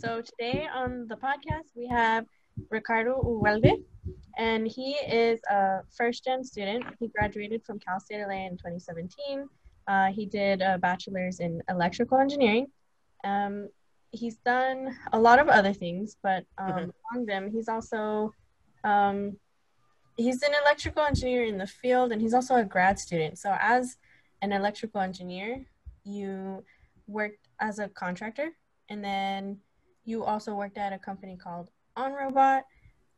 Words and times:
So 0.00 0.22
today 0.22 0.66
on 0.74 1.06
the 1.08 1.16
podcast, 1.16 1.76
we 1.76 1.86
have 1.88 2.24
Ricardo 2.70 3.20
Uwelde, 3.22 3.84
and 4.38 4.66
he 4.66 4.92
is 4.92 5.40
a 5.50 5.80
first 5.94 6.24
gen 6.24 6.42
student. 6.42 6.84
He 6.98 7.08
graduated 7.08 7.62
from 7.66 7.78
Cal 7.80 8.00
State 8.00 8.22
LA 8.26 8.46
in 8.46 8.52
2017. 8.52 9.46
Uh, 9.86 10.06
he 10.06 10.24
did 10.24 10.62
a 10.62 10.78
bachelor's 10.78 11.40
in 11.40 11.62
electrical 11.68 12.16
engineering. 12.16 12.68
Um, 13.24 13.68
he's 14.10 14.38
done 14.38 14.96
a 15.12 15.20
lot 15.20 15.38
of 15.38 15.48
other 15.48 15.74
things, 15.74 16.16
but 16.22 16.46
um, 16.56 16.70
mm-hmm. 16.70 16.90
among 17.12 17.26
them, 17.26 17.50
he's 17.50 17.68
also 17.68 18.32
um, 18.84 19.36
he's 20.16 20.42
an 20.42 20.52
electrical 20.64 21.02
engineer 21.02 21.44
in 21.44 21.58
the 21.58 21.66
field, 21.66 22.10
and 22.10 22.22
he's 22.22 22.32
also 22.32 22.56
a 22.56 22.64
grad 22.64 22.98
student. 22.98 23.36
So 23.36 23.54
as 23.60 23.98
an 24.40 24.52
electrical 24.52 25.02
engineer, 25.02 25.66
you 26.04 26.64
worked 27.06 27.48
as 27.60 27.78
a 27.78 27.90
contractor, 27.90 28.52
and 28.88 29.04
then 29.04 29.58
you 30.04 30.24
also 30.24 30.54
worked 30.54 30.78
at 30.78 30.92
a 30.92 30.98
company 30.98 31.36
called 31.36 31.70
OnRobot. 31.96 32.62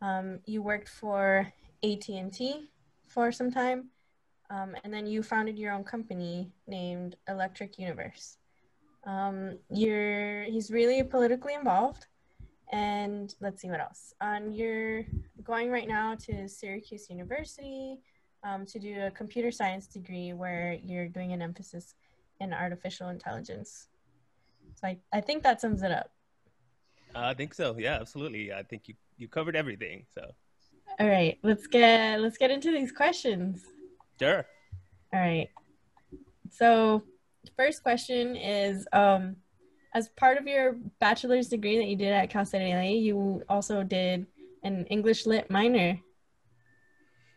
Um, 0.00 0.40
you 0.46 0.62
worked 0.62 0.88
for 0.88 1.52
AT&T 1.82 2.68
for 3.06 3.30
some 3.32 3.50
time, 3.50 3.88
um, 4.50 4.74
and 4.82 4.92
then 4.92 5.06
you 5.06 5.22
founded 5.22 5.58
your 5.58 5.72
own 5.72 5.84
company 5.84 6.50
named 6.66 7.16
Electric 7.28 7.78
Universe. 7.78 8.38
Um, 9.04 9.58
you're 9.70 10.44
he's 10.44 10.70
really 10.70 11.02
politically 11.02 11.54
involved, 11.54 12.06
and 12.70 13.34
let's 13.40 13.60
see 13.60 13.68
what 13.68 13.80
else. 13.80 14.14
Um, 14.20 14.50
you're 14.50 15.04
going 15.42 15.70
right 15.70 15.88
now 15.88 16.14
to 16.26 16.48
Syracuse 16.48 17.10
University 17.10 17.98
um, 18.44 18.64
to 18.66 18.78
do 18.78 19.02
a 19.02 19.10
computer 19.10 19.50
science 19.50 19.86
degree 19.86 20.32
where 20.32 20.78
you're 20.84 21.08
doing 21.08 21.32
an 21.32 21.42
emphasis 21.42 21.94
in 22.40 22.52
artificial 22.52 23.08
intelligence. 23.08 23.88
So 24.74 24.88
I, 24.88 24.98
I 25.12 25.20
think 25.20 25.42
that 25.42 25.60
sums 25.60 25.82
it 25.82 25.92
up. 25.92 26.10
I 27.14 27.34
think 27.34 27.54
so. 27.54 27.76
Yeah, 27.78 27.98
absolutely. 28.00 28.52
I 28.52 28.62
think 28.62 28.88
you, 28.88 28.94
you 29.16 29.28
covered 29.28 29.56
everything. 29.56 30.06
So. 30.14 30.32
All 30.98 31.08
right, 31.08 31.38
let's 31.42 31.66
get 31.66 32.20
let's 32.20 32.38
get 32.38 32.50
into 32.50 32.70
these 32.70 32.92
questions. 32.92 33.64
Sure. 34.18 34.44
All 35.12 35.20
right. 35.20 35.48
So, 36.50 37.02
first 37.56 37.82
question 37.82 38.36
is 38.36 38.86
um 38.92 39.36
as 39.94 40.08
part 40.10 40.38
of 40.38 40.46
your 40.46 40.76
bachelor's 41.00 41.48
degree 41.48 41.78
that 41.78 41.86
you 41.86 41.96
did 41.96 42.12
at 42.12 42.30
Cal 42.30 42.46
State 42.46 42.72
LA, 42.72 42.92
you 42.98 43.42
also 43.48 43.82
did 43.82 44.26
an 44.62 44.86
English 44.86 45.26
lit 45.26 45.50
minor. 45.50 45.98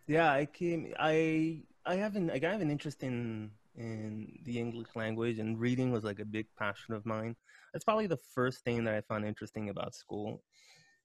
Yeah, 0.08 0.32
I 0.32 0.45
came. 0.45 0.94
I 1.00 1.64
I 1.86 1.95
have 1.95 2.16
an 2.16 2.30
I 2.32 2.39
have 2.39 2.62
an 2.62 2.72
interest 2.72 3.04
in 3.04 3.52
in 3.78 4.31
the 4.44 4.59
English 4.59 4.90
language, 4.95 5.40
and 5.40 5.59
reading 5.59 5.92
was 5.92 6.04
like 6.04 6.20
a 6.20 6.26
big 6.26 6.48
passion 6.58 6.94
of 6.94 7.06
mine. 7.06 7.36
That's 7.73 7.86
probably 7.86 8.08
the 8.08 8.20
first 8.34 8.64
thing 8.64 8.84
that 8.86 8.94
I 8.94 9.02
found 9.02 9.26
interesting 9.26 9.70
about 9.70 9.95
school. 9.95 10.44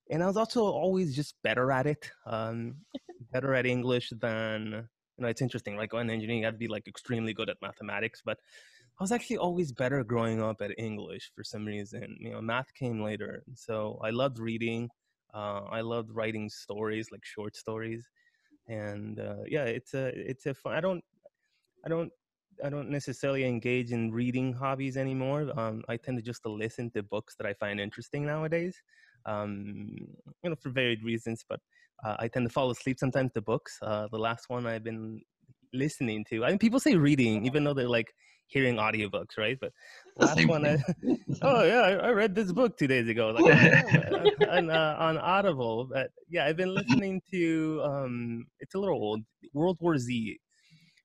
And 0.09 0.23
I 0.23 0.27
was 0.27 0.37
also 0.37 0.63
always 0.63 1.15
just 1.15 1.35
better 1.43 1.71
at 1.71 1.85
it, 1.85 2.11
um, 2.25 2.75
better 3.31 3.53
at 3.53 3.65
English 3.65 4.11
than 4.19 4.87
you 5.17 5.23
know. 5.23 5.27
It's 5.27 5.41
interesting. 5.41 5.77
Like 5.77 5.93
in 5.93 6.09
engineering, 6.09 6.45
I'd 6.45 6.59
be 6.59 6.67
like 6.67 6.87
extremely 6.87 7.33
good 7.33 7.49
at 7.49 7.57
mathematics, 7.61 8.21
but 8.23 8.37
I 8.99 9.03
was 9.03 9.11
actually 9.11 9.37
always 9.37 9.71
better 9.71 10.03
growing 10.03 10.41
up 10.41 10.61
at 10.61 10.77
English 10.77 11.31
for 11.35 11.43
some 11.43 11.65
reason. 11.65 12.17
You 12.19 12.31
know, 12.31 12.41
math 12.41 12.73
came 12.73 13.01
later, 13.01 13.43
so 13.55 13.99
I 14.03 14.09
loved 14.11 14.39
reading. 14.39 14.89
Uh, 15.33 15.61
I 15.71 15.81
loved 15.81 16.11
writing 16.13 16.49
stories, 16.49 17.07
like 17.11 17.23
short 17.23 17.55
stories, 17.55 18.07
and 18.67 19.19
uh, 19.19 19.43
yeah, 19.47 19.63
it's 19.63 19.93
a 19.93 20.07
it's 20.07 20.45
a 20.45 20.53
fun. 20.53 20.73
I 20.73 20.81
don't 20.81 21.03
I 21.85 21.89
don't 21.89 22.11
I 22.63 22.69
don't 22.69 22.89
necessarily 22.89 23.45
engage 23.45 23.91
in 23.91 24.11
reading 24.11 24.53
hobbies 24.53 24.97
anymore. 24.97 25.51
Um, 25.57 25.83
I 25.89 25.97
tend 25.97 26.17
to 26.17 26.23
just 26.23 26.43
to 26.43 26.49
listen 26.49 26.91
to 26.91 27.03
books 27.03 27.35
that 27.37 27.47
I 27.47 27.53
find 27.53 27.79
interesting 27.79 28.25
nowadays. 28.25 28.75
Um, 29.25 29.89
you 30.43 30.49
know, 30.49 30.55
for 30.55 30.69
varied 30.69 31.03
reasons, 31.03 31.45
but 31.47 31.59
uh, 32.03 32.15
I 32.19 32.27
tend 32.27 32.47
to 32.47 32.53
fall 32.53 32.71
asleep 32.71 32.97
sometimes 32.99 33.31
to 33.33 33.41
books. 33.41 33.77
Uh, 33.81 34.07
the 34.11 34.17
last 34.17 34.45
one 34.49 34.65
I've 34.65 34.83
been 34.83 35.21
listening 35.73 36.25
to. 36.29 36.43
I 36.43 36.49
mean, 36.49 36.59
people 36.59 36.79
say 36.79 36.95
reading, 36.95 37.45
even 37.45 37.63
though 37.63 37.73
they're 37.73 37.87
like 37.87 38.13
hearing 38.47 38.75
audiobooks, 38.75 39.37
right? 39.37 39.57
But 39.59 39.71
last 40.17 40.47
one, 40.47 40.65
I, 40.65 40.77
oh 41.41 41.63
yeah, 41.63 41.81
I, 41.81 41.91
I, 41.91 42.09
read 42.09 42.35
this 42.35 42.51
book 42.51 42.77
two 42.77 42.87
days 42.87 43.07
ago, 43.07 43.29
like 43.29 43.53
uh, 43.53 44.49
on, 44.49 44.69
uh, 44.69 44.95
on 44.99 45.17
Audible. 45.17 45.85
But 45.91 46.09
yeah, 46.29 46.45
I've 46.45 46.57
been 46.57 46.73
listening 46.73 47.21
to. 47.31 47.81
Um, 47.83 48.45
it's 48.59 48.75
a 48.75 48.79
little 48.79 48.95
old. 48.95 49.21
World 49.53 49.77
War 49.79 49.97
Z 49.97 50.39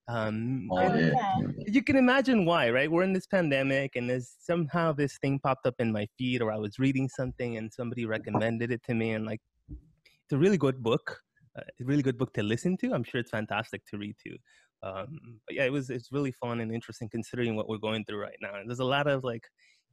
um, 0.08 0.68
oh, 0.70 0.94
yeah. 0.94 1.36
You 1.66 1.82
can 1.82 1.96
imagine 1.96 2.44
why, 2.44 2.70
right? 2.70 2.90
We're 2.90 3.02
in 3.02 3.12
this 3.12 3.26
pandemic, 3.26 3.96
and 3.96 4.08
there's 4.08 4.36
somehow 4.40 4.92
this 4.92 5.18
thing 5.18 5.38
popped 5.38 5.66
up 5.66 5.74
in 5.78 5.92
my 5.92 6.06
feed, 6.16 6.42
or 6.42 6.52
I 6.52 6.58
was 6.58 6.78
reading 6.78 7.08
something, 7.08 7.56
and 7.56 7.72
somebody 7.72 8.06
recommended 8.06 8.70
it 8.70 8.82
to 8.84 8.94
me, 8.94 9.12
and 9.12 9.26
like, 9.26 9.40
it's 9.68 10.32
a 10.32 10.38
really 10.38 10.58
good 10.58 10.82
book, 10.82 11.20
uh, 11.58 11.62
a 11.62 11.84
really 11.84 12.02
good 12.02 12.18
book 12.18 12.32
to 12.34 12.42
listen 12.42 12.76
to. 12.78 12.92
I'm 12.92 13.04
sure 13.04 13.20
it's 13.20 13.30
fantastic 13.30 13.84
to 13.86 13.98
read 13.98 14.16
too. 14.24 14.36
Um, 14.82 15.40
but 15.46 15.56
yeah, 15.56 15.64
it 15.64 15.72
was 15.72 15.90
it's 15.90 16.12
really 16.12 16.32
fun 16.32 16.60
and 16.60 16.72
interesting 16.72 17.08
considering 17.08 17.56
what 17.56 17.68
we're 17.68 17.78
going 17.78 18.04
through 18.04 18.20
right 18.20 18.36
now. 18.40 18.56
And 18.56 18.68
there's 18.68 18.80
a 18.80 18.84
lot 18.84 19.06
of 19.06 19.24
like 19.24 19.44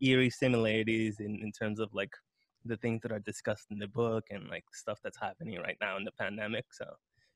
eerie 0.02 0.30
similarities 0.30 1.20
in 1.20 1.40
in 1.42 1.52
terms 1.52 1.80
of 1.80 1.90
like 1.94 2.12
the 2.66 2.78
things 2.78 3.02
that 3.02 3.12
are 3.12 3.20
discussed 3.20 3.68
in 3.72 3.80
the 3.80 3.88
book 3.88 4.24
and 4.30 4.48
like 4.50 4.64
stuff 4.74 5.00
that's 5.04 5.20
happening 5.20 5.60
right 5.60 5.78
now 5.82 5.98
in 5.98 6.04
the 6.04 6.12
pandemic. 6.20 6.66
So 6.72 6.86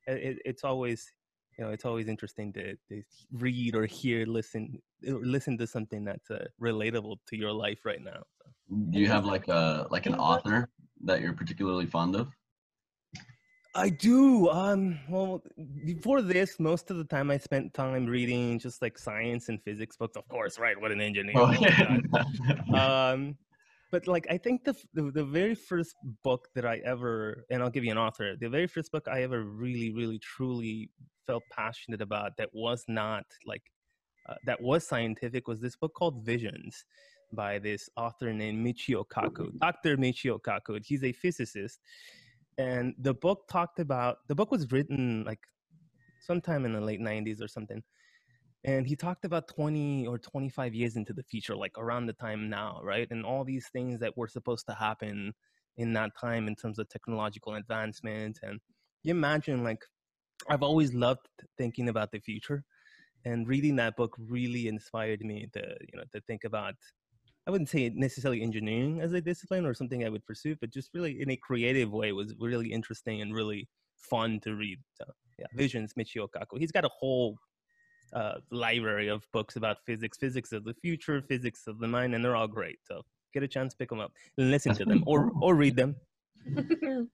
it, 0.08 0.40
it's 0.46 0.64
always 0.64 1.12
you 1.58 1.66
know 1.66 1.72
it's 1.72 1.86
always 1.86 2.08
interesting 2.08 2.54
to, 2.54 2.76
to 2.90 3.02
read 3.32 3.76
or 3.76 3.86
hear 3.86 4.26
listen 4.26 4.82
or 5.08 5.20
listen 5.24 5.58
to 5.58 5.68
something 5.68 6.04
that's 6.04 6.30
uh, 6.30 6.46
relatable 6.62 7.18
to 7.28 7.38
your 7.38 7.52
life 7.52 7.80
right 7.86 8.04
now 8.04 8.22
so. 8.42 8.76
do 8.92 9.00
you 9.00 9.08
have 9.08 9.26
like 9.26 9.48
a 9.48 9.88
like 9.90 10.06
an 10.06 10.16
author 10.16 10.70
that 11.04 11.22
you're 11.22 11.34
particularly 11.34 11.86
fond 11.86 12.16
of 12.16 12.28
I 13.76 13.90
do. 13.90 14.50
Um, 14.50 15.00
well, 15.08 15.44
before 15.86 16.24
this, 16.24 16.60
most 16.60 16.90
of 16.90 16.98
the 16.98 17.04
time 17.04 17.30
I 17.30 17.38
spent 17.38 17.76
time 17.76 18.08
reading 18.08 18.58
just 18.58 18.82
like 18.82 18.98
science 18.98 19.50
and 19.50 19.62
physics 19.62 19.96
books. 19.96 20.18
Of 20.18 20.28
course, 20.30 20.58
right? 20.58 20.80
What 20.82 20.92
an 20.92 21.00
engineer. 21.00 21.36
Oh, 21.36 21.52
yeah. 21.62 23.12
um, 23.12 23.38
but 23.92 24.08
like 24.08 24.28
I 24.30 24.38
think 24.38 24.64
the, 24.64 24.76
the, 24.94 25.12
the 25.12 25.24
very 25.24 25.56
first 25.56 25.96
book 26.24 26.48
that 26.56 26.66
I 26.66 26.82
ever 26.86 27.46
and 27.50 27.64
I'll 27.64 27.70
give 27.70 27.86
you 27.86 27.92
an 27.92 27.98
author. 27.98 28.36
The 28.40 28.50
very 28.50 28.68
first 28.68 28.92
book 28.92 29.08
I 29.10 29.24
ever 29.24 29.44
really, 29.44 29.92
really, 29.94 30.20
truly 30.20 30.90
felt 31.26 31.44
passionate 31.52 32.02
about 32.02 32.38
that 32.38 32.50
was 32.54 32.84
not 32.88 33.24
like 33.46 33.64
uh, 34.28 34.36
that 34.46 34.62
was 34.62 34.86
scientific 34.88 35.48
was 35.48 35.60
this 35.60 35.76
book 35.76 35.94
called 35.94 36.26
Visions 36.26 36.86
by 37.34 37.60
this 37.60 37.90
author 37.98 38.34
named 38.34 38.66
Michio 38.66 39.04
Kaku, 39.06 39.58
Dr. 39.60 39.98
Michio 39.98 40.40
Kaku. 40.40 40.84
He's 40.84 41.04
a 41.04 41.12
physicist, 41.12 41.80
and 42.58 42.94
the 43.00 43.14
book 43.14 43.48
talked 43.50 43.80
about 43.80 44.18
the 44.28 44.36
book 44.36 44.52
was 44.52 44.72
written 44.72 45.24
like 45.26 45.40
sometime 46.20 46.66
in 46.66 46.74
the 46.74 46.82
late 46.82 47.00
90s 47.00 47.42
or 47.42 47.48
something 47.48 47.82
and 48.68 48.86
he 48.86 48.96
talked 48.96 49.26
about 49.26 49.48
20 49.48 50.06
or 50.06 50.20
25 50.20 50.76
years 50.76 50.98
into 50.98 51.14
the 51.14 51.24
future 51.24 51.56
like 51.56 51.76
around 51.78 52.06
the 52.06 52.14
time 52.14 52.50
now 52.50 52.80
right? 52.84 53.08
And 53.10 53.26
all 53.26 53.44
these 53.44 53.68
things 53.70 54.00
that 54.02 54.16
were 54.16 54.28
supposed 54.28 54.68
to 54.68 54.76
happen 54.76 55.34
in 55.78 55.94
that 55.94 56.12
time 56.20 56.48
in 56.48 56.56
terms 56.56 56.78
of 56.78 56.90
technological 56.90 57.56
advancement 57.56 58.40
and 58.44 58.60
you 59.04 59.12
imagine 59.12 59.64
like 59.64 59.84
i've 60.50 60.64
always 60.64 60.94
loved 60.94 61.28
thinking 61.58 61.90
about 61.90 62.12
the 62.12 62.20
future 62.20 62.64
and 63.26 63.48
reading 63.48 63.76
that 63.76 63.96
book 63.96 64.16
really 64.18 64.68
inspired 64.68 65.22
me 65.22 65.48
to 65.54 65.60
you 65.60 65.98
know 65.98 66.04
to 66.12 66.20
think 66.22 66.44
about 66.44 66.74
i 67.48 67.52
wouldn't 67.52 67.70
say 67.70 67.92
necessarily 67.96 68.42
engineering 68.42 69.02
as 69.02 69.14
a 69.14 69.22
discipline 69.22 69.66
or 69.66 69.74
something 69.74 70.04
i 70.04 70.10
would 70.10 70.26
pursue 70.26 70.56
but 70.60 70.72
just 70.72 70.90
really 70.94 71.22
in 71.22 71.30
a 71.30 71.38
creative 71.38 71.92
way 71.92 72.12
was 72.12 72.34
really 72.40 72.72
interesting 72.72 73.22
and 73.22 73.34
really 73.34 73.68
fun 73.98 74.40
to 74.40 74.56
read 74.56 74.80
so 74.96 75.06
yeah 75.40 75.46
visions 75.54 75.94
michio 75.94 76.28
kaku 76.36 76.58
he's 76.58 76.72
got 76.72 76.86
a 76.86 76.90
whole 77.00 77.38
uh, 78.14 78.36
library 78.52 79.08
of 79.08 79.28
books 79.34 79.56
about 79.56 79.78
physics, 79.86 80.18
physics 80.18 80.52
of 80.52 80.64
the 80.64 80.74
future, 80.74 81.22
physics 81.22 81.68
of 81.68 81.80
the 81.80 81.88
mind, 81.88 82.16
and 82.16 82.24
they're 82.24 82.36
all 82.36 82.48
great. 82.48 82.80
So 82.84 83.02
get 83.34 83.44
a 83.44 83.48
chance, 83.48 83.76
pick 83.76 83.90
them 83.90 84.00
up, 84.00 84.12
listen 84.38 84.74
to 84.76 84.86
them, 84.86 85.04
or 85.06 85.32
or 85.42 85.56
read 85.56 85.76
them. 85.76 85.96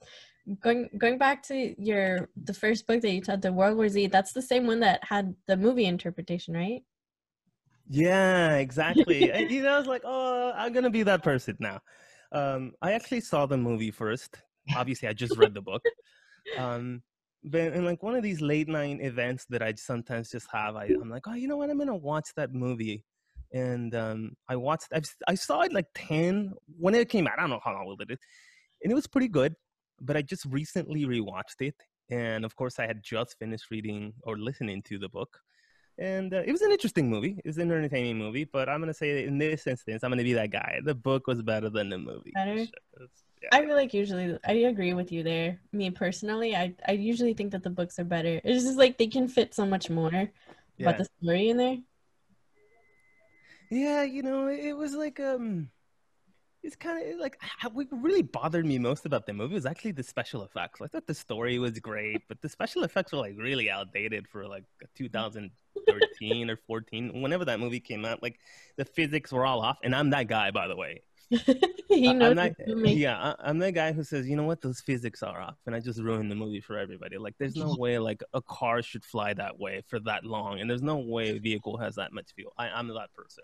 going 0.61 0.89
going 0.97 1.17
back 1.17 1.41
to 1.43 1.75
your 1.81 2.29
the 2.43 2.53
first 2.53 2.85
book 2.87 3.01
that 3.01 3.11
you 3.11 3.21
taught, 3.21 3.41
the 3.41 3.51
World 3.51 3.77
War 3.77 3.89
Z. 3.89 4.07
That's 4.07 4.33
the 4.33 4.41
same 4.41 4.67
one 4.67 4.79
that 4.81 5.03
had 5.03 5.35
the 5.47 5.57
movie 5.57 5.85
interpretation, 5.85 6.53
right? 6.53 6.83
Yeah, 7.89 8.55
exactly. 8.57 9.31
and, 9.33 9.51
you 9.51 9.63
know, 9.63 9.75
I 9.75 9.77
was 9.77 9.87
like, 9.87 10.03
oh, 10.05 10.53
I'm 10.55 10.73
gonna 10.73 10.89
be 10.89 11.03
that 11.03 11.23
person 11.23 11.57
now. 11.59 11.79
Um, 12.31 12.73
I 12.81 12.93
actually 12.93 13.21
saw 13.21 13.45
the 13.45 13.57
movie 13.57 13.91
first. 13.91 14.37
Obviously, 14.75 15.07
I 15.07 15.13
just 15.13 15.37
read 15.37 15.53
the 15.53 15.61
book. 15.61 15.83
Um, 16.57 17.01
been 17.49 17.73
in 17.73 17.85
like 17.85 18.03
one 18.03 18.15
of 18.15 18.23
these 18.23 18.41
late 18.41 18.67
night 18.67 18.99
events 19.01 19.45
that 19.49 19.61
I 19.61 19.73
sometimes 19.75 20.29
just 20.31 20.47
have. 20.51 20.75
I, 20.75 20.85
I'm 20.85 21.09
like, 21.09 21.27
oh, 21.27 21.33
you 21.33 21.47
know 21.47 21.57
what? 21.57 21.69
I'm 21.69 21.77
gonna 21.77 21.95
watch 21.95 22.29
that 22.35 22.53
movie, 22.53 23.03
and 23.51 23.93
um, 23.95 24.35
I 24.49 24.55
watched. 24.55 24.87
i 24.93 25.01
I 25.27 25.35
saw 25.35 25.61
it 25.61 25.73
like 25.73 25.87
ten 25.95 26.53
when 26.79 26.95
it 26.95 27.09
came 27.09 27.27
out. 27.27 27.33
I 27.37 27.41
don't 27.41 27.49
know 27.51 27.61
how 27.63 27.73
long 27.73 27.95
it 27.99 28.11
is, 28.11 28.19
and 28.83 28.91
it 28.91 28.95
was 28.95 29.07
pretty 29.07 29.27
good. 29.27 29.55
But 30.01 30.17
I 30.17 30.21
just 30.21 30.45
recently 30.45 31.05
rewatched 31.05 31.61
it, 31.61 31.75
and 32.09 32.45
of 32.45 32.55
course, 32.55 32.79
I 32.79 32.87
had 32.87 33.03
just 33.03 33.37
finished 33.39 33.71
reading 33.71 34.13
or 34.23 34.37
listening 34.37 34.81
to 34.83 34.97
the 34.99 35.09
book. 35.09 35.39
and 35.97 36.33
uh, 36.33 36.41
it 36.45 36.51
was 36.51 36.61
an 36.61 36.71
interesting 36.71 37.09
movie. 37.09 37.37
It 37.43 37.47
was 37.47 37.57
an 37.57 37.71
entertaining 37.71 38.17
movie, 38.17 38.45
but 38.45 38.69
I'm 38.69 38.79
gonna 38.79 38.93
say 38.93 39.25
in 39.25 39.37
this 39.37 39.67
instance, 39.67 40.03
I'm 40.03 40.11
gonna 40.11 40.23
be 40.23 40.33
that 40.33 40.51
guy. 40.51 40.79
The 40.83 40.95
book 40.95 41.27
was 41.27 41.41
better 41.41 41.69
than 41.69 41.89
the 41.89 41.97
movie. 41.97 42.31
Better? 42.33 42.65
Yeah. 43.43 43.49
I 43.51 43.65
feel 43.65 43.75
like 43.75 43.93
usually 43.93 44.37
I 44.47 44.53
agree 44.53 44.93
with 44.93 45.11
you 45.11 45.21
there. 45.21 45.59
Me 45.73 45.91
personally, 45.91 46.55
I 46.55 46.73
I 46.87 46.93
usually 46.93 47.33
think 47.33 47.51
that 47.51 47.63
the 47.63 47.69
books 47.69 47.99
are 47.99 48.05
better. 48.05 48.39
It's 48.43 48.63
just 48.63 48.77
like 48.77 48.97
they 48.97 49.07
can 49.07 49.27
fit 49.27 49.53
so 49.53 49.65
much 49.65 49.89
more 49.89 50.11
yeah. 50.11 50.29
about 50.79 50.97
the 50.97 51.07
story 51.21 51.49
in 51.49 51.57
there. 51.57 51.77
Yeah, 53.69 54.03
you 54.03 54.21
know, 54.21 54.47
it 54.47 54.73
was 54.73 54.93
like 54.93 55.19
um, 55.19 55.69
it's 56.63 56.75
kind 56.77 57.13
of 57.13 57.19
like 57.19 57.37
what 57.73 57.87
really 57.91 58.21
bothered 58.21 58.65
me 58.65 58.79
most 58.79 59.05
about 59.05 59.25
the 59.25 59.33
movie 59.33 59.55
was 59.55 59.65
actually 59.65 59.91
the 59.91 60.03
special 60.03 60.43
effects. 60.43 60.79
I 60.81 60.87
thought 60.87 61.05
the 61.05 61.13
story 61.13 61.59
was 61.59 61.77
great, 61.79 62.21
but 62.29 62.41
the 62.41 62.47
special 62.47 62.83
effects 62.83 63.11
were 63.11 63.17
like 63.17 63.35
really 63.37 63.69
outdated 63.69 64.27
for 64.27 64.47
like 64.47 64.63
2013 64.95 66.49
or 66.49 66.55
14, 66.55 67.21
whenever 67.21 67.43
that 67.45 67.59
movie 67.59 67.81
came 67.81 68.05
out. 68.05 68.23
Like 68.23 68.39
the 68.77 68.85
physics 68.85 69.33
were 69.33 69.45
all 69.45 69.61
off, 69.61 69.79
and 69.83 69.93
I'm 69.93 70.11
that 70.11 70.27
guy, 70.27 70.51
by 70.51 70.67
the 70.67 70.75
way. 70.75 71.01
he 71.89 72.13
knows 72.13 72.29
I'm 72.31 72.35
not, 72.35 72.49
what 72.57 72.67
to 72.67 72.75
make- 72.75 72.97
yeah, 72.97 73.17
I- 73.17 73.49
I'm 73.49 73.59
the 73.59 73.71
guy 73.71 73.91
who 73.91 74.03
says, 74.03 74.27
you 74.27 74.35
know 74.35 74.43
what, 74.43 74.61
those 74.61 74.81
physics 74.81 75.23
are 75.23 75.41
off, 75.41 75.57
and 75.65 75.75
I 75.75 75.79
just 75.79 75.99
ruined 76.01 76.29
the 76.31 76.35
movie 76.35 76.61
for 76.61 76.77
everybody. 76.77 77.17
Like, 77.17 77.35
there's 77.39 77.55
no 77.55 77.75
way 77.77 77.97
like 77.99 78.21
a 78.33 78.41
car 78.41 78.81
should 78.81 79.03
fly 79.03 79.33
that 79.35 79.59
way 79.59 79.81
for 79.87 79.99
that 80.01 80.23
long, 80.25 80.59
and 80.59 80.69
there's 80.69 80.81
no 80.83 80.97
way 80.97 81.29
a 81.35 81.39
vehicle 81.39 81.77
has 81.77 81.95
that 81.95 82.13
much 82.13 82.31
fuel. 82.35 82.53
I, 82.57 82.69
I'm 82.69 82.87
that 82.89 83.13
person. 83.15 83.43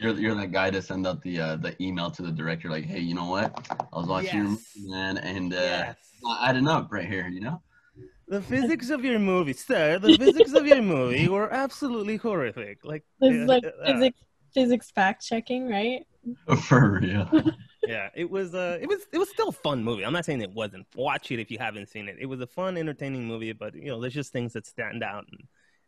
You're 0.00 0.14
you're 0.18 0.34
that 0.36 0.52
guy 0.52 0.70
to 0.70 0.80
send 0.80 1.06
out 1.08 1.22
the 1.22 1.40
uh, 1.40 1.56
the 1.56 1.74
email 1.82 2.08
to 2.12 2.22
the 2.22 2.30
director 2.30 2.70
like, 2.70 2.84
hey, 2.84 3.00
you 3.00 3.14
know 3.16 3.28
what? 3.28 3.66
I 3.92 3.98
was 3.98 4.06
watching 4.06 4.38
your 4.38 4.48
movie, 4.50 4.62
man, 4.84 5.18
and 5.18 5.52
uh, 5.52 5.56
Yes. 5.56 5.96
I 6.24 6.48
adding 6.50 6.68
up 6.68 6.92
right 6.92 7.06
here, 7.06 7.26
you 7.26 7.40
know. 7.40 7.60
The 8.28 8.40
physics 8.42 8.90
of 8.90 9.04
your 9.04 9.18
movie, 9.18 9.54
sir. 9.54 9.98
The 9.98 10.16
physics 10.16 10.52
of 10.52 10.66
your 10.66 10.82
movie 10.82 11.28
were 11.28 11.52
absolutely 11.52 12.16
horrific. 12.16 12.78
Like, 12.84 13.02
This 13.20 13.34
is 13.34 13.48
like 13.48 13.64
uh, 13.64 13.70
physics 13.86 14.18
physics 14.54 14.90
fact 14.92 15.26
checking, 15.26 15.68
right? 15.68 16.02
For 16.64 16.98
real. 17.00 17.28
yeah, 17.86 18.08
it 18.14 18.28
was. 18.30 18.54
Uh, 18.54 18.78
it 18.80 18.86
was. 18.88 19.06
It 19.12 19.18
was 19.18 19.28
still 19.30 19.48
a 19.48 19.52
fun 19.52 19.82
movie. 19.84 20.04
I'm 20.04 20.12
not 20.12 20.24
saying 20.24 20.42
it 20.42 20.52
wasn't. 20.52 20.86
Watch 20.94 21.30
it 21.30 21.40
if 21.40 21.50
you 21.50 21.58
haven't 21.58 21.88
seen 21.88 22.08
it. 22.08 22.16
It 22.20 22.26
was 22.26 22.40
a 22.40 22.46
fun, 22.46 22.76
entertaining 22.76 23.26
movie, 23.26 23.52
but 23.52 23.74
you 23.74 23.86
know, 23.86 24.00
there's 24.00 24.14
just 24.14 24.32
things 24.32 24.52
that 24.54 24.66
stand 24.66 25.02
out, 25.02 25.24
and, 25.30 25.42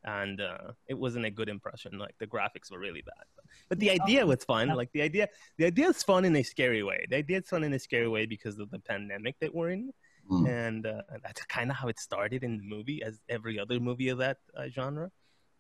and 0.05 0.41
uh, 0.41 0.73
it 0.89 0.95
wasn't 0.95 1.25
a 1.27 1.31
good 1.31 1.49
impression. 1.49 1.99
Like 1.99 2.15
the 2.19 2.27
graphics 2.27 2.71
were 2.71 2.79
really 2.79 3.03
bad, 3.03 3.25
but, 3.37 3.45
but 3.69 3.79
the 3.79 3.91
idea 3.91 4.25
was 4.27 4.45
fun. 4.45 4.69
Yeah. 4.69 4.75
Like 4.75 4.91
the 4.93 5.03
idea, 5.03 5.29
the 5.59 5.67
idea 5.67 5.89
is 5.89 6.03
fun 6.03 6.25
in 6.25 6.35
a 6.37 6.43
scary 6.43 6.83
way. 6.83 7.07
The 7.11 7.17
idea 7.17 7.39
is 7.39 7.49
fun 7.49 7.65
in 7.65 7.73
a 7.75 7.79
scary 7.79 8.09
way 8.09 8.27
because 8.27 8.59
of 8.59 8.71
the 8.71 8.79
pandemic 8.81 9.37
that 9.41 9.55
we're 9.55 9.71
in, 9.71 9.93
Mm. 10.31 10.49
and 10.49 10.87
uh, 10.87 11.01
that's 11.25 11.45
kind 11.47 11.71
of 11.71 11.77
how 11.77 11.89
it 11.89 11.99
started 11.99 12.45
in 12.45 12.59
the 12.59 12.63
movie, 12.63 13.03
as 13.03 13.19
every 13.29 13.59
other 13.59 13.81
movie 13.81 14.11
of 14.11 14.19
that 14.19 14.37
uh, 14.57 14.69
genre. 14.69 15.11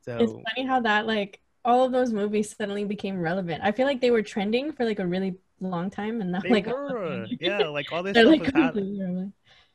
So 0.02 0.16
It's 0.18 0.32
funny 0.32 0.66
how 0.66 0.80
that 0.80 1.06
like 1.06 1.40
all 1.64 1.84
of 1.84 1.92
those 1.92 2.12
movies 2.12 2.54
suddenly 2.56 2.84
became 2.84 3.20
relevant. 3.20 3.62
I 3.62 3.72
feel 3.72 3.86
like 3.86 4.00
they 4.00 4.10
were 4.10 4.22
trending 4.22 4.72
for 4.72 4.84
like 4.84 4.98
a 4.98 5.06
really 5.06 5.36
long 5.60 5.90
time, 5.90 6.20
and 6.20 6.32
now 6.32 6.40
they 6.40 6.48
like 6.48 6.66
were, 6.66 7.26
yeah, 7.40 7.66
like 7.68 7.92
all 7.92 8.02
this 8.02 8.14
stuff 8.14 8.26
like 8.26 8.40
was 8.40 8.50
happening. 8.50 9.32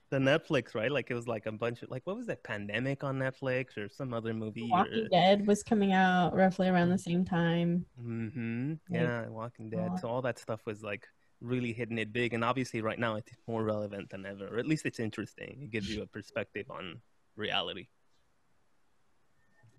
the 0.09 0.17
Netflix, 0.17 0.73
right? 0.73 0.91
Like 0.91 1.11
it 1.11 1.13
was 1.13 1.27
like 1.27 1.45
a 1.45 1.51
bunch 1.51 1.83
of 1.83 1.91
like 1.91 2.01
what 2.05 2.17
was 2.17 2.27
that 2.27 2.43
pandemic 2.43 3.03
on 3.03 3.19
Netflix 3.19 3.77
or 3.77 3.89
some 3.89 4.13
other 4.13 4.33
movie? 4.33 4.67
Walking 4.71 5.07
Dead 5.11 5.45
was 5.45 5.63
coming 5.63 5.93
out 5.93 6.35
roughly 6.35 6.67
around 6.67 6.89
the 6.89 6.97
same 6.97 7.25
time. 7.25 7.85
Mm-hmm. 8.01 8.73
Like, 8.89 9.01
Yeah, 9.01 9.27
Walking 9.29 9.69
Dead. 9.69 9.99
So 9.99 10.07
all 10.07 10.21
that 10.23 10.39
stuff 10.39 10.61
was 10.65 10.81
like 10.81 11.07
really 11.41 11.73
hitting 11.73 11.97
it 11.97 12.11
big, 12.11 12.33
and 12.33 12.43
obviously 12.43 12.81
right 12.81 12.99
now 12.99 13.15
it's 13.15 13.31
more 13.47 13.63
relevant 13.63 14.09
than 14.09 14.25
ever. 14.25 14.47
Or 14.47 14.57
at 14.57 14.67
least 14.67 14.85
it's 14.85 14.99
interesting. 14.99 15.59
It 15.61 15.71
gives 15.71 15.89
you 15.89 16.01
a 16.01 16.07
perspective 16.07 16.65
on 16.71 17.01
reality. 17.35 17.87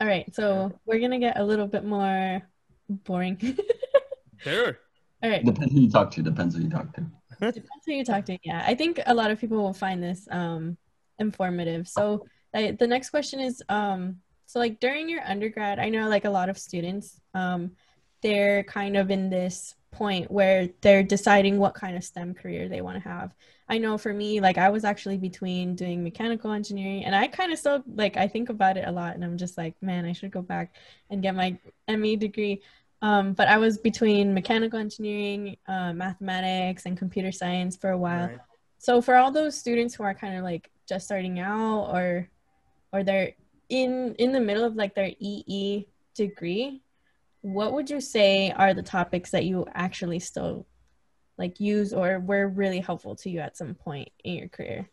All 0.01 0.07
right, 0.07 0.33
so 0.35 0.73
we're 0.85 1.01
gonna 1.01 1.19
get 1.19 1.39
a 1.39 1.45
little 1.45 1.67
bit 1.67 1.85
more 1.85 2.43
boring. 2.89 3.59
Sure. 4.39 4.79
All 5.23 5.31
right, 5.31 5.45
Depends 5.45 5.73
who 5.73 5.81
you 5.81 5.91
talk 5.91 6.11
to. 6.13 6.23
Depends 6.23 6.55
who 6.55 6.63
you 6.63 6.71
talk 6.71 6.93
to. 6.95 7.01
depends 7.41 7.85
who 7.87 7.93
you 7.93 8.05
talk 8.05 8.25
to. 8.27 8.39
Yeah, 8.45 8.63
I 8.67 8.75
think 8.75 9.01
a 9.07 9.15
lot 9.15 9.31
of 9.31 9.41
people 9.41 9.57
will 9.57 9.73
find 9.73 10.03
this 10.03 10.29
um, 10.31 10.77
informative. 11.19 11.89
So 11.89 12.27
I, 12.55 12.73
the 12.73 12.87
next 12.87 13.11
question 13.11 13.41
is, 13.41 13.63
um, 13.69 14.19
so 14.45 14.59
like 14.59 14.79
during 14.79 15.09
your 15.09 15.23
undergrad, 15.23 15.79
I 15.79 15.89
know 15.89 16.09
like 16.09 16.27
a 16.27 16.31
lot 16.31 16.49
of 16.49 16.59
students, 16.59 17.21
um, 17.35 17.73
they're 18.23 18.63
kind 18.65 18.97
of 18.97 19.11
in 19.11 19.31
this 19.31 19.75
point 19.91 20.31
where 20.31 20.69
they're 20.81 21.03
deciding 21.03 21.59
what 21.59 21.75
kind 21.75 21.97
of 21.97 22.05
STEM 22.05 22.35
career 22.35 22.69
they 22.69 22.81
want 22.81 23.03
to 23.03 23.09
have. 23.09 23.35
I 23.69 23.79
know 23.79 23.99
for 23.99 24.13
me, 24.13 24.41
like 24.41 24.59
I 24.59 24.69
was 24.69 24.85
actually 24.85 25.19
between 25.19 25.75
doing 25.75 26.05
mechanical 26.05 26.53
engineering, 26.53 27.05
and 27.05 27.15
I 27.15 27.27
kind 27.27 27.53
of 27.53 27.59
still 27.59 27.83
like 27.95 28.17
I 28.17 28.29
think 28.29 28.49
about 28.49 28.77
it 28.77 28.87
a 28.87 28.93
lot, 28.93 29.15
and 29.15 29.25
I'm 29.25 29.37
just 29.37 29.59
like, 29.59 29.75
man, 29.83 30.05
I 30.05 30.13
should 30.13 30.31
go 30.31 30.43
back 30.43 30.77
and 31.11 31.23
get 31.23 31.35
my 31.35 31.59
ME 31.89 32.17
degree. 32.17 32.63
Um, 33.03 33.33
but 33.33 33.49
I 33.49 33.59
was 33.59 33.77
between 33.79 34.33
mechanical 34.33 34.79
engineering, 34.79 35.57
uh, 35.67 35.93
mathematics, 35.93 36.87
and 36.87 36.97
computer 36.97 37.33
science 37.33 37.77
for 37.77 37.91
a 37.91 37.99
while. 37.99 38.29
Right. 38.29 38.39
So 38.79 39.01
for 39.03 39.17
all 39.17 39.33
those 39.33 39.57
students 39.57 39.95
who 39.95 40.03
are 40.05 40.15
kind 40.15 40.37
of 40.37 40.45
like 40.45 40.71
just 40.89 41.07
starting 41.07 41.41
out, 41.41 41.91
or 41.93 42.29
or 42.93 43.03
they're 43.03 43.33
in 43.69 44.15
in 44.19 44.33
the 44.33 44.41
middle 44.41 44.65
of 44.65 44.77
like 44.77 44.95
their 44.95 45.11
EE 45.19 45.87
degree, 46.15 46.83
what 47.53 47.73
would 47.75 47.89
you 47.89 48.01
say 48.01 48.51
are 48.51 48.75
the 48.75 48.83
topics 48.83 49.31
that 49.31 49.45
you 49.45 49.65
actually 49.75 50.19
still 50.19 50.67
like 51.39 51.61
use 51.61 51.93
or 51.93 52.19
were 52.19 52.49
really 52.49 52.81
helpful 52.81 53.15
to 53.15 53.31
you 53.31 53.39
at 53.39 53.57
some 53.57 53.75
point 53.75 54.09
in 54.25 54.35
your 54.35 54.49
career? 54.49 54.89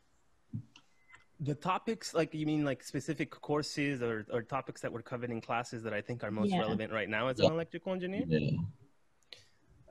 The 1.39 1.55
topics, 1.55 2.13
like 2.13 2.31
you 2.33 2.45
mean, 2.45 2.63
like 2.63 2.83
specific 2.83 3.31
courses 3.31 4.03
or, 4.03 4.25
or 4.31 4.43
topics 4.43 4.81
that 4.81 4.91
were 4.93 5.01
covered 5.01 5.31
in 5.31 5.41
classes 5.41 5.81
that 5.83 5.93
I 5.93 6.01
think 6.01 6.23
are 6.23 6.29
most 6.31 6.51
Yeah. 6.51 6.59
relevant 6.59 6.93
right 6.93 7.09
now 7.09 7.27
as 7.29 7.39
Yeah. 7.39 7.47
an 7.47 7.53
electrical 7.53 7.91
engineer. 7.91 8.23
Yeah. 8.27 8.51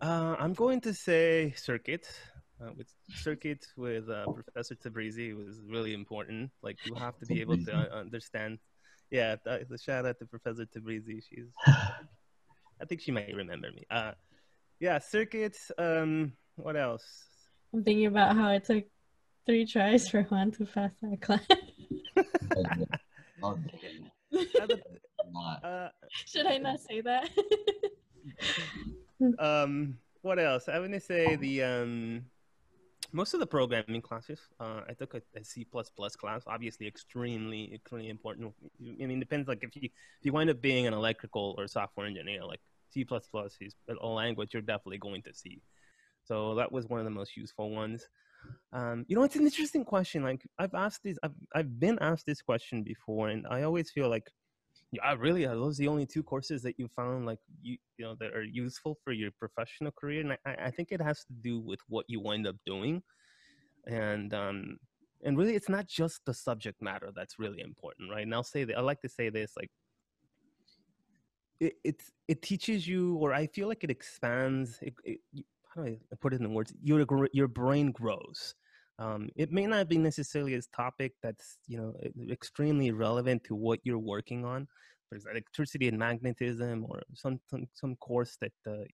Uh, 0.00 0.36
I'm 0.38 0.52
going 0.52 0.80
to 0.82 0.94
say 0.94 1.52
circuit. 1.56 2.06
Uh, 2.60 2.70
with 2.76 2.86
circuit 3.08 3.66
with 3.76 4.08
uh, 4.08 4.24
Professor 4.32 4.76
Tabrizi 4.76 5.34
was 5.36 5.60
really 5.66 5.94
important. 5.94 6.52
Like 6.62 6.78
you 6.86 6.94
have 6.94 7.18
to 7.18 7.26
be 7.26 7.40
able 7.40 7.58
to 7.64 7.72
uh, 7.74 7.98
understand. 7.98 8.60
Yeah, 9.10 9.34
th- 9.44 9.66
the 9.68 9.78
shout 9.78 10.06
out 10.06 10.18
to 10.20 10.26
Professor 10.26 10.64
Tabrizi. 10.64 11.20
She's, 11.28 11.48
I 12.82 12.84
think 12.84 13.00
she 13.00 13.12
might 13.12 13.32
remember 13.34 13.70
me. 13.70 13.84
Uh, 13.90 14.12
yeah, 14.80 14.98
circuits. 14.98 15.70
Um, 15.78 16.32
what 16.56 16.76
else? 16.76 17.04
I'm 17.72 17.84
thinking 17.84 18.06
about 18.06 18.34
how 18.36 18.50
it 18.50 18.64
took 18.64 18.84
three 19.46 19.64
tries 19.64 20.08
for 20.08 20.22
Juan 20.24 20.50
to 20.52 20.66
pass 20.66 20.90
that 21.00 21.20
class. 21.20 21.46
Dang. 22.50 22.86
Other- 24.60 24.80
Not. 25.32 25.64
uh, 25.64 25.88
Should 26.10 26.46
I 26.46 26.58
not 26.58 26.80
say 26.80 27.00
that? 27.02 27.30
um, 29.38 29.96
what 30.22 30.38
else? 30.38 30.68
I 30.68 30.78
want 30.80 30.92
to 30.92 31.00
say 31.00 31.36
the 31.36 31.62
um, 31.62 32.24
most 33.12 33.34
of 33.34 33.40
the 33.40 33.46
programming 33.46 34.02
classes. 34.02 34.40
Uh, 34.58 34.80
I 34.88 34.94
took 34.94 35.14
a, 35.14 35.22
a 35.36 35.44
C 35.44 35.64
plus 35.64 35.90
plus 35.90 36.16
class. 36.16 36.42
Obviously, 36.46 36.86
extremely, 36.86 37.72
extremely 37.74 38.08
important. 38.08 38.52
I 38.80 39.06
mean, 39.06 39.20
depends. 39.20 39.48
Like 39.48 39.62
if 39.62 39.76
you 39.76 39.84
if 39.84 40.24
you 40.26 40.32
wind 40.32 40.50
up 40.50 40.60
being 40.60 40.86
an 40.86 40.94
electrical 40.94 41.54
or 41.56 41.66
software 41.68 42.06
engineer, 42.06 42.44
like 42.44 42.60
C 42.92 43.04
plus 43.04 43.26
plus 43.26 43.56
is 43.60 43.74
a 43.88 44.06
language 44.06 44.52
you're 44.52 44.62
definitely 44.62 44.98
going 44.98 45.22
to 45.22 45.34
see. 45.34 45.60
So 46.24 46.54
that 46.54 46.70
was 46.70 46.86
one 46.86 47.00
of 47.00 47.04
the 47.04 47.10
most 47.10 47.36
useful 47.36 47.70
ones. 47.70 48.06
Um, 48.72 49.04
you 49.08 49.16
know, 49.16 49.22
it's 49.22 49.36
an 49.36 49.44
interesting 49.44 49.84
question. 49.84 50.22
Like 50.22 50.46
I've 50.58 50.74
asked 50.74 51.02
this, 51.04 51.18
I've 51.22 51.34
I've 51.54 51.78
been 51.78 51.98
asked 52.00 52.26
this 52.26 52.42
question 52.42 52.82
before, 52.82 53.28
and 53.28 53.46
I 53.48 53.62
always 53.62 53.90
feel 53.90 54.08
like 54.08 54.28
yeah, 54.92 55.14
really, 55.18 55.46
are 55.46 55.54
those 55.54 55.78
the 55.78 55.88
only 55.88 56.04
two 56.04 56.22
courses 56.22 56.62
that 56.62 56.78
you 56.78 56.86
found 56.94 57.24
like 57.24 57.38
you 57.62 57.78
you 57.96 58.04
know 58.04 58.14
that 58.20 58.34
are 58.34 58.42
useful 58.42 58.98
for 59.02 59.12
your 59.12 59.30
professional 59.30 59.90
career? 59.90 60.20
And 60.20 60.32
I, 60.44 60.66
I 60.66 60.70
think 60.70 60.92
it 60.92 61.00
has 61.00 61.24
to 61.24 61.32
do 61.32 61.60
with 61.60 61.80
what 61.88 62.04
you 62.08 62.20
wind 62.20 62.46
up 62.46 62.56
doing, 62.66 63.02
and 63.86 64.34
um, 64.34 64.78
and 65.24 65.38
really, 65.38 65.54
it's 65.54 65.70
not 65.70 65.86
just 65.86 66.20
the 66.26 66.34
subject 66.34 66.82
matter 66.82 67.10
that's 67.14 67.38
really 67.38 67.60
important, 67.62 68.10
right? 68.10 68.24
And 68.24 68.34
I'll 68.34 68.42
say 68.42 68.64
that 68.64 68.76
I 68.76 68.82
like 68.82 69.00
to 69.00 69.08
say 69.08 69.30
this 69.30 69.52
like 69.56 69.70
it 71.84 72.02
it 72.28 72.42
teaches 72.42 72.86
you, 72.86 73.16
or 73.16 73.32
I 73.32 73.46
feel 73.46 73.68
like 73.68 73.84
it 73.84 73.90
expands. 73.90 74.78
It, 74.82 74.94
it, 75.04 75.20
how 75.74 75.82
do 75.82 75.96
I 76.12 76.16
put 76.20 76.32
it 76.32 76.36
in 76.36 76.42
the 76.42 76.50
words? 76.50 76.72
Your 76.82 77.06
your 77.32 77.48
brain 77.48 77.92
grows. 77.92 78.54
Um, 78.98 79.30
it 79.36 79.50
may 79.50 79.66
not 79.66 79.88
be 79.88 79.98
necessarily 79.98 80.54
a 80.54 80.62
topic 80.74 81.14
that's 81.22 81.58
you 81.66 81.78
know 81.78 81.94
extremely 82.30 82.90
relevant 82.90 83.44
to 83.44 83.54
what 83.54 83.80
you're 83.84 83.98
working 83.98 84.44
on. 84.44 84.68
There's 85.10 85.26
electricity 85.26 85.88
and 85.88 85.98
magnetism, 85.98 86.86
or 86.88 87.02
some 87.14 87.40
some, 87.48 87.66
some 87.72 87.96
course 87.96 88.36
that 88.40 88.52
uh, 88.66 88.84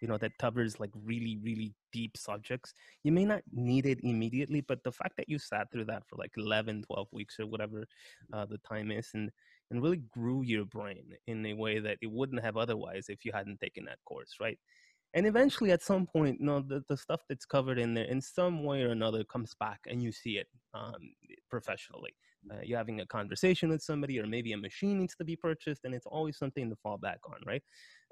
you 0.00 0.08
know 0.08 0.18
that 0.18 0.36
covers 0.38 0.78
like 0.78 0.90
really 1.04 1.38
really 1.42 1.74
deep 1.92 2.16
subjects. 2.16 2.74
You 3.02 3.12
may 3.12 3.24
not 3.24 3.42
need 3.52 3.86
it 3.86 4.00
immediately, 4.02 4.60
but 4.60 4.82
the 4.84 4.92
fact 4.92 5.16
that 5.16 5.28
you 5.28 5.38
sat 5.38 5.70
through 5.72 5.86
that 5.86 6.02
for 6.08 6.16
like 6.16 6.32
11, 6.36 6.82
12 6.82 7.08
weeks 7.12 7.38
or 7.40 7.46
whatever 7.46 7.86
uh, 8.32 8.46
the 8.46 8.58
time 8.58 8.90
is, 8.90 9.10
and 9.14 9.30
and 9.70 9.82
really 9.82 10.02
grew 10.12 10.42
your 10.42 10.64
brain 10.64 11.14
in 11.26 11.44
a 11.46 11.54
way 11.54 11.78
that 11.78 11.98
it 12.02 12.10
wouldn't 12.10 12.42
have 12.42 12.56
otherwise 12.56 13.06
if 13.08 13.24
you 13.24 13.32
hadn't 13.32 13.60
taken 13.60 13.84
that 13.84 13.98
course, 14.04 14.34
right? 14.40 14.58
and 15.14 15.26
eventually 15.26 15.70
at 15.70 15.82
some 15.82 16.06
point 16.06 16.38
you 16.40 16.46
know 16.46 16.60
the, 16.60 16.82
the 16.88 16.96
stuff 16.96 17.20
that's 17.28 17.46
covered 17.46 17.78
in 17.78 17.94
there 17.94 18.04
in 18.04 18.20
some 18.20 18.64
way 18.64 18.82
or 18.82 18.90
another 18.90 19.24
comes 19.24 19.54
back 19.58 19.80
and 19.88 20.02
you 20.02 20.12
see 20.12 20.32
it 20.32 20.48
um, 20.74 21.14
professionally. 21.48 22.14
Uh, 22.50 22.56
you're 22.62 22.76
having 22.76 23.00
a 23.00 23.06
conversation 23.06 23.70
with 23.70 23.80
somebody 23.80 24.20
or 24.20 24.26
maybe 24.26 24.52
a 24.52 24.56
machine 24.56 24.98
needs 24.98 25.14
to 25.16 25.24
be 25.24 25.34
purchased 25.34 25.84
and 25.84 25.94
it's 25.94 26.04
always 26.04 26.36
something 26.36 26.68
to 26.68 26.76
fall 26.82 26.98
back 26.98 27.18
on 27.26 27.38
right? 27.46 27.62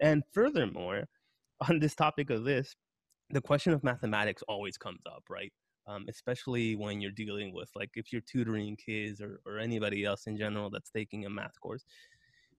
And 0.00 0.23
furthermore 0.32 1.04
on 1.68 1.80
this 1.80 1.94
topic 1.94 2.30
of 2.30 2.44
this 2.44 2.75
the 3.30 3.40
question 3.40 3.73
of 3.73 3.85
mathematics 3.85 4.42
always 4.49 4.76
comes 4.78 5.00
up 5.06 5.25
right 5.28 5.52
um, 5.86 6.06
especially 6.08 6.76
when 6.76 7.00
you're 7.00 7.10
dealing 7.10 7.52
with 7.52 7.70
like 7.74 7.90
if 7.94 8.12
you're 8.12 8.22
tutoring 8.22 8.76
kids 8.76 9.20
or, 9.20 9.40
or 9.46 9.58
anybody 9.58 10.04
else 10.04 10.26
in 10.26 10.36
general 10.36 10.70
that's 10.70 10.90
taking 10.90 11.26
a 11.26 11.30
math 11.30 11.58
course 11.60 11.84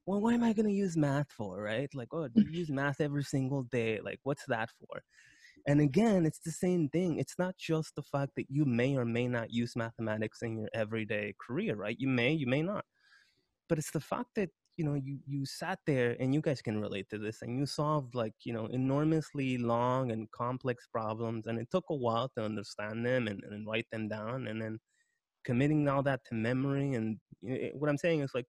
well 0.05 0.19
what 0.19 0.33
am 0.33 0.43
i 0.43 0.53
going 0.53 0.67
to 0.67 0.73
use 0.73 0.97
math 0.97 1.31
for? 1.31 1.61
Right? 1.61 1.89
Like 1.93 2.09
oh 2.11 2.27
do 2.27 2.41
you 2.41 2.59
use 2.59 2.69
math 2.81 3.01
every 3.01 3.23
single 3.23 3.63
day? 3.63 3.99
Like 4.03 4.19
what's 4.23 4.45
that 4.47 4.69
for? 4.79 5.01
And 5.67 5.79
again 5.79 6.25
it's 6.25 6.39
the 6.39 6.51
same 6.51 6.89
thing. 6.89 7.17
It's 7.17 7.35
not 7.39 7.57
just 7.57 7.95
the 7.95 8.03
fact 8.03 8.31
that 8.35 8.47
you 8.49 8.65
may 8.65 8.95
or 8.97 9.05
may 9.05 9.27
not 9.27 9.51
use 9.51 9.75
mathematics 9.75 10.41
in 10.41 10.57
your 10.57 10.69
everyday 10.73 11.35
career 11.45 11.75
right? 11.75 11.95
You 11.99 12.09
may 12.09 12.33
you 12.33 12.47
may 12.47 12.61
not. 12.61 12.85
But 13.69 13.77
it's 13.77 13.91
the 13.91 14.01
fact 14.01 14.29
that 14.35 14.49
you 14.77 14.85
know 14.85 14.95
you 14.95 15.19
you 15.25 15.45
sat 15.45 15.79
there 15.85 16.15
and 16.19 16.33
you 16.33 16.41
guys 16.41 16.61
can 16.61 16.81
relate 16.81 17.09
to 17.09 17.17
this 17.17 17.41
and 17.41 17.57
you 17.57 17.65
solved 17.65 18.15
like 18.15 18.33
you 18.43 18.53
know 18.53 18.65
enormously 18.67 19.57
long 19.57 20.11
and 20.11 20.29
complex 20.31 20.87
problems 20.91 21.47
and 21.47 21.59
it 21.59 21.69
took 21.69 21.85
a 21.89 21.95
while 21.95 22.29
to 22.29 22.43
understand 22.43 23.05
them 23.05 23.27
and, 23.27 23.43
and 23.43 23.67
write 23.67 23.85
them 23.91 24.07
down 24.07 24.47
and 24.47 24.61
then 24.61 24.79
committing 25.45 25.87
all 25.87 26.01
that 26.01 26.21
to 26.25 26.33
memory 26.33 26.93
and 26.93 27.17
you 27.41 27.53
know, 27.53 27.69
what 27.75 27.89
i'm 27.89 27.97
saying 27.97 28.21
is 28.21 28.31
like 28.33 28.47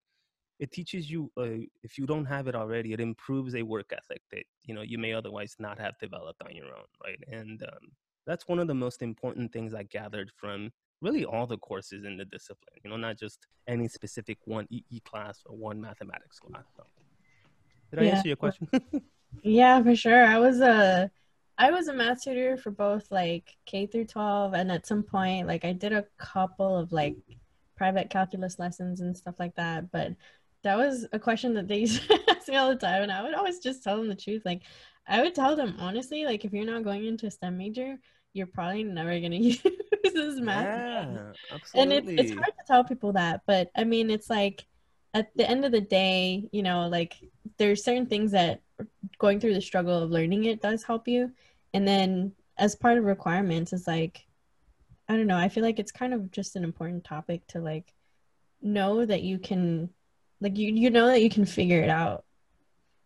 it 0.60 0.70
teaches 0.70 1.10
you 1.10 1.30
uh, 1.36 1.60
if 1.82 1.98
you 1.98 2.06
don't 2.06 2.24
have 2.24 2.46
it 2.46 2.54
already 2.54 2.92
it 2.92 3.00
improves 3.00 3.54
a 3.54 3.62
work 3.62 3.92
ethic 3.92 4.22
that 4.30 4.44
you 4.64 4.74
know 4.74 4.82
you 4.82 4.98
may 4.98 5.12
otherwise 5.12 5.56
not 5.58 5.78
have 5.78 5.94
developed 6.00 6.40
on 6.44 6.54
your 6.54 6.66
own 6.66 6.84
right? 7.04 7.18
And 7.28 7.62
um, 7.62 7.90
that's 8.26 8.48
one 8.48 8.58
of 8.58 8.68
the 8.68 8.74
most 8.74 9.02
important 9.02 9.52
things 9.52 9.74
i 9.74 9.82
gathered 9.82 10.30
from 10.36 10.70
really 11.04 11.24
all 11.24 11.46
the 11.46 11.58
courses 11.58 12.04
in 12.04 12.16
the 12.16 12.24
discipline 12.36 12.76
you 12.82 12.88
know 12.90 12.96
not 12.96 13.16
just 13.24 13.38
any 13.74 13.86
specific 13.98 14.38
one 14.56 14.66
ee 14.70 15.00
class 15.10 15.36
or 15.46 15.54
one 15.56 15.78
mathematics 15.88 16.38
class 16.44 16.66
so, 16.76 16.82
did 17.90 18.00
i 18.00 18.04
Yeah. 18.04 18.16
answer 18.16 18.28
your 18.28 18.36
question 18.44 18.66
Yeah, 19.42 19.82
for 19.82 19.94
sure. 19.94 20.24
I 20.24 20.38
was 20.38 20.60
a 20.60 21.10
I 21.58 21.70
was 21.70 21.88
a 21.88 21.92
math 21.94 22.22
tutor 22.24 22.56
for 22.56 22.70
both 22.70 23.10
like 23.10 23.54
K 23.66 23.86
through 23.86 24.06
12 24.06 24.54
and 24.54 24.72
at 24.72 24.86
some 24.86 25.02
point 25.02 25.46
like 25.46 25.64
I 25.64 25.72
did 25.72 25.92
a 25.92 26.06
couple 26.18 26.76
of 26.76 26.92
like 26.92 27.16
private 27.76 28.08
calculus 28.10 28.58
lessons 28.58 29.00
and 29.00 29.16
stuff 29.16 29.36
like 29.38 29.54
that, 29.56 29.90
but 29.92 30.12
that 30.62 30.78
was 30.78 31.06
a 31.12 31.18
question 31.18 31.52
that 31.54 31.68
they 31.68 31.78
used 31.86 32.02
to 32.08 32.18
ask 32.30 32.48
me 32.48 32.56
all 32.56 32.70
the 32.70 32.76
time 32.76 33.02
and 33.02 33.12
I 33.12 33.22
would 33.22 33.34
always 33.34 33.58
just 33.58 33.82
tell 33.84 33.98
them 33.98 34.08
the 34.08 34.14
truth. 34.14 34.42
Like 34.44 34.62
I 35.06 35.20
would 35.22 35.34
tell 35.34 35.54
them 35.56 35.76
honestly, 35.78 36.24
like 36.24 36.44
if 36.46 36.52
you're 36.52 36.64
not 36.74 36.84
going 36.84 37.04
into 37.04 37.26
a 37.26 37.30
STEM 37.30 37.58
major, 37.58 37.98
you're 38.34 38.46
probably 38.46 38.84
never 38.84 39.18
gonna 39.20 39.36
use 39.50 39.62
this 39.62 40.40
math. 40.40 40.66
again. 40.66 41.14
Yeah 41.14 41.32
and 41.74 41.92
absolutely 41.92 42.14
it's, 42.14 42.30
it's 42.30 42.32
hard 42.32 42.52
to 42.58 42.64
tell 42.66 42.84
people 42.84 43.12
that 43.12 43.40
but 43.46 43.70
i 43.76 43.84
mean 43.84 44.10
it's 44.10 44.28
like 44.28 44.66
at 45.14 45.34
the 45.36 45.48
end 45.48 45.64
of 45.64 45.72
the 45.72 45.80
day 45.80 46.48
you 46.52 46.62
know 46.62 46.88
like 46.88 47.14
there's 47.56 47.84
certain 47.84 48.06
things 48.06 48.32
that 48.32 48.60
going 49.18 49.40
through 49.40 49.54
the 49.54 49.60
struggle 49.60 50.02
of 50.02 50.10
learning 50.10 50.44
it 50.44 50.60
does 50.60 50.82
help 50.82 51.06
you. 51.06 51.30
And 51.72 51.86
then 51.86 52.32
as 52.58 52.74
part 52.74 52.98
of 52.98 53.04
requirements 53.04 53.72
is 53.72 53.86
like 53.86 54.24
i 55.08 55.16
don't 55.16 55.26
know 55.26 55.36
i 55.36 55.48
feel 55.48 55.64
like 55.64 55.78
it's 55.80 55.90
kind 55.90 56.14
of 56.14 56.30
just 56.30 56.54
an 56.54 56.62
important 56.64 57.02
topic 57.04 57.44
to 57.48 57.60
like 57.60 57.92
know 58.62 59.04
that 59.04 59.22
you 59.22 59.38
can 59.38 59.90
like 60.40 60.56
you 60.56 60.72
you 60.72 60.88
know 60.88 61.06
that 61.08 61.20
you 61.20 61.28
can 61.28 61.44
figure 61.44 61.82
it 61.82 61.90
out 61.90 62.24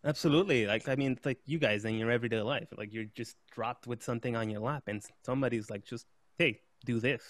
Absolutely. 0.09 0.67
Like, 0.67 0.89
I 0.89 0.97
mean, 0.97 1.13
it's 1.13 1.27
like 1.27 1.41
you 1.45 1.59
guys 1.59 1.85
in 1.85 1.97
your 1.97 2.11
everyday 2.11 2.41
life, 2.41 2.69
like 2.79 2.95
you're 2.95 3.05
just 3.15 3.37
dropped 3.53 3.87
with 3.87 4.03
something 4.03 4.37
on 4.37 4.49
your 4.49 4.61
lap 4.61 4.85
and 4.87 5.03
somebody's 5.27 5.69
like, 5.69 5.85
just, 5.85 6.07
hey, 6.39 6.61
do 6.87 6.99
this. 6.99 7.23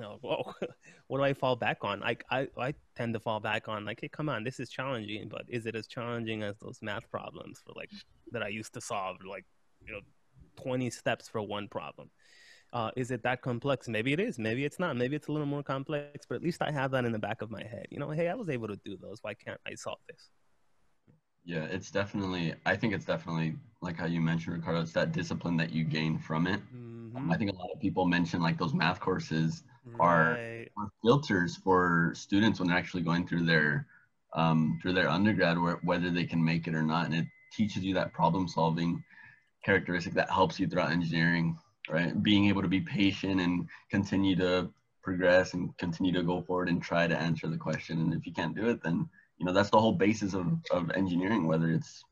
Know, 0.00 0.18
Whoa, 0.22 0.54
what 1.08 1.18
do 1.18 1.24
I 1.24 1.34
fall 1.34 1.54
back 1.56 1.78
on? 1.82 2.00
Like, 2.00 2.24
I, 2.30 2.48
I 2.56 2.72
tend 2.96 3.12
to 3.14 3.20
fall 3.20 3.40
back 3.40 3.68
on 3.68 3.84
like, 3.84 4.00
hey, 4.00 4.08
come 4.08 4.30
on, 4.30 4.42
this 4.42 4.58
is 4.58 4.70
challenging, 4.70 5.28
but 5.28 5.42
is 5.48 5.66
it 5.66 5.76
as 5.76 5.86
challenging 5.86 6.42
as 6.42 6.56
those 6.60 6.78
math 6.80 7.10
problems 7.10 7.60
for 7.66 7.74
like, 7.76 7.90
that 8.32 8.42
I 8.42 8.48
used 8.48 8.72
to 8.74 8.80
solve, 8.80 9.18
like, 9.28 9.44
you 9.86 9.92
know, 9.92 10.00
20 10.56 10.88
steps 10.90 11.28
for 11.28 11.42
one 11.42 11.68
problem? 11.68 12.10
Uh, 12.72 12.90
is 12.96 13.10
it 13.10 13.22
that 13.24 13.42
complex? 13.42 13.86
Maybe 13.88 14.14
it 14.14 14.20
is. 14.20 14.38
Maybe 14.38 14.64
it's 14.64 14.78
not. 14.78 14.96
Maybe 14.96 15.16
it's 15.16 15.28
a 15.28 15.32
little 15.32 15.46
more 15.46 15.62
complex, 15.62 16.24
but 16.26 16.36
at 16.36 16.42
least 16.42 16.62
I 16.62 16.70
have 16.70 16.92
that 16.92 17.04
in 17.04 17.12
the 17.12 17.18
back 17.18 17.42
of 17.42 17.50
my 17.50 17.64
head. 17.64 17.86
You 17.90 17.98
know, 17.98 18.10
hey, 18.10 18.28
I 18.28 18.34
was 18.34 18.48
able 18.48 18.68
to 18.68 18.76
do 18.84 18.96
those. 18.96 19.18
Why 19.22 19.34
can't 19.34 19.60
I 19.66 19.74
solve 19.74 19.98
this? 20.08 20.30
Yeah, 21.48 21.64
it's 21.64 21.90
definitely. 21.90 22.54
I 22.66 22.76
think 22.76 22.94
it's 22.94 23.06
definitely 23.06 23.56
like 23.80 23.96
how 23.96 24.06
you 24.06 24.20
mentioned, 24.20 24.56
Ricardo. 24.56 24.82
It's 24.82 24.92
that 24.92 25.12
discipline 25.12 25.56
that 25.58 25.72
you 25.72 25.84
gain 25.84 26.18
from 26.18 26.46
it. 26.46 26.60
Um, 27.16 27.30
I 27.32 27.38
think 27.38 27.50
a 27.52 27.56
lot 27.56 27.70
of 27.74 27.80
people 27.80 28.06
mention 28.06 28.42
like 28.42 28.58
those 28.58 28.74
math 28.74 29.00
courses 29.00 29.64
are- 30.00 30.32
Right. 30.34 30.68
are 30.78 30.90
filters 31.02 31.56
for 31.56 32.12
students 32.14 32.60
when 32.60 32.68
they're 32.68 32.78
actually 32.78 33.02
going 33.02 33.26
through 33.26 33.44
their 33.46 33.88
um, 34.34 34.78
through 34.82 34.92
their 34.94 35.08
undergrad, 35.08 35.58
where, 35.58 35.76
whether 35.82 36.10
they 36.10 36.26
can 36.26 36.44
make 36.44 36.68
it 36.68 36.74
or 36.74 36.82
not, 36.82 37.06
and 37.06 37.14
it 37.14 37.26
teaches 37.52 37.84
you 37.84 37.94
that 37.94 38.12
problem 38.12 38.46
solving 38.48 39.02
characteristic 39.64 40.14
that 40.14 40.30
helps 40.30 40.60
you 40.60 40.68
throughout 40.68 40.92
engineering, 40.92 41.58
right? 41.90 42.22
Being 42.22 42.46
able 42.46 42.62
to 42.62 42.68
be 42.68 42.80
patient 42.82 43.40
and 43.40 43.68
continue 43.90 44.36
to 44.36 44.70
progress 45.02 45.54
and 45.54 45.76
continue 45.78 46.12
to 46.12 46.22
go 46.24 46.42
forward 46.42 46.68
and 46.68 46.82
try 46.82 47.06
to 47.08 47.18
answer 47.18 47.48
the 47.48 47.58
question. 47.58 48.00
And 48.00 48.14
if 48.14 48.26
you 48.26 48.32
can't 48.34 48.56
do 48.56 48.68
it, 48.68 48.82
then 48.82 49.08
you 49.38 49.46
know 49.46 49.52
that's 49.52 49.70
the 49.70 49.80
whole 49.80 49.92
basis 49.92 50.34
of, 50.34 50.46
of 50.70 50.90
engineering, 50.92 51.46
whether 51.46 51.70
it's 51.70 52.04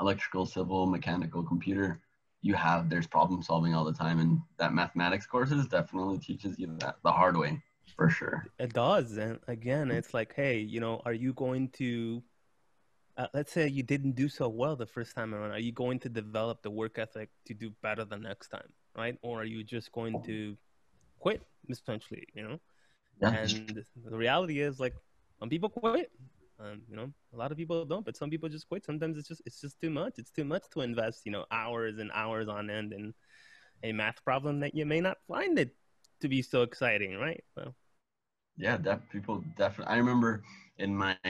electrical, 0.00 0.46
civil, 0.46 0.86
mechanical, 0.86 1.42
computer. 1.42 2.00
You 2.42 2.54
have 2.54 2.88
there's 2.88 3.06
problem 3.06 3.42
solving 3.42 3.74
all 3.74 3.84
the 3.84 3.92
time, 3.92 4.20
and 4.20 4.40
that 4.58 4.72
mathematics 4.72 5.26
courses 5.26 5.66
definitely 5.66 6.18
teaches 6.18 6.58
you 6.58 6.76
that 6.78 6.96
the 7.02 7.12
hard 7.12 7.36
way 7.36 7.60
for 7.96 8.10
sure. 8.10 8.46
It 8.58 8.72
does. 8.72 9.16
And 9.16 9.38
again, 9.48 9.90
it's 9.90 10.12
like, 10.12 10.34
hey, 10.34 10.58
you 10.58 10.80
know, 10.80 11.00
are 11.04 11.12
you 11.12 11.32
going 11.32 11.68
to, 11.70 12.22
uh, 13.16 13.26
let's 13.32 13.52
say 13.52 13.66
you 13.68 13.82
didn't 13.82 14.12
do 14.12 14.28
so 14.28 14.48
well 14.48 14.76
the 14.76 14.86
first 14.86 15.14
time 15.14 15.34
around, 15.34 15.52
are 15.52 15.58
you 15.58 15.72
going 15.72 15.98
to 16.00 16.08
develop 16.08 16.62
the 16.62 16.70
work 16.70 16.98
ethic 16.98 17.30
to 17.46 17.54
do 17.54 17.70
better 17.82 18.04
the 18.04 18.18
next 18.18 18.48
time, 18.48 18.68
right? 18.96 19.16
Or 19.22 19.40
are 19.40 19.44
you 19.44 19.64
just 19.64 19.92
going 19.92 20.22
to 20.24 20.56
quit, 21.18 21.42
essentially, 21.68 22.26
you 22.34 22.42
know? 22.42 22.60
Yeah. 23.20 23.30
And 23.30 23.84
the 24.04 24.16
reality 24.16 24.60
is, 24.60 24.78
like, 24.78 24.94
some 25.40 25.48
people 25.48 25.70
quit. 25.70 26.10
Um, 26.58 26.82
you 26.88 26.96
know, 26.96 27.12
a 27.34 27.36
lot 27.36 27.52
of 27.52 27.58
people 27.58 27.78
don't, 27.78 28.04
but 28.04 28.08
some 28.08 28.30
people 28.30 28.40
just 28.40 28.58
quit. 28.58 28.74
Sometimes 28.74 29.08
it's 29.08 29.20
just 29.20 29.34
it's 29.38 29.52
just 29.54 29.72
too 29.72 29.84
much. 29.90 30.14
It's 30.18 30.30
too 30.30 30.44
much 30.44 30.62
to 30.72 30.80
invest, 30.80 31.22
you 31.24 31.32
know, 31.32 31.44
hours 31.50 31.98
and 31.98 32.10
hours 32.14 32.48
on 32.48 32.70
end 32.70 32.92
in 32.92 33.14
a 33.82 33.92
math 33.92 34.24
problem 34.24 34.60
that 34.60 34.74
you 34.74 34.86
may 34.86 35.00
not 35.00 35.18
find 35.28 35.58
it 35.58 35.76
to 36.20 36.28
be 36.28 36.42
so 36.42 36.62
exciting, 36.62 37.16
right? 37.16 37.42
So 37.54 37.74
Yeah, 38.56 38.76
def- 38.78 39.08
people 39.10 39.44
definitely. 39.56 39.94
I 39.94 39.98
remember 39.98 40.42
in 40.78 40.96
my 40.96 41.26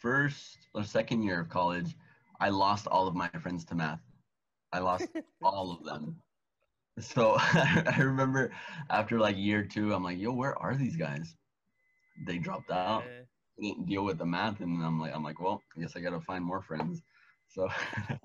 first 0.00 0.58
or 0.74 0.84
second 0.84 1.22
year 1.22 1.40
of 1.40 1.48
college, 1.48 1.96
I 2.40 2.50
lost 2.50 2.86
all 2.86 3.08
of 3.08 3.14
my 3.14 3.28
friends 3.28 3.64
to 3.66 3.74
math. 3.74 4.00
I 4.72 4.78
lost 4.80 5.08
all 5.42 5.72
of 5.72 5.84
them. 5.84 6.16
So 7.00 7.36
I 7.38 7.96
remember 8.00 8.52
after 8.90 9.18
like 9.18 9.36
year 9.36 9.64
two, 9.64 9.94
I'm 9.94 10.04
like, 10.04 10.18
yo, 10.18 10.32
where 10.32 10.56
are 10.58 10.76
these 10.76 10.96
guys? 10.96 11.36
They 12.26 12.38
dropped 12.38 12.70
out. 12.70 13.04
uh, 13.04 13.37
Didn't 13.60 13.86
deal 13.86 14.04
with 14.04 14.18
the 14.18 14.26
math, 14.26 14.60
and 14.60 14.84
I'm 14.84 15.00
like, 15.00 15.14
I'm 15.14 15.24
like, 15.24 15.40
well, 15.40 15.62
I 15.76 15.80
guess 15.80 15.96
I 15.96 16.00
gotta 16.00 16.20
find 16.20 16.44
more 16.44 16.62
friends. 16.62 17.02
So 17.48 17.68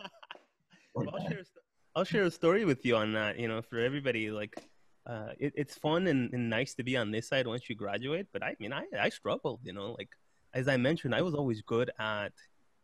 Well, 0.94 1.10
I'll 1.14 1.28
share, 1.28 1.40
a 1.40 1.46
sto- 1.46 1.62
I'll 1.96 2.04
share 2.04 2.24
a 2.24 2.32
story 2.32 2.66
with 2.66 2.86
you 2.86 2.96
on 2.96 3.14
that. 3.14 3.40
You 3.40 3.48
know, 3.48 3.62
for 3.62 3.80
everybody, 3.80 4.30
like, 4.30 4.56
uh, 5.06 5.30
it, 5.40 5.54
it's 5.56 5.76
fun 5.76 6.08
and, 6.08 6.32
and 6.34 6.50
nice 6.50 6.74
to 6.76 6.84
be 6.84 6.96
on 6.98 7.12
this 7.12 7.28
side 7.28 7.48
once 7.48 7.70
you 7.70 7.76
graduate. 7.76 8.28
But 8.32 8.44
I 8.44 8.56
mean, 8.60 8.74
I, 8.74 8.86
I 9.00 9.10
struggled. 9.10 9.62
You 9.64 9.74
know, 9.74 9.96
like 9.98 10.10
as 10.54 10.68
I 10.68 10.78
mentioned, 10.78 11.16
I 11.16 11.22
was 11.22 11.34
always 11.34 11.62
good 11.62 11.92
at 12.00 12.34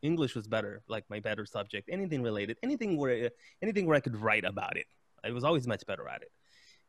English 0.02 0.36
was 0.36 0.48
better, 0.48 0.82
like 0.88 1.06
my 1.10 1.20
better 1.20 1.46
subject. 1.46 1.90
Anything 1.92 2.24
related, 2.24 2.58
anything 2.64 2.98
where 2.98 3.30
anything 3.62 3.86
where 3.86 3.96
I 3.96 4.00
could 4.00 4.16
write 4.16 4.46
about 4.46 4.78
it. 4.78 4.88
I 5.24 5.32
was 5.32 5.44
always 5.44 5.68
much 5.68 5.86
better 5.86 6.08
at 6.08 6.22
it. 6.24 6.32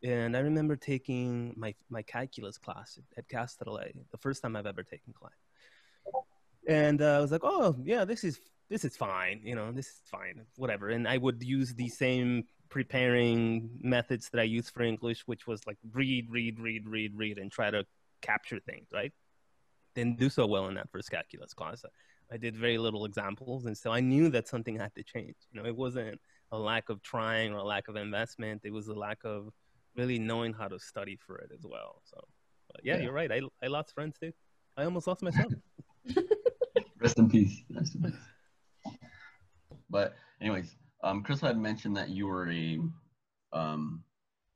And 0.03 0.35
I 0.37 0.41
remember 0.41 0.77
taking 0.77 1.53
my 1.57 1.75
my 1.91 2.03
calculus 2.03 2.57
class 2.57 2.99
at 3.19 3.29
Cal 3.29 3.47
State 3.47 3.69
LA, 3.69 3.89
the 4.11 4.19
first 4.19 4.43
time 4.43 4.57
I've 4.57 4.67
ever 4.67 4.83
taken 4.83 5.13
class. 5.13 5.33
And 6.69 7.01
uh, 7.03 7.17
I 7.17 7.21
was 7.21 7.33
like, 7.33 7.41
oh 7.45 7.77
yeah, 7.85 8.05
this 8.05 8.25
is 8.25 8.39
this 8.69 8.85
is 8.85 8.97
fine, 8.97 9.41
you 9.43 9.55
know, 9.57 9.73
this 9.73 9.87
is 9.87 10.01
fine, 10.07 10.45
whatever. 10.57 10.91
And 10.91 11.09
I 11.09 11.17
would 11.17 11.43
use 11.43 11.75
the 11.75 11.89
same 11.89 12.45
preparing 12.69 13.69
methods 13.81 14.29
that 14.31 14.41
I 14.41 14.45
use 14.45 14.71
for 14.71 14.83
English, 14.83 15.23
which 15.27 15.47
was 15.47 15.67
like 15.67 15.77
read, 15.93 16.31
read, 16.31 16.61
read, 16.61 16.87
read, 16.89 17.13
read, 17.17 17.39
and 17.39 17.51
try 17.51 17.71
to 17.71 17.85
capture 18.23 18.61
things, 18.61 18.89
right? 18.93 19.13
Didn't 19.97 20.19
do 20.21 20.31
so 20.31 20.47
well 20.47 20.69
in 20.69 20.75
that 20.75 20.89
first 20.91 21.11
calculus 21.11 21.53
class. 21.53 21.85
I 22.33 22.37
did 22.37 22.57
very 22.57 22.79
little 22.79 23.07
examples, 23.07 23.65
and 23.67 23.77
so 23.77 23.91
I 23.91 23.99
knew 23.99 24.29
that 24.31 24.47
something 24.47 24.77
had 24.79 24.95
to 24.95 25.03
change. 25.03 25.35
You 25.51 25.61
know, 25.61 25.69
it 25.69 25.75
wasn't 25.77 26.21
a 26.53 26.59
lack 26.59 26.89
of 26.91 27.03
trying 27.03 27.53
or 27.53 27.57
a 27.59 27.65
lack 27.65 27.89
of 27.89 27.97
investment; 27.97 28.61
it 28.65 28.73
was 28.73 28.87
a 28.87 28.95
lack 28.95 29.19
of 29.25 29.49
really 29.97 30.21
knowing 30.21 30.53
how 30.53 30.69
to 30.69 30.79
study 30.79 31.17
for 31.27 31.39
it 31.39 31.51
as 31.53 31.65
well. 31.65 32.03
So, 32.05 32.23
but 32.71 32.85
yeah, 32.85 32.99
Yeah. 32.99 33.03
you're 33.05 33.13
right. 33.13 33.33
I 33.33 33.41
I 33.61 33.67
lost 33.67 33.95
friends 33.95 34.17
too. 34.17 34.33
I 34.77 34.85
almost 34.85 35.09
lost 35.09 35.23
myself. 35.23 35.53
Rest 37.01 37.19
in 37.19 37.29
peace. 37.29 37.63
Rest 37.71 37.95
in 37.95 38.03
peace. 38.03 38.95
But 39.89 40.15
anyways, 40.41 40.77
Um, 41.03 41.23
Chris 41.23 41.41
had 41.41 41.57
mentioned 41.59 41.97
that 41.97 42.11
you 42.11 42.27
were 42.27 42.51
a 42.51 42.79
um, 43.53 44.05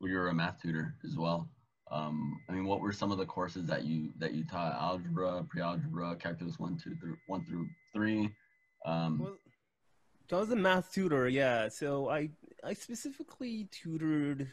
you 0.01 0.15
were 0.15 0.29
a 0.29 0.35
math 0.35 0.61
tutor 0.61 0.95
as 1.05 1.17
well. 1.17 1.49
Um, 1.91 2.39
I 2.49 2.53
mean, 2.53 2.67
what 2.67 2.81
were 2.81 2.93
some 2.93 3.11
of 3.13 3.19
the 3.19 3.27
courses 3.27 3.67
that 3.67 3.85
you 3.85 4.13
that 4.19 4.35
you 4.35 4.45
taught? 4.45 4.75
Algebra, 4.75 5.45
pre-algebra, 5.49 6.17
calculus 6.17 6.59
one, 6.59 6.77
two, 6.77 6.95
through 6.97 7.17
one 7.27 7.45
through 7.47 7.67
three. 7.95 8.31
Um, 8.85 9.19
well, 9.21 9.37
I 10.33 10.37
was 10.37 10.51
a 10.51 10.57
math 10.57 10.93
tutor, 10.93 11.29
yeah. 11.29 11.69
So 11.69 12.11
I 12.11 12.31
I 12.63 12.75
specifically 12.75 13.69
tutored 13.71 14.53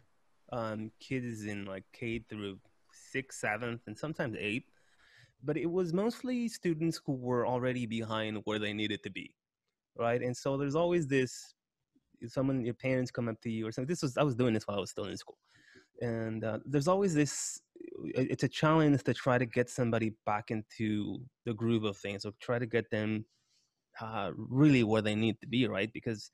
um, 0.51 0.91
kids 0.99 1.45
in 1.45 1.65
like 1.65 1.83
K 1.91 2.19
through 2.19 2.59
sixth, 2.93 3.39
seventh, 3.39 3.81
and 3.87 3.97
sometimes 3.97 4.37
eighth. 4.39 4.70
But 5.43 5.57
it 5.57 5.69
was 5.69 5.93
mostly 5.93 6.47
students 6.47 7.01
who 7.05 7.13
were 7.13 7.47
already 7.47 7.85
behind 7.85 8.41
where 8.45 8.59
they 8.59 8.73
needed 8.73 9.01
to 9.03 9.09
be, 9.09 9.33
right? 9.97 10.21
And 10.21 10.35
so 10.35 10.57
there's 10.57 10.75
always 10.75 11.07
this 11.07 11.53
someone 12.27 12.63
your 12.63 12.75
parents 12.75 13.11
come 13.11 13.27
up 13.27 13.41
to 13.41 13.49
you 13.49 13.67
or 13.67 13.71
something. 13.71 13.87
This 13.89 14.03
was 14.03 14.17
I 14.17 14.23
was 14.23 14.35
doing 14.35 14.53
this 14.53 14.67
while 14.67 14.77
I 14.77 14.81
was 14.81 14.91
still 14.91 15.05
in 15.05 15.17
school, 15.17 15.37
and 16.01 16.43
uh, 16.43 16.59
there's 16.65 16.87
always 16.87 17.13
this. 17.13 17.59
It's 18.03 18.43
a 18.43 18.47
challenge 18.47 19.03
to 19.03 19.13
try 19.13 19.37
to 19.37 19.45
get 19.45 19.69
somebody 19.69 20.13
back 20.25 20.51
into 20.51 21.19
the 21.45 21.53
groove 21.53 21.83
of 21.83 21.97
things, 21.97 22.25
or 22.25 22.31
try 22.39 22.59
to 22.59 22.65
get 22.65 22.89
them 22.91 23.25
uh, 23.99 24.31
really 24.35 24.83
where 24.83 25.01
they 25.01 25.15
need 25.15 25.39
to 25.41 25.47
be, 25.47 25.67
right? 25.67 25.91
Because 25.93 26.29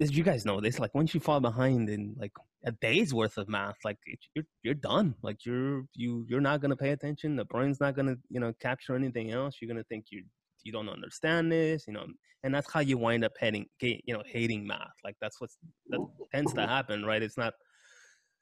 as 0.00 0.16
you 0.16 0.22
guys 0.22 0.44
know 0.44 0.60
this, 0.60 0.78
like 0.78 0.94
once 0.94 1.14
you 1.14 1.20
fall 1.20 1.40
behind 1.40 1.88
in 1.88 2.14
like 2.18 2.32
a 2.64 2.72
day's 2.72 3.12
worth 3.12 3.36
of 3.36 3.48
math, 3.48 3.76
like 3.84 3.98
you're 4.34 4.44
you're 4.62 4.74
done. 4.74 5.14
Like 5.22 5.44
you're 5.44 5.84
you 5.94 6.24
you're 6.28 6.40
not 6.40 6.60
gonna 6.60 6.76
pay 6.76 6.90
attention. 6.90 7.36
The 7.36 7.44
brain's 7.44 7.80
not 7.80 7.96
gonna 7.96 8.16
you 8.30 8.40
know 8.40 8.52
capture 8.60 8.94
anything 8.94 9.30
else. 9.30 9.56
You're 9.60 9.68
gonna 9.68 9.84
think 9.84 10.06
you 10.10 10.24
you 10.62 10.72
don't 10.72 10.88
understand 10.88 11.52
this, 11.52 11.86
you 11.86 11.92
know, 11.92 12.06
and 12.42 12.54
that's 12.54 12.70
how 12.72 12.80
you 12.80 12.98
wind 12.98 13.24
up 13.24 13.32
hating 13.38 13.66
you 13.80 14.14
know 14.14 14.22
hating 14.26 14.66
math. 14.66 14.94
Like 15.04 15.16
that's 15.20 15.40
what 15.40 15.50
that 15.90 16.00
tends 16.32 16.52
to 16.54 16.66
happen, 16.66 17.04
right? 17.04 17.22
It's 17.22 17.38
not 17.38 17.54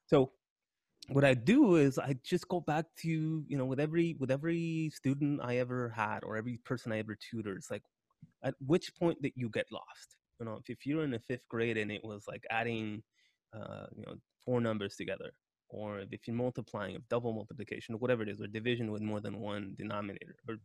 so 0.06 0.32
what 1.08 1.24
I 1.24 1.34
do 1.34 1.76
is 1.76 1.98
I 1.98 2.16
just 2.24 2.48
go 2.48 2.60
back 2.60 2.86
to 2.98 3.08
you 3.46 3.58
know 3.58 3.64
with 3.64 3.80
every 3.80 4.16
with 4.20 4.30
every 4.30 4.90
student 4.94 5.40
I 5.42 5.56
ever 5.56 5.88
had 5.88 6.20
or 6.22 6.36
every 6.36 6.58
person 6.64 6.92
I 6.92 6.98
ever 6.98 7.16
tutored. 7.16 7.56
It's 7.56 7.70
like 7.70 7.82
at 8.44 8.54
which 8.64 8.94
point 8.96 9.20
that 9.22 9.32
you 9.36 9.48
get 9.48 9.66
lost. 9.72 10.16
You 10.42 10.48
know, 10.48 10.60
if 10.66 10.84
you're 10.84 11.04
in 11.04 11.12
the 11.12 11.20
fifth 11.20 11.46
grade 11.48 11.78
and 11.78 11.92
it 11.92 12.02
was 12.02 12.24
like 12.26 12.44
adding, 12.50 13.04
uh, 13.54 13.86
you 13.96 14.02
know, 14.04 14.14
four 14.44 14.60
numbers 14.60 14.96
together, 14.96 15.30
or 15.68 16.00
if 16.10 16.26
you're 16.26 16.34
multiplying, 16.34 16.96
of 16.96 17.08
double 17.08 17.32
multiplication, 17.32 17.94
or 17.94 17.98
whatever 17.98 18.24
it 18.24 18.28
is, 18.28 18.40
or 18.40 18.48
division 18.48 18.90
with 18.90 19.02
more 19.02 19.20
than 19.20 19.38
one 19.38 19.76
denominator, 19.78 20.34
or 20.48 20.56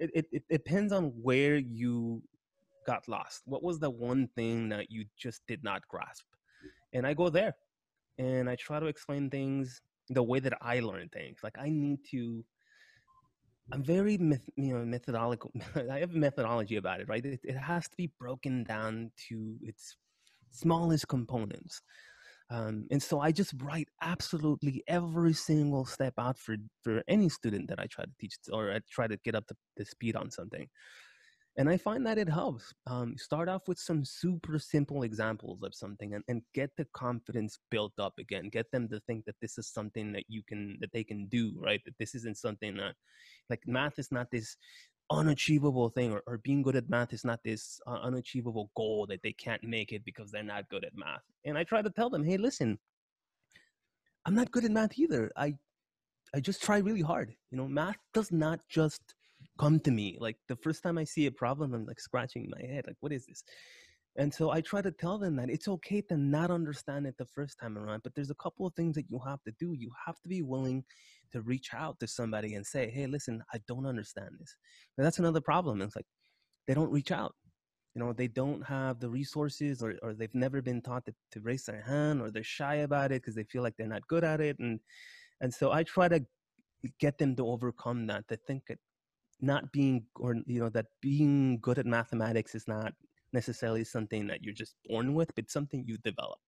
it, 0.00 0.10
it, 0.14 0.26
it 0.32 0.48
depends 0.50 0.92
on 0.92 1.12
where 1.22 1.58
you 1.58 2.22
got 2.88 3.06
lost. 3.06 3.42
What 3.44 3.62
was 3.62 3.78
the 3.78 3.88
one 3.88 4.26
thing 4.34 4.68
that 4.70 4.90
you 4.90 5.04
just 5.16 5.46
did 5.46 5.62
not 5.62 5.86
grasp? 5.86 6.26
And 6.92 7.06
I 7.06 7.14
go 7.14 7.28
there 7.28 7.54
and 8.18 8.50
I 8.50 8.56
try 8.56 8.80
to 8.80 8.86
explain 8.86 9.30
things 9.30 9.80
the 10.08 10.24
way 10.24 10.40
that 10.40 10.58
I 10.60 10.80
learn 10.80 11.08
things. 11.10 11.38
Like 11.44 11.56
I 11.56 11.68
need 11.68 12.00
to. 12.10 12.44
I'm 13.72 13.82
very 13.82 14.18
myth, 14.18 14.48
you 14.56 14.74
know 14.74 14.84
methodological. 14.84 15.52
I 15.90 15.98
have 15.98 16.14
a 16.14 16.18
methodology 16.18 16.76
about 16.76 17.00
it, 17.00 17.08
right? 17.08 17.24
It, 17.24 17.40
it 17.42 17.56
has 17.56 17.88
to 17.88 17.96
be 17.96 18.10
broken 18.18 18.64
down 18.64 19.10
to 19.28 19.56
its 19.62 19.96
smallest 20.50 21.08
components. 21.08 21.80
Um, 22.50 22.86
and 22.90 23.02
so 23.02 23.20
I 23.20 23.32
just 23.32 23.54
write 23.62 23.88
absolutely 24.02 24.84
every 24.86 25.32
single 25.32 25.86
step 25.86 26.12
out 26.18 26.38
for, 26.38 26.56
for 26.82 27.02
any 27.08 27.30
student 27.30 27.68
that 27.68 27.80
I 27.80 27.86
try 27.86 28.04
to 28.04 28.10
teach 28.20 28.36
or 28.52 28.70
I 28.70 28.80
try 28.90 29.06
to 29.06 29.16
get 29.24 29.34
up 29.34 29.46
to, 29.46 29.54
the 29.76 29.84
speed 29.84 30.14
on 30.14 30.30
something 30.30 30.68
and 31.56 31.68
i 31.68 31.76
find 31.76 32.04
that 32.06 32.18
it 32.18 32.28
helps 32.28 32.72
um, 32.86 33.16
start 33.16 33.48
off 33.48 33.68
with 33.68 33.78
some 33.78 34.04
super 34.04 34.58
simple 34.58 35.02
examples 35.02 35.62
of 35.62 35.74
something 35.74 36.14
and, 36.14 36.24
and 36.28 36.42
get 36.54 36.70
the 36.76 36.86
confidence 36.94 37.58
built 37.70 37.92
up 37.98 38.14
again 38.18 38.48
get 38.48 38.70
them 38.72 38.88
to 38.88 39.00
think 39.06 39.24
that 39.24 39.36
this 39.40 39.58
is 39.58 39.68
something 39.68 40.12
that 40.12 40.24
you 40.28 40.42
can 40.46 40.76
that 40.80 40.92
they 40.92 41.04
can 41.04 41.26
do 41.26 41.54
right? 41.64 41.80
That 41.84 41.94
this 41.98 42.14
isn't 42.14 42.38
something 42.38 42.76
that 42.76 42.94
like 43.50 43.62
math 43.66 43.98
is 43.98 44.12
not 44.12 44.30
this 44.30 44.56
unachievable 45.10 45.90
thing 45.90 46.12
or, 46.12 46.22
or 46.26 46.38
being 46.38 46.62
good 46.62 46.76
at 46.76 46.88
math 46.88 47.12
is 47.12 47.24
not 47.24 47.40
this 47.44 47.80
uh, 47.86 47.98
unachievable 48.02 48.70
goal 48.74 49.06
that 49.06 49.20
they 49.22 49.32
can't 49.32 49.62
make 49.62 49.92
it 49.92 50.04
because 50.04 50.30
they're 50.30 50.42
not 50.42 50.68
good 50.70 50.84
at 50.84 50.96
math. 50.96 51.22
And 51.44 51.58
i 51.58 51.64
try 51.64 51.82
to 51.82 51.90
tell 51.90 52.10
them 52.10 52.24
hey 52.24 52.36
listen 52.36 52.78
i'm 54.24 54.34
not 54.34 54.50
good 54.50 54.64
at 54.64 54.70
math 54.70 54.98
either. 54.98 55.30
I 55.36 55.54
i 56.34 56.40
just 56.40 56.62
try 56.62 56.78
really 56.78 57.02
hard. 57.02 57.34
You 57.50 57.58
know 57.58 57.68
math 57.68 57.98
does 58.12 58.32
not 58.32 58.60
just 58.68 59.14
come 59.58 59.80
to 59.80 59.90
me. 59.90 60.16
Like 60.20 60.36
the 60.48 60.56
first 60.56 60.82
time 60.82 60.98
I 60.98 61.04
see 61.04 61.26
a 61.26 61.32
problem, 61.32 61.74
I'm 61.74 61.86
like 61.86 62.00
scratching 62.00 62.50
my 62.50 62.66
head, 62.66 62.84
like, 62.86 62.96
what 63.00 63.12
is 63.12 63.26
this? 63.26 63.44
And 64.16 64.32
so 64.32 64.50
I 64.50 64.60
try 64.60 64.80
to 64.80 64.92
tell 64.92 65.18
them 65.18 65.34
that 65.36 65.50
it's 65.50 65.66
okay 65.66 66.00
to 66.02 66.16
not 66.16 66.50
understand 66.50 67.06
it 67.06 67.16
the 67.18 67.26
first 67.26 67.58
time 67.60 67.76
around, 67.76 68.02
but 68.04 68.14
there's 68.14 68.30
a 68.30 68.36
couple 68.36 68.64
of 68.64 68.74
things 68.74 68.94
that 68.94 69.10
you 69.10 69.20
have 69.26 69.42
to 69.42 69.52
do. 69.58 69.74
You 69.76 69.90
have 70.06 70.20
to 70.20 70.28
be 70.28 70.42
willing 70.42 70.84
to 71.32 71.42
reach 71.42 71.70
out 71.74 71.98
to 71.98 72.06
somebody 72.06 72.54
and 72.54 72.64
say, 72.64 72.90
hey, 72.90 73.06
listen, 73.08 73.42
I 73.52 73.58
don't 73.66 73.86
understand 73.86 74.30
this. 74.38 74.54
That's 74.96 75.18
another 75.18 75.40
problem. 75.40 75.82
It's 75.82 75.96
like 75.96 76.06
they 76.68 76.74
don't 76.74 76.92
reach 76.92 77.10
out. 77.10 77.34
You 77.96 78.02
know, 78.02 78.12
they 78.12 78.28
don't 78.28 78.64
have 78.64 79.00
the 79.00 79.10
resources 79.10 79.82
or, 79.82 79.94
or 80.02 80.14
they've 80.14 80.34
never 80.34 80.62
been 80.62 80.80
taught 80.80 81.06
to, 81.06 81.14
to 81.32 81.40
raise 81.40 81.64
their 81.64 81.82
hand 81.82 82.20
or 82.20 82.30
they're 82.30 82.44
shy 82.44 82.76
about 82.76 83.10
it 83.10 83.22
because 83.22 83.34
they 83.34 83.44
feel 83.44 83.62
like 83.62 83.76
they're 83.76 83.86
not 83.86 84.06
good 84.06 84.24
at 84.24 84.40
it. 84.40 84.58
And 84.58 84.80
and 85.40 85.52
so 85.52 85.72
I 85.72 85.82
try 85.82 86.08
to 86.08 86.24
get 87.00 87.18
them 87.18 87.36
to 87.36 87.46
overcome 87.46 88.06
that, 88.06 88.26
to 88.28 88.36
think 88.36 88.64
not 89.44 89.72
being 89.72 90.04
or 90.16 90.36
you 90.46 90.60
know 90.60 90.70
that 90.70 90.86
being 91.00 91.58
good 91.60 91.78
at 91.78 91.86
mathematics 91.86 92.54
is 92.54 92.66
not 92.68 92.92
necessarily 93.32 93.84
something 93.84 94.26
that 94.26 94.42
you're 94.42 94.54
just 94.54 94.76
born 94.86 95.14
with 95.14 95.34
but 95.34 95.50
something 95.50 95.84
you 95.86 95.98
develop. 95.98 96.38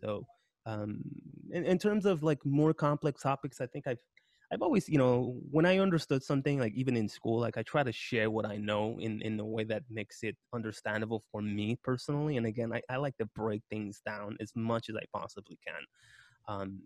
So 0.00 0.26
um 0.66 1.02
in, 1.50 1.64
in 1.64 1.78
terms 1.78 2.06
of 2.06 2.22
like 2.22 2.38
more 2.44 2.72
complex 2.72 3.22
topics 3.22 3.60
i 3.60 3.66
think 3.66 3.86
i've 3.86 3.98
i've 4.52 4.62
always 4.62 4.88
you 4.88 4.98
know 4.98 5.36
when 5.50 5.66
i 5.66 5.78
understood 5.78 6.22
something 6.22 6.58
like 6.58 6.72
even 6.74 6.96
in 6.96 7.08
school 7.08 7.40
like 7.40 7.56
i 7.56 7.62
try 7.62 7.82
to 7.82 7.92
share 7.92 8.30
what 8.30 8.46
i 8.46 8.56
know 8.56 8.96
in 9.00 9.20
in 9.22 9.40
a 9.40 9.44
way 9.44 9.64
that 9.64 9.82
makes 9.90 10.22
it 10.22 10.36
understandable 10.54 11.22
for 11.32 11.42
me 11.42 11.76
personally 11.82 12.36
and 12.36 12.46
again 12.46 12.72
i, 12.72 12.80
I 12.88 12.96
like 12.96 13.16
to 13.18 13.26
break 13.34 13.62
things 13.70 14.00
down 14.06 14.36
as 14.40 14.52
much 14.54 14.88
as 14.88 14.96
i 14.96 15.04
possibly 15.12 15.58
can. 15.66 15.82
Um 16.48 16.82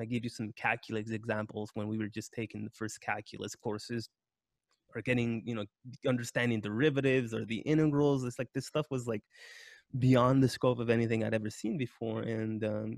I 0.00 0.06
gave 0.06 0.24
you 0.24 0.30
some 0.30 0.52
calculus 0.56 1.10
examples 1.10 1.70
when 1.74 1.86
we 1.86 1.98
were 1.98 2.08
just 2.08 2.32
taking 2.32 2.64
the 2.64 2.70
first 2.70 3.02
calculus 3.02 3.54
courses 3.54 4.08
or 4.94 5.02
getting 5.02 5.42
you 5.44 5.54
know 5.54 5.64
understanding 6.06 6.60
derivatives 6.60 7.34
or 7.34 7.44
the 7.44 7.58
integrals 7.58 8.24
it's 8.24 8.38
like 8.38 8.52
this 8.52 8.66
stuff 8.66 8.86
was 8.90 9.06
like 9.06 9.22
beyond 9.98 10.42
the 10.42 10.48
scope 10.48 10.78
of 10.78 10.90
anything 10.90 11.24
i'd 11.24 11.34
ever 11.34 11.50
seen 11.50 11.76
before 11.76 12.22
and 12.22 12.64
um, 12.64 12.96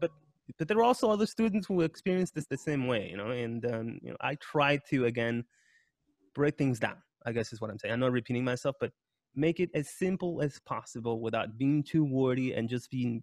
but 0.00 0.10
but 0.58 0.68
there 0.68 0.76
were 0.76 0.82
also 0.82 1.10
other 1.10 1.26
students 1.26 1.66
who 1.66 1.80
experienced 1.82 2.34
this 2.34 2.46
the 2.46 2.58
same 2.58 2.86
way 2.86 3.08
you 3.10 3.16
know 3.16 3.30
and 3.30 3.64
um, 3.66 3.98
you 4.02 4.10
know 4.10 4.16
i 4.20 4.34
try 4.36 4.76
to 4.88 5.06
again 5.06 5.44
break 6.34 6.56
things 6.56 6.78
down 6.78 6.96
i 7.26 7.32
guess 7.32 7.52
is 7.52 7.60
what 7.60 7.70
i'm 7.70 7.78
saying. 7.78 7.92
I'm 7.94 8.00
not 8.00 8.12
repeating 8.12 8.44
myself 8.44 8.76
but 8.80 8.90
make 9.34 9.60
it 9.60 9.70
as 9.74 9.88
simple 9.88 10.42
as 10.42 10.58
possible 10.60 11.20
without 11.20 11.56
being 11.56 11.82
too 11.82 12.04
wordy 12.04 12.52
and 12.52 12.68
just 12.68 12.90
being 12.90 13.22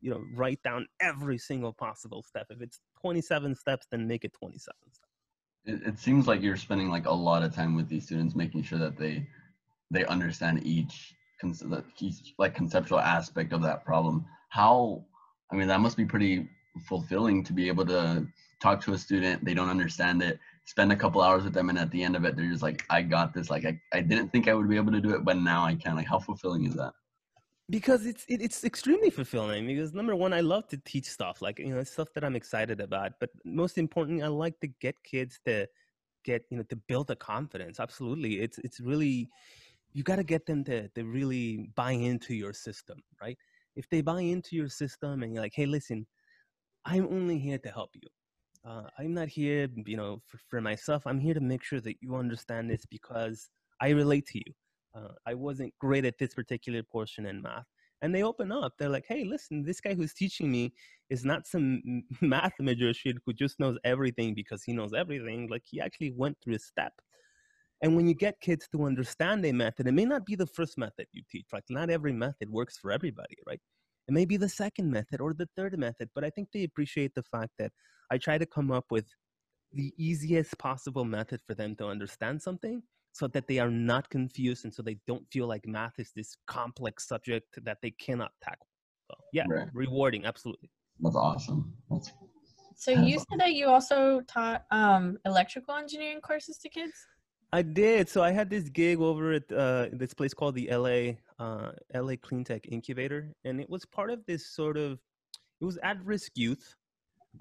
you 0.00 0.10
know 0.10 0.22
write 0.34 0.62
down 0.62 0.86
every 1.00 1.36
single 1.36 1.72
possible 1.72 2.22
step. 2.22 2.46
If 2.50 2.62
it's 2.62 2.80
27 3.00 3.54
steps 3.54 3.86
then 3.90 4.06
make 4.06 4.24
it 4.24 4.32
27 4.32 4.74
steps 4.90 5.09
it, 5.64 5.82
it 5.86 5.98
seems 5.98 6.26
like 6.26 6.42
you're 6.42 6.56
spending 6.56 6.90
like 6.90 7.06
a 7.06 7.12
lot 7.12 7.42
of 7.42 7.54
time 7.54 7.74
with 7.74 7.88
these 7.88 8.04
students 8.04 8.34
making 8.34 8.62
sure 8.62 8.78
that 8.78 8.96
they 8.96 9.26
they 9.90 10.04
understand 10.06 10.64
each 10.64 11.14
each 12.00 12.34
like 12.38 12.54
conceptual 12.54 13.00
aspect 13.00 13.52
of 13.52 13.62
that 13.62 13.84
problem. 13.84 14.26
How 14.50 15.04
i 15.52 15.56
mean 15.56 15.68
that 15.68 15.80
must 15.80 15.96
be 15.96 16.04
pretty 16.04 16.48
fulfilling 16.86 17.42
to 17.44 17.52
be 17.52 17.68
able 17.68 17.84
to 17.86 18.26
talk 18.60 18.80
to 18.80 18.92
a 18.92 18.98
student 18.98 19.44
they 19.44 19.54
don't 19.54 19.70
understand 19.70 20.22
it 20.22 20.38
spend 20.64 20.92
a 20.92 20.96
couple 20.96 21.20
hours 21.20 21.44
with 21.44 21.52
them 21.52 21.68
and 21.68 21.78
at 21.78 21.90
the 21.90 22.02
end 22.02 22.14
of 22.14 22.24
it 22.24 22.36
they're 22.36 22.50
just 22.50 22.62
like 22.62 22.84
i 22.90 23.02
got 23.02 23.34
this 23.34 23.50
like 23.50 23.64
i, 23.64 23.78
I 23.92 24.00
didn't 24.00 24.30
think 24.30 24.48
i 24.48 24.54
would 24.54 24.68
be 24.68 24.76
able 24.76 24.92
to 24.92 25.00
do 25.00 25.14
it 25.14 25.24
but 25.24 25.36
now 25.36 25.64
i 25.64 25.74
can. 25.74 25.96
Like 25.96 26.06
how 26.06 26.18
fulfilling 26.18 26.66
is 26.66 26.74
that 26.74 26.92
because 27.70 28.04
it's 28.04 28.24
it, 28.28 28.42
it's 28.42 28.64
extremely 28.64 29.10
fulfilling 29.10 29.66
because 29.66 29.94
number 29.94 30.16
one 30.16 30.32
i 30.32 30.40
love 30.40 30.66
to 30.66 30.76
teach 30.78 31.06
stuff 31.06 31.40
like 31.40 31.58
you 31.58 31.74
know 31.74 31.84
stuff 31.84 32.08
that 32.14 32.24
i'm 32.24 32.34
excited 32.34 32.80
about 32.80 33.12
but 33.20 33.30
most 33.44 33.78
importantly 33.78 34.22
i 34.22 34.26
like 34.26 34.58
to 34.60 34.66
get 34.80 34.96
kids 35.04 35.38
to 35.44 35.66
get 36.24 36.44
you 36.50 36.56
know 36.56 36.62
to 36.64 36.76
build 36.76 37.10
a 37.10 37.16
confidence 37.16 37.80
absolutely. 37.80 38.40
It's 38.40 38.58
it's 38.58 38.80
really 38.80 39.28
you 39.92 40.02
got 40.02 40.16
to 40.16 40.24
get 40.24 40.46
them 40.46 40.64
to 40.64 40.88
to 40.88 41.04
really 41.04 41.70
buy 41.74 41.92
into 41.92 42.34
your 42.34 42.52
system 42.52 43.02
right? 43.20 43.38
If 43.76 43.88
they 43.88 44.00
buy 44.02 44.20
into 44.20 44.56
your 44.56 44.68
system 44.68 45.22
and 45.22 45.32
you're 45.32 45.42
like 45.42 45.54
hey 45.54 45.66
listen 45.66 46.06
i'm 46.84 47.06
only 47.06 47.38
here 47.38 47.58
to 47.58 47.70
help 47.70 47.90
you. 47.94 48.08
Uh, 48.68 48.88
i'm 48.98 49.14
not 49.14 49.28
here 49.28 49.68
you 49.86 49.96
know 49.96 50.20
for, 50.26 50.38
for 50.48 50.60
myself. 50.60 51.06
I'm 51.06 51.20
here 51.20 51.34
to 51.34 51.40
make 51.40 51.64
sure 51.64 51.80
that 51.80 51.96
you 52.00 52.16
understand 52.16 52.70
this 52.70 52.84
because 52.86 53.48
i 53.80 53.90
relate 53.90 54.26
to 54.26 54.38
you 54.38 54.52
uh, 54.94 55.14
I 55.26 55.34
wasn't 55.34 55.74
great 55.78 56.04
at 56.04 56.18
this 56.18 56.34
particular 56.34 56.82
portion 56.82 57.26
in 57.26 57.42
math. 57.42 57.66
And 58.02 58.14
they 58.14 58.22
open 58.22 58.50
up. 58.50 58.72
They're 58.78 58.88
like, 58.88 59.04
hey, 59.06 59.24
listen, 59.24 59.62
this 59.62 59.80
guy 59.80 59.94
who's 59.94 60.14
teaching 60.14 60.50
me 60.50 60.72
is 61.10 61.24
not 61.24 61.46
some 61.46 62.02
math 62.22 62.54
magician 62.58 63.18
who 63.26 63.32
just 63.34 63.60
knows 63.60 63.78
everything 63.84 64.34
because 64.34 64.62
he 64.62 64.72
knows 64.72 64.92
everything. 64.94 65.48
Like, 65.50 65.62
he 65.66 65.80
actually 65.80 66.12
went 66.16 66.38
through 66.42 66.54
a 66.54 66.58
step. 66.58 66.92
And 67.82 67.96
when 67.96 68.06
you 68.06 68.14
get 68.14 68.40
kids 68.40 68.68
to 68.72 68.84
understand 68.84 69.44
a 69.46 69.52
method, 69.52 69.86
it 69.86 69.92
may 69.92 70.04
not 70.04 70.26
be 70.26 70.34
the 70.34 70.46
first 70.46 70.76
method 70.76 71.06
you 71.12 71.22
teach. 71.30 71.46
Like 71.52 71.64
not 71.70 71.88
every 71.88 72.12
method 72.12 72.50
works 72.50 72.76
for 72.76 72.92
everybody, 72.92 73.36
right? 73.46 73.60
It 74.06 74.12
may 74.12 74.24
be 74.24 74.36
the 74.36 74.48
second 74.48 74.90
method 74.90 75.20
or 75.20 75.32
the 75.32 75.48
third 75.56 75.78
method, 75.78 76.10
but 76.14 76.24
I 76.24 76.30
think 76.30 76.48
they 76.52 76.64
appreciate 76.64 77.14
the 77.14 77.22
fact 77.22 77.52
that 77.58 77.72
I 78.10 78.18
try 78.18 78.38
to 78.38 78.44
come 78.44 78.70
up 78.70 78.86
with 78.90 79.06
the 79.72 79.94
easiest 79.96 80.58
possible 80.58 81.04
method 81.04 81.40
for 81.46 81.54
them 81.54 81.76
to 81.76 81.86
understand 81.86 82.42
something 82.42 82.82
so 83.12 83.26
that 83.28 83.46
they 83.48 83.58
are 83.58 83.70
not 83.70 84.08
confused 84.10 84.64
and 84.64 84.72
so 84.72 84.82
they 84.82 84.96
don't 85.06 85.26
feel 85.32 85.46
like 85.46 85.66
math 85.66 85.98
is 85.98 86.12
this 86.14 86.36
complex 86.46 87.08
subject 87.08 87.46
that 87.64 87.78
they 87.82 87.90
cannot 87.92 88.30
tackle. 88.42 88.66
So, 89.10 89.16
yeah, 89.32 89.44
right. 89.48 89.68
rewarding, 89.72 90.24
absolutely. 90.24 90.70
That's 91.00 91.16
awesome. 91.16 91.72
That's 91.90 92.12
so 92.80 92.92
you 92.92 93.18
said 93.18 93.38
that 93.40 93.52
you 93.52 93.68
also 93.68 94.22
taught 94.26 94.64
um, 94.70 95.18
electrical 95.26 95.74
engineering 95.74 96.22
courses 96.22 96.56
to 96.58 96.70
kids. 96.70 96.94
I 97.52 97.60
did. 97.60 98.08
So 98.08 98.22
I 98.22 98.30
had 98.30 98.48
this 98.48 98.70
gig 98.70 99.00
over 99.00 99.32
at 99.32 99.52
uh, 99.52 99.88
this 99.92 100.14
place 100.14 100.32
called 100.32 100.54
the 100.54 100.70
LA 100.70 101.44
uh, 101.44 101.72
LA 101.94 102.14
Clean 102.22 102.42
Tech 102.42 102.66
Incubator, 102.68 103.34
and 103.44 103.60
it 103.60 103.68
was 103.68 103.84
part 103.84 104.10
of 104.10 104.24
this 104.24 104.54
sort 104.54 104.78
of 104.78 104.98
it 105.60 105.64
was 105.66 105.78
at 105.82 106.02
risk 106.04 106.32
youth, 106.36 106.74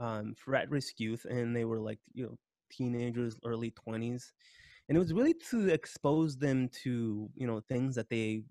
um, 0.02 0.36
for 0.36 0.56
at 0.56 0.70
risk 0.70 1.00
youth, 1.00 1.26
and 1.30 1.56
they 1.56 1.64
were 1.64 1.80
like 1.80 2.00
you 2.14 2.26
know 2.26 2.36
teenagers, 2.70 3.38
early 3.46 3.72
twenties, 3.72 4.34
and 4.90 4.98
it 4.98 5.00
was 5.00 5.14
really 5.14 5.36
to 5.52 5.70
expose 5.70 6.36
them 6.36 6.68
to 6.84 7.30
you 7.36 7.48
know 7.48 7.62
things 7.70 7.96
that 7.96 8.10
they 8.10 8.42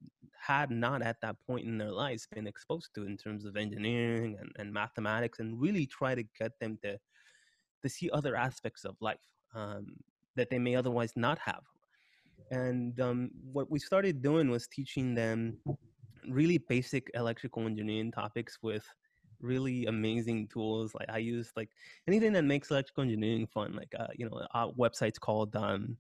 had 0.40 0.70
not 0.70 1.03
at 1.03 1.20
that 1.20 1.37
point 1.46 1.66
in 1.66 1.77
their 1.77 1.90
lives 1.90 2.29
been 2.33 2.46
exposed 2.46 2.94
to 2.94 3.05
in 3.05 3.16
terms 3.16 3.44
of 3.44 3.57
engineering 3.57 4.37
and, 4.40 4.51
and 4.57 4.72
mathematics 4.72 5.40
and 5.40 5.61
really 5.61 5.85
try 5.85 6.14
to 6.14 6.22
get 6.38 6.53
them 6.61 6.79
to 6.83 6.96
to 7.83 7.88
see 7.88 8.09
other 8.11 8.37
aspects 8.37 8.85
of 8.85 8.96
life 9.01 9.18
um, 9.55 9.87
that 10.37 10.48
they 10.51 10.59
may 10.59 10.74
otherwise 10.74 11.12
not 11.16 11.38
have. 11.38 11.62
And 12.51 12.98
um, 13.01 13.31
what 13.53 13.70
we 13.70 13.79
started 13.79 14.22
doing 14.22 14.51
was 14.51 14.66
teaching 14.66 15.14
them 15.14 15.59
really 16.29 16.59
basic 16.59 17.11
electrical 17.14 17.66
engineering 17.66 18.11
topics 18.11 18.59
with 18.62 18.85
really 19.40 19.87
amazing 19.87 20.48
tools. 20.48 20.94
Like 20.94 21.11
i 21.11 21.18
use 21.18 21.51
like 21.57 21.70
anything 22.07 22.33
that 22.33 22.44
makes 22.44 22.70
electrical 22.70 23.03
engineering 23.03 23.46
fun 23.46 23.74
like 23.74 23.92
uh, 23.98 24.09
you 24.14 24.29
know 24.29 24.46
our 24.55 24.72
website's 24.72 25.18
called 25.18 25.55
um, 25.57 25.96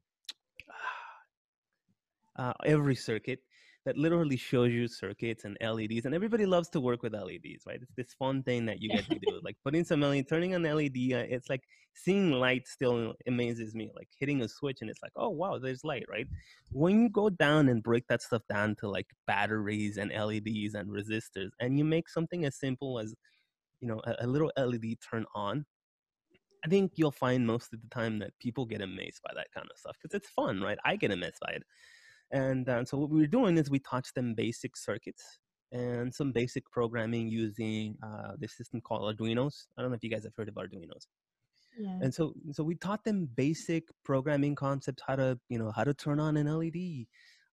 uh, 2.38 2.54
EveryCircuit 2.64 3.38
that 3.84 3.96
literally 3.96 4.36
shows 4.36 4.70
you 4.70 4.86
circuits 4.86 5.44
and 5.44 5.56
LEDs. 5.62 6.04
And 6.04 6.14
everybody 6.14 6.44
loves 6.44 6.68
to 6.70 6.80
work 6.80 7.02
with 7.02 7.14
LEDs, 7.14 7.64
right? 7.66 7.78
It's 7.80 7.94
this 7.96 8.12
fun 8.18 8.42
thing 8.42 8.66
that 8.66 8.82
you 8.82 8.90
get 8.90 9.06
to 9.06 9.18
do. 9.18 9.40
like 9.42 9.56
putting 9.64 9.82
some 9.84 10.00
LED, 10.00 10.28
turning 10.28 10.54
an 10.54 10.64
LED, 10.64 11.14
uh, 11.14 11.24
it's 11.28 11.48
like 11.48 11.62
seeing 11.94 12.32
light 12.32 12.68
still 12.68 13.14
amazes 13.26 13.74
me. 13.74 13.90
Like 13.96 14.08
hitting 14.18 14.42
a 14.42 14.48
switch 14.48 14.78
and 14.82 14.90
it's 14.90 15.02
like, 15.02 15.12
oh, 15.16 15.30
wow, 15.30 15.58
there's 15.58 15.84
light, 15.84 16.04
right? 16.10 16.26
When 16.70 17.02
you 17.02 17.08
go 17.08 17.30
down 17.30 17.68
and 17.68 17.82
break 17.82 18.06
that 18.08 18.20
stuff 18.20 18.42
down 18.48 18.76
to 18.80 18.88
like 18.90 19.06
batteries 19.26 19.96
and 19.96 20.10
LEDs 20.10 20.74
and 20.74 20.90
resistors, 20.90 21.50
and 21.60 21.78
you 21.78 21.84
make 21.84 22.08
something 22.08 22.44
as 22.44 22.58
simple 22.58 22.98
as, 22.98 23.14
you 23.80 23.88
know, 23.88 24.02
a, 24.04 24.16
a 24.20 24.26
little 24.26 24.52
LED 24.58 24.96
turn 25.10 25.24
on, 25.34 25.64
I 26.64 26.68
think 26.68 26.92
you'll 26.96 27.12
find 27.12 27.46
most 27.46 27.72
of 27.72 27.80
the 27.80 27.88
time 27.88 28.18
that 28.18 28.32
people 28.40 28.66
get 28.66 28.82
amazed 28.82 29.20
by 29.24 29.30
that 29.34 29.46
kind 29.54 29.68
of 29.70 29.78
stuff 29.78 29.96
because 30.02 30.14
it's 30.14 30.28
fun, 30.30 30.60
right? 30.60 30.78
I 30.84 30.96
get 30.96 31.12
amazed 31.12 31.38
by 31.40 31.52
it. 31.52 31.62
And 32.30 32.68
uh, 32.68 32.84
so 32.84 32.98
what 32.98 33.10
we 33.10 33.20
were 33.20 33.26
doing 33.26 33.56
is 33.56 33.70
we 33.70 33.78
taught 33.78 34.06
them 34.14 34.34
basic 34.34 34.76
circuits 34.76 35.38
and 35.72 36.14
some 36.14 36.32
basic 36.32 36.70
programming 36.70 37.28
using 37.28 37.96
uh, 38.02 38.32
this 38.38 38.56
system 38.56 38.80
called 38.80 39.02
Arduinos. 39.02 39.66
I 39.76 39.82
don't 39.82 39.90
know 39.90 39.96
if 39.96 40.04
you 40.04 40.10
guys 40.10 40.24
have 40.24 40.34
heard 40.36 40.48
of 40.48 40.54
Arduinos. 40.54 41.06
Yeah. 41.78 41.98
And 42.02 42.12
so, 42.12 42.34
so 42.52 42.64
we 42.64 42.74
taught 42.74 43.04
them 43.04 43.28
basic 43.36 43.84
programming 44.04 44.54
concepts, 44.54 45.02
how 45.06 45.16
to, 45.16 45.38
you 45.48 45.58
know, 45.58 45.70
how 45.70 45.84
to 45.84 45.94
turn 45.94 46.18
on 46.18 46.36
an 46.36 46.46
LED, 46.46 47.06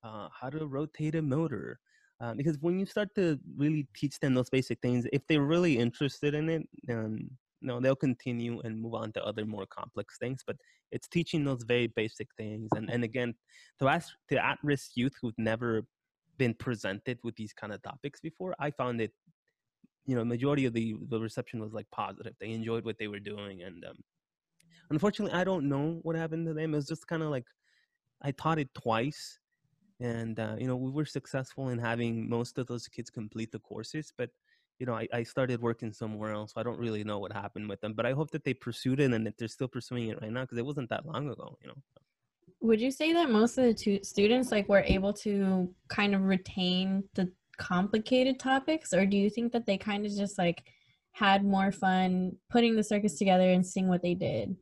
uh, 0.03 0.29
how 0.29 0.49
to 0.49 0.65
rotate 0.65 1.15
a 1.15 1.21
motor. 1.21 1.79
Uh, 2.21 2.33
because 2.33 2.57
when 2.61 2.79
you 2.79 2.85
start 2.85 3.09
to 3.15 3.37
really 3.57 3.87
teach 3.95 4.19
them 4.19 4.33
those 4.33 4.49
basic 4.49 4.79
things, 4.81 5.05
if 5.11 5.21
they're 5.27 5.41
really 5.41 5.77
interested 5.77 6.33
in 6.33 6.49
it, 6.49 6.63
um, 6.89 7.29
no, 7.65 7.79
they'll 7.79 7.95
continue 7.95 8.61
and 8.63 8.79
move 8.79 8.93
on 8.93 9.11
to 9.13 9.23
other 9.23 9.45
more 9.45 9.65
complex 9.65 10.17
things. 10.17 10.43
But 10.45 10.57
it's 10.91 11.07
teaching 11.07 11.43
those 11.43 11.63
very 11.63 11.87
basic 11.87 12.27
things. 12.37 12.69
And 12.75 12.89
and 12.89 13.03
again, 13.03 13.33
to 13.79 13.87
ask 13.87 14.13
to 14.29 14.45
at-risk 14.45 14.91
youth 14.95 15.13
who've 15.21 15.37
never 15.37 15.85
been 16.37 16.53
presented 16.53 17.17
with 17.23 17.35
these 17.35 17.53
kind 17.53 17.73
of 17.73 17.81
topics 17.81 18.19
before, 18.21 18.55
I 18.59 18.71
found 18.71 19.01
it, 19.01 19.11
you 20.05 20.15
know, 20.15 20.23
majority 20.23 20.65
of 20.65 20.73
the 20.73 20.95
the 21.09 21.19
reception 21.19 21.59
was 21.59 21.73
like 21.73 21.87
positive. 21.91 22.33
They 22.39 22.51
enjoyed 22.51 22.85
what 22.85 22.97
they 22.99 23.07
were 23.07 23.19
doing, 23.19 23.63
and 23.63 23.83
um, 23.85 23.97
unfortunately, 24.91 25.37
I 25.37 25.43
don't 25.43 25.67
know 25.67 25.99
what 26.03 26.15
happened 26.15 26.45
to 26.47 26.53
them. 26.53 26.73
It 26.73 26.77
was 26.77 26.87
just 26.87 27.07
kind 27.07 27.23
of 27.23 27.29
like 27.29 27.45
I 28.21 28.31
taught 28.31 28.59
it 28.59 28.73
twice, 28.75 29.39
and 29.99 30.39
uh, 30.39 30.55
you 30.59 30.67
know, 30.67 30.75
we 30.75 30.91
were 30.91 31.05
successful 31.05 31.69
in 31.69 31.79
having 31.79 32.29
most 32.29 32.57
of 32.59 32.67
those 32.67 32.87
kids 32.87 33.09
complete 33.09 33.51
the 33.51 33.59
courses, 33.59 34.13
but 34.17 34.29
you 34.79 34.85
know, 34.85 34.93
I, 34.93 35.07
I 35.13 35.23
started 35.23 35.61
working 35.61 35.93
somewhere 35.93 36.31
else. 36.31 36.53
So 36.53 36.61
I 36.61 36.63
don't 36.63 36.79
really 36.79 37.03
know 37.03 37.19
what 37.19 37.31
happened 37.31 37.69
with 37.69 37.81
them, 37.81 37.93
but 37.93 38.05
I 38.05 38.11
hope 38.11 38.31
that 38.31 38.43
they 38.43 38.53
pursued 38.53 38.99
it 38.99 39.11
and 39.11 39.25
that 39.25 39.37
they're 39.37 39.47
still 39.47 39.67
pursuing 39.67 40.09
it 40.09 40.21
right 40.21 40.31
now 40.31 40.41
because 40.41 40.57
it 40.57 40.65
wasn't 40.65 40.89
that 40.89 41.05
long 41.05 41.29
ago, 41.29 41.57
you 41.61 41.69
know. 41.69 41.75
Would 42.61 42.81
you 42.81 42.91
say 42.91 43.13
that 43.13 43.29
most 43.29 43.57
of 43.57 43.65
the 43.65 43.73
two 43.73 43.99
students 44.03 44.51
like 44.51 44.67
were 44.67 44.83
able 44.85 45.13
to 45.13 45.73
kind 45.87 46.15
of 46.15 46.21
retain 46.21 47.03
the 47.13 47.31
complicated 47.57 48.39
topics, 48.39 48.93
or 48.93 49.05
do 49.05 49.17
you 49.17 49.29
think 49.29 49.51
that 49.53 49.65
they 49.65 49.77
kind 49.77 50.05
of 50.05 50.11
just 50.15 50.37
like 50.37 50.63
had 51.11 51.45
more 51.45 51.71
fun 51.71 52.35
putting 52.49 52.75
the 52.75 52.83
circuits 52.83 53.17
together 53.17 53.49
and 53.49 53.65
seeing 53.65 53.87
what 53.87 54.01
they 54.01 54.13
did? 54.13 54.55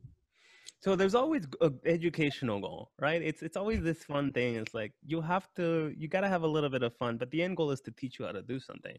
So 0.80 0.94
there's 0.94 1.14
always 1.14 1.46
an 1.62 1.78
educational 1.86 2.60
goal, 2.60 2.90
right? 3.00 3.22
It's 3.22 3.42
it's 3.42 3.56
always 3.56 3.82
this 3.82 4.04
fun 4.04 4.32
thing. 4.32 4.56
It's 4.56 4.74
like 4.74 4.92
you 5.06 5.22
have 5.22 5.48
to, 5.56 5.94
you 5.96 6.08
gotta 6.08 6.28
have 6.28 6.42
a 6.42 6.46
little 6.46 6.68
bit 6.68 6.82
of 6.82 6.94
fun, 6.96 7.16
but 7.16 7.30
the 7.30 7.42
end 7.42 7.56
goal 7.56 7.70
is 7.70 7.80
to 7.82 7.90
teach 7.90 8.18
you 8.18 8.26
how 8.26 8.32
to 8.32 8.42
do 8.42 8.60
something. 8.60 8.96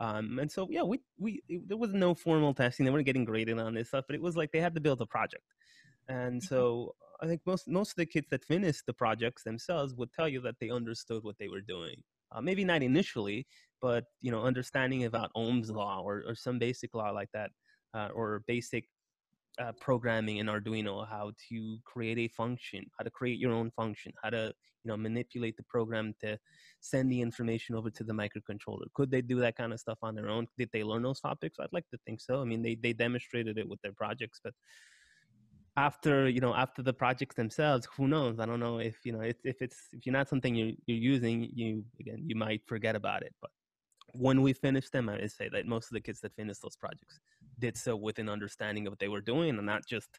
Um, 0.00 0.38
and 0.38 0.50
so, 0.50 0.66
yeah, 0.70 0.82
we, 0.82 0.98
we, 1.18 1.42
it, 1.46 1.68
there 1.68 1.76
was 1.76 1.92
no 1.92 2.14
formal 2.14 2.54
testing. 2.54 2.84
They 2.84 2.90
weren't 2.90 3.04
getting 3.04 3.26
graded 3.26 3.58
on 3.58 3.74
this 3.74 3.88
stuff, 3.88 4.06
but 4.08 4.16
it 4.16 4.22
was 4.22 4.36
like 4.36 4.50
they 4.50 4.60
had 4.60 4.74
to 4.74 4.80
build 4.80 5.00
a 5.02 5.06
project. 5.06 5.44
And 6.08 6.40
mm-hmm. 6.40 6.54
so 6.54 6.94
I 7.20 7.26
think 7.26 7.42
most, 7.44 7.68
most 7.68 7.90
of 7.90 7.96
the 7.96 8.06
kids 8.06 8.28
that 8.30 8.42
finished 8.44 8.86
the 8.86 8.94
projects 8.94 9.42
themselves 9.42 9.94
would 9.94 10.10
tell 10.12 10.26
you 10.26 10.40
that 10.40 10.54
they 10.58 10.70
understood 10.70 11.22
what 11.22 11.36
they 11.38 11.48
were 11.48 11.60
doing. 11.60 12.02
Uh, 12.32 12.40
maybe 12.40 12.64
not 12.64 12.82
initially, 12.82 13.46
but, 13.82 14.04
you 14.22 14.30
know, 14.30 14.42
understanding 14.42 15.04
about 15.04 15.30
Ohm's 15.34 15.70
law 15.70 16.00
or, 16.02 16.24
or 16.26 16.34
some 16.34 16.58
basic 16.58 16.94
law 16.94 17.10
like 17.10 17.28
that, 17.34 17.50
uh, 17.92 18.08
or 18.14 18.42
basic 18.46 18.88
uh, 19.60 19.72
programming 19.80 20.38
in 20.38 20.46
Arduino, 20.46 21.06
how 21.08 21.32
to 21.48 21.78
create 21.84 22.18
a 22.18 22.28
function, 22.28 22.84
how 22.98 23.04
to 23.04 23.10
create 23.10 23.38
your 23.38 23.52
own 23.52 23.70
function, 23.70 24.12
how 24.22 24.30
to 24.30 24.52
you 24.84 24.88
know 24.88 24.96
manipulate 24.96 25.56
the 25.56 25.62
program 25.64 26.14
to 26.20 26.38
send 26.80 27.12
the 27.12 27.20
information 27.20 27.74
over 27.74 27.90
to 27.90 28.04
the 28.04 28.12
microcontroller. 28.12 28.86
Could 28.94 29.10
they 29.10 29.20
do 29.20 29.38
that 29.40 29.56
kind 29.56 29.72
of 29.72 29.80
stuff 29.80 29.98
on 30.02 30.14
their 30.14 30.28
own? 30.28 30.46
Did 30.58 30.70
they 30.72 30.82
learn 30.82 31.02
those 31.02 31.20
topics? 31.20 31.58
I'd 31.60 31.72
like 31.72 31.88
to 31.90 31.98
think 32.06 32.20
so. 32.20 32.40
I 32.40 32.44
mean, 32.44 32.62
they 32.62 32.74
they 32.74 32.92
demonstrated 32.92 33.58
it 33.58 33.68
with 33.68 33.80
their 33.82 33.92
projects, 33.92 34.40
but 34.42 34.54
after 35.76 36.28
you 36.28 36.40
know 36.40 36.54
after 36.54 36.82
the 36.82 36.92
projects 36.92 37.36
themselves 37.36 37.86
who 37.96 38.08
knows 38.08 38.40
i 38.40 38.44
don't 38.44 38.58
know 38.58 38.78
if 38.78 38.96
you 39.04 39.12
know 39.12 39.20
if, 39.20 39.36
if 39.44 39.62
it's 39.62 39.76
if 39.92 40.04
you're 40.04 40.12
not 40.12 40.28
something 40.28 40.52
you're, 40.56 40.72
you're 40.86 40.98
using 40.98 41.48
you 41.54 41.84
again 42.00 42.20
you 42.26 42.34
might 42.34 42.60
forget 42.66 42.96
about 42.96 43.22
it 43.22 43.32
but 43.40 43.50
when 44.14 44.42
we 44.42 44.52
finish 44.52 44.88
them, 44.90 45.08
I 45.08 45.16
would 45.16 45.32
say 45.32 45.48
that 45.52 45.66
most 45.66 45.86
of 45.86 45.94
the 45.94 46.00
kids 46.00 46.20
that 46.20 46.34
finish 46.34 46.58
those 46.58 46.76
projects 46.76 47.20
did 47.60 47.76
so 47.76 47.96
with 47.96 48.18
an 48.18 48.28
understanding 48.28 48.86
of 48.86 48.92
what 48.92 48.98
they 48.98 49.08
were 49.08 49.20
doing 49.20 49.50
and 49.56 49.66
not 49.66 49.86
just 49.86 50.18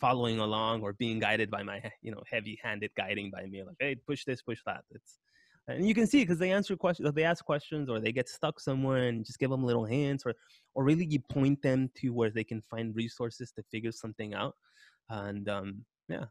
following 0.00 0.38
along 0.38 0.82
or 0.82 0.92
being 0.92 1.18
guided 1.18 1.50
by 1.50 1.62
my, 1.62 1.80
you 2.02 2.10
know, 2.10 2.22
heavy-handed 2.30 2.90
guiding 2.96 3.30
by 3.30 3.46
me, 3.46 3.62
like, 3.62 3.76
hey, 3.80 3.94
push 3.94 4.24
this, 4.24 4.42
push 4.42 4.60
that. 4.66 4.84
It's 4.90 5.18
and 5.68 5.86
you 5.86 5.94
can 5.94 6.06
see 6.06 6.22
because 6.22 6.38
they 6.38 6.50
answer 6.50 6.76
questions, 6.76 7.12
they 7.12 7.24
ask 7.24 7.44
questions, 7.44 7.90
or 7.90 8.00
they 8.00 8.10
get 8.10 8.28
stuck 8.28 8.58
somewhere, 8.58 9.08
and 9.08 9.24
just 9.24 9.38
give 9.38 9.50
them 9.50 9.62
little 9.62 9.84
hints, 9.84 10.24
or 10.24 10.32
or 10.74 10.82
really 10.82 11.04
you 11.04 11.20
point 11.20 11.60
them 11.60 11.90
to 11.96 12.08
where 12.08 12.30
they 12.30 12.44
can 12.44 12.62
find 12.62 12.96
resources 12.96 13.52
to 13.52 13.62
figure 13.70 13.92
something 13.92 14.32
out, 14.32 14.54
and 15.10 15.46
um, 15.50 15.84
yeah, 16.08 16.24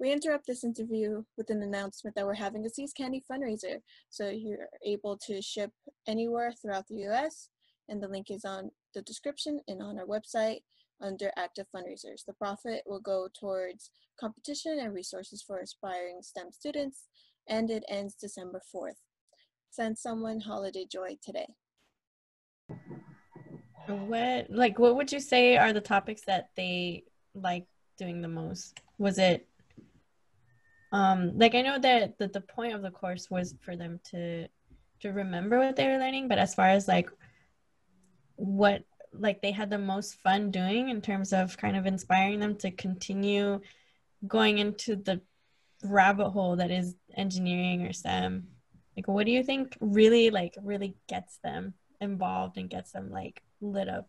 we 0.00 0.10
interrupt 0.10 0.46
this 0.46 0.64
interview 0.64 1.22
with 1.36 1.50
an 1.50 1.62
announcement 1.62 2.16
that 2.16 2.24
we're 2.24 2.34
having 2.34 2.64
a 2.64 2.70
See's 2.70 2.92
Candy 2.92 3.22
fundraiser. 3.30 3.80
So 4.08 4.30
you're 4.30 4.68
able 4.82 5.18
to 5.26 5.42
ship 5.42 5.70
anywhere 6.08 6.52
throughout 6.52 6.88
the 6.88 7.06
US, 7.08 7.50
and 7.90 8.02
the 8.02 8.08
link 8.08 8.30
is 8.30 8.44
on 8.44 8.70
the 8.94 9.02
description 9.02 9.60
and 9.68 9.82
on 9.82 9.98
our 9.98 10.06
website 10.06 10.60
under 11.02 11.30
active 11.36 11.66
fundraisers. 11.74 12.24
The 12.26 12.32
profit 12.32 12.82
will 12.86 13.00
go 13.00 13.28
towards 13.38 13.90
competition 14.18 14.78
and 14.78 14.94
resources 14.94 15.42
for 15.42 15.58
aspiring 15.58 16.20
STEM 16.22 16.52
students, 16.52 17.08
and 17.48 17.70
it 17.70 17.84
ends 17.88 18.14
December 18.14 18.62
4th. 18.74 19.00
Send 19.70 19.98
someone 19.98 20.40
holiday 20.40 20.86
joy 20.90 21.18
today. 21.22 21.48
What 23.86 24.46
like 24.50 24.78
what 24.78 24.96
would 24.96 25.10
you 25.10 25.20
say 25.20 25.56
are 25.56 25.72
the 25.72 25.80
topics 25.80 26.22
that 26.26 26.50
they 26.56 27.04
like 27.34 27.66
doing 27.98 28.22
the 28.22 28.28
most? 28.28 28.80
Was 28.98 29.18
it 29.18 29.48
um 30.92 31.38
like 31.38 31.54
i 31.54 31.62
know 31.62 31.78
that, 31.78 32.18
that 32.18 32.32
the 32.32 32.40
point 32.40 32.74
of 32.74 32.82
the 32.82 32.90
course 32.90 33.30
was 33.30 33.54
for 33.60 33.76
them 33.76 34.00
to 34.10 34.46
to 35.00 35.10
remember 35.10 35.58
what 35.58 35.76
they 35.76 35.86
were 35.86 35.98
learning 35.98 36.28
but 36.28 36.38
as 36.38 36.54
far 36.54 36.68
as 36.68 36.88
like 36.88 37.08
what 38.40 38.84
like 39.12 39.42
they 39.42 39.50
had 39.52 39.70
the 39.70 39.78
most 39.78 40.14
fun 40.22 40.50
doing 40.50 40.88
in 40.88 41.00
terms 41.02 41.32
of 41.32 41.56
kind 41.56 41.76
of 41.76 41.84
inspiring 41.84 42.40
them 42.40 42.56
to 42.56 42.70
continue 42.70 43.60
going 44.26 44.58
into 44.58 44.96
the 44.96 45.20
rabbit 45.82 46.30
hole 46.30 46.56
that 46.56 46.70
is 46.70 46.94
engineering 47.16 47.86
or 47.86 47.92
STEM? 47.92 48.46
Like, 48.96 49.08
what 49.08 49.26
do 49.26 49.32
you 49.32 49.42
think 49.42 49.76
really 49.80 50.30
like 50.30 50.56
really 50.62 50.94
gets 51.08 51.38
them 51.44 51.74
involved 52.00 52.56
and 52.56 52.70
gets 52.70 52.92
them 52.92 53.10
like 53.10 53.42
lit 53.60 53.88
up? 53.88 54.08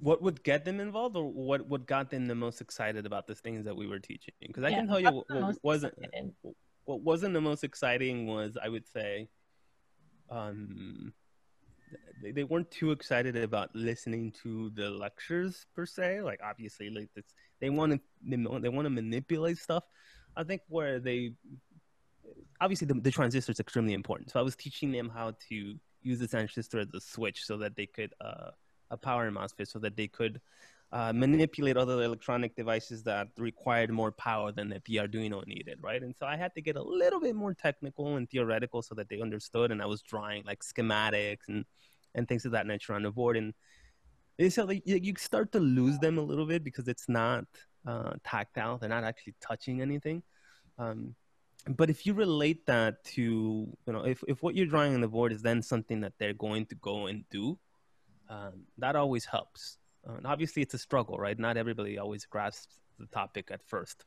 What 0.00 0.22
would 0.22 0.42
get 0.42 0.64
them 0.64 0.80
involved, 0.80 1.16
or 1.16 1.30
what 1.30 1.66
what 1.66 1.86
got 1.86 2.10
them 2.10 2.26
the 2.26 2.34
most 2.34 2.60
excited 2.60 3.06
about 3.06 3.26
the 3.26 3.34
things 3.34 3.64
that 3.66 3.76
we 3.76 3.86
were 3.86 3.98
teaching? 3.98 4.34
Because 4.40 4.64
I 4.64 4.70
Yeah, 4.70 4.80
can 4.80 4.88
tell 4.88 5.00
you 5.00 5.12
what, 5.12 5.30
what 5.30 5.56
wasn't 5.62 5.94
excited? 5.98 6.32
what 6.86 7.02
wasn't 7.02 7.34
the 7.34 7.40
most 7.40 7.62
exciting 7.62 8.26
was 8.26 8.56
I 8.60 8.68
would 8.68 8.88
say, 8.88 9.28
um, 10.30 11.12
they, 12.22 12.32
they 12.32 12.44
weren't 12.44 12.70
too 12.70 12.90
excited 12.90 13.36
about 13.36 13.74
listening 13.74 14.32
to 14.42 14.70
the 14.74 14.90
lectures 14.90 15.66
per 15.74 15.86
se. 15.86 16.22
Like 16.22 16.40
obviously, 16.44 16.90
like 16.90 17.08
this, 17.14 17.24
they 17.60 17.70
want 17.70 17.92
to 17.92 18.00
they 18.24 18.68
want 18.68 18.86
to 18.86 18.90
manipulate 18.90 19.58
stuff. 19.58 19.84
I 20.36 20.44
think 20.44 20.62
where 20.68 21.00
they 21.00 21.32
obviously 22.60 22.86
the, 22.86 22.94
the 22.94 23.10
transistor 23.10 23.52
is 23.52 23.60
extremely 23.60 23.94
important. 23.94 24.30
So 24.30 24.40
I 24.40 24.42
was 24.42 24.56
teaching 24.56 24.92
them 24.92 25.08
how 25.08 25.34
to 25.48 25.74
use 26.02 26.18
the 26.18 26.28
transistor 26.28 26.80
as 26.80 26.88
a 26.94 27.00
switch 27.00 27.44
so 27.44 27.56
that 27.58 27.76
they 27.76 27.86
could 27.86 28.14
uh, 28.20 28.50
a 28.90 28.96
power 28.96 29.30
MOSFET 29.30 29.68
so 29.68 29.78
that 29.78 29.96
they 29.96 30.08
could 30.08 30.40
uh, 30.92 31.12
manipulate 31.12 31.76
other 31.76 32.02
electronic 32.02 32.56
devices 32.56 33.04
that 33.04 33.28
required 33.38 33.90
more 33.90 34.10
power 34.10 34.50
than 34.50 34.70
the 34.70 34.96
Arduino 34.96 35.46
needed, 35.46 35.78
right? 35.80 36.02
And 36.02 36.14
so 36.18 36.26
I 36.26 36.36
had 36.36 36.52
to 36.56 36.60
get 36.60 36.76
a 36.76 36.82
little 36.82 37.20
bit 37.20 37.36
more 37.36 37.54
technical 37.54 38.16
and 38.16 38.28
theoretical 38.28 38.82
so 38.82 38.94
that 38.96 39.08
they 39.08 39.20
understood. 39.20 39.70
And 39.70 39.80
I 39.80 39.86
was 39.86 40.02
drawing 40.02 40.44
like 40.44 40.60
schematics 40.60 41.48
and 41.48 41.64
and 42.16 42.26
things 42.26 42.44
of 42.44 42.50
that 42.52 42.66
nature 42.66 42.92
on 42.94 43.04
the 43.04 43.10
board. 43.12 43.36
And 43.36 43.54
it's 44.36 44.56
so 44.56 44.64
like, 44.64 44.82
you, 44.84 44.96
you 44.96 45.14
start 45.16 45.52
to 45.52 45.60
lose 45.60 45.98
them 46.00 46.18
a 46.18 46.22
little 46.22 46.46
bit 46.46 46.64
because 46.64 46.88
it's 46.88 47.08
not 47.08 47.44
uh, 47.86 48.14
tactile; 48.24 48.78
they're 48.78 48.88
not 48.88 49.04
actually 49.04 49.34
touching 49.40 49.80
anything. 49.80 50.24
Um, 50.76 51.14
but 51.68 51.90
if 51.90 52.04
you 52.06 52.14
relate 52.14 52.66
that 52.66 53.04
to 53.04 53.22
you 53.22 53.92
know 53.92 54.04
if, 54.06 54.24
if 54.26 54.42
what 54.42 54.56
you're 54.56 54.66
drawing 54.66 54.94
on 54.94 55.00
the 55.00 55.08
board 55.08 55.32
is 55.32 55.42
then 55.42 55.62
something 55.62 56.00
that 56.00 56.14
they're 56.18 56.32
going 56.32 56.66
to 56.66 56.74
go 56.76 57.06
and 57.06 57.24
do 57.30 57.58
um, 58.30 58.62
that 58.78 58.96
always 58.96 59.26
helps 59.26 59.76
uh, 60.08 60.14
and 60.14 60.26
obviously 60.26 60.62
it's 60.62 60.74
a 60.74 60.78
struggle 60.78 61.18
right? 61.18 61.38
Not 61.38 61.56
everybody 61.56 61.98
always 61.98 62.24
grasps 62.24 62.78
the 62.98 63.06
topic 63.06 63.50
at 63.50 63.66
first. 63.66 64.04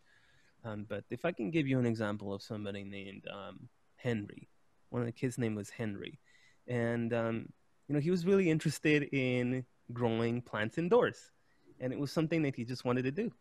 Um, 0.65 0.85
but 0.87 1.03
if 1.09 1.25
i 1.25 1.31
can 1.31 1.51
give 1.51 1.67
you 1.67 1.77
an 1.77 1.85
example 1.85 2.33
of 2.33 2.41
somebody 2.41 2.83
named 2.83 3.27
um, 3.31 3.67
henry. 3.97 4.49
One 4.89 5.01
of 5.01 5.05
the 5.05 5.11
kids 5.11 5.37
name 5.37 5.55
was 5.55 5.69
henry. 5.69 6.19
And 6.67 7.13
um, 7.13 7.49
you 7.87 7.93
know 7.93 7.99
he 7.99 8.11
was 8.11 8.25
really 8.25 8.49
interested 8.49 9.03
in 9.13 9.65
growing 9.91 10.41
plants 10.41 10.77
indoors. 10.77 11.31
And 11.79 11.91
it 11.91 11.99
was 11.99 12.11
something 12.11 12.43
that 12.43 12.55
he 12.55 12.63
just 12.63 12.85
wanted 12.85 13.03
to 13.03 13.11
do. 13.11 13.31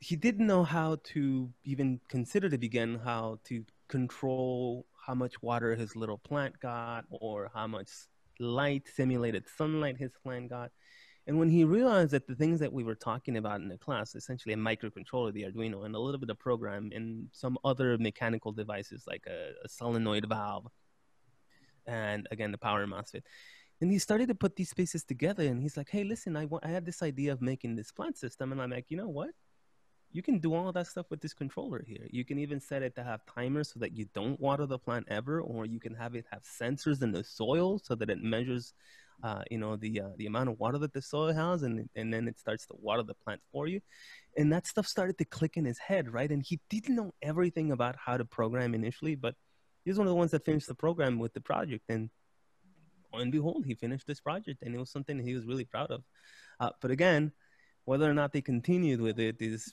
He 0.00 0.16
didn't 0.16 0.46
know 0.46 0.62
how 0.62 0.98
to 1.14 1.50
even 1.64 2.00
consider 2.08 2.48
to 2.48 2.58
begin 2.58 2.98
how 3.02 3.38
to 3.44 3.64
control 3.88 4.86
how 5.06 5.14
much 5.14 5.40
water 5.42 5.74
his 5.74 5.94
little 5.94 6.18
plant 6.18 6.58
got 6.60 7.04
or 7.10 7.50
how 7.54 7.66
much 7.66 7.88
light 8.38 8.86
simulated 8.94 9.44
sunlight 9.56 9.96
his 9.96 10.12
plant 10.22 10.50
got 10.50 10.70
and 11.26 11.38
when 11.38 11.48
he 11.48 11.64
realized 11.64 12.12
that 12.12 12.26
the 12.26 12.34
things 12.34 12.60
that 12.60 12.72
we 12.72 12.84
were 12.84 12.94
talking 12.94 13.36
about 13.36 13.60
in 13.60 13.68
the 13.68 13.78
class 13.78 14.14
essentially 14.14 14.54
a 14.54 14.56
microcontroller 14.56 15.32
the 15.32 15.42
arduino 15.44 15.84
and 15.84 15.94
a 15.94 15.98
little 15.98 16.20
bit 16.20 16.30
of 16.30 16.38
program 16.38 16.90
and 16.94 17.28
some 17.32 17.58
other 17.64 17.98
mechanical 17.98 18.52
devices 18.52 19.04
like 19.06 19.24
a, 19.26 19.52
a 19.64 19.68
solenoid 19.68 20.26
valve 20.28 20.66
and 21.86 22.26
again 22.30 22.52
the 22.52 22.58
power 22.58 22.86
MOSFET. 22.86 23.22
And 23.80 23.90
he 23.92 23.98
started 23.98 24.28
to 24.28 24.34
put 24.34 24.56
these 24.56 24.72
pieces 24.72 25.04
together, 25.04 25.44
and 25.44 25.60
he's 25.60 25.76
like, 25.76 25.90
"Hey, 25.90 26.02
listen, 26.04 26.36
I 26.36 26.46
wa- 26.46 26.60
I 26.62 26.68
had 26.68 26.86
this 26.86 27.02
idea 27.02 27.32
of 27.32 27.42
making 27.42 27.76
this 27.76 27.92
plant 27.92 28.16
system," 28.16 28.52
and 28.52 28.60
I'm 28.60 28.70
like, 28.70 28.86
"You 28.90 28.96
know 28.96 29.08
what? 29.08 29.30
You 30.12 30.22
can 30.22 30.38
do 30.38 30.54
all 30.54 30.72
that 30.72 30.86
stuff 30.86 31.06
with 31.10 31.20
this 31.20 31.34
controller 31.34 31.84
here. 31.86 32.06
You 32.10 32.24
can 32.24 32.38
even 32.38 32.58
set 32.58 32.82
it 32.82 32.94
to 32.94 33.04
have 33.04 33.26
timers 33.26 33.70
so 33.72 33.80
that 33.80 33.92
you 33.92 34.06
don't 34.14 34.40
water 34.40 34.64
the 34.64 34.78
plant 34.78 35.06
ever, 35.08 35.42
or 35.42 35.66
you 35.66 35.78
can 35.78 35.94
have 35.94 36.14
it 36.14 36.24
have 36.30 36.44
sensors 36.44 37.02
in 37.02 37.12
the 37.12 37.22
soil 37.22 37.78
so 37.78 37.94
that 37.96 38.08
it 38.08 38.22
measures, 38.22 38.72
uh, 39.22 39.42
you 39.50 39.58
know, 39.58 39.76
the 39.76 40.00
uh, 40.00 40.08
the 40.16 40.26
amount 40.26 40.48
of 40.48 40.58
water 40.58 40.78
that 40.78 40.92
the 40.92 41.02
soil 41.02 41.32
has, 41.32 41.62
and 41.62 41.88
and 41.94 42.12
then 42.12 42.28
it 42.28 42.38
starts 42.38 42.66
to 42.66 42.74
water 42.78 43.02
the 43.02 43.14
plant 43.24 43.40
for 43.52 43.66
you." 43.66 43.80
And 44.36 44.52
that 44.52 44.66
stuff 44.66 44.86
started 44.86 45.16
to 45.18 45.24
click 45.24 45.56
in 45.56 45.64
his 45.64 45.78
head, 45.78 46.12
right? 46.12 46.30
And 46.30 46.42
he 46.42 46.60
didn't 46.68 46.94
know 46.94 47.12
everything 47.22 47.72
about 47.72 47.96
how 47.96 48.16
to 48.16 48.24
program 48.24 48.74
initially, 48.74 49.14
but 49.14 49.34
he 49.86 49.90
was 49.90 49.98
one 49.98 50.08
of 50.08 50.10
the 50.10 50.16
ones 50.16 50.32
that 50.32 50.44
finished 50.44 50.66
the 50.66 50.74
program 50.74 51.18
with 51.18 51.32
the 51.32 51.40
project 51.40 51.84
and 51.88 52.10
lo 53.12 53.20
and 53.20 53.32
behold 53.32 53.64
he 53.64 53.74
finished 53.74 54.06
this 54.06 54.20
project 54.20 54.62
and 54.62 54.74
it 54.74 54.78
was 54.78 54.90
something 54.90 55.18
he 55.18 55.34
was 55.34 55.46
really 55.46 55.64
proud 55.64 55.90
of 55.90 56.02
uh, 56.60 56.70
but 56.82 56.90
again 56.90 57.32
whether 57.84 58.10
or 58.10 58.14
not 58.14 58.32
they 58.32 58.42
continued 58.42 59.00
with 59.00 59.18
it 59.20 59.36
is 59.40 59.72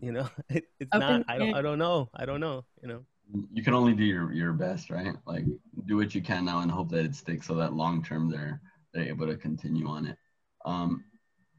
you 0.00 0.12
know 0.12 0.28
it, 0.48 0.64
it's 0.80 0.92
Up 0.92 1.00
not 1.00 1.22
i 1.28 1.38
don't 1.38 1.54
i 1.54 1.62
don't 1.62 1.78
know 1.78 2.08
i 2.14 2.24
don't 2.24 2.40
know 2.40 2.64
you 2.82 2.88
know 2.88 3.04
you 3.52 3.62
can 3.62 3.74
only 3.74 3.94
do 3.94 4.04
your, 4.04 4.32
your 4.32 4.52
best, 4.52 4.90
right? 4.90 5.14
Like 5.26 5.44
do 5.86 5.96
what 5.96 6.14
you 6.14 6.22
can 6.22 6.44
now 6.44 6.60
and 6.60 6.70
hope 6.70 6.90
that 6.90 7.04
it 7.04 7.14
sticks 7.14 7.46
so 7.46 7.54
that 7.54 7.74
long 7.74 8.02
term 8.02 8.30
they're 8.30 8.60
they're 8.92 9.08
able 9.08 9.26
to 9.26 9.36
continue 9.36 9.88
on 9.88 10.06
it. 10.06 10.16
Um, 10.64 11.04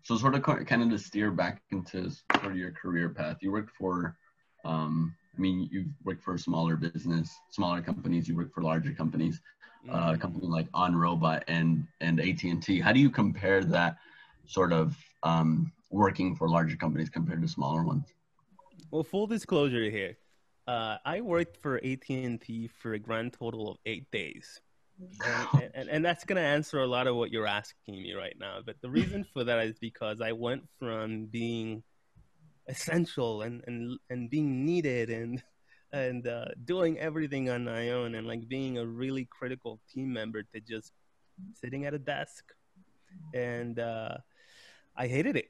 so 0.03 0.15
sort 0.17 0.35
of 0.35 0.43
kind 0.43 0.83
of 0.83 0.89
to 0.89 0.99
steer 0.99 1.31
back 1.31 1.63
into 1.71 2.09
sort 2.09 2.45
of 2.45 2.55
your 2.55 2.71
career 2.71 3.09
path. 3.09 3.37
You 3.41 3.51
worked 3.51 3.71
for, 3.75 4.15
um, 4.63 5.15
I 5.35 5.41
mean, 5.41 5.67
you've 5.71 5.87
worked 6.03 6.23
for 6.23 6.35
a 6.35 6.39
smaller 6.39 6.75
business, 6.77 7.35
smaller 7.51 7.81
companies. 7.81 8.27
You 8.27 8.35
worked 8.35 8.53
for 8.53 8.61
larger 8.61 8.93
companies, 8.93 9.41
uh, 9.91 10.13
a 10.15 10.17
company 10.17 10.47
like 10.47 10.71
OnRobot 10.71 11.43
and 11.47 11.85
and 12.01 12.19
AT 12.19 12.43
and 12.43 12.61
T. 12.61 12.79
How 12.79 12.93
do 12.93 12.99
you 12.99 13.09
compare 13.09 13.63
that 13.63 13.97
sort 14.45 14.71
of 14.71 14.95
um, 15.23 15.71
working 15.89 16.35
for 16.35 16.47
larger 16.47 16.77
companies 16.77 17.09
compared 17.09 17.41
to 17.41 17.47
smaller 17.47 17.83
ones? 17.83 18.05
well 18.91 19.03
full 19.03 19.27
disclosure 19.27 19.89
here 19.89 20.15
uh, 20.67 20.97
i 21.05 21.21
worked 21.21 21.57
for 21.57 21.77
at&t 21.77 22.69
for 22.79 22.93
a 22.93 22.99
grand 22.99 23.33
total 23.33 23.71
of 23.71 23.77
eight 23.85 24.09
days 24.11 24.61
and, 25.25 25.71
and, 25.73 25.89
and 25.89 26.05
that's 26.05 26.23
going 26.23 26.37
to 26.37 26.47
answer 26.47 26.79
a 26.79 26.87
lot 26.87 27.07
of 27.07 27.15
what 27.15 27.31
you're 27.31 27.47
asking 27.47 27.95
me 28.01 28.13
right 28.13 28.35
now. 28.39 28.59
But 28.65 28.77
the 28.81 28.89
reason 28.89 29.25
for 29.33 29.43
that 29.43 29.65
is 29.65 29.77
because 29.79 30.21
I 30.21 30.31
went 30.31 30.63
from 30.79 31.25
being 31.25 31.83
essential 32.67 33.41
and, 33.41 33.63
and, 33.67 33.99
and 34.09 34.29
being 34.29 34.65
needed 34.65 35.09
and 35.09 35.43
and 35.91 36.27
uh, 36.27 36.47
doing 36.65 36.99
everything 36.99 37.49
on 37.49 37.63
my 37.63 37.91
own 37.91 38.15
and 38.15 38.27
like 38.27 38.49
being 38.49 38.77
a 38.77 38.85
really 38.85 39.25
critical 39.31 39.79
team 39.93 40.11
member 40.11 40.43
to 40.43 40.59
just 40.59 40.91
sitting 41.53 41.85
at 41.85 41.93
a 41.93 41.99
desk 41.99 42.43
and 43.33 43.79
uh, 43.79 44.17
I 44.97 45.07
hated 45.07 45.37
it. 45.37 45.49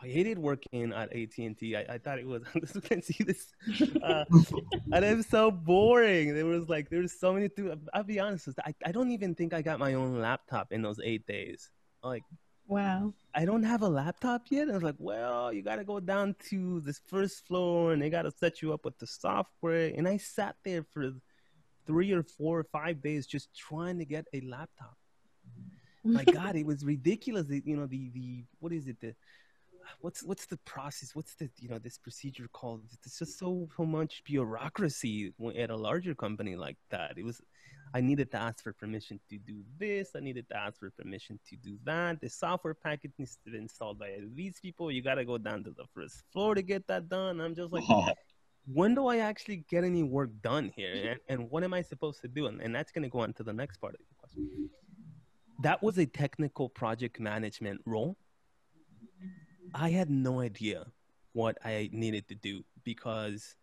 I 0.00 0.06
hated 0.06 0.38
working 0.38 0.92
at 0.92 1.12
AT&T. 1.12 1.74
I, 1.76 1.80
I 1.94 1.98
thought 1.98 2.18
it 2.18 2.26
was, 2.26 2.42
you 2.74 2.80
can 2.80 3.02
see 3.02 3.24
this, 3.24 3.52
uh, 4.02 4.24
and 4.92 5.04
it 5.04 5.16
was 5.16 5.26
so 5.26 5.50
boring. 5.50 6.34
There 6.34 6.46
was 6.46 6.68
like, 6.68 6.88
there 6.88 7.00
was 7.00 7.18
so 7.18 7.32
many, 7.32 7.48
th- 7.48 7.76
I'll 7.92 8.04
be 8.04 8.20
honest, 8.20 8.48
I, 8.64 8.72
I 8.86 8.92
don't 8.92 9.10
even 9.10 9.34
think 9.34 9.52
I 9.52 9.60
got 9.62 9.78
my 9.80 9.94
own 9.94 10.20
laptop 10.20 10.72
in 10.72 10.82
those 10.82 11.00
eight 11.02 11.26
days. 11.26 11.70
Like, 12.02 12.22
Wow. 12.68 13.14
I 13.34 13.46
don't 13.46 13.62
have 13.62 13.80
a 13.80 13.88
laptop 13.88 14.42
yet. 14.50 14.62
And 14.64 14.72
I 14.72 14.74
was 14.74 14.82
like, 14.82 14.96
well, 14.98 15.50
you 15.50 15.62
got 15.62 15.76
to 15.76 15.84
go 15.84 16.00
down 16.00 16.36
to 16.50 16.80
this 16.82 17.00
first 17.06 17.46
floor 17.46 17.94
and 17.94 18.02
they 18.02 18.10
got 18.10 18.22
to 18.22 18.30
set 18.30 18.60
you 18.60 18.74
up 18.74 18.84
with 18.84 18.98
the 18.98 19.06
software. 19.06 19.90
And 19.96 20.06
I 20.06 20.18
sat 20.18 20.54
there 20.66 20.84
for 20.92 21.12
three 21.86 22.12
or 22.12 22.22
four 22.22 22.58
or 22.58 22.64
five 22.64 23.00
days 23.00 23.26
just 23.26 23.48
trying 23.56 23.98
to 24.00 24.04
get 24.04 24.26
a 24.34 24.42
laptop. 24.42 24.98
My 26.04 26.24
God, 26.38 26.56
it 26.56 26.66
was 26.66 26.84
ridiculous. 26.84 27.46
The- 27.46 27.62
You 27.64 27.76
know, 27.78 27.86
the, 27.86 28.10
the, 28.12 28.44
what 28.60 28.74
is 28.74 28.86
it? 28.86 29.00
The, 29.00 29.14
what's, 30.00 30.22
what's 30.22 30.46
the 30.46 30.56
process? 30.58 31.14
What's 31.14 31.34
the, 31.34 31.50
you 31.58 31.68
know, 31.68 31.78
this 31.78 31.98
procedure 31.98 32.48
called? 32.52 32.82
It's 33.04 33.18
just 33.18 33.38
so, 33.38 33.68
so 33.76 33.84
much 33.84 34.22
bureaucracy 34.24 35.32
at 35.56 35.70
a 35.70 35.76
larger 35.76 36.14
company 36.14 36.56
like 36.56 36.76
that. 36.90 37.14
It 37.16 37.24
was, 37.24 37.40
I 37.94 38.00
needed 38.00 38.30
to 38.32 38.36
ask 38.36 38.62
for 38.62 38.72
permission 38.72 39.20
to 39.30 39.38
do 39.38 39.62
this. 39.78 40.10
I 40.14 40.20
needed 40.20 40.48
to 40.48 40.56
ask 40.56 40.78
for 40.78 40.90
permission 40.90 41.38
to 41.48 41.56
do 41.56 41.78
that. 41.84 42.20
The 42.20 42.28
software 42.28 42.74
package 42.74 43.12
needs 43.18 43.38
to 43.44 43.50
be 43.50 43.58
installed 43.58 43.98
by 43.98 44.18
these 44.34 44.60
people. 44.60 44.90
You 44.90 45.02
got 45.02 45.14
to 45.14 45.24
go 45.24 45.38
down 45.38 45.64
to 45.64 45.70
the 45.70 45.84
first 45.94 46.22
floor 46.32 46.54
to 46.54 46.62
get 46.62 46.86
that 46.88 47.08
done. 47.08 47.40
I'm 47.40 47.54
just 47.54 47.72
like, 47.72 47.84
when 48.72 48.94
do 48.94 49.06
I 49.06 49.18
actually 49.18 49.64
get 49.70 49.84
any 49.84 50.02
work 50.02 50.30
done 50.42 50.70
here? 50.76 50.92
And, 51.28 51.40
and 51.40 51.50
what 51.50 51.64
am 51.64 51.72
I 51.72 51.82
supposed 51.82 52.20
to 52.22 52.28
do? 52.28 52.46
And, 52.46 52.60
and 52.60 52.74
that's 52.74 52.92
going 52.92 53.04
to 53.04 53.08
go 53.08 53.20
on 53.20 53.32
to 53.34 53.42
the 53.42 53.52
next 53.52 53.78
part 53.78 53.94
of 53.94 54.00
the 54.00 54.14
question. 54.18 54.70
That 55.62 55.82
was 55.82 55.98
a 55.98 56.06
technical 56.06 56.68
project 56.68 57.18
management 57.18 57.80
role. 57.84 58.16
I 59.74 59.90
had 59.90 60.10
no 60.10 60.40
idea 60.40 60.86
what 61.32 61.58
I 61.64 61.90
needed 61.92 62.28
to 62.28 62.34
do 62.34 62.64
because 62.84 63.56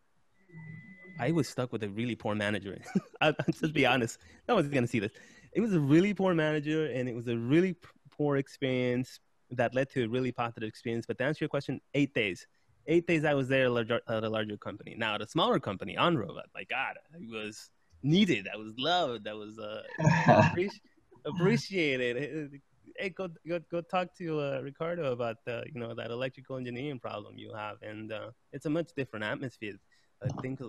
I 1.20 1.32
was 1.32 1.48
stuck 1.48 1.72
with 1.72 1.84
a 1.84 1.90
really 1.90 2.16
poor 2.16 2.36
manager. 2.36 2.78
I'll 3.22 3.34
I'll 3.40 3.54
just 3.54 3.74
be 3.74 3.86
honest. 3.86 4.20
No 4.48 4.56
one's 4.56 4.70
gonna 4.70 4.88
see 4.88 5.00
this. 5.00 5.12
It 5.54 5.62
was 5.62 5.74
a 5.74 5.80
really 5.80 6.14
poor 6.14 6.34
manager, 6.34 6.88
and 6.88 7.08
it 7.08 7.16
was 7.16 7.28
a 7.28 7.38
really 7.38 7.76
poor 8.12 8.38
experience 8.38 9.20
that 9.52 9.74
led 9.74 9.90
to 9.92 10.04
a 10.04 10.08
really 10.08 10.32
positive 10.32 10.68
experience. 10.68 11.06
But 11.06 11.18
to 11.20 11.24
answer 11.24 11.44
your 11.44 11.50
question, 11.50 11.80
eight 11.94 12.14
days. 12.14 12.46
Eight 12.88 13.08
days 13.08 13.26
I 13.26 13.34
was 13.34 13.48
there 13.48 13.64
at 13.66 13.68
a 13.68 13.74
larger, 13.74 14.02
at 14.08 14.24
a 14.24 14.30
larger 14.30 14.58
company. 14.58 14.96
Now 14.98 15.16
at 15.16 15.22
a 15.22 15.28
smaller 15.28 15.60
company, 15.60 15.96
OnRobot, 15.96 16.44
my 16.54 16.66
God, 16.66 16.98
I 17.14 17.18
was 17.32 17.72
needed. 18.04 18.48
I 18.54 18.58
was 18.58 18.74
loved. 18.78 19.28
I 19.28 19.34
was 19.34 19.58
uh, 19.58 19.82
appreci- 20.28 20.82
appreciated. 21.26 22.62
Hey, 22.98 23.10
go 23.10 23.30
go 23.48 23.60
go 23.72 23.82
talk 23.82 24.14
to 24.18 24.40
uh, 24.40 24.60
Ricardo 24.62 25.12
about 25.12 25.38
the 25.46 25.64
you 25.74 25.80
know 25.80 25.94
that 25.94 26.12
electrical 26.12 26.58
engineering 26.58 27.00
problem 27.00 27.38
you 27.38 27.54
have, 27.54 27.78
and 27.82 28.12
uh, 28.12 28.32
it's 28.52 28.66
a 28.66 28.70
much 28.70 28.92
different 28.96 29.26
atmosphere. 29.26 29.76
I 30.24 30.30
think 30.42 30.60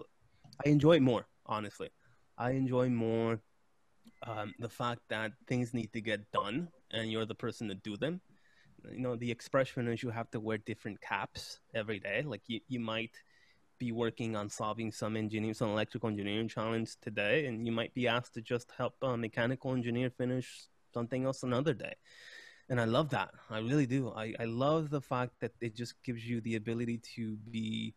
I 0.65 0.69
enjoy 0.69 1.01
more, 1.01 1.27
honestly. 1.47 1.91
I 2.39 2.51
enjoy 2.51 2.89
more 2.91 3.41
um, 4.27 4.55
the 4.59 4.69
fact 4.69 5.01
that 5.09 5.33
things 5.47 5.73
need 5.75 5.93
to 5.93 6.01
get 6.01 6.31
done, 6.33 6.69
and 6.91 7.11
you're 7.11 7.27
the 7.27 7.35
person 7.35 7.69
to 7.69 7.75
do 7.75 7.97
them. 7.97 8.21
You 8.91 9.01
know, 9.01 9.17
the 9.17 9.31
expression 9.31 9.89
is 9.89 10.03
you 10.03 10.11
have 10.11 10.31
to 10.31 10.41
wear 10.41 10.59
different 10.59 11.01
caps 11.01 11.61
every 11.75 11.99
day. 11.99 12.23
Like 12.23 12.43
you, 12.47 12.61
you 12.69 12.79
might 12.79 13.13
be 13.79 13.93
working 13.93 14.37
on 14.37 14.49
solving 14.49 14.93
some 14.93 15.17
engineering, 15.17 15.55
some 15.55 15.71
electrical 15.71 16.09
engineering 16.09 16.49
challenge 16.49 16.97
today, 17.03 17.47
and 17.47 17.67
you 17.67 17.73
might 17.73 17.95
be 17.95 18.07
asked 18.09 18.35
to 18.35 18.41
just 18.41 18.73
help 18.77 18.95
a 19.03 19.17
mechanical 19.17 19.73
engineer 19.73 20.11
finish 20.11 20.69
something 20.97 21.23
else 21.29 21.41
another 21.51 21.75
day. 21.87 21.95
And 22.71 22.79
I 22.85 22.87
love 22.97 23.09
that. 23.11 23.31
I 23.57 23.59
really 23.71 23.89
do. 23.97 24.03
I, 24.25 24.27
I 24.45 24.47
love 24.67 24.83
the 24.97 25.05
fact 25.13 25.33
that 25.43 25.53
it 25.67 25.73
just 25.83 25.95
gives 26.07 26.23
you 26.31 26.37
the 26.47 26.55
ability 26.63 26.99
to 27.15 27.25
be 27.57 27.95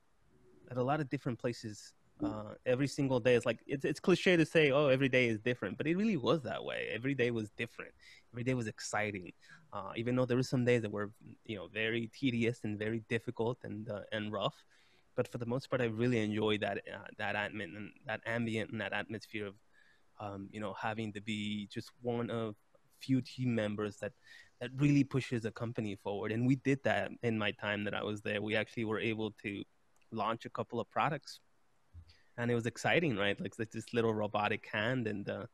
at 0.71 0.77
a 0.83 0.85
lot 0.89 0.99
of 1.03 1.09
different 1.13 1.37
places 1.43 1.77
uh, 2.27 2.51
every 2.73 2.89
single 2.97 3.19
day. 3.27 3.35
It's 3.37 3.47
like 3.51 3.61
it's 3.73 3.85
it's 3.91 4.01
cliche 4.07 4.33
to 4.43 4.45
say, 4.55 4.63
oh, 4.77 4.87
every 4.95 5.09
day 5.17 5.25
is 5.33 5.39
different, 5.49 5.73
but 5.79 5.87
it 5.87 5.95
really 6.01 6.19
was 6.29 6.39
that 6.49 6.61
way. 6.69 6.79
Every 6.97 7.15
day 7.21 7.29
was 7.39 7.47
different. 7.63 7.93
Every 8.33 8.45
day 8.49 8.55
was 8.61 8.67
exciting. 8.75 9.31
Uh, 9.75 9.91
even 10.01 10.11
though 10.15 10.27
there 10.29 10.39
were 10.41 10.51
some 10.55 10.65
days 10.69 10.81
that 10.83 10.93
were, 10.97 11.09
you 11.51 11.57
know, 11.57 11.67
very 11.83 12.03
tedious 12.19 12.57
and 12.65 12.77
very 12.85 13.01
difficult 13.15 13.57
and 13.67 13.89
uh, 13.89 14.15
and 14.15 14.23
rough, 14.39 14.57
but 15.15 15.25
for 15.31 15.39
the 15.43 15.49
most 15.53 15.69
part, 15.69 15.81
I 15.81 15.89
really 16.03 16.19
enjoyed 16.27 16.61
that 16.65 16.77
uh, 16.95 17.09
that 17.21 17.33
admin 17.43 17.71
and 17.79 17.87
that 18.09 18.21
ambient 18.25 18.71
and 18.71 18.79
that 18.81 18.93
atmosphere 19.01 19.47
of, 19.51 19.55
um, 20.19 20.41
you 20.51 20.61
know, 20.63 20.73
having 20.87 21.09
to 21.13 21.21
be 21.21 21.67
just 21.75 21.89
one 22.01 22.29
of 22.29 22.55
few 23.01 23.21
team 23.21 23.55
members 23.55 23.97
that 23.97 24.13
that 24.61 24.71
really 24.75 25.03
pushes 25.03 25.45
a 25.45 25.51
company 25.51 25.95
forward. 25.95 26.31
And 26.33 26.45
we 26.45 26.55
did 26.57 26.83
that 26.83 27.11
in 27.23 27.37
my 27.37 27.51
time 27.51 27.85
that 27.85 27.93
I 27.93 28.03
was 28.03 28.21
there. 28.21 28.41
We 28.41 28.55
actually 28.57 28.85
were 28.85 28.99
able 28.99 29.31
to 29.43 29.63
launch 30.11 30.45
a 30.45 30.49
couple 30.49 30.81
of 30.81 30.89
products, 30.89 31.39
and 32.37 32.51
it 32.51 32.55
was 32.55 32.65
exciting, 32.65 33.15
right? 33.15 33.39
Like 33.39 33.55
this 33.55 33.93
little 33.93 34.13
robotic 34.13 34.67
hand, 34.71 35.07
and 35.07 35.29
uh, 35.29 35.45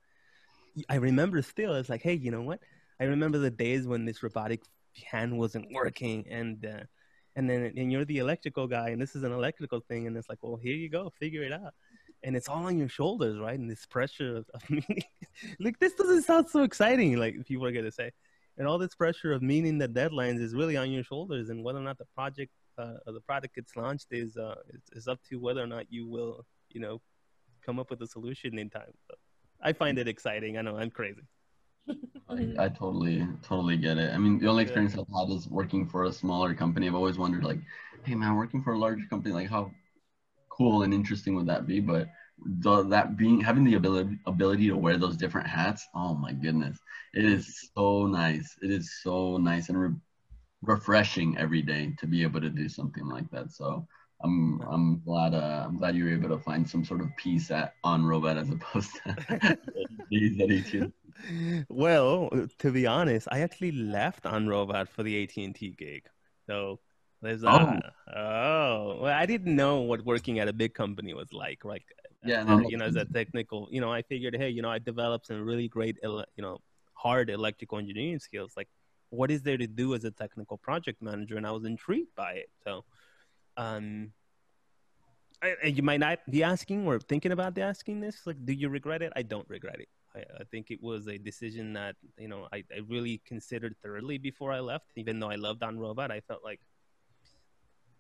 I 0.90 0.96
remember 0.96 1.42
still, 1.42 1.76
it's 1.76 1.90
like, 1.90 2.02
hey, 2.02 2.16
you 2.16 2.32
know 2.32 2.42
what? 2.42 2.60
I 3.00 3.04
remember 3.06 3.38
the 3.38 3.52
days 3.52 3.86
when 3.88 4.06
this 4.06 4.24
robotic 4.24 4.62
hand 5.12 5.38
wasn't 5.38 5.68
working, 5.72 6.26
and 6.30 6.66
uh, 6.66 6.84
and 7.36 7.50
then 7.50 7.72
and 7.76 7.92
you're 7.92 8.06
the 8.06 8.20
electrical 8.20 8.68
guy 8.68 8.90
and 8.90 9.02
this 9.02 9.16
is 9.16 9.24
an 9.24 9.32
electrical 9.32 9.82
thing 9.82 10.08
and 10.08 10.16
it's 10.16 10.30
like 10.30 10.40
well 10.42 10.56
here 10.56 10.76
you 10.76 10.90
go 10.90 11.12
figure 11.20 11.44
it 11.44 11.52
out 11.52 11.74
and 12.26 12.36
it's 12.36 12.50
all 12.50 12.66
on 12.66 12.78
your 12.78 12.90
shoulders 12.90 13.40
right 13.40 13.58
and 13.58 13.70
this 13.70 13.86
pressure 13.86 14.38
of, 14.38 14.46
of 14.54 14.70
meaning 14.70 15.04
like 15.60 15.80
this 15.80 15.94
doesn't 15.94 16.24
sound 16.24 16.50
so 16.50 16.64
exciting 16.64 17.16
like 17.16 17.46
people 17.46 17.66
are 17.66 17.72
going 17.72 17.86
to 17.86 17.92
say 17.92 18.12
and 18.58 18.68
all 18.68 18.78
this 18.78 18.96
pressure 18.96 19.32
of 19.32 19.42
meeting 19.42 19.78
the 19.78 19.88
deadlines 19.88 20.42
is 20.42 20.54
really 20.54 20.76
on 20.76 20.92
your 20.92 21.04
shoulders 21.04 21.50
and 21.50 21.64
whether 21.64 21.80
or 21.80 21.84
not 21.84 21.98
the 21.98 22.06
project 22.16 22.52
uh, 22.78 22.96
or 23.08 23.14
the 23.14 23.22
product 23.22 23.56
gets 23.56 23.76
launched 23.78 24.08
is 24.12 24.36
uh 24.36 24.56
is, 24.74 24.82
is 24.94 25.08
up 25.08 25.20
to 25.30 25.40
whether 25.40 25.64
or 25.64 25.68
not 25.68 25.86
you 25.90 26.08
will 26.08 26.46
you 26.70 26.82
know 26.82 27.00
come 27.66 27.80
up 27.80 27.90
with 27.90 28.02
a 28.02 28.08
solution 28.08 28.58
in 28.58 28.70
time 28.70 28.92
so 29.08 29.16
i 29.62 29.72
find 29.72 29.98
it 29.98 30.08
exciting 30.08 30.58
i 30.58 30.62
know 30.62 30.76
i'm 30.76 30.92
crazy 30.92 31.22
I, 32.28 32.52
I, 32.58 32.70
totally, 32.70 33.28
totally 33.44 33.78
get 33.78 34.00
it. 34.00 34.12
I 34.12 34.18
mean, 34.18 34.40
the 34.40 34.48
only 34.48 34.64
experience 34.64 34.96
yeah. 34.96 35.02
I've 35.02 35.30
had 35.30 35.38
is 35.38 35.48
working 35.48 35.88
for 35.88 36.06
a 36.06 36.12
smaller 36.12 36.56
company. 36.56 36.88
I've 36.88 36.96
always 36.96 37.20
wondered, 37.20 37.44
like, 37.44 37.60
hey 38.04 38.16
man, 38.16 38.36
working 38.36 38.64
for 38.64 38.74
a 38.74 38.80
larger 38.80 39.06
company, 39.08 39.36
like 39.36 39.48
how 39.48 39.70
cool 40.56 40.84
and 40.84 40.94
interesting 40.94 41.36
would 41.36 41.48
that 41.48 41.68
be? 41.68 41.80
But 41.80 42.08
the, 42.60 42.84
that 42.84 43.18
being 43.18 43.42
having 43.42 43.64
the 43.64 43.76
ability 43.76 44.20
ability 44.26 44.68
to 44.70 44.78
wear 44.78 44.98
those 44.98 45.18
different 45.18 45.48
hats, 45.48 45.86
oh 45.96 46.16
my 46.16 46.34
goodness, 46.34 46.78
it 47.14 47.26
is 47.26 47.72
so 47.76 48.08
nice. 48.08 48.56
It 48.62 48.72
is 48.72 49.02
so 49.02 49.38
nice 49.38 49.70
and 49.70 49.80
re- 49.80 49.96
refreshing 50.62 51.38
every 51.38 51.62
day 51.62 51.94
to 52.00 52.08
be 52.08 52.24
able 52.24 52.42
to 52.42 52.50
do 52.50 52.70
something 52.70 53.08
like 53.08 53.30
that. 53.32 53.52
So 53.52 53.88
I'm 54.24 54.62
I'm 54.62 55.02
glad 55.04 55.34
uh, 55.34 55.66
I'm 55.68 55.78
glad 55.78 55.96
you 55.96 56.06
were 56.06 56.14
able 56.14 56.30
to 56.30 56.40
find 56.40 56.70
some 56.70 56.86
sort 56.86 57.02
of 57.02 57.16
peace 57.18 57.52
at 57.52 57.74
OnRobot 57.86 58.38
as 58.40 58.50
opposed 58.50 58.92
to 59.06 59.18
these 60.10 60.40
at 60.42 60.52
AT&T 60.52 60.92
well, 61.70 62.30
to 62.60 62.72
be 62.72 62.88
honest, 62.88 63.28
I 63.32 63.40
actually 63.42 63.72
left 63.72 64.24
OnRobot 64.24 64.90
for 64.90 65.04
the 65.04 65.24
AT 65.24 65.38
and 65.38 65.56
T 65.56 65.72
gig. 65.78 66.04
So 66.48 66.80
there's 67.26 67.44
uh, 67.44 67.80
oh. 68.08 68.16
oh, 68.16 68.98
well, 69.02 69.14
I 69.14 69.26
didn't 69.26 69.56
know 69.56 69.82
what 69.82 70.06
working 70.06 70.40
at 70.40 70.48
a 70.48 70.54
big 70.54 70.74
company 70.74 71.14
was 71.14 71.34
like. 71.34 71.64
Right? 71.64 71.84
Yeah, 72.24 72.44
no, 72.44 72.60
you 72.68 72.78
know, 72.78 72.86
as 72.86 72.96
a 72.96 73.06
technical, 73.06 73.68
you 73.72 73.82
know, 73.82 73.92
I 73.92 74.02
figured, 74.02 74.36
hey, 74.36 74.50
you 74.50 74.62
know, 74.62 74.70
I 74.70 74.80
developed 74.80 75.28
some 75.28 75.46
really 75.46 75.68
great, 75.68 75.98
you 76.04 76.26
know, 76.40 76.60
hard 76.94 77.30
electrical 77.30 77.78
engineering 77.78 78.20
skills. 78.20 78.54
Like, 78.58 78.68
what 79.10 79.30
is 79.30 79.44
there 79.44 79.58
to 79.58 79.68
do 79.68 79.94
as 79.94 80.04
a 80.06 80.12
technical 80.12 80.58
project 80.58 81.02
manager? 81.02 81.38
And 81.38 81.46
I 81.46 81.52
was 81.52 81.66
intrigued 81.66 82.16
by 82.16 82.34
it. 82.34 82.50
So, 82.64 82.84
um, 83.58 84.12
I, 85.42 85.68
you 85.68 85.84
might 85.84 86.00
not 86.00 86.20
be 86.30 86.44
asking 86.44 86.88
or 86.88 87.00
thinking 87.00 87.32
about 87.32 87.58
asking 87.58 88.02
this. 88.02 88.26
Like, 88.26 88.44
do 88.44 88.54
you 88.54 88.70
regret 88.70 89.02
it? 89.02 89.14
I 89.16 89.22
don't 89.22 89.48
regret 89.50 89.80
it. 89.80 89.90
I, 90.16 90.20
I, 90.40 90.44
think 90.50 90.72
it 90.72 90.82
was 90.82 91.08
a 91.08 91.18
decision 91.18 91.74
that 91.74 91.96
you 92.18 92.28
know 92.28 92.48
I, 92.54 92.64
I 92.74 92.80
really 92.88 93.22
considered 93.26 93.76
thoroughly 93.84 94.18
before 94.18 94.52
I 94.52 94.62
left. 94.62 94.86
Even 94.96 95.20
though 95.20 95.30
I 95.30 95.36
loved 95.36 95.62
OnRobot, 95.62 96.10
I 96.10 96.22
felt 96.22 96.44
like 96.44 96.62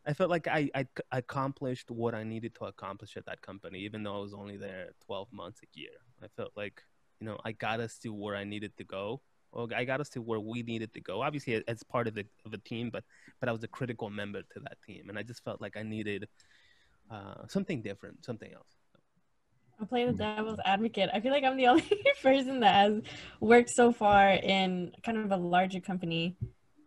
I 0.07 0.13
felt 0.13 0.29
like 0.29 0.47
I, 0.47 0.69
I 0.75 0.85
accomplished 1.11 1.89
what 1.89 2.13
I 2.13 2.23
needed 2.23 2.53
to 2.55 2.65
accomplish 2.65 3.17
at 3.17 3.25
that 3.25 3.41
company, 3.41 3.79
even 3.79 4.03
though 4.03 4.15
I 4.17 4.19
was 4.19 4.33
only 4.33 4.57
there 4.57 4.89
12 5.05 5.33
months 5.33 5.61
a 5.63 5.79
year. 5.79 5.89
I 6.23 6.27
felt 6.35 6.51
like 6.55 6.81
you 7.19 7.25
know 7.25 7.39
I 7.43 7.53
got 7.53 7.79
us 7.79 7.97
to 7.99 8.09
where 8.13 8.35
I 8.35 8.43
needed 8.43 8.77
to 8.77 8.83
go. 8.83 9.21
Well, 9.51 9.69
I 9.75 9.85
got 9.85 10.01
us 10.01 10.09
to 10.09 10.21
where 10.21 10.39
we 10.39 10.63
needed 10.63 10.93
to 10.93 11.01
go. 11.01 11.21
Obviously, 11.21 11.63
as 11.67 11.81
part 11.83 12.07
of 12.07 12.13
the 12.13 12.25
of 12.45 12.53
a 12.53 12.57
team, 12.59 12.89
but 12.91 13.03
but 13.39 13.49
I 13.49 13.51
was 13.51 13.63
a 13.63 13.67
critical 13.67 14.09
member 14.09 14.41
to 14.41 14.59
that 14.61 14.77
team, 14.85 15.09
and 15.09 15.17
I 15.17 15.23
just 15.23 15.43
felt 15.43 15.61
like 15.61 15.75
I 15.75 15.83
needed 15.83 16.27
uh, 17.09 17.47
something 17.47 17.81
different, 17.81 18.23
something 18.25 18.51
else. 18.53 18.67
I'll 19.79 19.87
play 19.87 20.05
the 20.05 20.13
devil's 20.13 20.59
advocate. 20.63 21.09
I 21.13 21.19
feel 21.19 21.31
like 21.31 21.43
I'm 21.43 21.57
the 21.57 21.67
only 21.73 22.03
person 22.21 22.61
that 22.61 22.75
has 22.75 23.01
worked 23.39 23.69
so 23.69 23.91
far 23.91 24.29
in 24.29 24.93
kind 25.03 25.17
of 25.17 25.31
a 25.31 25.37
larger 25.37 25.79
company. 25.79 26.37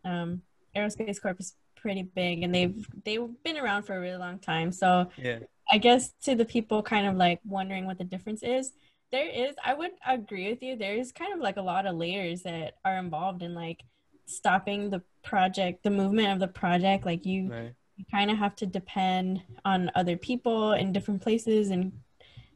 Um, 0.04 0.42
Aerospace 0.76 1.20
Corp 1.20 1.40
is 1.40 1.54
pretty 1.88 2.02
big, 2.02 2.42
and 2.42 2.54
they've 2.54 2.86
they've 3.06 3.30
been 3.42 3.56
around 3.56 3.84
for 3.84 3.96
a 3.96 4.00
really 4.00 4.18
long 4.18 4.38
time. 4.38 4.70
So 4.70 5.08
yeah, 5.16 5.38
I 5.70 5.78
guess 5.78 6.12
to 6.24 6.34
the 6.34 6.44
people 6.44 6.82
kind 6.82 7.06
of 7.06 7.16
like 7.16 7.40
wondering 7.46 7.86
what 7.86 7.96
the 7.96 8.04
difference 8.04 8.42
is, 8.42 8.72
there 9.10 9.26
is. 9.26 9.54
I 9.64 9.72
would 9.72 9.92
agree 10.06 10.50
with 10.50 10.62
you. 10.62 10.76
There 10.76 10.92
is 10.94 11.12
kind 11.12 11.32
of 11.32 11.40
like 11.40 11.56
a 11.56 11.62
lot 11.62 11.86
of 11.86 11.96
layers 11.96 12.42
that 12.42 12.74
are 12.84 12.98
involved 12.98 13.42
in 13.42 13.54
like 13.54 13.84
stopping 14.26 14.90
the 14.90 15.00
project, 15.24 15.82
the 15.82 15.90
movement 15.90 16.28
of 16.30 16.40
the 16.40 16.48
project. 16.48 17.06
Like 17.06 17.24
you. 17.24 17.50
Right. 17.50 17.74
You 17.96 18.04
kind 18.12 18.30
of 18.30 18.36
have 18.38 18.54
to 18.56 18.66
depend 18.66 19.42
on 19.64 19.90
other 19.96 20.16
people 20.16 20.72
in 20.74 20.92
different 20.92 21.20
places 21.20 21.70
and 21.70 21.90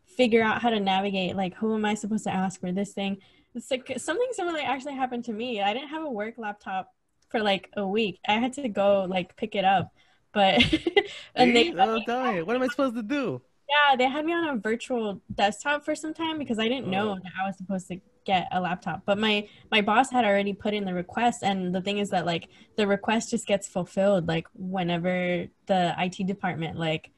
figure 0.07 0.43
out 0.43 0.63
how 0.63 0.71
to 0.71 0.79
navigate 0.79 1.35
like 1.35 1.55
who 1.55 1.75
am 1.75 1.85
i 1.85 1.95
supposed 1.95 2.25
to 2.25 2.31
ask 2.31 2.61
for 2.61 2.71
this 2.71 2.93
thing 2.93 3.17
it's 3.55 3.71
like 3.71 3.91
something 3.97 4.29
similar 4.33 4.61
actually 4.63 4.95
happened 4.95 5.25
to 5.25 5.33
me 5.33 5.63
i 5.63 5.73
didn't 5.73 5.89
have 5.89 6.05
a 6.05 6.11
work 6.11 6.35
laptop 6.37 6.93
for 7.33 7.43
like 7.43 7.69
a 7.77 7.85
week. 7.85 8.21
I 8.29 8.35
had 8.35 8.53
to 8.55 8.69
go 8.69 9.05
like 9.09 9.37
pick 9.37 9.57
it 9.57 9.65
up 9.65 9.93
but 10.35 10.65
and 11.35 11.55
they 11.55 11.75
oh, 11.79 12.45
what 12.45 12.57
am 12.57 12.63
i 12.63 12.69
supposed 12.69 12.97
to 12.97 13.03
do? 13.03 13.43
Yeah 13.69 13.97
they 13.97 14.09
had 14.09 14.25
me 14.25 14.33
on 14.33 14.49
a 14.49 14.57
virtual 14.59 15.21
desktop 15.35 15.85
for 15.85 15.95
some 15.95 16.15
time 16.15 16.39
because 16.39 16.59
i 16.59 16.69
didn't 16.69 16.89
know 16.89 17.11
oh. 17.11 17.15
that 17.17 17.33
i 17.43 17.47
was 17.47 17.59
supposed 17.59 17.89
to 17.89 18.01
get 18.25 18.49
a 18.53 18.61
laptop. 18.61 19.03
But 19.05 19.19
my 19.19 19.49
my 19.71 19.81
boss 19.81 20.11
had 20.11 20.25
already 20.25 20.53
put 20.53 20.75
in 20.75 20.85
the 20.85 20.95
request 20.95 21.43
and 21.43 21.75
the 21.75 21.81
thing 21.81 21.99
is 21.99 22.11
that 22.11 22.27
like 22.27 22.49
the 22.77 22.87
request 22.87 23.31
just 23.31 23.47
gets 23.47 23.69
fulfilled 23.69 24.29
like 24.29 24.47
whenever 24.55 25.47
the 25.67 25.95
it 25.99 26.27
department 26.27 26.79
like 26.79 27.11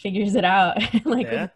figures 0.00 0.34
it 0.34 0.44
out 0.44 0.76
like 1.04 1.26
yeah. 1.26 1.48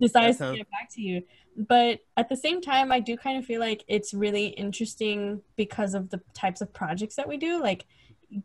decides 0.00 0.38
sounds- 0.38 0.52
to 0.52 0.58
get 0.58 0.70
back 0.70 0.88
to 0.92 1.02
you. 1.02 1.22
But 1.56 2.00
at 2.16 2.28
the 2.28 2.36
same 2.36 2.60
time, 2.60 2.92
I 2.92 3.00
do 3.00 3.16
kind 3.16 3.38
of 3.38 3.46
feel 3.46 3.60
like 3.60 3.84
it's 3.88 4.12
really 4.12 4.48
interesting 4.48 5.40
because 5.56 5.94
of 5.94 6.10
the 6.10 6.20
types 6.34 6.60
of 6.60 6.72
projects 6.72 7.16
that 7.16 7.28
we 7.28 7.38
do. 7.38 7.62
Like 7.62 7.86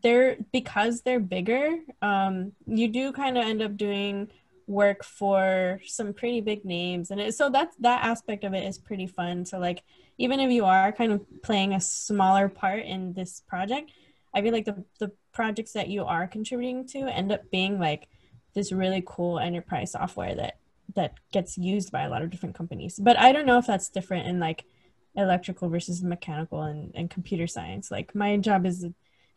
they're 0.02 0.38
because 0.54 1.02
they're 1.02 1.19
bigger, 1.19 1.78
um, 2.02 2.54
you 2.65 2.88
do 2.88 3.12
kind 3.12 3.38
of 3.38 3.45
end 3.45 3.62
up 3.62 3.76
doing 3.76 4.30
work 4.71 5.04
for 5.04 5.82
some 5.86 6.13
pretty 6.13 6.39
big 6.39 6.63
names 6.63 7.12
and 7.12 7.19
it, 7.19 7.34
so 7.34 7.50
that's 7.50 7.76
that 7.78 8.04
aspect 8.06 8.43
of 8.43 8.54
it 8.54 8.63
is 8.65 8.78
pretty 8.78 9.06
fun 9.06 9.45
so 9.45 9.60
like 9.60 9.84
even 10.17 10.39
if 10.39 10.50
you 10.50 10.63
are 10.63 10.91
kind 10.91 11.12
of 11.12 11.21
playing 11.41 11.74
a 11.74 11.82
smaller 11.82 12.47
part 12.47 12.86
in 12.86 13.12
this 13.13 13.41
project 13.47 13.91
i 14.34 14.41
feel 14.41 14.54
like 14.54 14.65
the, 14.65 14.84
the 15.00 15.12
projects 15.34 15.74
that 15.74 15.89
you 15.89 16.06
are 16.06 16.26
contributing 16.26 16.88
to 16.88 17.00
end 17.00 17.31
up 17.31 17.42
being 17.52 17.79
like 17.79 18.08
this 18.54 18.71
really 18.71 19.04
cool 19.06 19.40
enterprise 19.40 19.92
software 19.92 20.36
that 20.36 20.58
that 20.96 21.13
gets 21.31 21.58
used 21.58 21.92
by 21.92 22.04
a 22.04 22.10
lot 22.10 22.21
of 22.21 22.29
different 22.29 22.56
companies. 22.56 23.00
But 23.02 23.17
I 23.19 23.31
don't 23.31 23.46
know 23.46 23.58
if 23.58 23.67
that's 23.67 23.89
different 23.89 24.27
in 24.27 24.39
like 24.39 24.65
electrical 25.15 25.69
versus 25.69 26.02
mechanical 26.04 26.62
and, 26.63 26.92
and 26.96 27.10
computer 27.10 27.48
science. 27.48 27.92
Like 27.92 28.15
my 28.15 28.37
job 28.37 28.65
is 28.65 28.85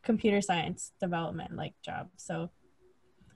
computer 0.02 0.40
science 0.40 0.92
development 1.00 1.56
like 1.56 1.74
job. 1.82 2.10
So 2.16 2.50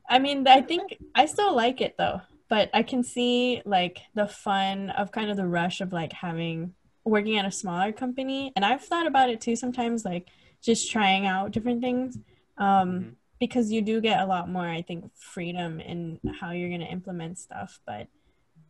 I 0.08 0.18
mean 0.18 0.46
I 0.46 0.60
think 0.60 0.98
I 1.14 1.26
still 1.26 1.54
like 1.54 1.80
it 1.80 1.96
though. 1.98 2.20
But 2.48 2.70
I 2.72 2.82
can 2.82 3.02
see 3.02 3.60
like 3.66 3.98
the 4.14 4.26
fun 4.26 4.90
of 4.90 5.12
kind 5.12 5.30
of 5.30 5.36
the 5.36 5.46
rush 5.46 5.80
of 5.80 5.92
like 5.92 6.12
having 6.14 6.74
working 7.04 7.36
at 7.38 7.44
a 7.44 7.50
smaller 7.50 7.92
company, 7.92 8.52
and 8.56 8.64
I've 8.64 8.84
thought 8.84 9.06
about 9.06 9.30
it 9.30 9.40
too 9.40 9.54
sometimes, 9.56 10.04
like 10.04 10.28
just 10.62 10.90
trying 10.90 11.26
out 11.26 11.50
different 11.50 11.82
things. 11.82 12.18
Um, 12.56 12.88
Mhm. 12.88 13.14
Because 13.38 13.70
you 13.70 13.82
do 13.82 14.00
get 14.00 14.20
a 14.20 14.26
lot 14.26 14.48
more, 14.48 14.66
I 14.66 14.82
think, 14.82 15.10
freedom 15.14 15.80
in 15.80 16.18
how 16.40 16.50
you're 16.50 16.70
gonna 16.70 16.90
implement 16.90 17.38
stuff. 17.38 17.80
But 17.86 18.08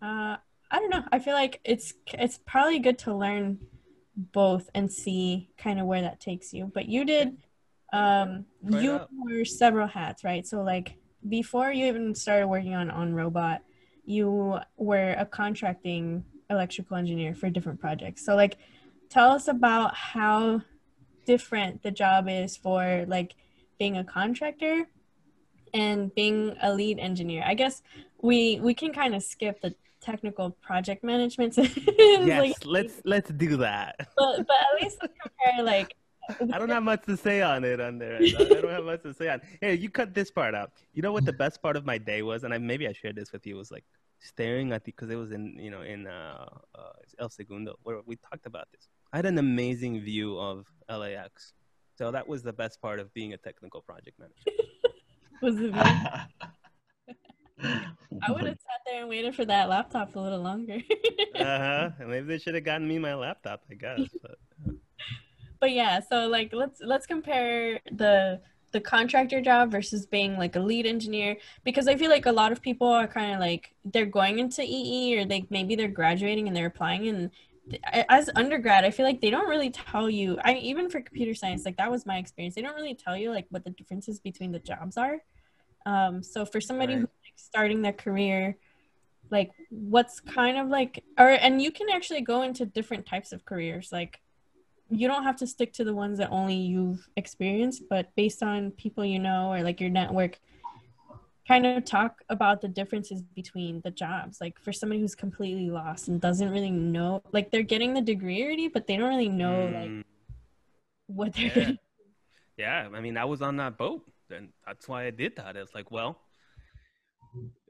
uh, 0.02 0.36
I 0.70 0.78
don't 0.78 0.90
know. 0.90 1.04
I 1.10 1.18
feel 1.18 1.34
like 1.34 1.60
it's 1.64 1.94
it's 2.12 2.38
probably 2.46 2.78
good 2.78 2.98
to 3.00 3.14
learn 3.14 3.58
both 4.16 4.68
and 4.74 4.90
see 4.92 5.50
kind 5.56 5.78
of 5.80 5.86
where 5.86 6.02
that 6.02 6.20
takes 6.20 6.52
you. 6.52 6.70
But 6.72 6.86
you 6.88 7.04
did 7.04 7.38
um 7.92 8.44
you 8.68 9.00
wore 9.12 9.44
several 9.44 9.86
hats, 9.86 10.24
right? 10.24 10.46
So 10.46 10.62
like 10.62 10.96
before 11.26 11.72
you 11.72 11.86
even 11.86 12.14
started 12.14 12.46
working 12.46 12.74
on 12.74 12.90
OnRobot, 12.90 13.60
you 14.04 14.58
were 14.76 15.14
a 15.18 15.24
contracting 15.26 16.24
electrical 16.50 16.96
engineer 16.96 17.34
for 17.34 17.50
different 17.50 17.80
projects. 17.80 18.24
So 18.24 18.34
like 18.34 18.58
tell 19.08 19.30
us 19.30 19.48
about 19.48 19.94
how 19.94 20.62
different 21.24 21.82
the 21.82 21.90
job 21.90 22.28
is 22.28 22.56
for 22.56 23.04
like 23.06 23.34
being 23.78 23.98
a 23.98 24.04
contractor 24.04 24.86
and 25.74 26.14
being 26.14 26.56
a 26.62 26.72
lead 26.72 26.98
engineer. 26.98 27.42
I 27.46 27.54
guess 27.54 27.82
we 28.20 28.60
we 28.60 28.74
can 28.74 28.92
kind 28.92 29.14
of 29.14 29.22
skip 29.22 29.60
the 29.60 29.74
technical 30.00 30.50
project 30.62 31.04
management. 31.04 31.56
Yes, 31.98 32.40
like, 32.40 32.66
let's 32.66 32.94
let's 33.04 33.30
do 33.30 33.56
that. 33.58 33.96
but 34.16 34.46
but 34.46 34.56
at 34.56 34.82
least 34.82 34.98
let's 35.00 35.14
compare 35.22 35.64
like 35.64 35.94
I 36.52 36.58
don't 36.58 36.68
have 36.68 36.82
much 36.82 37.04
to 37.06 37.16
say 37.16 37.40
on 37.40 37.64
it 37.64 37.80
on 37.80 37.98
there. 37.98 38.16
I 38.16 38.30
don't 38.30 38.52
I 38.52 38.60
don't 38.60 38.70
have 38.70 38.84
much 38.84 39.02
to 39.02 39.14
say 39.14 39.28
on. 39.28 39.40
Hey, 39.60 39.74
you 39.74 39.88
cut 39.88 40.14
this 40.14 40.30
part 40.30 40.54
out. 40.54 40.72
You 40.92 41.02
know 41.02 41.12
what 41.12 41.24
the 41.24 41.32
best 41.32 41.62
part 41.62 41.76
of 41.76 41.86
my 41.86 41.96
day 41.96 42.22
was, 42.22 42.44
and 42.44 42.52
I 42.52 42.58
maybe 42.58 42.86
I 42.86 42.92
shared 42.92 43.16
this 43.16 43.32
with 43.32 43.46
you. 43.46 43.56
Was 43.56 43.70
like 43.70 43.84
staring 44.20 44.72
at 44.72 44.84
the 44.84 44.92
because 44.92 45.10
it 45.10 45.16
was 45.16 45.32
in 45.32 45.56
you 45.58 45.70
know 45.70 45.82
in 45.82 46.06
uh, 46.06 46.46
uh 46.74 46.92
El 47.18 47.30
Segundo 47.30 47.76
where 47.82 48.00
we 48.04 48.16
talked 48.16 48.46
about 48.46 48.66
this. 48.72 48.88
I 49.12 49.16
had 49.16 49.26
an 49.26 49.38
amazing 49.38 50.00
view 50.00 50.38
of 50.38 50.66
LAX, 50.90 51.54
so 51.98 52.12
that 52.12 52.28
was 52.28 52.44
the 52.44 52.52
best 52.52 52.80
part 52.80 53.00
of 53.00 53.12
being 53.12 53.32
a 53.32 53.36
technical 53.36 53.80
project 53.80 54.20
manager. 54.20 54.62
was 55.42 55.56
the 55.56 55.70
view. 55.72 55.82
I 58.22 58.32
would 58.32 58.46
have 58.46 58.58
sat 58.58 58.80
there 58.86 59.00
and 59.00 59.08
waited 59.08 59.34
for 59.34 59.44
that 59.44 59.68
laptop 59.68 60.14
a 60.14 60.20
little 60.20 60.40
longer. 60.40 60.78
Uh 61.38 61.58
huh. 61.58 61.90
Maybe 62.04 62.26
they 62.26 62.38
should 62.38 62.54
have 62.56 62.64
gotten 62.64 62.88
me 62.88 62.98
my 62.98 63.14
laptop. 63.14 63.62
I 63.70 63.74
guess. 63.74 64.08
But. 64.20 64.38
but 65.60 65.70
yeah 65.70 66.00
so 66.00 66.26
like 66.26 66.52
let's 66.52 66.80
let's 66.80 67.06
compare 67.06 67.78
the 67.92 68.40
the 68.72 68.80
contractor 68.80 69.40
job 69.40 69.70
versus 69.70 70.04
being 70.04 70.36
like 70.36 70.56
a 70.56 70.60
lead 70.60 70.84
engineer 70.84 71.36
because 71.62 71.86
i 71.86 71.94
feel 71.96 72.10
like 72.10 72.26
a 72.26 72.32
lot 72.32 72.50
of 72.50 72.60
people 72.60 72.88
are 72.88 73.06
kind 73.06 73.32
of 73.32 73.38
like 73.40 73.72
they're 73.84 74.04
going 74.04 74.40
into 74.40 74.62
ee 74.62 75.16
or 75.16 75.24
they 75.24 75.46
maybe 75.48 75.76
they're 75.76 75.86
graduating 75.86 76.48
and 76.48 76.56
they're 76.56 76.66
applying 76.66 77.06
and 77.06 77.18
th- 77.18 77.32
as 78.08 78.30
undergrad 78.36 78.84
i 78.84 78.90
feel 78.90 79.04
like 79.06 79.20
they 79.20 79.30
don't 79.30 79.48
really 79.48 79.70
tell 79.70 80.08
you 80.08 80.38
i 80.44 80.54
even 80.54 80.88
for 80.88 81.00
computer 81.00 81.34
science 81.34 81.64
like 81.64 81.76
that 81.76 81.90
was 81.90 82.06
my 82.06 82.18
experience 82.18 82.54
they 82.54 82.62
don't 82.62 82.74
really 82.74 82.94
tell 82.94 83.16
you 83.16 83.30
like 83.30 83.46
what 83.50 83.64
the 83.64 83.70
differences 83.70 84.20
between 84.20 84.52
the 84.52 84.58
jobs 84.58 84.96
are 84.96 85.18
um 85.86 86.22
so 86.22 86.44
for 86.44 86.60
somebody 86.60 86.94
Right. 86.94 87.00
who's 87.00 87.08
like, 87.24 87.34
starting 87.36 87.82
their 87.82 87.92
career 87.92 88.56
like 89.30 89.50
what's 89.70 90.20
kind 90.20 90.56
of 90.56 90.68
like 90.68 91.04
or 91.18 91.28
and 91.28 91.60
you 91.60 91.70
can 91.70 91.88
actually 91.90 92.22
go 92.22 92.42
into 92.42 92.64
different 92.64 93.04
types 93.06 93.32
of 93.32 93.44
careers 93.44 93.90
like 93.92 94.20
you 94.90 95.06
don't 95.06 95.24
have 95.24 95.36
to 95.36 95.46
stick 95.46 95.72
to 95.74 95.84
the 95.84 95.94
ones 95.94 96.18
that 96.18 96.30
only 96.30 96.54
you've 96.54 97.06
experienced, 97.16 97.82
but 97.90 98.14
based 98.16 98.42
on 98.42 98.70
people 98.72 99.04
you 99.04 99.18
know 99.18 99.52
or 99.52 99.62
like 99.62 99.80
your 99.80 99.90
network, 99.90 100.38
kind 101.48 101.66
of 101.66 101.84
talk 101.84 102.22
about 102.28 102.60
the 102.60 102.68
differences 102.68 103.22
between 103.34 103.80
the 103.82 103.90
jobs. 103.90 104.38
Like 104.40 104.60
for 104.60 104.72
somebody 104.72 105.00
who's 105.00 105.14
completely 105.14 105.70
lost 105.70 106.08
and 106.08 106.20
doesn't 106.20 106.50
really 106.50 106.70
know, 106.70 107.22
like 107.32 107.50
they're 107.50 107.62
getting 107.62 107.94
the 107.94 108.02
degree 108.02 108.44
already, 108.44 108.68
but 108.68 108.86
they 108.86 108.96
don't 108.96 109.08
really 109.08 109.30
know 109.30 109.64
like 109.64 109.88
Mm, 109.90 110.04
what 111.06 111.34
they're 111.34 111.46
yeah. 111.46 111.54
getting. 111.54 111.78
Yeah, 112.58 112.88
I 112.92 113.00
mean, 113.00 113.16
I 113.16 113.24
was 113.24 113.40
on 113.40 113.56
that 113.58 113.78
boat, 113.78 114.02
and 114.30 114.48
that's 114.66 114.88
why 114.88 115.06
I 115.06 115.10
did 115.10 115.36
that. 115.36 115.56
It's 115.56 115.74
like, 115.74 115.90
well, 115.90 116.20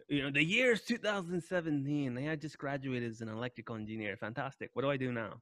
you 0.08 0.22
know, 0.22 0.30
the 0.30 0.42
year 0.42 0.72
is 0.72 0.82
2017. 0.82 2.16
and 2.16 2.30
I 2.30 2.36
just 2.36 2.58
graduated 2.58 3.10
as 3.10 3.20
an 3.20 3.28
electrical 3.28 3.76
engineer. 3.76 4.16
Fantastic. 4.16 4.70
What 4.72 4.82
do 4.82 4.90
I 4.90 4.96
do 4.96 5.12
now? 5.12 5.34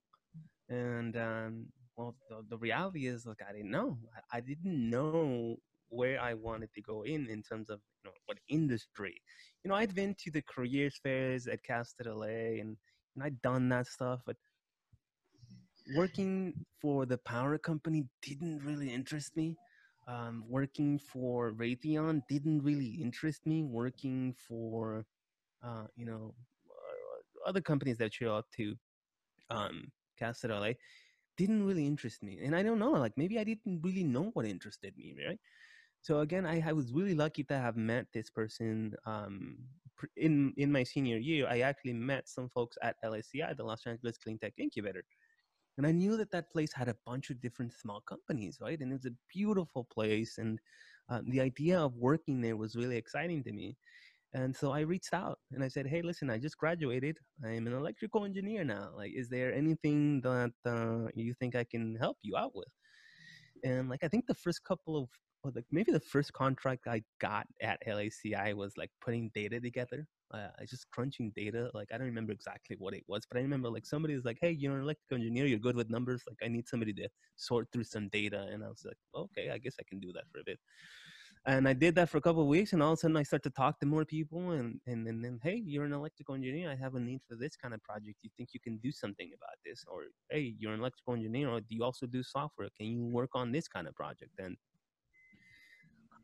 And 0.69 1.17
um, 1.17 1.67
well, 1.97 2.17
the, 2.29 2.45
the 2.51 2.59
reality 2.59 3.07
is, 3.07 3.25
like, 3.25 3.41
I 3.49 3.53
didn't 3.53 3.71
know. 3.71 3.97
I, 4.33 4.39
I 4.39 4.41
didn't 4.41 4.91
know 4.91 5.59
where 5.97 6.21
I 6.21 6.35
wanted 6.35 6.73
to 6.75 6.83
go 6.83 7.03
in 7.03 7.29
in 7.29 7.43
terms 7.43 7.71
of 7.71 7.81
you 8.03 8.11
know 8.11 8.15
what 8.27 8.39
industry. 8.49 9.15
You 9.63 9.71
know, 9.71 9.77
I'd 9.77 9.95
been 9.95 10.15
to 10.21 10.31
the 10.31 10.43
careers 10.43 10.99
fairs 11.03 11.47
at 11.47 11.63
Cal 11.65 11.85
State 11.85 12.07
LA, 12.07 12.61
and 12.63 12.77
and 13.15 13.25
I'd 13.25 13.41
done 13.43 13.69
that 13.71 13.87
stuff, 13.87 14.21
but 14.27 14.37
working 15.95 16.53
for 16.81 17.07
the 17.07 17.19
power 17.19 17.59
company 17.59 18.05
didn't 18.23 18.59
really 18.65 18.93
interest 18.93 19.37
me. 19.37 19.57
Um, 20.09 20.45
working 20.49 20.99
for 20.99 21.53
Raytheon 21.53 22.23
didn't 22.29 22.63
really 22.63 22.87
interest 23.03 23.45
me. 23.47 23.65
Working 23.65 24.35
for, 24.49 25.05
uh, 25.65 25.87
you 25.97 26.07
know, 26.07 26.35
uh, 26.71 27.49
other 27.49 27.61
companies 27.61 27.99
that 27.99 28.15
show 28.15 28.35
up 28.35 28.47
to 28.57 28.75
um, 29.51 29.91
LA 30.21 30.73
didn't 31.37 31.65
really 31.65 31.87
interest 31.87 32.23
me. 32.23 32.39
And 32.43 32.55
I 32.55 32.63
don't 32.63 32.79
know, 32.79 32.93
like 32.93 33.13
maybe 33.17 33.39
I 33.39 33.45
didn't 33.45 33.83
really 33.83 34.05
know 34.05 34.31
what 34.33 34.47
interested 34.47 34.97
me, 34.97 35.15
right? 35.27 35.39
So 36.07 36.21
again, 36.21 36.47
I, 36.47 36.63
I 36.65 36.73
was 36.73 36.93
really 36.93 37.17
lucky 37.17 37.43
to 37.45 37.59
have 37.59 37.77
met 37.77 38.07
this 38.15 38.31
person 38.31 38.95
um, 39.07 39.59
in 40.17 40.55
in 40.57 40.71
my 40.71 40.85
senior 40.85 41.17
year. 41.17 41.49
I 41.51 41.63
actually 41.71 41.95
met 41.95 42.29
some 42.29 42.49
folks 42.49 42.79
at 42.81 42.95
LACI, 43.05 43.57
the 43.57 43.65
Los 43.65 43.85
Angeles 43.89 44.17
Clean 44.17 44.39
Tech 44.39 44.53
Incubator, 44.57 45.03
and 45.77 45.85
I 45.85 45.91
knew 45.91 46.17
that 46.19 46.31
that 46.31 46.53
place 46.53 46.73
had 46.73 46.89
a 46.89 46.97
bunch 47.05 47.31
of 47.31 47.41
different 47.41 47.73
small 47.73 48.01
companies, 48.03 48.59
right? 48.61 48.79
And 48.81 48.93
it 48.93 48.95
was 48.95 49.07
a 49.07 49.19
beautiful 49.35 49.83
place, 49.93 50.39
and 50.39 50.61
um, 51.09 51.29
the 51.29 51.41
idea 51.41 51.77
of 51.81 51.97
working 51.97 52.41
there 52.41 52.57
was 52.57 52.77
really 52.77 52.99
exciting 52.99 53.43
to 53.43 53.53
me. 53.53 53.77
And 54.35 54.55
so 54.57 54.73
I 54.73 54.81
reached 54.81 55.15
out 55.15 55.41
and 55.53 55.65
I 55.65 55.69
said, 55.69 55.89
"Hey, 55.89 56.03
listen, 56.03 56.31
I 56.31 56.39
just 56.39 56.59
graduated. 56.59 57.19
I'm 57.45 57.67
an 57.67 57.73
electrical 57.75 58.25
engineer 58.25 58.63
now. 58.65 58.93
Like, 58.97 59.13
is 59.17 59.29
there 59.29 59.53
anything 59.53 60.21
that 60.23 60.53
uh, 60.65 61.09
you 61.17 61.35
think 61.35 61.57
I 61.57 61.65
can 61.65 61.97
help 61.97 62.19
you 62.23 62.37
out 62.37 62.55
with?" 62.55 62.73
And 63.65 63.89
like, 63.89 64.05
I 64.05 64.09
think 64.09 64.27
the 64.27 64.35
first 64.35 64.65
couple 64.65 64.97
of 64.97 65.09
or 65.47 65.53
like 65.55 65.65
maybe 65.71 65.93
the 65.93 66.01
first 66.01 66.33
contract 66.33 66.87
I 66.89 67.03
got 67.21 67.47
at 67.63 67.79
LACI 67.87 68.55
was 68.55 68.77
like 68.77 68.91
putting 69.01 69.31
data 69.35 69.61
together. 69.61 70.07
Uh, 70.35 70.49
just 70.69 70.91
crunching 70.91 71.33
data. 71.37 71.71
Like 71.73 71.89
I 71.95 71.99
don't 71.99 72.09
remember 72.09 72.33
exactly 72.33 72.75
what 72.81 72.95
it 72.95 73.05
was, 73.07 73.23
but 73.31 73.39
I 73.39 73.43
remember 73.43 73.71
like 73.71 73.87
somebody 73.87 74.17
was 74.17 74.25
like, 74.25 74.39
"Hey, 74.41 74.51
you're 74.51 74.75
an 74.75 74.83
electrical 74.83 75.19
engineer. 75.19 75.47
You're 75.47 75.61
good 75.61 75.77
with 75.77 75.89
numbers. 75.89 76.25
Like 76.27 76.39
I 76.45 76.49
need 76.49 76.67
somebody 76.67 76.93
to 76.95 77.09
sort 77.37 77.69
through 77.73 77.85
some 77.85 78.09
data." 78.09 78.49
And 78.51 78.65
I 78.65 78.69
was 78.69 78.83
like, 78.85 78.97
"Okay, 79.15 79.51
I 79.51 79.59
guess 79.59 79.77
I 79.79 79.85
can 79.89 80.01
do 80.01 80.13
that 80.15 80.25
for 80.33 80.41
a 80.41 80.45
bit." 80.45 80.59
And 81.47 81.69
I 81.69 81.75
did 81.75 81.95
that 81.95 82.09
for 82.09 82.19
a 82.19 82.21
couple 82.21 82.43
of 82.43 82.49
weeks, 82.49 82.73
and 82.73 82.83
all 82.83 82.95
of 82.95 82.99
a 82.99 83.01
sudden 83.01 83.17
I 83.17 83.23
started 83.23 83.51
to 83.51 83.55
talk 83.55 83.79
to 83.79 83.87
more 83.87 84.05
people, 84.05 84.51
and 84.51 84.81
and, 84.87 85.07
and 85.07 85.25
then, 85.25 85.39
hey, 85.45 85.63
you're 85.65 85.85
an 85.85 85.93
electrical 85.93 86.35
engineer. 86.35 86.73
I 86.73 86.75
have 86.75 86.97
a 86.97 87.01
need 87.01 87.21
for 87.29 87.37
this 87.37 87.55
kind 87.55 87.73
of 87.73 87.81
project. 87.85 88.19
You 88.23 88.31
think 88.37 88.49
you 88.53 88.59
can 88.59 88.79
do 88.79 88.91
something 88.91 89.31
about 89.33 89.59
this? 89.65 89.85
Or 89.87 90.07
hey, 90.29 90.55
you're 90.59 90.73
an 90.73 90.81
electrical 90.81 91.15
engineer. 91.15 91.51
Or 91.51 91.61
do 91.61 91.77
you 91.77 91.85
also 91.85 92.07
do 92.07 92.25
software? 92.25 92.69
Can 92.77 92.89
you 92.89 93.05
work 93.05 93.31
on 93.35 93.53
this 93.53 93.69
kind 93.69 93.87
of 93.87 93.95
project? 93.95 94.33
And 94.41 94.57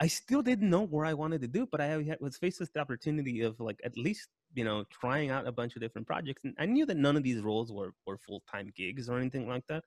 I 0.02 0.08
still 0.08 0.42
didn't 0.42 0.68
know 0.68 0.84
where 0.84 1.04
I 1.06 1.14
wanted 1.14 1.42
to 1.42 1.46
do, 1.46 1.64
but 1.70 1.80
I 1.80 2.16
was 2.18 2.36
faced 2.36 2.58
with 2.58 2.72
the 2.72 2.80
opportunity 2.80 3.42
of 3.42 3.60
like 3.60 3.78
at 3.84 3.96
least 3.96 4.26
you 4.52 4.64
know 4.64 4.82
trying 4.90 5.30
out 5.30 5.46
a 5.46 5.52
bunch 5.52 5.76
of 5.76 5.80
different 5.80 6.08
projects, 6.08 6.42
and 6.42 6.56
I 6.58 6.66
knew 6.66 6.84
that 6.86 6.96
none 6.96 7.16
of 7.16 7.22
these 7.22 7.40
roles 7.40 7.70
were 7.72 7.92
were 8.04 8.18
full 8.18 8.42
time 8.52 8.72
gigs 8.76 9.08
or 9.08 9.16
anything 9.16 9.46
like 9.46 9.64
that, 9.68 9.84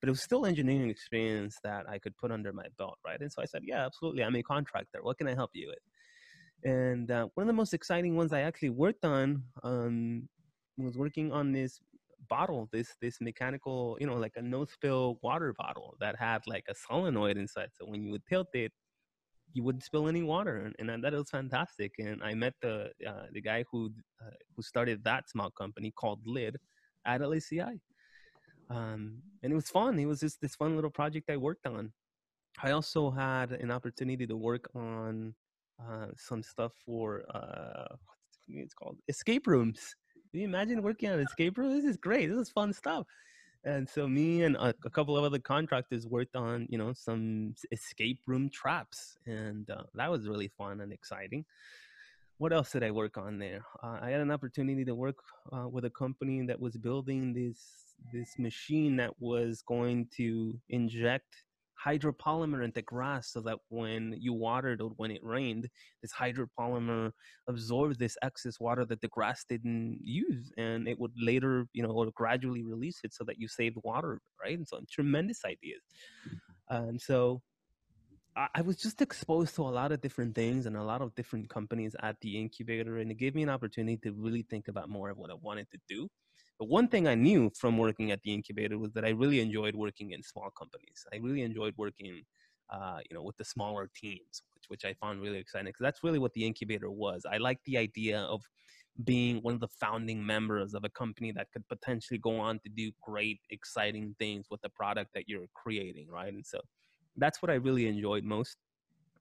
but 0.00 0.08
it 0.08 0.10
was 0.10 0.20
still 0.20 0.46
engineering 0.46 0.90
experience 0.90 1.58
that 1.62 1.88
I 1.88 2.00
could 2.00 2.16
put 2.16 2.32
under 2.32 2.52
my 2.52 2.66
belt, 2.76 2.98
right? 3.06 3.20
And 3.20 3.30
so 3.32 3.40
I 3.40 3.44
said, 3.44 3.62
yeah, 3.64 3.86
absolutely, 3.86 4.24
I'm 4.24 4.34
a 4.34 4.42
contractor. 4.42 4.98
What 5.00 5.18
can 5.18 5.28
I 5.28 5.34
help 5.36 5.50
you 5.54 5.68
with? 5.68 5.84
And 6.64 7.08
uh, 7.12 7.28
one 7.34 7.44
of 7.44 7.46
the 7.46 7.60
most 7.62 7.72
exciting 7.72 8.16
ones 8.16 8.32
I 8.32 8.40
actually 8.40 8.70
worked 8.70 9.04
on 9.04 9.44
um, 9.62 10.28
was 10.76 10.98
working 10.98 11.30
on 11.30 11.52
this 11.52 11.78
bottle, 12.28 12.68
this 12.72 12.96
this 13.00 13.20
mechanical, 13.20 13.96
you 14.00 14.08
know, 14.08 14.16
like 14.16 14.34
a 14.34 14.42
no 14.42 14.64
spill 14.64 15.20
water 15.22 15.54
bottle 15.56 15.94
that 16.00 16.16
had 16.18 16.40
like 16.48 16.64
a 16.68 16.74
solenoid 16.74 17.36
inside. 17.36 17.68
So 17.78 17.86
when 17.86 18.02
you 18.02 18.10
would 18.10 18.26
tilt 18.26 18.48
it, 18.54 18.72
you 19.54 19.62
wouldn't 19.62 19.84
spill 19.84 20.08
any 20.08 20.22
water, 20.22 20.72
and, 20.78 20.90
and 20.90 21.02
thought 21.02 21.14
it 21.14 21.18
was 21.18 21.30
fantastic. 21.30 21.92
And 21.98 22.22
I 22.22 22.34
met 22.34 22.54
the 22.62 22.90
uh, 23.06 23.26
the 23.32 23.40
guy 23.40 23.64
who 23.70 23.90
uh, 24.20 24.30
who 24.54 24.62
started 24.62 25.04
that 25.04 25.28
small 25.28 25.50
company 25.50 25.92
called 25.94 26.20
Lid 26.26 26.56
at 27.06 27.20
LACI, 27.20 27.80
um, 28.70 29.18
and 29.42 29.52
it 29.52 29.56
was 29.56 29.68
fun. 29.68 29.98
It 29.98 30.06
was 30.06 30.20
just 30.20 30.40
this 30.40 30.54
fun 30.54 30.74
little 30.74 30.90
project 30.90 31.30
I 31.30 31.36
worked 31.36 31.66
on. 31.66 31.92
I 32.62 32.72
also 32.72 33.10
had 33.10 33.52
an 33.52 33.70
opportunity 33.70 34.26
to 34.26 34.36
work 34.36 34.68
on 34.74 35.34
uh, 35.80 36.06
some 36.16 36.42
stuff 36.42 36.72
for 36.84 37.22
uh, 37.34 37.96
it's 38.48 38.74
called 38.74 38.98
escape 39.08 39.46
rooms. 39.46 39.94
Can 40.30 40.40
you 40.40 40.46
imagine 40.46 40.82
working 40.82 41.10
on 41.10 41.20
escape 41.20 41.58
rooms? 41.58 41.82
This 41.82 41.90
is 41.90 41.96
great. 41.96 42.28
This 42.28 42.38
is 42.38 42.50
fun 42.50 42.72
stuff. 42.72 43.06
And 43.64 43.88
so 43.88 44.08
me 44.08 44.42
and 44.42 44.56
a, 44.56 44.74
a 44.84 44.90
couple 44.90 45.16
of 45.16 45.24
other 45.24 45.38
contractors 45.38 46.06
worked 46.06 46.34
on, 46.34 46.66
you 46.68 46.78
know, 46.78 46.92
some 46.92 47.54
escape 47.70 48.20
room 48.26 48.50
traps, 48.50 49.16
and 49.26 49.70
uh, 49.70 49.84
that 49.94 50.10
was 50.10 50.26
really 50.26 50.48
fun 50.58 50.80
and 50.80 50.92
exciting. 50.92 51.44
What 52.38 52.52
else 52.52 52.72
did 52.72 52.82
I 52.82 52.90
work 52.90 53.18
on 53.18 53.38
there? 53.38 53.60
Uh, 53.82 53.98
I 54.02 54.10
had 54.10 54.20
an 54.20 54.32
opportunity 54.32 54.84
to 54.86 54.94
work 54.96 55.18
uh, 55.52 55.68
with 55.68 55.84
a 55.84 55.90
company 55.90 56.44
that 56.46 56.58
was 56.58 56.76
building 56.76 57.32
this 57.32 57.58
this 58.12 58.36
machine 58.36 58.96
that 58.96 59.14
was 59.20 59.62
going 59.62 60.08
to 60.16 60.58
inject 60.70 61.44
hydropolymer 61.84 62.64
in 62.64 62.72
the 62.74 62.82
grass 62.82 63.32
so 63.32 63.40
that 63.40 63.58
when 63.68 64.14
you 64.18 64.32
watered 64.32 64.80
or 64.80 64.90
when 64.96 65.10
it 65.10 65.22
rained, 65.22 65.68
this 66.02 66.12
hydropolymer 66.12 67.10
absorbed 67.48 67.98
this 67.98 68.16
excess 68.22 68.60
water 68.60 68.84
that 68.84 69.00
the 69.00 69.08
grass 69.08 69.44
didn't 69.48 69.98
use, 70.02 70.52
and 70.56 70.86
it 70.88 70.98
would 70.98 71.12
later, 71.16 71.66
you 71.72 71.82
know, 71.82 71.90
or 71.90 72.10
gradually 72.14 72.62
release 72.62 73.00
it 73.04 73.12
so 73.12 73.24
that 73.24 73.38
you 73.38 73.48
saved 73.48 73.76
water, 73.82 74.20
right? 74.42 74.56
And 74.56 74.66
so 74.66 74.80
tremendous 74.90 75.44
ideas. 75.44 75.82
And 76.68 77.00
so 77.00 77.42
I, 78.36 78.48
I 78.54 78.62
was 78.62 78.76
just 78.76 79.02
exposed 79.02 79.54
to 79.56 79.62
a 79.62 79.74
lot 79.80 79.92
of 79.92 80.00
different 80.00 80.34
things 80.34 80.66
and 80.66 80.76
a 80.76 80.82
lot 80.82 81.02
of 81.02 81.14
different 81.14 81.48
companies 81.50 81.94
at 82.02 82.16
the 82.20 82.40
incubator, 82.40 82.98
and 82.98 83.10
it 83.10 83.18
gave 83.18 83.34
me 83.34 83.42
an 83.42 83.48
opportunity 83.48 83.98
to 84.04 84.12
really 84.12 84.46
think 84.48 84.68
about 84.68 84.88
more 84.88 85.10
of 85.10 85.18
what 85.18 85.30
I 85.30 85.34
wanted 85.40 85.66
to 85.72 85.78
do. 85.88 86.08
But 86.58 86.68
one 86.68 86.88
thing 86.88 87.08
I 87.08 87.14
knew 87.14 87.50
from 87.58 87.78
working 87.78 88.12
at 88.12 88.22
the 88.22 88.32
incubator 88.32 88.78
was 88.78 88.92
that 88.92 89.04
I 89.04 89.10
really 89.10 89.40
enjoyed 89.40 89.74
working 89.74 90.12
in 90.12 90.22
small 90.22 90.50
companies. 90.56 91.04
I 91.12 91.16
really 91.16 91.42
enjoyed 91.42 91.74
working, 91.76 92.22
uh, 92.70 92.98
you 93.08 93.16
know, 93.16 93.22
with 93.22 93.36
the 93.36 93.44
smaller 93.44 93.90
teams, 93.94 94.42
which, 94.54 94.64
which 94.68 94.84
I 94.84 94.94
found 94.94 95.20
really 95.20 95.38
exciting 95.38 95.66
because 95.66 95.82
that's 95.82 96.04
really 96.04 96.18
what 96.18 96.32
the 96.34 96.46
incubator 96.46 96.90
was. 96.90 97.24
I 97.30 97.38
like 97.38 97.58
the 97.66 97.78
idea 97.78 98.20
of 98.20 98.42
being 99.04 99.38
one 99.38 99.54
of 99.54 99.60
the 99.60 99.68
founding 99.68 100.24
members 100.24 100.74
of 100.74 100.84
a 100.84 100.88
company 100.90 101.32
that 101.32 101.48
could 101.52 101.66
potentially 101.68 102.18
go 102.18 102.38
on 102.38 102.60
to 102.60 102.68
do 102.68 102.92
great, 103.02 103.40
exciting 103.50 104.14
things 104.18 104.46
with 104.50 104.60
the 104.60 104.68
product 104.68 105.10
that 105.14 105.28
you're 105.28 105.46
creating, 105.54 106.08
right? 106.10 106.32
And 106.32 106.44
so 106.44 106.60
that's 107.16 107.42
what 107.42 107.50
I 107.50 107.54
really 107.54 107.88
enjoyed 107.88 108.24
most. 108.24 108.56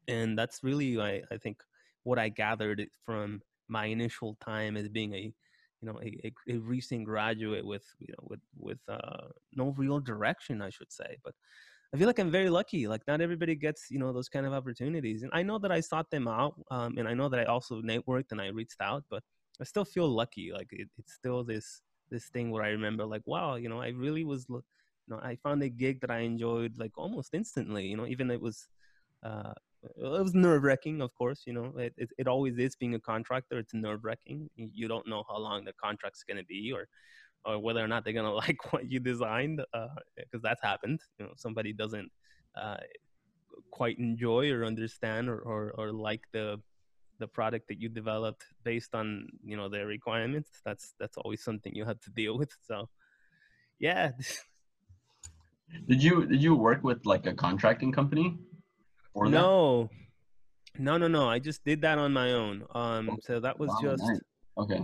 And 0.07 0.37
that's 0.37 0.59
really, 0.63 0.99
I, 0.99 1.21
I 1.31 1.37
think, 1.37 1.57
what 2.03 2.19
I 2.19 2.29
gathered 2.29 2.85
from 3.05 3.41
my 3.67 3.85
initial 3.85 4.35
time 4.43 4.75
as 4.75 4.89
being 4.89 5.13
a 5.13 5.31
you 5.81 5.87
know 5.87 5.99
a, 6.01 6.31
a, 6.47 6.57
recent 6.57 7.05
graduate 7.05 7.65
with 7.65 7.83
you 7.99 8.07
know 8.09 8.27
with 8.29 8.39
with 8.57 8.79
uh, 8.87 9.27
no 9.55 9.73
real 9.77 9.99
direction 9.99 10.61
i 10.61 10.69
should 10.69 10.91
say 10.91 11.17
but 11.23 11.33
i 11.93 11.97
feel 11.97 12.07
like 12.07 12.19
i'm 12.19 12.31
very 12.31 12.49
lucky 12.49 12.87
like 12.87 13.01
not 13.07 13.21
everybody 13.21 13.55
gets 13.55 13.87
you 13.89 13.99
know 13.99 14.13
those 14.13 14.29
kind 14.29 14.45
of 14.45 14.53
opportunities 14.53 15.23
and 15.23 15.31
i 15.33 15.41
know 15.41 15.57
that 15.57 15.71
i 15.71 15.79
sought 15.79 16.09
them 16.11 16.27
out 16.27 16.53
um, 16.71 16.97
and 16.97 17.07
i 17.07 17.13
know 17.13 17.29
that 17.29 17.39
i 17.39 17.45
also 17.45 17.81
networked 17.81 18.31
and 18.31 18.41
i 18.41 18.47
reached 18.47 18.81
out 18.81 19.03
but 19.09 19.23
i 19.59 19.63
still 19.63 19.85
feel 19.85 20.07
lucky 20.07 20.51
like 20.53 20.67
it, 20.71 20.87
it's 20.97 21.13
still 21.13 21.43
this 21.43 21.81
this 22.09 22.25
thing 22.27 22.51
where 22.51 22.63
i 22.63 22.69
remember 22.69 23.05
like 23.05 23.23
wow 23.25 23.55
you 23.55 23.69
know 23.69 23.81
i 23.81 23.89
really 23.89 24.23
was 24.23 24.45
you 24.49 24.63
know 25.07 25.19
i 25.23 25.35
found 25.43 25.63
a 25.63 25.69
gig 25.69 25.99
that 26.01 26.11
i 26.11 26.19
enjoyed 26.19 26.73
like 26.77 26.91
almost 26.97 27.33
instantly 27.33 27.85
you 27.85 27.97
know 27.97 28.05
even 28.05 28.29
it 28.29 28.41
was 28.41 28.67
uh, 29.23 29.53
it 29.83 29.93
was 29.97 30.33
nerve 30.33 30.63
wracking, 30.63 31.01
of 31.01 31.13
course. 31.15 31.43
You 31.45 31.53
know, 31.53 31.73
it, 31.77 31.93
it, 31.97 32.09
it 32.17 32.27
always 32.27 32.57
is 32.57 32.75
being 32.75 32.95
a 32.95 32.99
contractor. 32.99 33.57
It's 33.57 33.73
nerve 33.73 34.03
wracking. 34.03 34.49
You 34.55 34.87
don't 34.87 35.07
know 35.07 35.23
how 35.27 35.37
long 35.37 35.65
the 35.65 35.73
contract's 35.73 36.23
going 36.23 36.37
to 36.37 36.45
be, 36.45 36.71
or 36.71 36.87
or 37.45 37.57
whether 37.59 37.83
or 37.83 37.87
not 37.87 38.03
they're 38.03 38.13
going 38.13 38.25
to 38.31 38.33
like 38.33 38.73
what 38.73 38.91
you 38.91 38.99
designed, 38.99 39.57
because 39.57 40.35
uh, 40.35 40.39
that's 40.43 40.61
happened. 40.61 41.01
You 41.19 41.25
know, 41.25 41.33
somebody 41.35 41.73
doesn't 41.73 42.11
uh, 42.55 42.77
quite 43.71 43.97
enjoy 43.99 44.51
or 44.51 44.65
understand 44.65 45.29
or, 45.29 45.39
or, 45.39 45.71
or 45.77 45.91
like 45.91 46.21
the 46.33 46.59
the 47.19 47.27
product 47.27 47.67
that 47.67 47.79
you 47.79 47.87
developed 47.87 48.43
based 48.63 48.95
on 48.95 49.27
you 49.43 49.55
know 49.55 49.69
their 49.69 49.87
requirements. 49.87 50.49
That's 50.65 50.93
that's 50.99 51.17
always 51.17 51.43
something 51.43 51.73
you 51.73 51.85
have 51.85 51.99
to 52.01 52.11
deal 52.11 52.37
with. 52.37 52.51
So, 52.67 52.89
yeah. 53.79 54.11
did 55.87 56.03
you 56.03 56.25
did 56.25 56.41
you 56.41 56.55
work 56.55 56.83
with 56.83 57.05
like 57.05 57.25
a 57.27 57.33
contracting 57.33 57.91
company? 57.91 58.37
No, 59.15 59.89
that? 60.75 60.81
no, 60.81 60.97
no, 60.97 61.07
no. 61.07 61.29
I 61.29 61.39
just 61.39 61.63
did 61.63 61.81
that 61.81 61.97
on 61.97 62.13
my 62.13 62.33
own. 62.33 62.63
Um, 62.73 63.09
oh, 63.11 63.17
so 63.21 63.39
that 63.39 63.59
was 63.59 63.69
wow, 63.69 63.79
just 63.81 64.03
nice. 64.03 64.19
okay. 64.57 64.81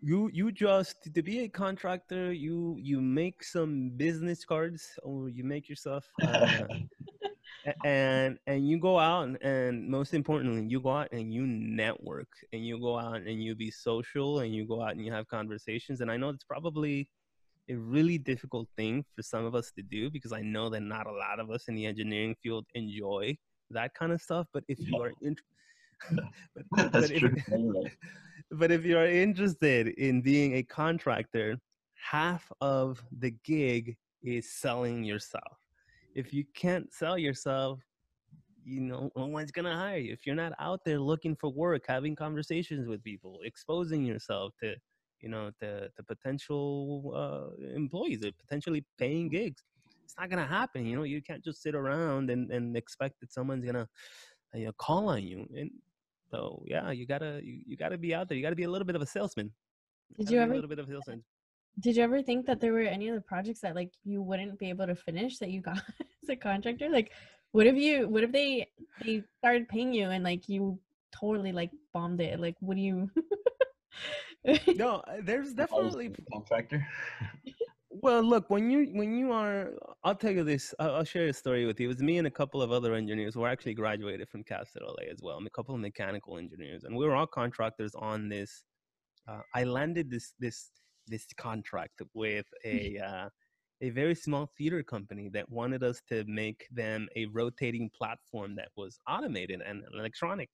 You 0.00 0.30
you 0.32 0.50
just 0.50 0.96
to 1.14 1.22
be 1.22 1.40
a 1.40 1.48
contractor, 1.48 2.32
you 2.32 2.76
you 2.80 3.00
make 3.00 3.44
some 3.44 3.90
business 3.96 4.44
cards 4.44 4.88
or 5.02 5.28
you 5.28 5.44
make 5.44 5.68
yourself. 5.68 6.04
Uh, 6.22 6.64
and 7.84 8.38
and 8.46 8.68
you 8.68 8.78
go 8.78 8.98
out 8.98 9.22
and, 9.22 9.42
and, 9.42 9.88
most 9.88 10.14
importantly 10.14 10.64
you 10.68 10.80
go 10.80 10.90
out 10.90 11.08
and 11.12 11.32
you 11.32 11.46
network 11.46 12.28
and 12.52 12.66
you 12.66 12.80
go 12.80 12.98
out 12.98 13.16
and 13.16 13.42
you 13.42 13.54
be 13.54 13.70
social 13.70 14.40
and 14.40 14.54
you 14.54 14.66
go 14.66 14.82
out 14.82 14.92
and 14.92 15.04
you 15.04 15.12
have 15.12 15.26
conversations 15.28 16.00
and 16.00 16.10
i 16.10 16.16
know 16.16 16.28
it's 16.28 16.44
probably 16.44 17.08
a 17.68 17.74
really 17.74 18.18
difficult 18.18 18.68
thing 18.76 19.04
for 19.14 19.22
some 19.22 19.44
of 19.44 19.54
us 19.54 19.70
to 19.70 19.82
do 19.82 20.10
because 20.10 20.32
i 20.32 20.40
know 20.40 20.68
that 20.68 20.80
not 20.80 21.06
a 21.06 21.12
lot 21.12 21.38
of 21.38 21.50
us 21.50 21.68
in 21.68 21.74
the 21.74 21.86
engineering 21.86 22.34
field 22.42 22.66
enjoy 22.74 23.36
that 23.72 23.94
kind 23.94 24.12
of 24.12 24.20
stuff. 24.20 24.46
But 24.52 24.64
if 24.68 24.78
you 24.80 24.96
are 25.00 25.12
in, 25.20 25.36
but, 26.70 26.92
but, 26.92 27.10
if, 27.10 27.32
but 28.50 28.70
if 28.70 28.84
you 28.84 28.98
are 28.98 29.06
interested 29.06 29.88
in 29.88 30.20
being 30.20 30.56
a 30.56 30.62
contractor, 30.62 31.58
half 31.94 32.50
of 32.60 33.02
the 33.18 33.30
gig 33.44 33.96
is 34.22 34.50
selling 34.50 35.04
yourself. 35.04 35.58
If 36.14 36.32
you 36.32 36.44
can't 36.54 36.92
sell 36.92 37.16
yourself, 37.16 37.80
you 38.64 38.80
know, 38.80 39.10
no 39.16 39.26
one's 39.26 39.50
gonna 39.50 39.74
hire 39.74 39.98
you. 39.98 40.12
If 40.12 40.26
you're 40.26 40.36
not 40.36 40.52
out 40.58 40.80
there 40.84 41.00
looking 41.00 41.34
for 41.34 41.50
work, 41.50 41.84
having 41.88 42.14
conversations 42.14 42.86
with 42.86 43.02
people, 43.02 43.40
exposing 43.44 44.04
yourself 44.04 44.52
to, 44.62 44.74
you 45.20 45.28
know, 45.28 45.50
to, 45.60 45.88
to 45.88 46.02
potential 46.02 47.12
uh, 47.14 47.74
employees, 47.74 48.24
or 48.24 48.30
potentially 48.32 48.84
paying 48.98 49.28
gigs, 49.28 49.62
it's 50.12 50.20
not 50.20 50.28
gonna 50.28 50.46
happen. 50.46 50.84
You 50.84 50.96
know, 50.96 51.04
you 51.04 51.22
can't 51.22 51.42
just 51.42 51.62
sit 51.62 51.74
around 51.74 52.28
and, 52.28 52.50
and 52.50 52.76
expect 52.76 53.20
that 53.20 53.32
someone's 53.32 53.64
gonna 53.64 53.88
you 54.54 54.66
know 54.66 54.72
call 54.72 55.08
on 55.08 55.22
you. 55.22 55.46
And 55.56 55.70
so 56.30 56.62
yeah, 56.66 56.90
you 56.90 57.06
gotta 57.06 57.40
you, 57.42 57.62
you 57.66 57.76
gotta 57.78 57.96
be 57.96 58.14
out 58.14 58.28
there. 58.28 58.36
You 58.36 58.42
gotta 58.42 58.56
be 58.56 58.64
a 58.64 58.70
little 58.70 58.86
bit 58.86 58.96
of 58.96 59.02
a 59.02 59.06
salesman. 59.06 59.50
Did 60.18 60.30
you 60.30 60.40
ever 60.40 60.52
a 60.52 60.54
little 60.54 60.68
bit 60.68 60.78
of 60.78 60.88
a 60.88 60.92
salesman? 60.92 61.24
Did 61.80 61.96
you 61.96 62.02
ever 62.02 62.20
think 62.20 62.44
that 62.44 62.60
there 62.60 62.74
were 62.74 62.80
any 62.80 63.08
other 63.08 63.22
projects 63.22 63.60
that 63.60 63.74
like 63.74 63.92
you 64.04 64.20
wouldn't 64.20 64.58
be 64.58 64.68
able 64.68 64.86
to 64.86 64.94
finish 64.94 65.38
that 65.38 65.50
you 65.50 65.62
got 65.62 65.78
as 66.22 66.28
a 66.28 66.36
contractor? 66.36 66.90
Like, 66.90 67.12
what 67.52 67.66
if 67.66 67.76
you 67.76 68.06
what 68.08 68.22
if 68.22 68.32
they 68.32 68.68
they 69.02 69.22
started 69.38 69.68
paying 69.68 69.94
you 69.94 70.10
and 70.10 70.22
like 70.22 70.46
you 70.46 70.78
totally 71.10 71.52
like 71.52 71.70
bombed 71.94 72.20
it? 72.20 72.38
Like, 72.38 72.56
what 72.60 72.76
do 72.76 72.82
you? 72.82 73.10
no, 74.76 74.96
uh, 74.96 75.22
there's 75.22 75.54
definitely 75.54 76.12
contractor. 76.30 76.86
Well, 77.94 78.22
look, 78.22 78.48
when 78.48 78.70
you 78.70 78.88
when 78.94 79.14
you 79.14 79.32
are, 79.32 79.72
I'll 80.02 80.14
tell 80.14 80.32
you 80.32 80.44
this. 80.44 80.74
I'll, 80.78 80.96
I'll, 80.96 81.04
share 81.04 81.26
a 81.26 81.32
story 81.32 81.66
with 81.66 81.78
you. 81.78 81.88
It 81.88 81.94
was 81.94 82.02
me 82.02 82.16
and 82.16 82.26
a 82.26 82.30
couple 82.30 82.62
of 82.62 82.72
other 82.72 82.94
engineers 82.94 83.34
who 83.34 83.44
actually 83.44 83.74
graduated 83.74 84.30
from 84.30 84.44
Cal 84.44 84.64
State 84.64 84.82
LA 84.82 85.10
as 85.12 85.18
well. 85.22 85.36
I'm 85.36 85.46
a 85.46 85.50
couple 85.50 85.74
of 85.74 85.80
mechanical 85.80 86.38
engineers, 86.38 86.84
and 86.84 86.96
we 86.96 87.04
were 87.04 87.14
all 87.14 87.26
contractors 87.26 87.94
on 87.94 88.30
this. 88.30 88.62
Uh, 89.28 89.40
I 89.54 89.64
landed 89.64 90.10
this 90.10 90.32
this 90.38 90.70
this 91.06 91.26
contract 91.36 92.00
with 92.14 92.46
a 92.64 92.98
uh, 92.98 93.28
a 93.82 93.90
very 93.90 94.14
small 94.14 94.50
theater 94.56 94.82
company 94.82 95.28
that 95.34 95.50
wanted 95.50 95.82
us 95.82 96.00
to 96.08 96.24
make 96.26 96.66
them 96.70 97.08
a 97.14 97.26
rotating 97.26 97.90
platform 97.96 98.54
that 98.56 98.68
was 98.74 98.98
automated 99.06 99.60
and 99.60 99.82
electronic 99.92 100.48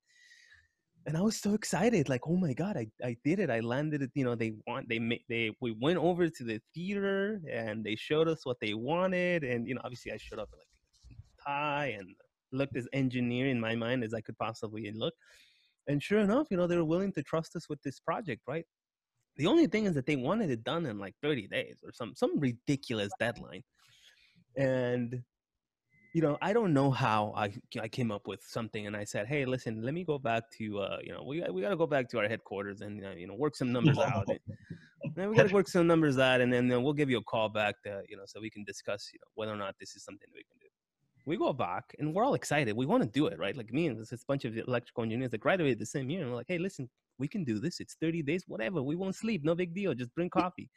and 1.07 1.16
I 1.16 1.20
was 1.20 1.36
so 1.36 1.55
excited, 1.55 2.09
like, 2.09 2.22
oh 2.26 2.36
my 2.36 2.53
god, 2.53 2.76
I, 2.76 2.86
I 3.05 3.16
did 3.24 3.38
it! 3.40 3.51
I 3.51 3.61
landed 3.61 4.03
it. 4.03 4.11
You 4.14 4.24
know, 4.24 4.34
they 4.34 4.53
want 4.66 4.88
they 4.88 4.99
they 5.28 5.53
we 5.61 5.74
went 5.80 5.99
over 5.99 6.28
to 6.28 6.44
the 6.44 6.61
theater 6.74 7.40
and 7.51 7.84
they 7.84 7.96
showed 7.96 8.28
us 8.28 8.44
what 8.44 8.59
they 8.61 8.74
wanted, 8.74 9.44
and 9.44 9.66
you 9.66 9.74
know, 9.74 9.80
obviously 9.84 10.12
I 10.12 10.18
showed 10.18 10.38
up 10.38 10.51
like 10.57 10.68
tie 11.46 11.94
and 11.99 12.09
looked 12.53 12.76
as 12.76 12.88
engineer 12.92 13.49
in 13.49 13.61
my 13.61 13.74
mind 13.74 14.05
as 14.05 14.14
I 14.14 14.20
could 14.20 14.38
possibly 14.38 14.90
look. 14.94 15.14
And 15.86 16.03
sure 16.03 16.18
enough, 16.18 16.49
you 16.51 16.57
know, 16.57 16.66
they 16.66 16.76
were 16.76 16.84
willing 16.84 17.12
to 17.12 17.22
trust 17.22 17.57
us 17.57 17.68
with 17.68 17.80
this 17.82 18.01
project, 18.01 18.42
right? 18.46 18.64
The 19.36 19.46
only 19.46 19.66
thing 19.66 19.86
is 19.86 19.94
that 19.94 20.07
they 20.07 20.16
wanted 20.16 20.51
it 20.51 20.64
done 20.64 20.84
in 20.86 20.99
like 20.99 21.14
30 21.22 21.49
days 21.49 21.76
or 21.84 21.92
some 21.92 22.14
some 22.14 22.38
ridiculous 22.38 23.11
deadline. 23.18 23.62
And 24.57 25.22
you 26.14 26.22
know, 26.22 26.38
I 26.40 26.52
don't 26.52 26.72
know 26.72 26.90
how 26.90 27.32
I 27.36 27.52
I 27.80 27.88
came 27.88 28.11
up 28.11 28.26
with 28.26 28.42
something, 28.42 28.86
and 28.86 28.96
I 28.96 29.04
said, 29.04 29.26
"Hey, 29.26 29.44
listen, 29.44 29.82
let 29.82 29.92
me 29.92 30.04
go 30.04 30.18
back 30.18 30.50
to 30.59 30.78
uh, 30.78 30.98
you 31.02 31.12
know, 31.12 31.22
we 31.22 31.42
we 31.50 31.61
got 31.61 31.68
to 31.70 31.76
go 31.76 31.86
back 31.86 32.09
to 32.11 32.18
our 32.18 32.28
headquarters 32.28 32.80
and 32.80 33.04
uh, 33.04 33.11
you 33.11 33.26
know, 33.26 33.34
work 33.34 33.54
some 33.54 33.72
numbers 33.72 33.98
out. 34.12 34.28
And, 34.28 34.40
then 35.14 35.30
we 35.30 35.36
got 35.36 35.48
to 35.48 35.54
work 35.54 35.68
some 35.68 35.86
numbers 35.86 36.18
out, 36.18 36.40
and 36.40 36.52
then, 36.52 36.66
then 36.66 36.82
we'll 36.82 36.92
give 36.92 37.09
you 37.09 37.18
a 37.18 37.22
call 37.22 37.48
back 37.48 37.80
to 37.84 38.02
you 38.09 38.16
know, 38.16 38.24
so 38.26 38.40
we 38.40 38.50
can 38.50 38.64
discuss 38.64 39.11
you 39.12 39.18
know 39.20 39.28
whether 39.34 39.52
or 39.52 39.56
not 39.56 39.74
this 39.78 39.94
is 39.96 40.04
something 40.04 40.28
we 40.34 40.42
can 40.44 40.59
do." 40.61 40.66
We 41.26 41.36
go 41.36 41.52
back, 41.52 41.94
and 41.98 42.14
we're 42.14 42.24
all 42.24 42.34
excited. 42.34 42.74
We 42.74 42.86
want 42.86 43.02
to 43.02 43.09
do 43.09 43.26
it, 43.26 43.38
right? 43.38 43.56
Like 43.56 43.72
me 43.72 43.86
and 43.86 43.98
this 43.98 44.24
bunch 44.24 44.46
of 44.46 44.56
electrical 44.56 45.02
engineers 45.02 45.30
that 45.32 45.40
graduated 45.40 45.78
the 45.78 45.86
same 45.86 46.09
year, 46.09 46.22
and 46.22 46.30
we're 46.30 46.36
like, 46.36 46.48
"Hey, 46.48 46.59
listen, 46.59 46.88
we 47.18 47.28
can 47.28 47.44
do 47.44 47.59
this. 47.59 47.80
It's 47.80 47.96
30 48.00 48.22
days, 48.22 48.44
whatever. 48.46 48.82
We 48.82 48.96
won't 48.96 49.14
sleep. 49.14 49.44
No 49.44 49.54
big 49.54 49.74
deal. 49.74 49.92
Just 49.92 50.14
bring 50.14 50.30
coffee." 50.30 50.70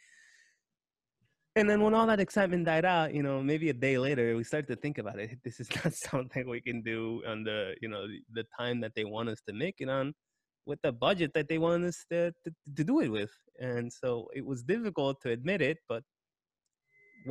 And 1.55 1.69
then 1.69 1.81
when 1.81 1.93
all 1.93 2.07
that 2.07 2.19
excitement 2.19 2.65
died 2.65 2.85
out, 2.85 3.13
you 3.13 3.23
know, 3.23 3.41
maybe 3.41 3.69
a 3.69 3.73
day 3.73 3.97
later, 3.97 4.35
we 4.37 4.43
started 4.43 4.67
to 4.67 4.75
think 4.77 4.97
about 4.97 5.19
it. 5.19 5.37
This 5.43 5.59
is 5.59 5.69
not 5.83 5.93
something 6.09 6.47
we 6.47 6.61
can 6.61 6.81
do 6.81 7.21
on 7.27 7.43
the, 7.43 7.75
you 7.81 7.89
know, 7.89 8.05
the 8.31 8.45
time 8.57 8.79
that 8.81 8.93
they 8.95 9.03
want 9.03 9.29
us 9.29 9.41
to 9.47 9.53
make 9.53 9.75
it 9.79 9.89
on, 9.89 10.13
with 10.65 10.81
the 10.81 10.93
budget 10.93 11.31
that 11.33 11.49
they 11.49 11.57
want 11.57 11.83
us 11.83 12.05
to, 12.11 12.31
to, 12.43 12.51
to 12.77 12.83
do 12.83 13.01
it 13.01 13.09
with. 13.09 13.31
And 13.59 13.91
so 13.91 14.29
it 14.33 14.45
was 14.45 14.63
difficult 14.63 15.21
to 15.23 15.31
admit 15.31 15.61
it, 15.61 15.79
but 15.89 16.03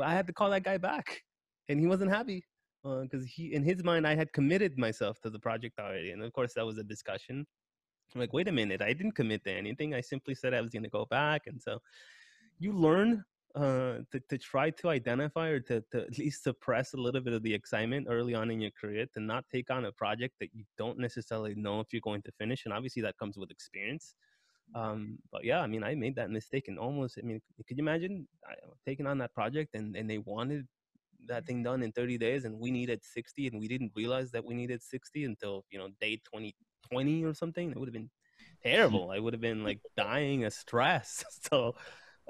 I 0.03 0.13
had 0.13 0.27
to 0.27 0.33
call 0.33 0.51
that 0.51 0.65
guy 0.65 0.77
back, 0.77 1.23
and 1.69 1.81
he 1.81 1.87
wasn't 1.87 2.11
happy 2.11 2.45
because 2.83 3.23
uh, 3.23 3.29
he, 3.35 3.55
in 3.55 3.63
his 3.63 3.83
mind, 3.83 4.07
I 4.07 4.15
had 4.15 4.33
committed 4.33 4.79
myself 4.79 5.21
to 5.23 5.31
the 5.31 5.39
project 5.39 5.79
already. 5.79 6.13
And 6.13 6.23
of 6.23 6.33
course, 6.33 6.53
that 6.55 6.65
was 6.65 6.79
a 6.79 6.85
discussion. 6.85 7.47
I'm 8.15 8.21
like, 8.21 8.33
wait 8.33 8.49
a 8.49 8.53
minute, 8.53 8.83
I 8.83 8.93
didn't 8.93 9.13
commit 9.13 9.45
to 9.45 9.53
anything. 9.53 9.95
I 9.95 10.01
simply 10.01 10.35
said 10.35 10.53
I 10.53 10.61
was 10.61 10.71
going 10.71 10.83
to 10.83 10.91
go 10.91 11.07
back, 11.07 11.43
and 11.47 11.61
so 11.61 11.79
you 12.59 12.73
learn 12.73 13.25
uh, 13.55 13.99
to, 14.11 14.21
to 14.29 14.39
try 14.39 14.71
to 14.71 14.89
identify 14.89 15.49
or 15.49 15.61
to, 15.61 15.83
to 15.93 16.01
at 16.07 16.19
least 16.19 16.45
suppress 16.45 16.95
a 16.95 16.97
little 16.97 17.21
bit 17.21 17.33
of 17.33 17.43
the 17.43 17.53
excitement 17.53 18.07
early 18.11 18.35
on 18.35 18.51
in 18.51 18.61
your 18.61 18.71
career 18.81 19.07
to 19.15 19.21
not 19.21 19.45
take 19.53 19.71
on 19.71 19.85
a 19.85 19.93
project 19.93 20.35
that 20.41 20.51
you 20.55 20.65
don't 20.79 20.99
necessarily 20.99 21.55
know 21.55 21.81
if 21.81 21.89
you're 21.93 22.01
going 22.03 22.23
to 22.23 22.33
finish 22.39 22.65
and 22.65 22.75
obviously 22.75 23.03
that 23.03 23.19
comes 23.19 23.37
with 23.37 23.51
experience. 23.51 24.15
Um, 24.73 25.19
but 25.33 25.45
yeah 25.45 25.63
i 25.63 25.67
mean 25.67 25.83
i 25.83 25.97
made 25.97 26.15
that 26.15 26.31
mistake 26.31 26.69
and 26.69 26.79
almost 26.79 27.19
i 27.19 27.27
mean 27.27 27.41
could 27.67 27.77
you 27.77 27.83
imagine 27.83 28.29
taking 28.87 29.05
on 29.05 29.19
that 29.19 29.35
project 29.35 29.75
and, 29.75 29.97
and 29.97 30.09
they 30.09 30.19
wanted 30.19 30.65
that 31.27 31.47
thing 31.47 31.63
done 31.63 31.83
in 31.83 31.93
30 31.93 32.19
days 32.19 32.45
and 32.45 32.59
we 32.59 32.71
needed 32.71 33.01
60 33.03 33.49
and 33.49 33.61
we 33.61 33.69
didn't 33.69 33.93
realize 33.97 34.31
that 34.31 34.45
we 34.45 34.55
needed 34.55 34.83
60 34.83 35.25
until 35.25 35.65
you 35.71 35.79
know 35.79 35.89
day 36.01 36.17
2020 36.33 37.25
or 37.25 37.35
something? 37.35 37.71
It 37.71 37.79
would 37.79 37.89
have 37.89 37.95
been 37.95 38.11
terrible. 38.63 39.11
I 39.11 39.19
would 39.19 39.33
have 39.33 39.41
been 39.41 39.65
like 39.65 39.81
dying 39.97 40.45
of 40.45 40.53
stress. 40.53 41.25
So 41.51 41.75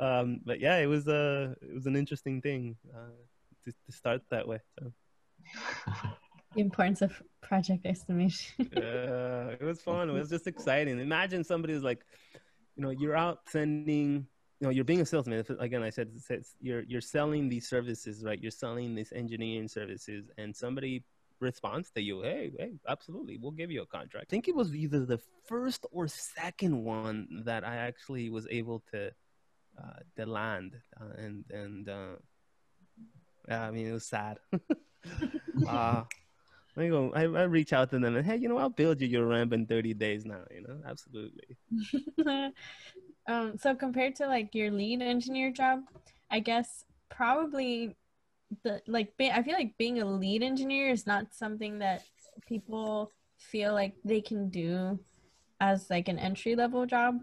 um, 0.01 0.41
but 0.45 0.61
yeah, 0.61 0.79
it 0.79 0.87
was 0.87 1.07
a 1.07 1.55
uh, 1.61 1.67
it 1.67 1.75
was 1.75 1.87
an 1.87 1.95
interesting 1.95 2.41
thing 2.41 2.77
uh, 2.93 3.15
to, 3.65 3.73
to 3.73 3.93
start 3.93 4.23
that 4.31 4.49
way. 4.49 4.59
So. 4.79 4.93
The 6.55 6.61
importance 6.61 7.03
of 7.03 7.23
project 7.43 7.87
estimation. 7.87 8.69
yeah, 8.77 9.51
it 9.51 9.63
was 9.63 9.81
fun. 9.81 10.09
It 10.09 10.13
was 10.13 10.31
just 10.31 10.47
exciting. 10.47 10.99
Imagine 10.99 11.45
somebody 11.45 11.75
who's 11.75 11.83
like, 11.83 12.05
you 12.77 12.83
know, 12.83 12.91
you're 12.91 13.17
out 13.17 13.41
sending, 13.47 14.27
you 14.61 14.67
know, 14.67 14.71
you're 14.71 14.85
being 14.85 15.03
a 15.03 15.07
salesman. 15.07 15.45
Again, 15.59 15.83
I 15.83 15.91
said 15.91 16.09
you're 16.61 16.83
you're 16.83 17.01
selling 17.01 17.49
these 17.49 17.69
services, 17.69 18.25
right? 18.25 18.41
You're 18.41 18.51
selling 18.51 18.95
these 18.95 19.13
engineering 19.13 19.69
services, 19.69 20.31
and 20.39 20.57
somebody 20.57 21.05
responds 21.41 21.91
to 21.91 22.03
you, 22.03 22.23
hey, 22.23 22.53
hey, 22.59 22.73
absolutely, 22.89 23.39
we'll 23.39 23.51
give 23.51 23.71
you 23.71 23.83
a 23.83 23.87
contract. 23.87 24.27
I 24.29 24.31
think 24.31 24.49
it 24.49 24.55
was 24.55 24.75
either 24.75 25.05
the 25.05 25.21
first 25.47 25.87
or 25.91 26.07
second 26.07 26.85
one 26.85 27.43
that 27.45 27.67
I 27.67 27.77
actually 27.77 28.31
was 28.31 28.47
able 28.51 28.83
to 28.93 29.11
uh, 29.83 30.01
the 30.17 30.27
land, 30.27 30.77
uh, 31.01 31.15
and 31.17 31.45
and 31.51 31.89
uh, 31.89 32.17
I 33.49 33.71
mean 33.71 33.87
it 33.87 33.93
was 33.93 34.07
sad. 34.07 34.39
uh, 35.67 36.05
I 36.77 36.89
go, 36.89 37.13
I, 37.15 37.23
I 37.23 37.43
reach 37.45 37.73
out 37.73 37.91
to 37.91 37.99
them 37.99 38.17
and 38.17 38.25
hey, 38.25 38.37
you 38.37 38.49
know, 38.49 38.59
I'll 38.59 38.71
build 38.71 39.01
you 39.01 39.09
your 39.09 39.27
ramp 39.27 39.53
in 39.53 39.67
30 39.67 39.95
days 39.95 40.25
now. 40.25 40.43
You 40.55 40.63
know, 40.63 40.81
absolutely. 40.87 41.57
um, 43.29 43.59
so 43.59 43.75
compared 43.75 44.17
to 44.17 44.27
like 44.27 44.55
your 44.55 44.71
lead 44.71 45.03
engineer 45.03 45.51
job, 45.51 45.81
I 46.31 46.41
guess 46.41 46.85
probably 47.09 47.97
the 48.63 48.81
like 48.87 49.13
I 49.21 49.43
feel 49.43 49.55
like 49.55 49.77
being 49.79 50.01
a 50.01 50.05
lead 50.05 50.43
engineer 50.43 50.91
is 50.91 51.07
not 51.07 51.35
something 51.35 51.79
that 51.81 52.03
people 52.47 53.13
feel 53.39 53.73
like 53.73 53.95
they 54.05 54.21
can 54.21 54.49
do 54.49 54.99
as 55.61 55.91
like 55.91 56.09
an 56.09 56.19
entry 56.19 56.55
level 56.55 56.87
job, 56.87 57.21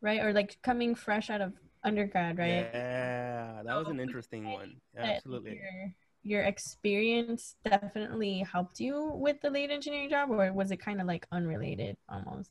right? 0.00 0.20
Or 0.20 0.32
like 0.32 0.58
coming 0.62 0.94
fresh 0.94 1.30
out 1.30 1.40
of 1.40 1.52
undergrad, 1.84 2.38
right? 2.38 2.68
Yeah, 2.72 3.62
that 3.64 3.76
was 3.76 3.88
an 3.88 4.00
interesting 4.00 4.50
one. 4.50 4.80
Absolutely. 4.96 5.60
Your, 5.60 5.94
your 6.22 6.42
experience 6.42 7.56
definitely 7.64 8.40
helped 8.40 8.80
you 8.80 9.12
with 9.14 9.40
the 9.40 9.50
lead 9.50 9.70
engineering 9.70 10.10
job, 10.10 10.30
or 10.30 10.52
was 10.52 10.70
it 10.70 10.78
kind 10.78 11.00
of 11.00 11.06
like 11.06 11.26
unrelated 11.32 11.96
almost? 12.08 12.50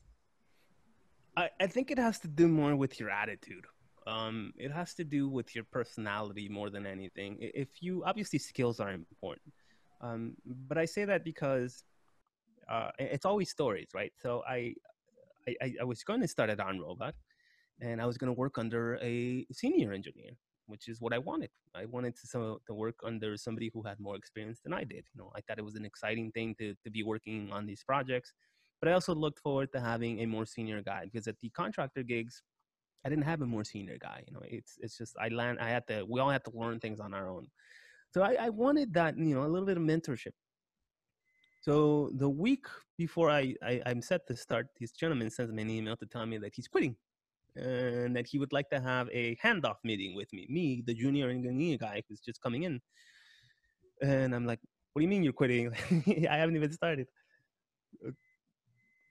I, 1.36 1.48
I 1.60 1.66
think 1.66 1.90
it 1.90 1.98
has 1.98 2.18
to 2.20 2.28
do 2.28 2.48
more 2.48 2.76
with 2.76 3.00
your 3.00 3.10
attitude. 3.10 3.64
Um, 4.06 4.52
it 4.56 4.70
has 4.72 4.94
to 4.94 5.04
do 5.04 5.28
with 5.28 5.54
your 5.54 5.64
personality 5.64 6.48
more 6.48 6.70
than 6.70 6.86
anything. 6.86 7.38
If 7.40 7.82
you 7.82 8.02
obviously 8.04 8.38
skills 8.38 8.80
are 8.80 8.90
important, 8.90 9.54
um, 10.00 10.34
but 10.44 10.76
I 10.76 10.84
say 10.84 11.04
that 11.04 11.24
because 11.24 11.84
uh, 12.68 12.90
it's 12.98 13.24
always 13.24 13.48
stories, 13.50 13.88
right? 13.94 14.12
So 14.20 14.42
I, 14.46 14.74
I, 15.48 15.74
I 15.80 15.84
was 15.84 16.02
going 16.02 16.20
to 16.20 16.28
start 16.28 16.50
at 16.50 16.58
OnRobot, 16.58 17.12
and 17.80 18.00
I 18.00 18.06
was 18.06 18.18
going 18.18 18.28
to 18.28 18.38
work 18.38 18.58
under 18.58 18.96
a 19.02 19.46
senior 19.52 19.92
engineer, 19.92 20.32
which 20.66 20.88
is 20.88 21.00
what 21.00 21.12
I 21.12 21.18
wanted. 21.18 21.50
I 21.74 21.86
wanted 21.86 22.16
to, 22.16 22.26
so, 22.26 22.60
to 22.66 22.74
work 22.74 22.96
under 23.04 23.36
somebody 23.36 23.70
who 23.72 23.82
had 23.82 23.98
more 23.98 24.16
experience 24.16 24.60
than 24.62 24.72
I 24.72 24.84
did. 24.84 25.04
You 25.14 25.18
know, 25.18 25.32
I 25.34 25.40
thought 25.40 25.58
it 25.58 25.64
was 25.64 25.74
an 25.74 25.84
exciting 25.84 26.30
thing 26.32 26.54
to, 26.58 26.74
to 26.84 26.90
be 26.90 27.02
working 27.02 27.50
on 27.52 27.66
these 27.66 27.82
projects, 27.82 28.32
but 28.80 28.88
I 28.88 28.92
also 28.92 29.14
looked 29.14 29.40
forward 29.40 29.72
to 29.72 29.80
having 29.80 30.20
a 30.20 30.26
more 30.26 30.46
senior 30.46 30.82
guy 30.82 31.04
because 31.04 31.26
at 31.26 31.38
the 31.40 31.50
contractor 31.50 32.02
gigs, 32.02 32.42
I 33.04 33.08
didn't 33.08 33.24
have 33.24 33.42
a 33.42 33.46
more 33.46 33.64
senior 33.64 33.98
guy. 34.00 34.22
You 34.26 34.34
know, 34.34 34.42
it's 34.44 34.74
it's 34.78 34.96
just 34.96 35.16
I 35.20 35.28
land. 35.28 35.58
I 35.60 35.68
had 35.68 35.86
to. 35.88 36.04
We 36.08 36.20
all 36.20 36.30
had 36.30 36.44
to 36.44 36.52
learn 36.54 36.78
things 36.78 37.00
on 37.00 37.14
our 37.14 37.28
own. 37.28 37.48
So 38.12 38.22
I, 38.22 38.36
I 38.38 38.48
wanted 38.50 38.94
that. 38.94 39.18
You 39.18 39.34
know, 39.34 39.42
a 39.42 39.48
little 39.48 39.66
bit 39.66 39.76
of 39.76 39.82
mentorship. 39.82 40.34
So 41.62 42.10
the 42.14 42.28
week 42.28 42.66
before 42.98 43.30
I, 43.30 43.54
I 43.62 43.82
I'm 43.86 44.02
set 44.02 44.26
to 44.28 44.36
start, 44.36 44.66
this 44.78 44.92
gentleman 44.92 45.30
sends 45.30 45.52
me 45.52 45.62
an 45.62 45.70
email 45.70 45.96
to 45.96 46.06
tell 46.06 46.26
me 46.26 46.38
that 46.38 46.52
he's 46.54 46.68
quitting 46.68 46.96
and 47.56 48.16
that 48.16 48.26
he 48.26 48.38
would 48.38 48.52
like 48.52 48.70
to 48.70 48.80
have 48.80 49.08
a 49.12 49.36
handoff 49.36 49.76
meeting 49.84 50.14
with 50.14 50.32
me, 50.32 50.46
me, 50.48 50.82
the 50.86 50.94
junior 50.94 51.28
engineer 51.28 51.76
guy 51.78 52.02
who's 52.08 52.20
just 52.20 52.40
coming 52.40 52.62
in. 52.62 52.80
And 54.02 54.34
I'm 54.34 54.46
like, 54.46 54.60
what 54.92 55.00
do 55.00 55.04
you 55.04 55.08
mean 55.08 55.22
you're 55.22 55.32
quitting? 55.32 55.72
I 56.30 56.36
haven't 56.36 56.56
even 56.56 56.72
started. 56.72 57.06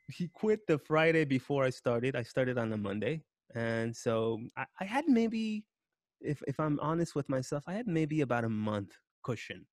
He 0.10 0.28
quit 0.34 0.62
the 0.68 0.78
Friday 0.78 1.26
before 1.26 1.64
I 1.64 1.70
started. 1.70 2.16
I 2.16 2.24
started 2.24 2.58
on 2.58 2.74
a 2.74 2.78
Monday. 2.78 3.24
And 3.56 3.96
so 3.96 4.40
I, 4.58 4.66
I 4.80 4.86
had 4.86 5.08
maybe, 5.08 5.64
if, 6.20 6.42
if 6.48 6.60
I'm 6.60 6.80
honest 6.82 7.16
with 7.16 7.30
myself, 7.30 7.64
I 7.68 7.74
had 7.74 7.88
maybe 7.88 8.22
about 8.22 8.44
a 8.44 8.50
month 8.50 8.92
cushion 9.24 9.66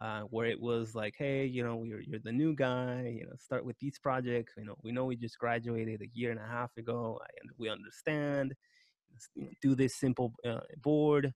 uh, 0.00 0.20
where 0.22 0.46
it 0.46 0.60
was 0.60 0.94
like, 0.94 1.14
hey, 1.18 1.44
you 1.44 1.64
know, 1.64 1.82
you're 1.82 2.00
you're 2.00 2.20
the 2.20 2.32
new 2.32 2.54
guy, 2.54 3.16
you 3.18 3.24
know, 3.26 3.32
start 3.38 3.64
with 3.64 3.78
these 3.80 3.98
projects. 3.98 4.54
You 4.56 4.64
know, 4.64 4.76
we 4.82 4.92
know 4.92 5.04
we 5.04 5.16
just 5.16 5.38
graduated 5.38 6.02
a 6.02 6.08
year 6.12 6.30
and 6.30 6.40
a 6.40 6.46
half 6.46 6.76
ago, 6.76 7.20
and 7.40 7.50
we 7.58 7.68
understand. 7.68 8.54
You 9.34 9.44
know, 9.44 9.50
do 9.62 9.74
this 9.74 9.96
simple 9.96 10.32
uh, 10.46 10.60
board. 10.82 11.32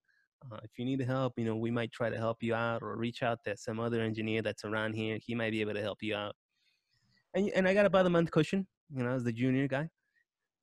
Uh, 0.51 0.59
if 0.63 0.71
you 0.77 0.85
need 0.85 1.01
help, 1.01 1.33
you 1.37 1.45
know, 1.45 1.57
we 1.57 1.71
might 1.71 1.91
try 1.93 2.11
to 2.11 2.17
help 2.17 2.43
you 2.43 2.55
out, 2.55 2.83
or 2.83 2.97
reach 2.97 3.23
out 3.23 3.39
to 3.45 3.57
some 3.57 3.81
other 3.81 4.01
engineer 4.01 4.43
that's 4.43 4.65
around 4.65 4.95
here. 4.95 5.19
He 5.25 5.35
might 5.35 5.51
be 5.51 5.61
able 5.61 5.75
to 5.75 5.83
help 5.83 5.99
you 6.03 6.15
out. 6.15 6.37
And 7.35 7.51
and 7.57 7.67
I 7.67 7.75
got 7.75 7.87
about 7.87 8.07
a 8.07 8.11
month 8.11 8.31
cushion, 8.31 8.67
you 8.95 9.03
know, 9.03 9.11
as 9.11 9.25
the 9.25 9.33
junior 9.33 9.67
guy. 9.67 9.89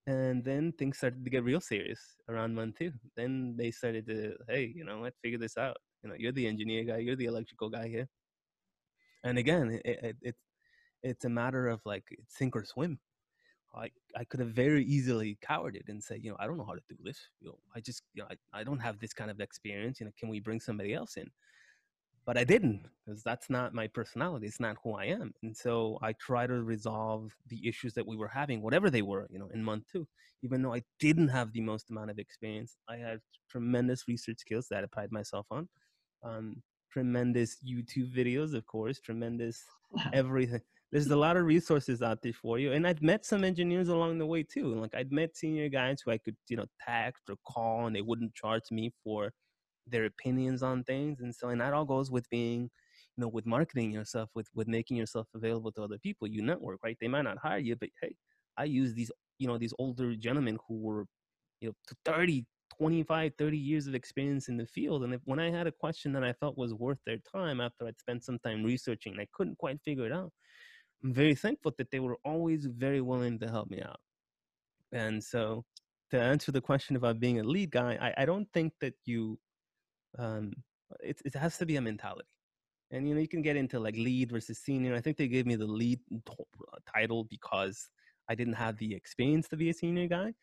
And 0.07 0.43
then 0.43 0.71
things 0.71 0.97
started 0.97 1.23
to 1.23 1.29
get 1.29 1.43
real 1.43 1.61
serious 1.61 1.99
around 2.29 2.55
month 2.55 2.77
two. 2.77 2.93
Then 3.15 3.55
they 3.57 3.71
started 3.71 4.07
to, 4.07 4.33
hey, 4.47 4.71
you 4.73 4.85
know 4.85 5.01
what, 5.01 5.13
figure 5.21 5.37
this 5.37 5.57
out 5.57 5.77
you 6.03 6.09
know 6.09 6.15
you're 6.17 6.31
the 6.31 6.47
engineer 6.47 6.83
guy 6.83 6.97
you're 6.97 7.15
the 7.15 7.25
electrical 7.25 7.69
guy 7.69 7.87
here 7.87 8.07
and 9.23 9.37
again 9.37 9.79
it, 9.83 9.99
it, 10.03 10.15
it 10.21 10.35
it's 11.03 11.25
a 11.25 11.29
matter 11.29 11.67
of 11.67 11.81
like 11.85 12.03
sink 12.27 12.55
or 12.55 12.63
swim 12.65 12.99
I, 13.75 13.91
I 14.15 14.23
could 14.23 14.39
have 14.39 14.49
very 14.49 14.83
easily 14.83 15.37
cowered 15.41 15.75
it 15.75 15.85
and 15.87 16.03
say, 16.03 16.19
you 16.21 16.31
know, 16.31 16.37
I 16.39 16.47
don't 16.47 16.57
know 16.57 16.65
how 16.65 16.73
to 16.73 16.81
do 16.89 16.95
this. 17.03 17.19
You 17.39 17.49
know, 17.49 17.59
I 17.75 17.79
just, 17.79 18.03
you 18.13 18.23
know, 18.23 18.27
I, 18.29 18.61
I 18.61 18.63
don't 18.63 18.79
have 18.79 18.99
this 18.99 19.13
kind 19.13 19.29
of 19.29 19.39
experience. 19.39 19.99
You 19.99 20.07
know, 20.07 20.11
can 20.17 20.29
we 20.29 20.39
bring 20.39 20.59
somebody 20.59 20.93
else 20.93 21.17
in? 21.17 21.29
But 22.25 22.37
I 22.37 22.43
didn't 22.43 22.85
because 23.05 23.23
that's 23.23 23.49
not 23.49 23.73
my 23.73 23.87
personality. 23.87 24.47
It's 24.47 24.59
not 24.59 24.77
who 24.83 24.93
I 24.93 25.05
am. 25.05 25.33
And 25.41 25.55
so 25.55 25.97
I 26.01 26.13
try 26.13 26.45
to 26.45 26.61
resolve 26.61 27.31
the 27.47 27.67
issues 27.67 27.93
that 27.93 28.05
we 28.05 28.17
were 28.17 28.27
having, 28.27 28.61
whatever 28.61 28.89
they 28.89 29.01
were, 29.01 29.27
you 29.31 29.39
know, 29.39 29.49
in 29.53 29.63
month 29.63 29.85
two. 29.91 30.07
Even 30.43 30.61
though 30.61 30.73
I 30.73 30.83
didn't 30.99 31.29
have 31.29 31.53
the 31.53 31.61
most 31.61 31.89
amount 31.89 32.11
of 32.11 32.19
experience, 32.19 32.77
I 32.87 32.97
had 32.97 33.19
tremendous 33.49 34.07
research 34.07 34.39
skills 34.39 34.67
that 34.69 34.83
I 34.83 34.87
pride 34.87 35.11
myself 35.11 35.47
on 35.51 35.67
um, 36.23 36.61
tremendous 36.91 37.57
YouTube 37.65 38.15
videos, 38.15 38.53
of 38.53 38.65
course, 38.65 38.99
tremendous 38.99 39.63
everything. 40.13 40.61
There's 40.91 41.07
a 41.07 41.15
lot 41.15 41.37
of 41.37 41.45
resources 41.45 42.01
out 42.01 42.19
there 42.23 42.33
for 42.33 42.57
you, 42.57 42.73
and 42.73 42.87
I've 42.87 43.01
met 43.03 43.23
some 43.23 43.43
engineers 43.43 43.89
along 43.89 44.17
the 44.17 44.25
way 44.25 44.41
too. 44.43 44.73
Like 44.73 44.95
I'd 44.95 45.11
met 45.11 45.37
senior 45.37 45.69
guys 45.69 46.01
who 46.03 46.11
I 46.11 46.17
could, 46.17 46.35
you 46.47 46.57
know, 46.57 46.65
text 46.83 47.23
or 47.29 47.35
call, 47.47 47.85
and 47.85 47.95
they 47.95 48.01
wouldn't 48.01 48.33
charge 48.33 48.63
me 48.71 48.91
for 49.03 49.31
their 49.85 50.05
opinions 50.05 50.63
on 50.63 50.83
things. 50.83 51.19
And 51.19 51.33
so, 51.33 51.49
and 51.49 51.61
that 51.61 51.73
all 51.73 51.85
goes 51.85 52.09
with 52.09 52.27
being, 52.29 52.61
you 52.61 53.21
know, 53.21 53.27
with 53.27 53.45
marketing 53.45 53.91
yourself, 53.91 54.29
with 54.33 54.47
with 54.55 54.67
making 54.67 54.97
yourself 54.97 55.27
available 55.35 55.71
to 55.73 55.83
other 55.83 55.99
people. 55.99 56.27
You 56.27 56.41
network, 56.41 56.79
right? 56.83 56.97
They 56.99 57.07
might 57.07 57.23
not 57.23 57.37
hire 57.37 57.59
you, 57.59 57.75
but 57.75 57.89
hey, 58.01 58.15
I 58.57 58.63
use 58.63 58.95
these, 58.95 59.11
you 59.37 59.47
know, 59.47 59.59
these 59.59 59.73
older 59.77 60.15
gentlemen 60.15 60.57
who 60.67 60.79
were, 60.79 61.05
you 61.61 61.69
know, 61.69 61.75
30, 62.05 62.45
25 62.77 63.33
30 63.37 63.57
years 63.57 63.87
of 63.87 63.95
experience 63.95 64.47
in 64.47 64.57
the 64.57 64.65
field 64.65 65.03
and 65.03 65.13
if, 65.13 65.21
when 65.25 65.39
i 65.39 65.49
had 65.49 65.67
a 65.67 65.71
question 65.71 66.13
that 66.13 66.23
i 66.23 66.33
felt 66.33 66.57
was 66.57 66.73
worth 66.73 66.99
their 67.05 67.17
time 67.31 67.59
after 67.59 67.87
i'd 67.87 67.99
spent 67.99 68.23
some 68.23 68.39
time 68.39 68.63
researching 68.63 69.15
i 69.19 69.27
couldn't 69.33 69.57
quite 69.57 69.79
figure 69.83 70.05
it 70.05 70.11
out 70.11 70.31
i'm 71.03 71.13
very 71.13 71.35
thankful 71.35 71.73
that 71.77 71.91
they 71.91 71.99
were 71.99 72.17
always 72.23 72.65
very 72.65 73.01
willing 73.01 73.39
to 73.39 73.47
help 73.47 73.69
me 73.69 73.81
out. 73.81 73.99
And 74.91 75.23
so 75.23 75.65
to 76.11 76.19
answer 76.19 76.51
the 76.51 76.61
question 76.61 76.95
about 76.95 77.19
being 77.19 77.39
a 77.39 77.43
lead 77.43 77.71
guy 77.71 77.97
i, 78.01 78.23
I 78.23 78.25
don't 78.25 78.47
think 78.53 78.73
that 78.81 78.93
you 79.05 79.39
um, 80.17 80.53
it, 81.01 81.21
it 81.23 81.35
has 81.35 81.57
to 81.59 81.67
be 81.67 81.75
a 81.75 81.81
mentality. 81.81 82.27
And 82.91 83.07
you 83.07 83.13
know 83.13 83.21
you 83.21 83.27
can 83.27 83.43
get 83.43 83.55
into 83.55 83.79
like 83.79 83.95
lead 83.95 84.31
versus 84.31 84.57
senior. 84.57 84.95
I 84.95 85.01
think 85.01 85.17
they 85.17 85.27
gave 85.27 85.45
me 85.45 85.55
the 85.55 85.67
lead 85.67 85.99
t- 86.25 86.45
title 86.91 87.25
because 87.25 87.89
i 88.29 88.35
didn't 88.35 88.53
have 88.53 88.77
the 88.77 88.93
experience 88.95 89.47
to 89.49 89.57
be 89.57 89.69
a 89.69 89.73
senior 89.73 90.07
guy 90.07 90.33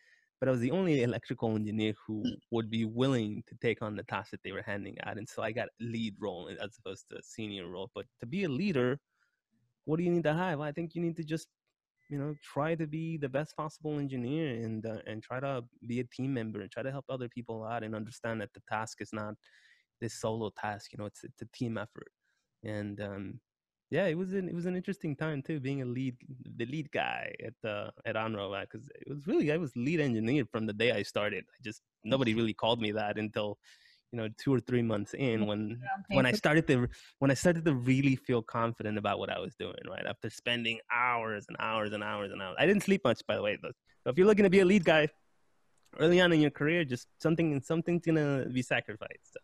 but 0.41 0.49
I 0.49 0.53
was 0.53 0.61
the 0.61 0.71
only 0.71 1.03
electrical 1.09 1.55
engineer 1.55 1.95
who 2.07 2.23
mm. 2.23 2.37
would 2.51 2.71
be 2.71 2.85
willing 2.85 3.43
to 3.49 3.55
take 3.61 3.83
on 3.83 3.97
the 3.97 4.03
task 4.05 4.31
that 4.31 4.41
they 4.45 4.53
were 4.53 4.63
handing 4.63 4.97
out. 5.05 5.19
And 5.19 5.29
so 5.29 5.43
I 5.43 5.53
got 5.53 5.69
lead 5.81 6.15
role 6.19 6.49
as 6.49 6.77
opposed 6.79 7.07
to 7.11 7.19
a 7.19 7.23
senior 7.23 7.69
role. 7.69 7.91
But 7.95 8.07
to 8.21 8.27
be 8.27 8.45
a 8.45 8.49
leader, 8.49 8.99
what 9.85 9.99
do 9.99 10.05
you 10.05 10.11
need 10.11 10.25
to 10.25 10.35
have? 10.35 10.61
I 10.61 10.73
think 10.73 10.95
you 10.95 11.03
need 11.03 11.17
to 11.17 11.25
just 11.25 11.49
you 12.09 12.19
know 12.19 12.35
try 12.43 12.75
to 12.75 12.87
be 12.87 13.17
the 13.17 13.29
best 13.29 13.57
possible 13.57 13.99
engineer 13.99 14.49
and 14.65 14.87
uh, 14.87 14.99
and 15.07 15.23
try 15.23 15.41
to 15.41 15.65
be 15.87 16.01
a 16.01 16.05
team 16.05 16.33
member 16.33 16.61
and 16.61 16.71
try 16.71 16.83
to 16.83 16.91
help 16.91 17.05
other 17.09 17.29
people 17.29 17.65
out 17.65 17.83
and 17.83 17.95
understand 17.95 18.41
that 18.41 18.53
the 18.55 18.63
task 18.69 19.01
is 19.01 19.13
not 19.13 19.35
this 20.01 20.15
solo 20.21 20.51
task 20.61 20.93
you 20.93 20.99
know 20.99 21.07
it's 21.07 21.25
it's 21.25 21.43
a 21.43 21.49
team 21.57 21.77
effort 21.77 22.11
and 22.65 23.01
um 23.01 23.41
yeah 23.91 24.07
it 24.07 24.19
was 24.19 24.33
an 24.33 24.49
it 24.49 24.55
was 24.55 24.67
an 24.67 24.75
interesting 24.75 25.15
time 25.15 25.43
too 25.43 25.61
being 25.61 25.83
a 25.83 25.85
lead 25.85 26.17
the 26.57 26.67
lead 26.67 26.91
guy 26.91 27.33
at 27.45 27.55
the 27.63 27.93
at 28.05 28.17
Onro 28.17 28.61
because 28.61 28.89
it 28.89 29.09
was 29.09 29.27
really 29.27 29.53
I 29.53 29.57
was 29.57 29.73
lead 29.77 30.01
engineer 30.01 30.45
from 30.51 30.67
the 30.67 30.73
day 30.73 30.93
I 30.93 31.03
started. 31.03 31.45
I 31.49 31.59
just 31.63 31.83
nobody 32.05 32.33
mm-hmm. 32.33 32.41
really 32.41 32.55
called 32.55 32.81
me 32.81 32.91
that 32.93 33.17
until 33.19 33.59
you 34.13 34.19
know 34.19 34.29
two 34.39 34.53
or 34.53 34.61
three 34.61 34.83
months 34.83 35.15
in 35.15 35.41
mm-hmm. 35.41 35.47
when 35.47 35.81
when 36.09 36.27
i 36.27 36.33
started 36.33 36.67
to 36.67 36.89
when 37.19 37.31
i 37.31 37.35
started 37.35 37.65
to 37.65 37.75
really 37.75 38.17
feel 38.17 38.41
confident 38.41 38.97
about 38.99 39.19
what 39.19 39.31
i 39.31 39.39
was 39.39 39.55
doing 39.57 39.75
right? 39.89 40.07
After 40.07 40.31
spending 40.31 40.79
hours 40.95 41.47
and 41.49 41.57
hours 41.61 41.93
and 41.93 42.05
hours 42.05 42.31
and 42.33 42.41
hours 42.41 42.57
i 42.59 42.67
didn't 42.67 42.85
sleep 42.85 43.03
much 43.05 43.21
by 43.27 43.35
the 43.37 43.43
way 43.43 43.59
so 43.63 43.71
if 44.07 44.17
you're 44.17 44.27
looking 44.27 44.45
to 44.45 44.51
be 44.51 44.61
a 44.61 44.65
lead 44.65 44.85
guy 44.85 45.09
early 45.99 46.21
on 46.21 46.33
in 46.33 46.41
your 46.41 46.51
career 46.51 46.85
just 46.85 47.09
something 47.19 47.61
something's 47.61 48.07
gonna 48.07 48.47
be 48.53 48.63
sacrificed 48.63 49.37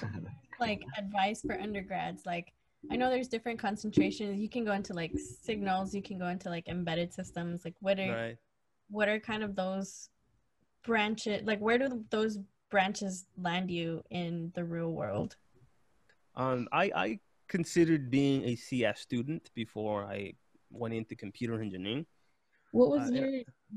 so. 0.00 0.08
like 0.60 0.82
advice 0.96 1.42
for 1.42 1.60
undergrads 1.60 2.24
like 2.24 2.52
i 2.90 2.96
know 2.96 3.10
there's 3.10 3.28
different 3.28 3.58
concentrations 3.58 4.38
you 4.38 4.48
can 4.48 4.64
go 4.64 4.72
into 4.72 4.92
like 4.92 5.12
signals 5.42 5.94
you 5.94 6.02
can 6.02 6.18
go 6.18 6.28
into 6.28 6.48
like 6.48 6.66
embedded 6.68 7.12
systems 7.12 7.64
like 7.64 7.74
what 7.80 7.98
are 7.98 8.14
right. 8.14 8.36
what 8.90 9.08
are 9.08 9.18
kind 9.18 9.42
of 9.42 9.54
those 9.56 10.10
branches 10.84 11.42
like 11.44 11.58
where 11.58 11.78
do 11.78 12.04
those 12.10 12.38
branches 12.70 13.26
land 13.40 13.70
you 13.70 14.02
in 14.10 14.52
the 14.54 14.64
real 14.64 14.92
world? 14.92 15.36
Um, 16.34 16.68
I, 16.72 16.90
I 16.94 17.18
considered 17.48 18.10
being 18.10 18.44
a 18.44 18.56
CS 18.56 19.00
student 19.00 19.50
before 19.54 20.04
I 20.04 20.34
went 20.70 20.94
into 20.94 21.14
computer 21.14 21.60
engineering. 21.60 22.06
What 22.72 22.90
was 22.90 23.10
uh, 23.10 23.14
your? 23.14 23.28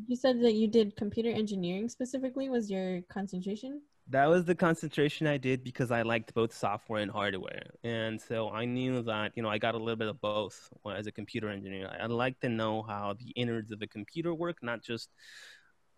You 0.08 0.16
said 0.16 0.42
that 0.42 0.54
you 0.54 0.68
did 0.68 0.96
computer 0.96 1.30
engineering 1.30 1.88
specifically. 1.90 2.50
Was 2.50 2.70
your 2.70 3.02
concentration? 3.10 3.82
That 4.10 4.26
was 4.28 4.46
the 4.46 4.56
concentration 4.56 5.28
I 5.28 5.38
did 5.38 5.64
because 5.64 5.92
I 5.92 6.02
liked 6.02 6.34
both 6.34 6.52
software 6.52 7.02
and 7.02 7.12
hardware, 7.12 7.70
and 7.84 8.20
so 8.20 8.50
I 8.50 8.66
knew 8.66 9.04
that 9.04 9.34
you 9.36 9.44
know 9.44 9.50
I 9.50 9.60
got 9.60 9.76
a 9.76 9.78
little 9.78 9.96
bit 9.98 10.08
of 10.08 10.20
both 10.20 10.70
as 10.92 11.06
a 11.06 11.12
computer 11.12 11.48
engineer. 11.50 11.88
I, 11.94 12.04
I 12.04 12.06
like 12.08 12.40
to 12.40 12.50
know 12.50 12.82
how 12.82 13.14
the 13.20 13.30
innards 13.36 13.72
of 13.72 13.84
a 13.84 13.88
computer 13.88 14.34
work, 14.34 14.58
not 14.64 14.84
just 14.84 15.10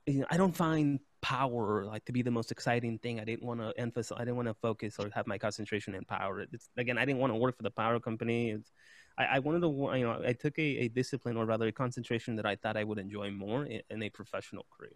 you 0.05 0.19
know, 0.19 0.25
I 0.29 0.37
don't 0.37 0.55
find 0.55 0.99
power 1.21 1.85
like 1.85 2.03
to 2.05 2.11
be 2.11 2.21
the 2.21 2.31
most 2.31 2.51
exciting 2.51 2.97
thing. 2.99 3.19
I 3.19 3.25
didn't 3.25 3.43
want 3.43 3.59
to 3.61 3.73
emphasize. 3.77 4.17
I 4.19 4.25
didn't 4.25 4.35
want 4.37 4.47
to 4.49 4.55
focus 4.55 4.95
or 4.99 5.09
have 5.13 5.27
my 5.27 5.37
concentration 5.37 5.95
in 5.95 6.03
power. 6.05 6.41
It's 6.41 6.69
again, 6.77 6.97
I 6.97 7.05
didn't 7.05 7.19
want 7.19 7.31
to 7.31 7.37
work 7.37 7.57
for 7.57 7.63
the 7.63 7.71
power 7.71 7.99
company. 7.99 8.51
It's, 8.51 8.71
I, 9.17 9.25
I 9.25 9.39
wanted 9.39 9.61
to, 9.61 9.67
you 9.97 10.05
know, 10.05 10.21
I 10.25 10.33
took 10.33 10.57
a, 10.57 10.61
a 10.61 10.87
discipline 10.89 11.37
or 11.37 11.45
rather 11.45 11.67
a 11.67 11.71
concentration 11.71 12.35
that 12.37 12.45
I 12.45 12.55
thought 12.55 12.77
I 12.77 12.83
would 12.83 12.97
enjoy 12.97 13.31
more 13.31 13.65
in, 13.65 13.81
in 13.89 14.03
a 14.03 14.09
professional 14.09 14.65
career. 14.75 14.93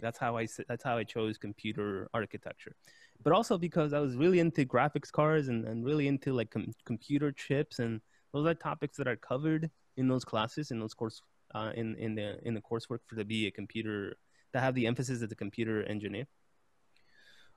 That's 0.00 0.18
how 0.18 0.36
I 0.36 0.46
that's 0.68 0.84
how 0.84 0.96
I 0.96 1.04
chose 1.04 1.38
computer 1.38 2.08
architecture, 2.14 2.74
but 3.22 3.32
also 3.32 3.58
because 3.58 3.92
I 3.92 4.00
was 4.00 4.16
really 4.16 4.38
into 4.38 4.64
graphics 4.64 5.10
cards 5.10 5.48
and, 5.48 5.66
and 5.66 5.84
really 5.84 6.06
into 6.08 6.32
like 6.32 6.50
com- 6.50 6.72
computer 6.84 7.32
chips 7.32 7.78
and 7.78 8.00
those 8.32 8.46
are 8.46 8.54
topics 8.54 8.96
that 8.98 9.08
are 9.08 9.16
covered 9.16 9.70
in 9.96 10.06
those 10.08 10.24
classes 10.24 10.70
in 10.70 10.78
those 10.78 10.94
course 10.94 11.22
uh, 11.54 11.72
in 11.74 11.96
in 11.96 12.14
the 12.14 12.38
in 12.46 12.54
the 12.54 12.60
coursework 12.60 13.00
for 13.06 13.16
to 13.16 13.24
be 13.24 13.46
a 13.46 13.50
computer 13.50 14.16
that 14.52 14.62
have 14.62 14.74
the 14.74 14.86
emphasis 14.86 15.22
as 15.22 15.30
a 15.32 15.36
computer 15.36 15.82
engineer. 15.84 16.26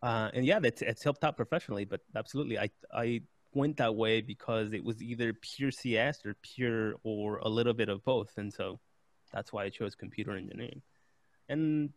Uh, 0.01 0.29
and 0.33 0.45
yeah, 0.45 0.59
that's 0.59 0.81
it's 0.81 1.03
helped 1.03 1.23
out 1.23 1.37
professionally, 1.37 1.85
but 1.85 2.01
absolutely, 2.15 2.57
I 2.57 2.69
I 2.93 3.21
went 3.53 3.77
that 3.77 3.95
way 3.95 4.21
because 4.21 4.73
it 4.73 4.83
was 4.83 5.01
either 5.01 5.33
pure 5.33 5.71
CS 5.71 6.25
or 6.25 6.35
pure 6.41 6.95
or 7.03 7.37
a 7.39 7.49
little 7.49 7.73
bit 7.73 7.89
of 7.89 8.03
both, 8.03 8.31
and 8.37 8.51
so 8.51 8.79
that's 9.31 9.53
why 9.53 9.65
I 9.65 9.69
chose 9.69 9.93
computer 9.95 10.35
engineering. 10.35 10.81
And 11.49 11.91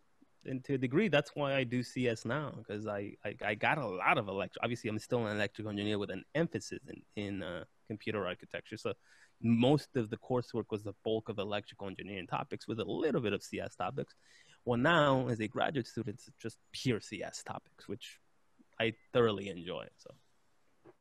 and 0.46 0.64
to 0.64 0.74
a 0.74 0.78
degree, 0.78 1.08
that's 1.08 1.30
why 1.34 1.54
I 1.54 1.64
do 1.64 1.82
CS 1.82 2.24
now 2.24 2.52
because 2.56 2.86
I, 2.86 3.12
I, 3.24 3.34
I 3.44 3.54
got 3.54 3.78
a 3.78 3.86
lot 3.86 4.18
of 4.18 4.28
electric. 4.28 4.62
Obviously, 4.62 4.90
I'm 4.90 4.98
still 4.98 5.26
an 5.26 5.36
electrical 5.36 5.70
engineer 5.70 5.98
with 5.98 6.10
an 6.10 6.24
emphasis 6.34 6.80
in 6.88 7.02
in 7.16 7.42
uh, 7.42 7.64
computer 7.88 8.26
architecture. 8.26 8.76
So 8.76 8.92
most 9.42 9.96
of 9.96 10.10
the 10.10 10.16
coursework 10.16 10.64
was 10.70 10.82
the 10.82 10.94
bulk 11.04 11.28
of 11.28 11.38
electrical 11.38 11.88
engineering 11.88 12.26
topics 12.26 12.66
with 12.66 12.80
a 12.80 12.84
little 12.84 13.20
bit 13.20 13.32
of 13.32 13.42
CS 13.42 13.76
topics. 13.76 14.14
Well, 14.64 14.78
now 14.78 15.28
as 15.28 15.40
a 15.40 15.48
graduate 15.48 15.86
student, 15.86 16.16
it's 16.16 16.30
just 16.40 16.58
pure 16.72 17.00
CS 17.00 17.42
topics, 17.42 17.88
which 17.88 18.18
I 18.80 18.94
thoroughly 19.12 19.48
enjoy. 19.48 19.86
So, 19.96 20.10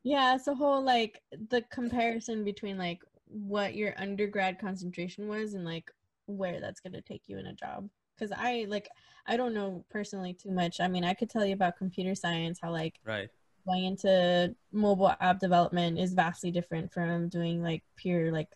yeah, 0.02 0.34
it's 0.34 0.48
a 0.48 0.54
whole 0.54 0.82
like 0.82 1.20
the 1.50 1.62
comparison 1.70 2.44
between 2.44 2.76
like 2.76 3.00
what 3.26 3.74
your 3.74 3.94
undergrad 3.96 4.58
concentration 4.58 5.28
was 5.28 5.54
and 5.54 5.64
like 5.64 5.90
where 6.26 6.60
that's 6.60 6.80
going 6.80 6.92
to 6.92 7.00
take 7.00 7.22
you 7.26 7.38
in 7.38 7.46
a 7.46 7.54
job. 7.54 7.88
Because 8.16 8.32
I 8.36 8.66
like, 8.68 8.88
I 9.26 9.36
don't 9.36 9.54
know 9.54 9.84
personally 9.90 10.34
too 10.34 10.50
much. 10.50 10.80
I 10.80 10.88
mean, 10.88 11.04
I 11.04 11.14
could 11.14 11.30
tell 11.30 11.44
you 11.44 11.54
about 11.54 11.76
computer 11.76 12.14
science, 12.14 12.58
how 12.62 12.70
like 12.70 13.00
right 13.04 13.28
going 13.66 13.84
into 13.84 14.54
mobile 14.72 15.12
app 15.20 15.40
development 15.40 15.98
is 15.98 16.12
vastly 16.12 16.50
different 16.50 16.92
from 16.92 17.28
doing 17.28 17.62
like 17.62 17.82
pure 17.96 18.30
like 18.30 18.48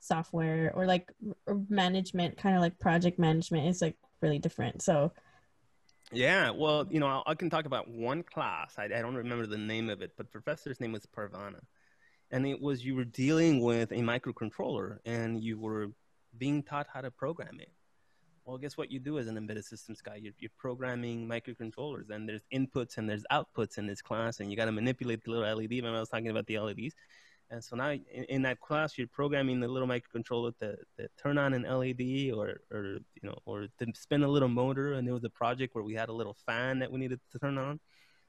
software 0.00 0.72
or 0.74 0.86
like 0.86 1.10
management 1.68 2.36
kind 2.36 2.54
of 2.54 2.60
like 2.60 2.78
project 2.78 3.18
management 3.18 3.66
is 3.66 3.80
like 3.80 3.96
really 4.20 4.38
different. 4.38 4.82
So, 4.82 5.12
yeah, 6.12 6.50
well, 6.50 6.86
you 6.90 7.00
know, 7.00 7.06
I, 7.06 7.32
I 7.32 7.34
can 7.34 7.50
talk 7.50 7.64
about 7.64 7.88
one 7.88 8.22
class. 8.22 8.74
I, 8.78 8.84
I 8.84 9.00
don't 9.00 9.14
remember 9.14 9.46
the 9.46 9.58
name 9.58 9.90
of 9.90 10.02
it, 10.02 10.12
but 10.16 10.30
professor's 10.30 10.80
name 10.80 10.92
was 10.92 11.06
Parvana, 11.06 11.60
and 12.30 12.46
it 12.46 12.60
was 12.60 12.84
you 12.84 12.94
were 12.94 13.04
dealing 13.04 13.60
with 13.60 13.92
a 13.92 13.96
microcontroller 13.96 14.98
and 15.04 15.42
you 15.42 15.58
were 15.58 15.88
being 16.36 16.62
taught 16.62 16.86
how 16.92 17.00
to 17.00 17.10
program 17.10 17.58
it. 17.60 17.70
Well, 18.44 18.58
guess 18.58 18.76
what 18.76 18.90
you 18.90 19.00
do 19.00 19.18
as 19.18 19.26
an 19.26 19.38
embedded 19.38 19.64
systems 19.64 20.02
guy? 20.02 20.16
You're, 20.16 20.34
you're 20.38 20.50
programming 20.58 21.26
microcontrollers, 21.26 22.10
and 22.10 22.28
there's 22.28 22.42
inputs 22.52 22.98
and 22.98 23.08
there's 23.08 23.24
outputs 23.32 23.78
in 23.78 23.86
this 23.86 24.02
class, 24.02 24.40
and 24.40 24.50
you 24.50 24.56
got 24.56 24.66
to 24.66 24.72
manipulate 24.72 25.24
the 25.24 25.30
little 25.30 25.56
LED. 25.56 25.70
Remember, 25.70 25.96
I 25.96 26.00
was 26.00 26.10
talking 26.10 26.28
about 26.28 26.46
the 26.46 26.58
LEDs. 26.58 26.94
And 27.50 27.62
so 27.62 27.76
now 27.76 27.90
in, 27.90 28.24
in, 28.28 28.42
that 28.42 28.60
class, 28.60 28.98
you're 28.98 29.06
programming 29.06 29.60
the 29.60 29.68
little 29.68 29.88
microcontroller 29.88 30.56
to, 30.58 30.76
to 30.98 31.08
turn 31.22 31.38
on 31.38 31.54
an 31.54 31.62
LED 31.62 32.32
or, 32.34 32.60
or, 32.70 32.98
you 33.14 33.22
know, 33.22 33.38
or 33.46 33.66
to 33.78 33.86
spin 33.94 34.24
a 34.24 34.28
little 34.28 34.48
motor. 34.48 34.94
And 34.94 35.06
there 35.06 35.14
was 35.14 35.24
a 35.24 35.30
project 35.30 35.74
where 35.74 35.84
we 35.84 35.94
had 35.94 36.08
a 36.08 36.12
little 36.12 36.36
fan 36.46 36.78
that 36.80 36.90
we 36.90 36.98
needed 36.98 37.20
to 37.32 37.38
turn 37.38 37.58
on. 37.58 37.80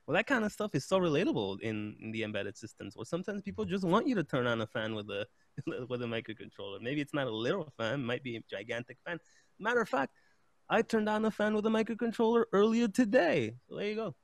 Well, 0.06 0.16
that 0.16 0.28
kind 0.28 0.46
of 0.46 0.52
stuff 0.52 0.76
is 0.76 0.86
so 0.86 1.00
relatable 1.00 1.62
in, 1.62 1.96
in 2.00 2.12
the 2.12 2.24
embedded 2.24 2.58
systems. 2.58 2.96
Well, 2.96 3.06
sometimes 3.06 3.42
people 3.42 3.64
mm-hmm. 3.66 3.74
just 3.74 3.84
want 3.84 4.08
you 4.08 4.16
to 4.16 4.24
turn 4.24 4.46
on 4.46 4.62
a 4.62 4.68
fan 4.68 4.94
with 4.94 5.10
a 5.10 5.26
with 5.90 6.02
a 6.02 6.06
microcontroller. 6.06 6.82
Maybe 6.82 7.02
it's 7.02 7.14
not 7.14 7.28
a 7.28 7.36
little 7.36 7.72
fan, 7.78 8.02
it 8.02 8.04
might 8.04 8.24
be 8.24 8.36
a 8.36 8.42
gigantic 8.50 8.98
fan. 9.06 9.20
Matter 9.60 9.82
of 9.82 9.90
fact, 9.90 10.14
I 10.70 10.82
turned 10.82 11.10
on 11.10 11.26
a 11.26 11.32
fan 11.32 11.54
with 11.54 11.66
a 11.66 11.70
microcontroller 11.70 12.46
earlier 12.52 12.88
today. 12.88 13.56
So 13.70 13.76
there 13.76 13.88
you 13.88 13.96
go. 13.96 14.16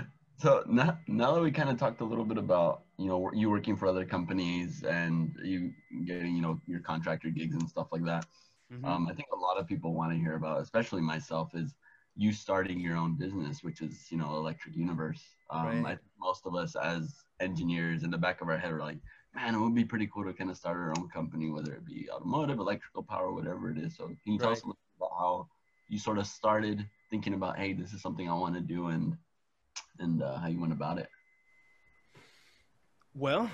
So 0.40 0.64
now, 0.66 0.98
now 1.06 1.34
that 1.34 1.42
we 1.42 1.50
kind 1.50 1.68
of 1.68 1.76
talked 1.76 2.00
a 2.00 2.04
little 2.04 2.24
bit 2.24 2.38
about 2.38 2.84
you 2.96 3.08
know 3.08 3.30
you 3.34 3.50
working 3.50 3.76
for 3.76 3.86
other 3.86 4.06
companies 4.06 4.82
and 4.84 5.36
you 5.44 5.70
getting 6.06 6.34
you 6.34 6.40
know 6.40 6.58
your 6.66 6.80
contractor 6.80 7.28
gigs 7.28 7.54
and 7.56 7.68
stuff 7.68 7.88
like 7.92 8.04
that, 8.06 8.24
mm-hmm. 8.72 8.82
um, 8.86 9.06
I 9.06 9.12
think 9.12 9.28
a 9.34 9.36
lot 9.36 9.58
of 9.58 9.66
people 9.66 9.92
want 9.92 10.12
to 10.12 10.18
hear 10.18 10.36
about, 10.36 10.62
especially 10.62 11.02
myself, 11.02 11.50
is 11.54 11.74
you 12.16 12.32
starting 12.32 12.80
your 12.80 12.96
own 12.96 13.18
business, 13.18 13.62
which 13.62 13.82
is 13.82 14.06
you 14.10 14.16
know 14.16 14.34
Electric 14.36 14.74
Universe. 14.74 15.22
Um, 15.50 15.66
right. 15.66 15.84
I 15.84 15.88
think 15.96 16.10
most 16.18 16.46
of 16.46 16.54
us 16.54 16.74
as 16.74 17.16
engineers 17.40 18.02
in 18.02 18.10
the 18.10 18.18
back 18.18 18.40
of 18.40 18.48
our 18.48 18.56
head 18.56 18.72
are 18.72 18.80
like, 18.80 18.98
man, 19.34 19.54
it 19.54 19.58
would 19.58 19.74
be 19.74 19.84
pretty 19.84 20.08
cool 20.12 20.24
to 20.24 20.32
kind 20.32 20.50
of 20.50 20.56
start 20.56 20.76
our 20.76 20.90
own 20.96 21.08
company, 21.08 21.50
whether 21.50 21.72
it 21.72 21.84
be 21.84 22.08
automotive, 22.10 22.58
electrical 22.58 23.02
power, 23.02 23.32
whatever 23.32 23.70
it 23.70 23.78
is. 23.78 23.96
So 23.96 24.06
can 24.06 24.32
you 24.32 24.38
tell 24.38 24.48
right. 24.48 24.56
us 24.56 24.64
about 24.96 25.12
how 25.18 25.48
you 25.88 25.98
sort 25.98 26.18
of 26.18 26.26
started 26.26 26.86
thinking 27.10 27.34
about, 27.34 27.58
hey, 27.58 27.72
this 27.72 27.92
is 27.92 28.00
something 28.02 28.28
I 28.28 28.34
want 28.34 28.54
to 28.54 28.60
do 28.60 28.88
and 28.88 29.16
and 29.98 30.22
uh, 30.22 30.38
how 30.38 30.48
you 30.48 30.60
went 30.60 30.72
about 30.72 30.98
it. 30.98 31.08
Well, 33.14 33.50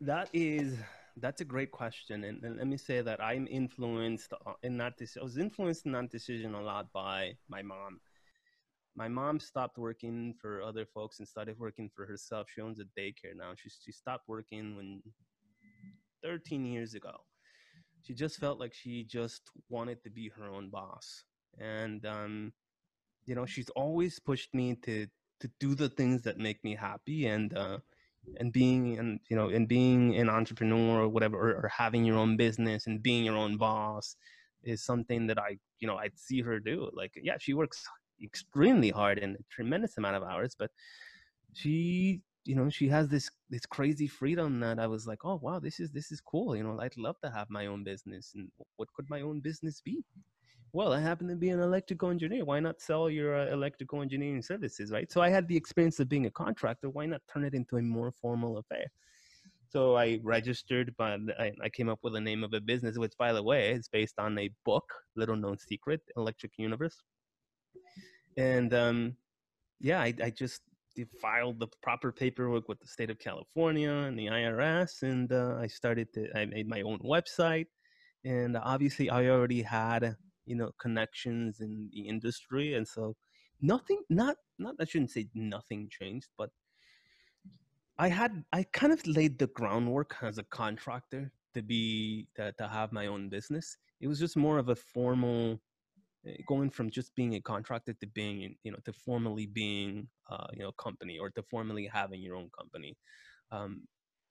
that 0.00 0.28
is 0.32 0.78
that's 1.16 1.40
a 1.40 1.44
great 1.44 1.70
question, 1.70 2.24
and, 2.24 2.42
and 2.42 2.56
let 2.56 2.66
me 2.66 2.76
say 2.76 3.02
that 3.02 3.22
I'm 3.22 3.46
influenced 3.50 4.32
uh, 4.32 4.52
in 4.62 4.78
that. 4.78 4.94
I 5.00 5.22
was 5.22 5.38
influenced 5.38 5.86
in 5.86 5.92
that 5.92 6.10
decision 6.10 6.54
a 6.54 6.62
lot 6.62 6.92
by 6.92 7.36
my 7.48 7.62
mom. 7.62 8.00
My 8.96 9.08
mom 9.08 9.40
stopped 9.40 9.78
working 9.78 10.34
for 10.40 10.62
other 10.62 10.84
folks 10.84 11.18
and 11.18 11.28
started 11.28 11.58
working 11.58 11.90
for 11.94 12.06
herself. 12.06 12.48
She 12.52 12.60
owns 12.60 12.80
a 12.80 13.00
daycare 13.00 13.36
now. 13.36 13.52
She 13.56 13.70
she 13.70 13.92
stopped 13.92 14.28
working 14.28 14.76
when 14.76 15.02
13 16.22 16.64
years 16.64 16.94
ago. 16.94 17.12
She 18.02 18.14
just 18.14 18.38
felt 18.38 18.58
like 18.58 18.74
she 18.74 19.04
just 19.04 19.42
wanted 19.68 20.02
to 20.04 20.10
be 20.10 20.30
her 20.36 20.48
own 20.48 20.70
boss, 20.70 21.24
and 21.58 22.04
um, 22.06 22.52
you 23.26 23.34
know, 23.34 23.46
she's 23.46 23.68
always 23.70 24.18
pushed 24.18 24.54
me 24.54 24.74
to 24.82 25.06
to 25.40 25.50
do 25.58 25.74
the 25.74 25.88
things 25.88 26.22
that 26.22 26.38
make 26.38 26.62
me 26.64 26.74
happy 26.74 27.26
and 27.26 27.56
uh, 27.56 27.78
and 28.38 28.52
being 28.52 28.98
and 28.98 29.20
you 29.28 29.36
know 29.36 29.48
and 29.48 29.68
being 29.68 30.16
an 30.16 30.28
entrepreneur 30.28 31.02
or 31.02 31.08
whatever 31.08 31.36
or, 31.36 31.64
or, 31.64 31.68
having 31.68 32.04
your 32.04 32.18
own 32.18 32.36
business 32.36 32.86
and 32.86 33.02
being 33.02 33.24
your 33.24 33.36
own 33.36 33.56
boss 33.56 34.16
is 34.62 34.84
something 34.84 35.26
that 35.26 35.38
I 35.38 35.58
you 35.78 35.88
know 35.88 35.96
I 35.96 36.10
see 36.14 36.42
her 36.42 36.60
do 36.60 36.90
like 36.92 37.12
yeah 37.22 37.36
she 37.38 37.54
works 37.54 37.86
extremely 38.22 38.90
hard 38.90 39.18
and 39.18 39.36
a 39.36 39.42
tremendous 39.50 39.96
amount 39.98 40.16
of 40.16 40.22
hours 40.22 40.54
but 40.58 40.70
she 41.52 42.22
you 42.44 42.54
know 42.54 42.70
she 42.70 42.88
has 42.88 43.08
this 43.08 43.30
this 43.50 43.66
crazy 43.66 44.06
freedom 44.06 44.60
that 44.60 44.78
i 44.78 44.86
was 44.86 45.06
like 45.06 45.24
oh 45.24 45.38
wow 45.42 45.58
this 45.58 45.78
is 45.78 45.90
this 45.90 46.10
is 46.10 46.20
cool 46.20 46.56
you 46.56 46.62
know 46.62 46.78
i'd 46.80 46.96
love 46.96 47.16
to 47.22 47.30
have 47.30 47.48
my 47.50 47.66
own 47.66 47.84
business 47.84 48.32
and 48.34 48.50
what 48.76 48.92
could 48.94 49.08
my 49.08 49.20
own 49.20 49.40
business 49.40 49.80
be? 49.80 50.02
Well 50.72 50.92
i 50.92 51.00
happen 51.00 51.28
to 51.28 51.36
be 51.36 51.50
an 51.50 51.60
electrical 51.60 52.10
engineer 52.10 52.44
why 52.44 52.60
not 52.60 52.80
sell 52.80 53.10
your 53.10 53.36
uh, 53.36 53.52
electrical 53.52 54.02
engineering 54.02 54.42
services 54.42 54.90
right? 54.90 55.10
So 55.10 55.20
i 55.20 55.28
had 55.28 55.48
the 55.48 55.56
experience 55.56 55.98
of 56.00 56.08
being 56.08 56.26
a 56.26 56.30
contractor 56.30 56.88
why 56.88 57.06
not 57.06 57.22
turn 57.32 57.44
it 57.44 57.54
into 57.54 57.76
a 57.76 57.82
more 57.82 58.12
formal 58.22 58.58
affair? 58.58 58.86
So 59.68 59.96
i 59.96 60.20
registered 60.22 60.94
but 60.96 61.18
I, 61.38 61.52
I 61.62 61.68
came 61.68 61.88
up 61.88 61.98
with 62.02 62.14
the 62.14 62.20
name 62.20 62.42
of 62.44 62.54
a 62.54 62.60
business 62.60 62.98
which 62.98 63.14
by 63.18 63.32
the 63.32 63.42
way 63.42 63.72
is 63.72 63.88
based 63.88 64.18
on 64.18 64.38
a 64.38 64.50
book 64.64 64.86
little 65.16 65.36
known 65.36 65.58
secret 65.58 66.00
electric 66.16 66.52
universe 66.56 67.02
and 68.36 68.74
um 68.74 69.16
yeah 69.80 70.00
i, 70.00 70.14
I 70.22 70.30
just 70.30 70.62
filed 71.20 71.58
the 71.58 71.68
proper 71.82 72.12
paperwork 72.12 72.68
with 72.68 72.80
the 72.80 72.86
state 72.86 73.10
of 73.10 73.18
California 73.18 73.90
and 73.90 74.18
the 74.18 74.26
IRS, 74.26 75.02
and 75.02 75.32
uh, 75.32 75.56
I 75.58 75.66
started 75.66 76.12
to. 76.14 76.28
I 76.36 76.46
made 76.46 76.68
my 76.68 76.82
own 76.82 76.98
website, 77.00 77.66
and 78.24 78.56
obviously 78.56 79.10
I 79.10 79.28
already 79.28 79.62
had 79.62 80.16
you 80.46 80.56
know 80.56 80.70
connections 80.80 81.60
in 81.60 81.88
the 81.92 82.00
industry, 82.00 82.74
and 82.74 82.86
so 82.86 83.16
nothing. 83.60 84.02
Not 84.08 84.36
not 84.58 84.74
I 84.80 84.84
shouldn't 84.84 85.10
say 85.10 85.28
nothing 85.34 85.88
changed, 85.90 86.28
but 86.36 86.50
I 87.98 88.08
had 88.08 88.44
I 88.52 88.64
kind 88.72 88.92
of 88.92 89.06
laid 89.06 89.38
the 89.38 89.48
groundwork 89.48 90.16
as 90.22 90.38
a 90.38 90.44
contractor 90.44 91.32
to 91.54 91.62
be 91.62 92.28
to, 92.36 92.52
to 92.58 92.68
have 92.68 92.92
my 92.92 93.06
own 93.06 93.28
business. 93.28 93.76
It 94.00 94.08
was 94.08 94.18
just 94.18 94.36
more 94.36 94.58
of 94.58 94.68
a 94.68 94.76
formal 94.76 95.60
going 96.46 96.70
from 96.70 96.90
just 96.90 97.14
being 97.14 97.34
a 97.34 97.40
contractor 97.40 97.94
to 97.94 98.06
being 98.08 98.56
you 98.62 98.72
know 98.72 98.78
to 98.84 98.92
formally 98.92 99.46
being 99.46 100.08
uh, 100.30 100.46
you 100.52 100.62
know 100.62 100.72
company 100.72 101.18
or 101.18 101.30
to 101.30 101.42
formally 101.42 101.88
having 101.92 102.20
your 102.22 102.36
own 102.36 102.50
company. 102.58 102.96
Um, 103.52 103.82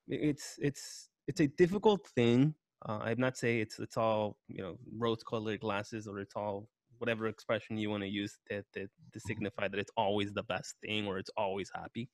it's 0.08 0.56
it's 0.60 1.10
it's 1.28 1.42
a 1.42 1.48
difficult 1.48 2.08
thing 2.16 2.56
uh, 2.88 3.00
i'm 3.04 3.20
not 3.20 3.38
saying 3.38 3.60
it's 3.60 3.78
it's 3.78 3.96
all 3.96 4.38
you 4.48 4.64
know 4.64 4.76
rose 4.98 5.22
colored 5.22 5.60
glasses 5.60 6.08
or 6.08 6.20
it's 6.20 6.36
all 6.36 6.68
whatever 7.00 7.28
expression 7.28 7.78
you 7.78 7.90
want 7.90 8.04
to 8.04 8.10
use 8.10 8.38
to, 8.50 8.64
to, 8.74 8.88
to 9.14 9.20
signify 9.20 9.68
that 9.68 9.80
it's 9.80 9.92
always 9.98 10.32
the 10.34 10.44
best 10.44 10.76
thing 10.86 11.08
or 11.08 11.18
it's 11.18 11.32
always 11.36 11.72
happy. 11.74 12.10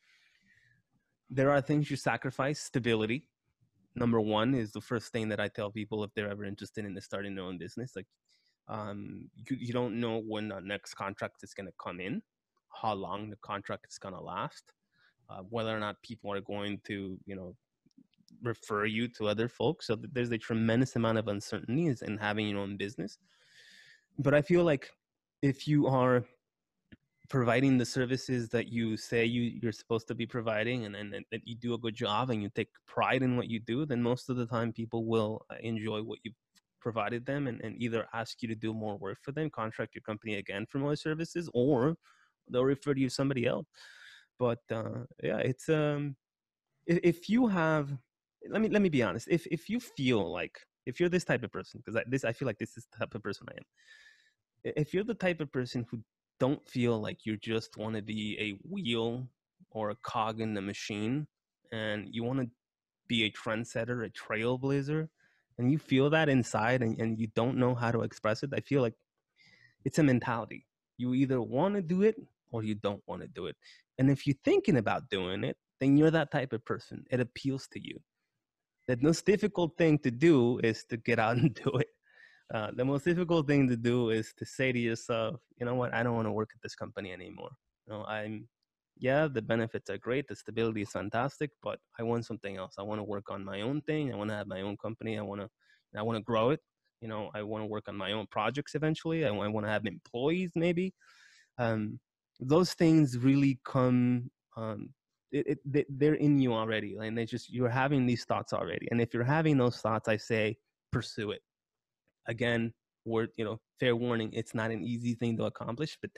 There 1.30 1.52
are 1.52 1.62
things 1.62 1.90
you 1.90 1.98
sacrifice 1.98 2.62
stability. 2.62 3.28
Number 3.96 4.22
one 4.22 4.54
is 4.54 4.72
the 4.72 4.82
first 4.82 5.12
thing 5.12 5.30
that 5.30 5.40
i 5.40 5.48
tell 5.48 5.72
people 5.72 6.04
if 6.04 6.12
they're 6.14 6.30
ever 6.30 6.46
interested 6.46 6.86
in 6.86 7.00
starting 7.02 7.36
their 7.36 7.46
own 7.46 7.58
business 7.58 7.94
like 7.96 8.08
um, 8.68 9.30
you, 9.36 9.58
you 9.60 9.74
don't 9.74 10.00
know 10.00 10.22
when 10.22 10.50
the 10.50 10.60
next 10.60 10.96
contract 10.96 11.44
is 11.44 11.54
going 11.54 11.68
to 11.68 11.74
come 11.82 12.00
in, 12.00 12.22
how 12.82 12.94
long 12.94 13.30
the 13.30 13.38
contract 13.38 13.86
is 13.90 13.98
going 13.98 14.16
to 14.16 14.22
last, 14.22 14.64
uh, 15.30 15.42
whether 15.50 15.76
or 15.76 15.80
not 15.80 16.02
people 16.02 16.32
are 16.32 16.42
going 16.42 16.80
to, 16.86 17.18
you 17.26 17.36
know, 17.36 17.56
refer 18.44 18.86
you 18.86 19.08
to 19.08 19.28
other 19.28 19.48
folks. 19.48 19.88
So 19.88 19.98
there's 20.14 20.32
a 20.32 20.38
tremendous 20.38 20.96
amount 20.96 21.18
of 21.18 21.28
uncertainties 21.28 22.02
in 22.02 22.18
having 22.18 22.48
your 22.50 22.60
own 22.60 22.78
business. 22.78 23.18
But 24.18 24.34
I 24.34 24.42
feel 24.42 24.64
like 24.64 24.90
if 25.42 25.68
you 25.68 25.88
are 25.88 26.26
providing 27.30 27.78
the 27.78 27.86
services 27.86 28.50
that 28.50 28.68
you 28.68 28.98
say 28.98 29.26
you, 29.26 29.42
you're 29.62 29.72
supposed 29.72 30.08
to 30.08 30.16
be 30.16 30.26
providing 30.26 30.86
and, 30.86 30.96
and, 30.96 31.14
and 31.14 31.26
that 31.32 31.42
you 31.46 31.56
do 31.56 31.74
a 31.74 31.78
good 31.78 31.96
job 31.96 32.30
and 32.30 32.42
you 32.42 32.50
take 32.50 32.70
pride 32.88 33.24
in 33.24 33.36
what 33.36 33.50
you 33.50 33.60
do, 33.60 33.86
then 33.86 34.02
most 34.02 34.30
of 34.30 34.38
the 34.38 34.46
time 34.46 34.72
people 34.72 35.06
will 35.06 35.46
uh, 35.50 35.56
enjoy 35.62 36.02
what 36.02 36.20
you 36.24 36.32
provided 36.86 37.26
them 37.26 37.48
and, 37.48 37.58
and 37.66 37.74
either 37.82 38.02
ask 38.14 38.44
you 38.44 38.48
to 38.48 38.60
do 38.66 38.72
more 38.72 38.96
work 39.06 39.18
for 39.24 39.32
them, 39.32 39.50
contract 39.50 39.96
your 39.96 40.04
company 40.04 40.36
again 40.36 40.64
for 40.70 40.78
more 40.78 40.96
services, 40.96 41.50
or 41.62 41.96
they'll 42.50 42.72
refer 42.76 42.94
to 42.94 43.02
you 43.02 43.10
somebody 43.10 43.44
else. 43.54 43.66
But 44.38 44.60
uh, 44.72 45.00
yeah, 45.30 45.40
it's 45.40 45.68
um, 45.68 46.16
if, 46.86 47.00
if 47.12 47.30
you 47.34 47.48
have, 47.48 47.86
let 48.54 48.62
me 48.62 48.70
let 48.70 48.84
me 48.84 48.90
be 48.98 49.02
honest. 49.08 49.28
If 49.38 49.48
if 49.58 49.68
you 49.72 49.80
feel 49.80 50.32
like 50.40 50.56
if 50.86 51.00
you're 51.00 51.14
this 51.16 51.28
type 51.32 51.44
of 51.44 51.52
person, 51.52 51.82
because 51.82 52.00
this 52.08 52.24
I 52.24 52.34
feel 52.34 52.46
like 52.46 52.60
this 52.60 52.78
is 52.78 52.86
the 52.92 53.00
type 53.00 53.16
of 53.16 53.24
person 53.24 53.48
I 53.50 53.56
am. 53.62 54.74
If 54.84 54.94
you're 54.94 55.10
the 55.12 55.22
type 55.26 55.42
of 55.42 55.52
person 55.52 55.86
who 55.90 55.98
don't 56.40 56.64
feel 56.76 56.96
like 57.08 57.20
you 57.26 57.34
just 57.52 57.78
want 57.78 57.96
to 57.96 58.04
be 58.04 58.38
a 58.48 58.50
wheel 58.70 59.28
or 59.72 59.90
a 59.90 59.98
cog 60.04 60.40
in 60.40 60.54
the 60.54 60.62
machine, 60.62 61.26
and 61.72 62.08
you 62.12 62.24
want 62.24 62.40
to 62.42 62.48
be 63.08 63.24
a 63.24 63.32
trendsetter, 63.32 64.06
a 64.06 64.12
trailblazer, 64.24 65.08
and 65.58 65.72
you 65.72 65.78
feel 65.78 66.10
that 66.10 66.30
inside 66.30 66.82
and, 66.82 67.00
and 67.00 67.20
you 67.20 67.28
don't 67.36 67.58
know 67.58 67.74
how 67.76 67.92
to 67.92 68.02
express 68.02 68.44
it, 68.44 68.52
I 68.54 68.60
feel 68.60 68.82
like 68.82 68.94
it's 69.86 70.00
a 70.00 70.04
mentality. 70.04 70.66
You 70.98 71.14
either 71.14 71.42
want 71.42 71.76
to 71.76 71.82
do 71.82 72.02
it 72.02 72.16
or 72.52 72.64
you 72.64 72.76
don't 72.76 73.02
want 73.08 73.22
to 73.22 73.28
do 73.28 73.48
it. 73.48 73.56
And 73.98 74.10
if 74.10 74.26
you're 74.28 74.36
thinking 74.44 74.78
about 74.78 75.10
doing 75.10 75.44
it, 75.44 75.58
then 75.80 75.98
you're 75.98 76.12
that 76.12 76.32
type 76.32 76.54
of 76.54 76.64
person. 76.66 77.06
It 77.12 77.20
appeals 77.20 77.68
to 77.74 77.80
you. 77.82 78.00
The 78.88 78.98
most 79.02 79.26
difficult 79.26 79.78
thing 79.78 79.98
to 80.00 80.12
do 80.12 80.60
is 80.64 80.86
to 80.90 80.98
get 80.98 81.20
out 81.20 81.38
and 81.42 81.54
do 81.54 81.72
it. 81.78 81.88
Uh, 82.54 82.70
the 82.76 82.86
most 82.86 83.06
difficult 83.06 83.48
thing 83.48 83.68
to 83.68 83.76
do 83.76 84.12
is 84.12 84.32
to 84.38 84.46
say 84.46 84.72
to 84.72 84.80
yourself, 84.80 85.40
you 85.58 85.66
know 85.66 85.76
what, 85.76 85.94
I 85.94 86.04
don't 86.04 86.16
want 86.16 86.28
to 86.28 86.32
work 86.32 86.52
at 86.54 86.62
this 86.62 86.76
company 86.76 87.12
anymore. 87.12 87.50
You 87.88 87.94
know, 87.94 88.06
I'm 88.06 88.48
yeah, 88.98 89.28
the 89.28 89.42
benefits 89.42 89.90
are 89.90 89.98
great, 89.98 90.28
the 90.28 90.36
stability 90.36 90.82
is 90.82 90.92
fantastic, 90.92 91.52
but 91.62 91.80
I 92.00 92.04
want 92.04 92.26
something 92.26 92.58
else. 92.58 92.76
I 92.80 92.84
want 92.84 93.00
to 93.00 93.04
work 93.04 93.30
on 93.30 93.44
my 93.44 93.62
own 93.62 93.82
thing. 93.82 94.14
I 94.14 94.16
want 94.16 94.30
to 94.30 94.36
have 94.36 94.48
my 94.48 94.62
own 94.62 94.78
company. 94.78 95.18
I 95.18 95.22
want 95.22 95.42
to, 95.42 95.50
I 95.98 96.02
want 96.02 96.18
to 96.18 96.24
grow 96.24 96.52
it. 96.52 96.60
You 97.02 97.10
know, 97.10 97.30
I 97.36 97.44
want 97.44 97.62
to 97.62 97.68
work 97.68 97.88
on 97.88 97.98
my 97.98 98.14
own 98.14 98.26
projects 98.32 98.74
eventually. 98.74 99.26
I, 99.26 99.30
I 99.30 99.48
want 99.48 99.66
to 99.66 99.72
have 99.72 99.86
employees 99.86 100.52
maybe. 100.56 100.94
Um, 101.58 102.00
those 102.40 102.74
things 102.74 103.18
really 103.18 103.60
come. 103.66 104.32
Um, 104.58 104.90
it, 105.32 105.60
it, 105.74 105.86
they're 105.90 106.16
in 106.16 106.40
you 106.40 106.54
already, 106.54 106.96
and 107.02 107.18
they 107.18 107.26
just 107.26 107.52
you're 107.52 107.70
having 107.70 108.06
these 108.06 108.24
thoughts 108.24 108.54
already. 108.54 108.88
And 108.92 109.02
if 109.02 109.14
you're 109.14 109.24
having 109.24 109.58
those 109.58 109.78
thoughts, 109.78 110.08
I 110.08 110.18
say 110.18 110.58
pursue 110.92 111.32
it. 111.32 111.42
Again, 112.28 112.74
word 113.06 113.30
you 113.38 113.46
know, 113.46 113.60
fair 113.80 113.96
warning, 113.96 114.32
it's 114.34 114.56
not 114.56 114.72
an 114.72 114.84
easy 114.84 115.14
thing 115.14 115.38
to 115.38 115.46
accomplish, 115.46 115.98
but 116.02 116.12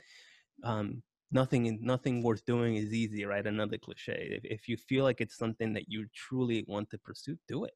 um, 0.64 1.02
nothing 1.30 1.78
nothing 1.82 2.22
worth 2.22 2.44
doing 2.44 2.76
is 2.76 2.92
easy 2.92 3.24
right? 3.24 3.46
Another 3.46 3.78
cliche 3.78 4.28
if, 4.30 4.44
if 4.44 4.68
you 4.68 4.76
feel 4.76 5.04
like 5.04 5.20
it's 5.20 5.36
something 5.36 5.72
that 5.74 5.88
you 5.88 6.06
truly 6.14 6.64
want 6.66 6.90
to 6.90 6.98
pursue 6.98 7.36
do 7.48 7.64
it. 7.64 7.74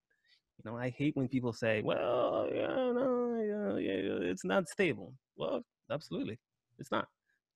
You 0.58 0.70
know 0.70 0.76
i 0.78 0.90
hate 0.90 1.16
when 1.16 1.28
people 1.28 1.52
say 1.52 1.82
well 1.82 2.48
yeah 2.52 2.92
no 2.92 3.78
yeah, 3.78 3.78
yeah, 3.78 4.30
it's 4.30 4.44
not 4.44 4.68
stable. 4.68 5.14
Well 5.36 5.62
absolutely 5.90 6.38
it's 6.78 6.90
not. 6.90 7.08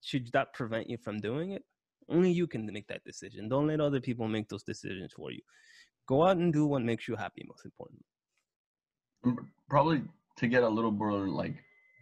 Should 0.03 0.30
that 0.32 0.53
prevent 0.53 0.88
you 0.88 0.99
from 0.99 1.20
doing 1.20 1.53
it? 1.53 1.62
Only 2.09 2.30
you 2.30 2.47
can 2.47 2.66
make 2.72 2.86
that 2.88 3.03
decision. 3.05 3.49
Don't 3.49 3.66
let 3.66 3.80
other 3.80 4.01
people 4.01 4.28
make 4.28 4.49
those 4.49 4.62
decisions 4.62 5.12
for 5.12 5.32
you. 5.32 5.40
Go 6.07 6.24
out 6.24 6.36
and 6.36 6.53
do 6.53 6.66
what 6.66 6.82
makes 6.82 7.09
you 7.09 7.16
happy 7.16 7.44
most 7.49 7.64
importantly 7.64 8.05
probably 9.68 10.03
to 10.36 10.47
get 10.47 10.62
a 10.62 10.68
little 10.68 10.90
more 10.90 11.28
like 11.28 11.55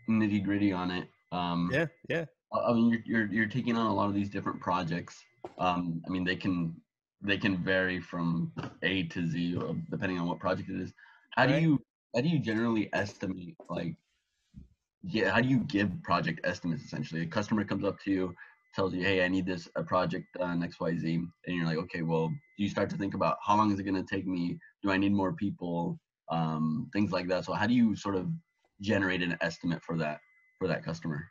nitty 0.09 0.42
gritty 0.45 0.72
on 0.72 0.90
it 0.90 1.09
um 1.32 1.70
yeah 1.72 1.86
yeah 2.09 2.24
I 2.55 2.72
mean, 2.72 2.88
you're, 2.88 3.02
you're, 3.05 3.32
you're 3.32 3.46
taking 3.46 3.76
on 3.76 3.86
a 3.86 3.94
lot 3.94 4.09
of 4.09 4.14
these 4.14 4.30
different 4.30 4.61
projects. 4.61 5.24
Um, 5.59 6.02
I 6.07 6.11
mean, 6.11 6.24
they 6.24 6.36
can 6.36 6.74
they 7.22 7.38
can 7.38 7.57
vary 7.57 8.00
from 8.00 8.52
A 8.82 9.05
to 9.05 9.26
Z 9.26 9.57
uh, 9.59 9.72
depending 9.90 10.18
on 10.18 10.28
what 10.28 10.38
project 10.38 10.68
it 10.68 10.80
is. 10.80 10.92
How 11.32 11.46
right. 11.46 11.57
do 11.57 11.62
you 11.62 11.82
how 12.14 12.20
do 12.20 12.28
you 12.28 12.38
generally 12.38 12.90
estimate 12.92 13.57
like 13.68 13.96
yeah 15.02 15.30
how 15.30 15.40
do 15.40 15.48
you 15.48 15.61
give 15.61 15.90
project 16.02 16.40
estimates 16.44 16.84
essentially? 16.84 17.22
A 17.22 17.26
customer 17.26 17.64
comes 17.64 17.84
up 17.84 17.98
to 18.05 18.11
you, 18.11 18.34
tells 18.74 18.94
you, 18.94 19.02
hey, 19.02 19.24
I 19.24 19.28
need 19.28 19.46
this 19.46 19.68
a 19.76 19.82
project 19.82 20.26
done 20.38 20.62
X 20.62 20.78
Y 20.80 20.96
Z, 20.96 21.14
and 21.14 21.57
you're 21.57 21.66
like, 21.66 21.78
okay, 21.78 22.02
well, 22.02 22.28
do 22.28 22.64
you 22.64 22.68
start 22.68 22.90
to 22.90 22.96
think 22.96 23.14
about 23.14 23.38
how 23.44 23.57
long 23.57 23.72
is 23.72 23.78
it 23.78 23.84
going 23.84 24.02
to 24.02 24.14
take 24.14 24.26
me? 24.26 24.59
Do 24.82 24.90
I 24.90 24.96
need 24.96 25.12
more 25.12 25.32
people? 25.32 25.98
Um, 26.30 26.88
things 26.92 27.12
like 27.12 27.28
that. 27.28 27.44
So 27.44 27.52
how 27.52 27.66
do 27.66 27.74
you 27.74 27.94
sort 27.96 28.16
of 28.16 28.28
generate 28.80 29.22
an 29.22 29.36
estimate 29.40 29.82
for 29.82 29.98
that 29.98 30.20
for 30.59 30.68
that 30.68 30.84
customer? 30.84 31.26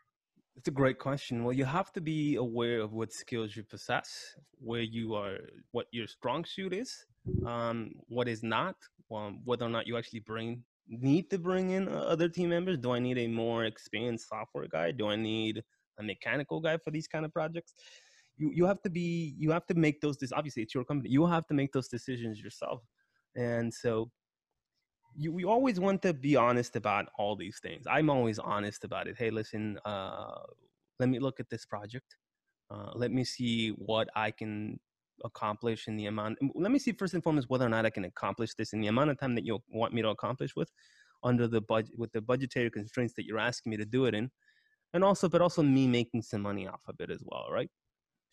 It's 0.56 0.68
a 0.68 0.72
great 0.72 1.00
question. 1.00 1.44
Well, 1.44 1.54
you 1.54 1.66
have 1.66 1.92
to 1.94 2.02
be 2.02 2.36
aware 2.36 2.80
of 2.80 2.94
what 2.94 3.12
skills 3.12 3.56
you 3.56 3.64
possess, 3.64 4.36
where 4.60 4.82
you 4.82 5.16
are, 5.16 5.38
what 5.72 5.88
your 5.92 6.08
strong 6.08 6.46
suit 6.46 6.74
is, 6.74 7.06
um, 7.46 7.92
what 8.08 8.28
is 8.28 8.44
not, 8.44 8.76
um, 9.12 9.42
whether 9.46 9.66
or 9.66 9.70
not 9.70 9.88
you 9.88 9.98
actually 9.98 10.20
bring 10.20 10.64
need 10.88 11.30
to 11.30 11.40
bring 11.40 11.72
in 11.72 11.88
uh, 11.88 11.92
other 11.92 12.30
team 12.30 12.50
members. 12.50 12.78
Do 12.78 12.92
I 12.92 13.00
need 13.00 13.18
a 13.18 13.28
more 13.28 13.66
experienced 13.66 14.28
software 14.30 14.68
guy? 14.68 14.92
Do 14.92 15.08
I 15.08 15.16
need 15.16 15.64
a 16.00 16.04
mechanical 16.04 16.60
guy 16.60 16.78
for 16.78 16.92
these 16.92 17.08
kind 17.08 17.26
of 17.26 17.34
projects? 17.34 17.74
You 18.38 18.52
you 18.54 18.66
have 18.66 18.82
to 18.84 18.90
be 18.90 19.36
you 19.38 19.52
have 19.52 19.66
to 19.68 19.74
make 19.74 20.02
those. 20.02 20.18
This 20.18 20.32
Obviously, 20.32 20.64
it's 20.64 20.76
your 20.76 20.86
company. 20.86 21.10
You 21.10 21.26
have 21.26 21.48
to 21.48 21.54
make 21.54 21.72
those 21.72 21.88
decisions 21.88 22.40
yourself, 22.40 22.82
and 23.36 23.74
so 23.74 24.12
you, 25.16 25.32
we 25.32 25.44
always 25.44 25.80
want 25.80 26.02
to 26.04 26.14
be 26.14 26.36
honest 26.36 26.76
about 26.76 27.08
all 27.18 27.36
these 27.36 27.60
things. 27.62 27.86
I'm 27.90 28.10
always 28.10 28.40
honest 28.40 28.84
about 28.84 29.08
it. 29.08 29.16
Hey, 29.18 29.30
listen, 29.30 29.80
uh, 29.86 30.40
let 31.00 31.10
me 31.10 31.20
look 31.20 31.40
at 31.40 31.50
this 31.50 31.66
project. 31.66 32.16
Uh, 32.72 32.92
let 32.96 33.12
me 33.12 33.24
see 33.24 33.70
what 33.70 34.10
I 34.16 34.32
can 34.32 34.80
accomplish 35.24 35.88
in 35.88 35.96
the 35.96 36.08
amount. 36.08 36.40
Let 36.56 36.72
me 36.72 36.80
see 36.80 36.92
first 36.92 37.14
and 37.14 37.24
foremost 37.24 37.50
whether 37.50 37.66
or 37.66 37.70
not 37.70 37.86
I 37.86 37.90
can 37.90 38.06
accomplish 38.06 38.54
this 38.56 38.74
in 38.74 38.82
the 38.82 38.88
amount 38.88 39.12
of 39.12 39.20
time 39.20 39.36
that 39.36 39.46
you 39.46 39.60
want 39.70 39.94
me 39.94 40.02
to 40.02 40.10
accomplish 40.10 40.56
with, 40.56 40.72
under 41.24 41.48
the 41.48 41.62
budget 41.62 41.98
with 41.98 42.12
the 42.12 42.22
budgetary 42.22 42.70
constraints 42.70 43.14
that 43.16 43.26
you're 43.26 43.40
asking 43.40 43.72
me 43.72 43.78
to 43.78 43.86
do 43.86 44.06
it 44.06 44.16
in, 44.16 44.32
and 44.94 45.04
also, 45.04 45.30
but 45.30 45.42
also 45.42 45.62
me 45.62 45.88
making 45.88 46.22
some 46.22 46.42
money 46.42 46.68
off 46.68 46.82
of 46.88 46.96
it 47.00 47.12
as 47.12 47.22
well, 47.26 47.48
right? 47.52 47.70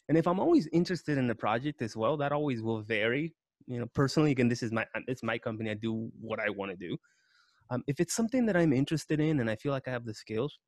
And 0.09 0.19
if 0.19 0.27
I'm 0.27 0.41
always 0.41 0.69
interested 0.73 1.19
in 1.19 1.29
the 1.29 1.35
project 1.35 1.83
as 1.83 1.97
well, 1.97 2.17
that 2.17 2.33
always 2.33 2.63
will 2.63 2.83
vary. 2.83 3.35
You 3.67 3.81
know, 3.81 3.87
personally, 3.95 4.31
again, 4.33 4.49
this 4.49 4.63
is 4.63 4.73
my 4.73 4.87
it's 5.07 5.23
my 5.23 5.39
company. 5.39 5.71
I 5.71 5.75
do 5.75 6.11
what 6.21 6.41
I 6.41 6.51
want 6.51 6.71
to 6.71 6.77
do. 6.77 6.97
Um, 7.71 7.85
if 7.87 8.01
it's 8.01 8.15
something 8.15 8.47
that 8.47 8.57
I'm 8.57 8.73
interested 8.73 9.21
in 9.21 9.41
and 9.41 9.49
I 9.49 9.57
feel 9.57 9.73
like 9.73 9.87
I 9.87 9.93
have 9.93 10.05
the 10.05 10.15
skills, 10.15 10.59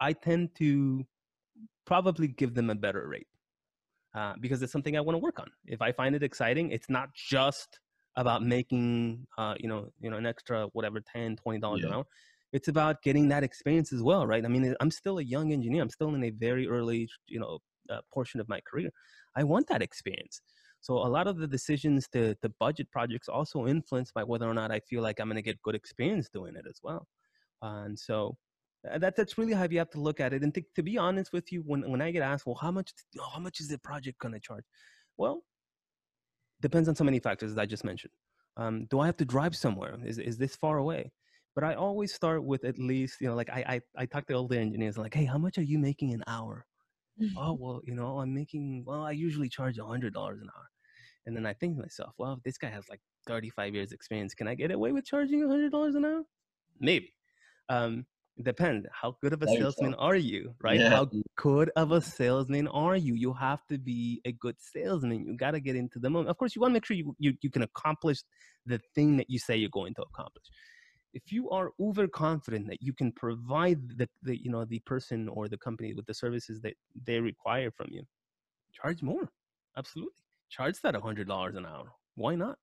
I 0.00 0.14
tend 0.14 0.54
to 0.56 1.04
probably 1.84 2.28
give 2.28 2.54
them 2.54 2.70
a 2.70 2.74
better 2.74 3.06
rate 3.06 3.26
uh, 4.14 4.34
because 4.40 4.62
it's 4.62 4.72
something 4.72 4.96
I 4.96 5.00
want 5.00 5.14
to 5.14 5.18
work 5.18 5.38
on. 5.38 5.50
If 5.66 5.82
I 5.82 5.92
find 5.92 6.14
it 6.14 6.22
exciting, 6.22 6.70
it's 6.70 6.88
not 6.88 7.10
just 7.14 7.80
about 8.16 8.42
making 8.42 9.26
uh, 9.38 9.54
you 9.58 9.68
know 9.68 9.88
you 10.00 10.10
know 10.10 10.16
an 10.16 10.26
extra 10.26 10.66
whatever 10.72 11.00
10 11.00 11.36
20 11.36 11.58
dollars 11.58 11.80
yeah. 11.82 11.88
an 11.88 11.94
hour 11.94 12.04
it's 12.52 12.68
about 12.68 13.02
getting 13.02 13.28
that 13.28 13.42
experience 13.42 13.92
as 13.92 14.02
well 14.02 14.26
right 14.26 14.44
i 14.44 14.48
mean 14.48 14.74
i'm 14.80 14.90
still 14.90 15.18
a 15.18 15.22
young 15.22 15.52
engineer 15.52 15.82
i'm 15.82 15.88
still 15.88 16.14
in 16.14 16.24
a 16.24 16.30
very 16.30 16.68
early 16.68 17.08
you 17.28 17.40
know 17.40 17.58
uh, 17.90 18.00
portion 18.12 18.38
of 18.40 18.48
my 18.48 18.60
career 18.70 18.90
i 19.36 19.42
want 19.42 19.66
that 19.66 19.82
experience 19.82 20.42
so 20.82 20.94
a 20.94 21.08
lot 21.16 21.26
of 21.26 21.38
the 21.38 21.46
decisions 21.46 22.06
to, 22.08 22.34
to 22.42 22.50
budget 22.60 22.90
projects 22.90 23.28
also 23.28 23.66
influenced 23.66 24.12
by 24.14 24.22
whether 24.22 24.48
or 24.48 24.54
not 24.54 24.70
i 24.70 24.80
feel 24.80 25.02
like 25.02 25.18
i'm 25.18 25.28
going 25.28 25.36
to 25.36 25.42
get 25.42 25.60
good 25.62 25.74
experience 25.74 26.28
doing 26.28 26.54
it 26.56 26.64
as 26.68 26.78
well 26.82 27.06
uh, 27.62 27.84
and 27.86 27.98
so 27.98 28.36
uh, 28.92 28.98
that, 28.98 29.14
that's 29.16 29.38
really 29.38 29.52
how 29.52 29.66
you 29.70 29.78
have 29.78 29.90
to 29.90 30.00
look 30.00 30.20
at 30.20 30.32
it 30.32 30.42
and 30.42 30.52
to, 30.54 30.62
to 30.74 30.82
be 30.82 30.98
honest 30.98 31.32
with 31.32 31.50
you 31.50 31.62
when, 31.66 31.88
when 31.90 32.02
i 32.02 32.10
get 32.10 32.22
asked 32.22 32.46
well 32.46 32.58
how 32.60 32.70
much 32.70 32.92
how 33.32 33.40
much 33.40 33.60
is 33.60 33.68
the 33.68 33.78
project 33.78 34.18
going 34.18 34.34
to 34.34 34.40
charge 34.40 34.64
well 35.16 35.42
depends 36.62 36.88
on 36.88 36.94
so 36.94 37.04
many 37.04 37.18
factors 37.18 37.50
as 37.50 37.58
I 37.58 37.66
just 37.66 37.84
mentioned. 37.84 38.12
Um, 38.56 38.86
do 38.86 39.00
I 39.00 39.06
have 39.06 39.16
to 39.18 39.24
drive 39.24 39.54
somewhere? 39.56 39.98
Is 40.04 40.18
is 40.18 40.38
this 40.38 40.56
far 40.56 40.78
away? 40.78 41.12
But 41.54 41.64
I 41.64 41.74
always 41.74 42.14
start 42.14 42.42
with 42.44 42.64
at 42.64 42.78
least, 42.78 43.20
you 43.20 43.28
know, 43.28 43.34
like 43.34 43.50
I 43.50 43.60
I, 43.74 44.02
I 44.02 44.06
talk 44.06 44.26
to 44.28 44.34
all 44.34 44.48
the 44.48 44.58
engineers 44.58 44.96
like, 44.96 45.14
hey, 45.14 45.26
how 45.26 45.38
much 45.38 45.58
are 45.58 45.68
you 45.72 45.78
making 45.78 46.14
an 46.14 46.22
hour? 46.26 46.64
oh 47.36 47.54
well, 47.60 47.80
you 47.84 47.94
know, 47.94 48.20
I'm 48.20 48.32
making 48.32 48.84
well, 48.86 49.02
I 49.02 49.12
usually 49.12 49.48
charge 49.48 49.78
a 49.78 49.84
hundred 49.84 50.14
dollars 50.14 50.40
an 50.40 50.48
hour. 50.56 50.68
And 51.26 51.36
then 51.36 51.46
I 51.46 51.52
think 51.52 51.76
to 51.76 51.82
myself, 51.82 52.14
well, 52.18 52.40
this 52.44 52.58
guy 52.58 52.68
has 52.68 52.88
like 52.88 53.00
35 53.26 53.74
years 53.74 53.92
experience. 53.92 54.34
Can 54.34 54.48
I 54.48 54.54
get 54.54 54.70
away 54.70 54.92
with 54.92 55.04
charging 55.04 55.44
a 55.44 55.48
hundred 55.48 55.70
dollars 55.70 55.94
an 55.94 56.04
hour? 56.04 56.22
Maybe. 56.80 57.12
Um, 57.68 58.06
depends 58.42 58.86
how 58.92 59.16
good 59.20 59.32
of 59.32 59.42
a 59.42 59.46
salesman 59.46 59.94
are 59.94 60.16
you 60.16 60.54
right 60.62 60.80
yeah. 60.80 60.88
how 60.88 61.06
good 61.36 61.70
of 61.76 61.92
a 61.92 62.00
salesman 62.00 62.66
are 62.68 62.96
you 62.96 63.14
you 63.14 63.32
have 63.32 63.60
to 63.66 63.76
be 63.76 64.20
a 64.24 64.32
good 64.32 64.56
salesman 64.58 65.26
you 65.26 65.36
got 65.36 65.50
to 65.50 65.60
get 65.60 65.76
into 65.76 65.98
the 65.98 66.08
moment 66.08 66.30
of 66.30 66.38
course 66.38 66.56
you 66.56 66.60
want 66.60 66.70
to 66.70 66.74
make 66.74 66.84
sure 66.84 66.96
you, 66.96 67.14
you, 67.18 67.34
you 67.42 67.50
can 67.50 67.62
accomplish 67.62 68.22
the 68.64 68.80
thing 68.94 69.16
that 69.18 69.28
you 69.28 69.38
say 69.38 69.54
you're 69.54 69.68
going 69.70 69.94
to 69.94 70.02
accomplish 70.02 70.46
if 71.12 71.30
you 71.30 71.50
are 71.50 71.72
overconfident 71.78 72.66
that 72.66 72.80
you 72.80 72.94
can 72.94 73.12
provide 73.12 73.78
the, 73.98 74.08
the 74.22 74.42
you 74.42 74.50
know 74.50 74.64
the 74.64 74.80
person 74.80 75.28
or 75.28 75.46
the 75.46 75.58
company 75.58 75.92
with 75.92 76.06
the 76.06 76.14
services 76.14 76.60
that 76.62 76.72
they 77.04 77.20
require 77.20 77.70
from 77.70 77.86
you 77.90 78.02
charge 78.72 79.02
more 79.02 79.30
absolutely 79.76 80.21
charge 80.52 80.76
that 80.82 80.94
$100 80.94 81.56
an 81.56 81.66
hour 81.66 81.88
why 82.14 82.34
not 82.34 82.56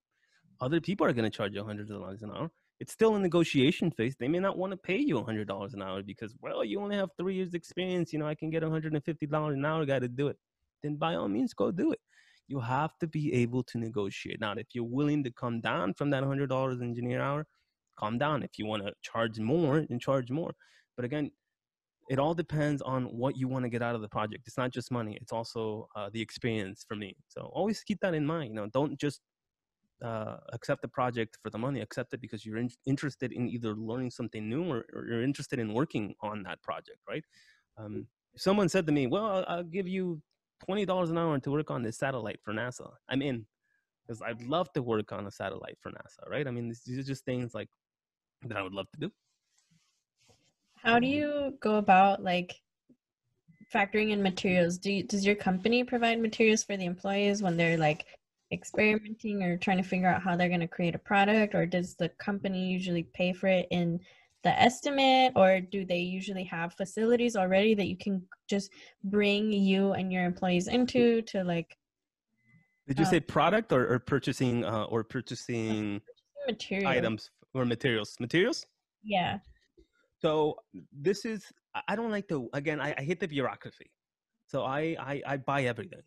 other 0.62 0.80
people 0.80 1.06
are 1.08 1.14
going 1.14 1.30
to 1.30 1.38
charge 1.38 1.54
you 1.54 1.64
$100 1.64 2.22
an 2.22 2.32
hour 2.36 2.50
it's 2.80 2.94
still 2.94 3.16
a 3.16 3.20
negotiation 3.20 3.92
phase. 3.92 4.16
They 4.18 4.30
may 4.30 4.40
not 4.40 4.58
want 4.58 4.72
to 4.72 4.78
pay 4.78 4.98
you 4.98 5.16
$100 5.16 5.74
an 5.74 5.82
hour 5.82 6.02
because, 6.02 6.34
well, 6.42 6.64
you 6.64 6.80
only 6.80 6.96
have 6.96 7.10
three 7.18 7.36
years 7.36 7.54
experience. 7.54 8.14
You 8.14 8.20
know, 8.20 8.28
I 8.28 8.36
can 8.36 8.50
get 8.50 8.64
$150 8.64 9.54
an 9.54 9.66
hour 9.66 9.86
guy 9.86 10.00
to 10.00 10.08
do 10.08 10.28
it. 10.28 10.38
Then 10.82 10.96
by 10.96 11.16
all 11.16 11.28
means, 11.28 11.54
go 11.54 11.72
do 11.72 11.92
it. 11.92 12.00
You 12.48 12.62
have 12.62 12.98
to 13.02 13.08
be 13.08 13.34
able 13.34 13.64
to 13.64 13.78
negotiate. 13.78 14.40
Now, 14.40 14.54
if 14.54 14.68
you're 14.74 14.86
willing 14.86 15.26
to 15.26 15.32
come 15.32 15.60
down 15.60 15.94
from 15.94 16.10
that 16.12 16.24
$100 16.24 16.82
engineer 16.82 17.22
hour, 17.22 17.46
calm 17.98 18.18
down. 18.18 18.44
If 18.44 18.52
you 18.58 18.66
want 18.66 18.84
to 18.86 18.94
charge 19.02 19.40
more, 19.40 19.86
then 19.88 20.00
charge 20.00 20.32
more. 20.32 20.54
But 20.96 21.04
again, 21.04 21.32
it 22.10 22.20
all 22.20 22.34
depends 22.34 22.82
on 22.82 23.06
what 23.06 23.38
you 23.38 23.48
want 23.48 23.64
to 23.64 23.70
get 23.70 23.82
out 23.82 23.96
of 23.96 24.02
the 24.02 24.10
project. 24.10 24.44
It's 24.48 24.58
not 24.58 24.72
just 24.72 24.92
money; 24.92 25.18
it's 25.22 25.32
also 25.32 25.88
uh, 25.96 26.10
the 26.12 26.22
experience 26.22 26.84
for 26.88 26.96
me. 26.96 27.16
So 27.28 27.50
always 27.54 27.82
keep 27.84 28.00
that 28.02 28.14
in 28.14 28.26
mind. 28.26 28.50
You 28.50 28.56
know, 28.56 28.68
don't 28.74 29.00
just 29.00 29.22
uh, 30.04 30.38
accept 30.54 30.82
the 30.82 30.88
project 30.88 31.38
for 31.42 31.50
the 31.50 31.58
money 31.58 31.82
accept 31.82 32.14
it 32.14 32.22
because 32.22 32.46
you're 32.46 32.58
in, 32.58 32.70
interested 32.86 33.34
in 33.34 33.50
either 33.50 33.76
learning 33.76 34.10
something 34.10 34.48
new 34.48 34.64
or, 34.64 34.86
or, 34.94 35.06
you're 35.08 35.24
interested 35.24 35.60
in 35.60 35.74
working 35.74 36.14
on 36.22 36.44
that 36.44 36.62
project 36.62 37.00
right 37.08 37.24
um, 37.78 38.08
if 38.34 38.42
someone 38.42 38.70
said 38.70 38.86
to 38.86 38.94
me 38.94 39.08
well 39.08 39.26
I'll, 39.26 39.46
I'll 39.48 39.64
give 39.64 39.88
you 39.88 40.22
$20 40.70 41.10
an 41.10 41.18
hour 41.18 41.40
to 41.40 41.52
work 41.52 41.70
on 41.70 41.84
this 41.84 41.98
satellite 41.98 42.40
for 42.44 42.54
nasa 42.54 42.90
i'm 43.10 43.22
in 43.22 43.46
because 44.08 44.22
i'd 44.22 44.42
love 44.44 44.72
to 44.74 44.82
work 44.82 45.12
on 45.12 45.28
a 45.28 45.32
satellite 45.32 45.78
for 45.82 45.92
nasa 45.92 46.30
right 46.30 46.48
i 46.48 46.52
mean 46.52 46.74
these 46.86 46.98
are 46.98 47.04
just 47.04 47.26
things 47.26 47.54
like 47.54 47.68
that 48.46 48.58
i 48.58 48.62
would 48.62 48.74
love 48.74 48.88
to 48.94 49.00
do 49.00 49.12
how 50.84 51.00
do 51.00 51.08
you 51.08 51.58
go 51.60 51.76
about 51.76 52.24
like 52.24 52.56
factoring 53.74 54.12
in 54.12 54.24
materials? 54.24 54.78
Do 54.78 54.92
you, 54.92 55.04
does 55.04 55.26
your 55.26 55.36
company 55.36 55.84
provide 55.84 56.22
materials 56.22 56.64
for 56.64 56.78
the 56.78 56.86
employees 56.86 57.42
when 57.42 57.58
they're 57.58 57.78
like 57.78 58.06
experimenting 58.52 59.44
or 59.44 59.58
trying 59.58 59.78
to 59.78 59.84
figure 59.84 60.08
out 60.08 60.22
how 60.22 60.36
they're 60.36 60.48
going 60.48 60.60
to 60.62 60.68
create 60.68 60.96
a 60.96 61.00
product? 61.00 61.54
Or 61.54 61.66
does 61.66 61.96
the 61.96 62.10
company 62.10 62.70
usually 62.70 63.04
pay 63.14 63.34
for 63.34 63.48
it 63.48 63.68
in 63.72 64.00
the 64.44 64.60
estimate? 64.60 65.34
Or 65.36 65.60
do 65.60 65.86
they 65.86 66.00
usually 66.00 66.46
have 66.46 66.74
facilities 66.74 67.36
already 67.36 67.76
that 67.76 67.88
you 67.88 67.98
can 67.98 68.22
just 68.50 68.72
bring 69.04 69.52
you 69.52 69.94
and 69.94 70.14
your 70.14 70.24
employees 70.24 70.68
into 70.68 71.22
to 71.24 71.44
like 71.44 71.76
did 72.88 72.98
you 72.98 73.06
uh, 73.06 73.10
say 73.10 73.20
product 73.20 73.72
or, 73.72 73.86
or 73.88 74.00
purchasing 74.00 74.66
uh, 74.66 74.86
or 74.86 75.04
purchasing 75.04 76.02
materials. 76.48 76.90
items 76.90 77.32
or 77.54 77.64
materials? 77.64 78.16
Materials? 78.20 78.66
Yeah 79.04 79.38
so 80.22 80.56
this 80.92 81.26
is 81.26 81.52
i 81.88 81.96
don't 81.96 82.12
like 82.12 82.28
to 82.28 82.50
again 82.54 82.80
i, 82.80 82.94
I 82.98 83.04
hate 83.04 83.20
the 83.20 83.28
bureaucracy 83.28 83.92
so 84.48 84.64
I, 84.64 84.96
I 85.00 85.22
i 85.26 85.38
buy 85.38 85.64
everything 85.64 86.02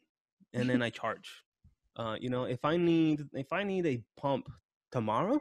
and 0.53 0.69
then 0.69 0.83
i 0.89 0.91
charge 0.91 1.43
uh, 1.97 2.17
you 2.19 2.31
know, 2.31 2.45
if 2.45 2.65
I 2.65 2.77
need 2.77 3.27
if 3.35 3.53
I 3.53 3.63
need 3.65 3.87
a 3.87 4.03
pump 4.17 4.49
tomorrow, 4.91 5.41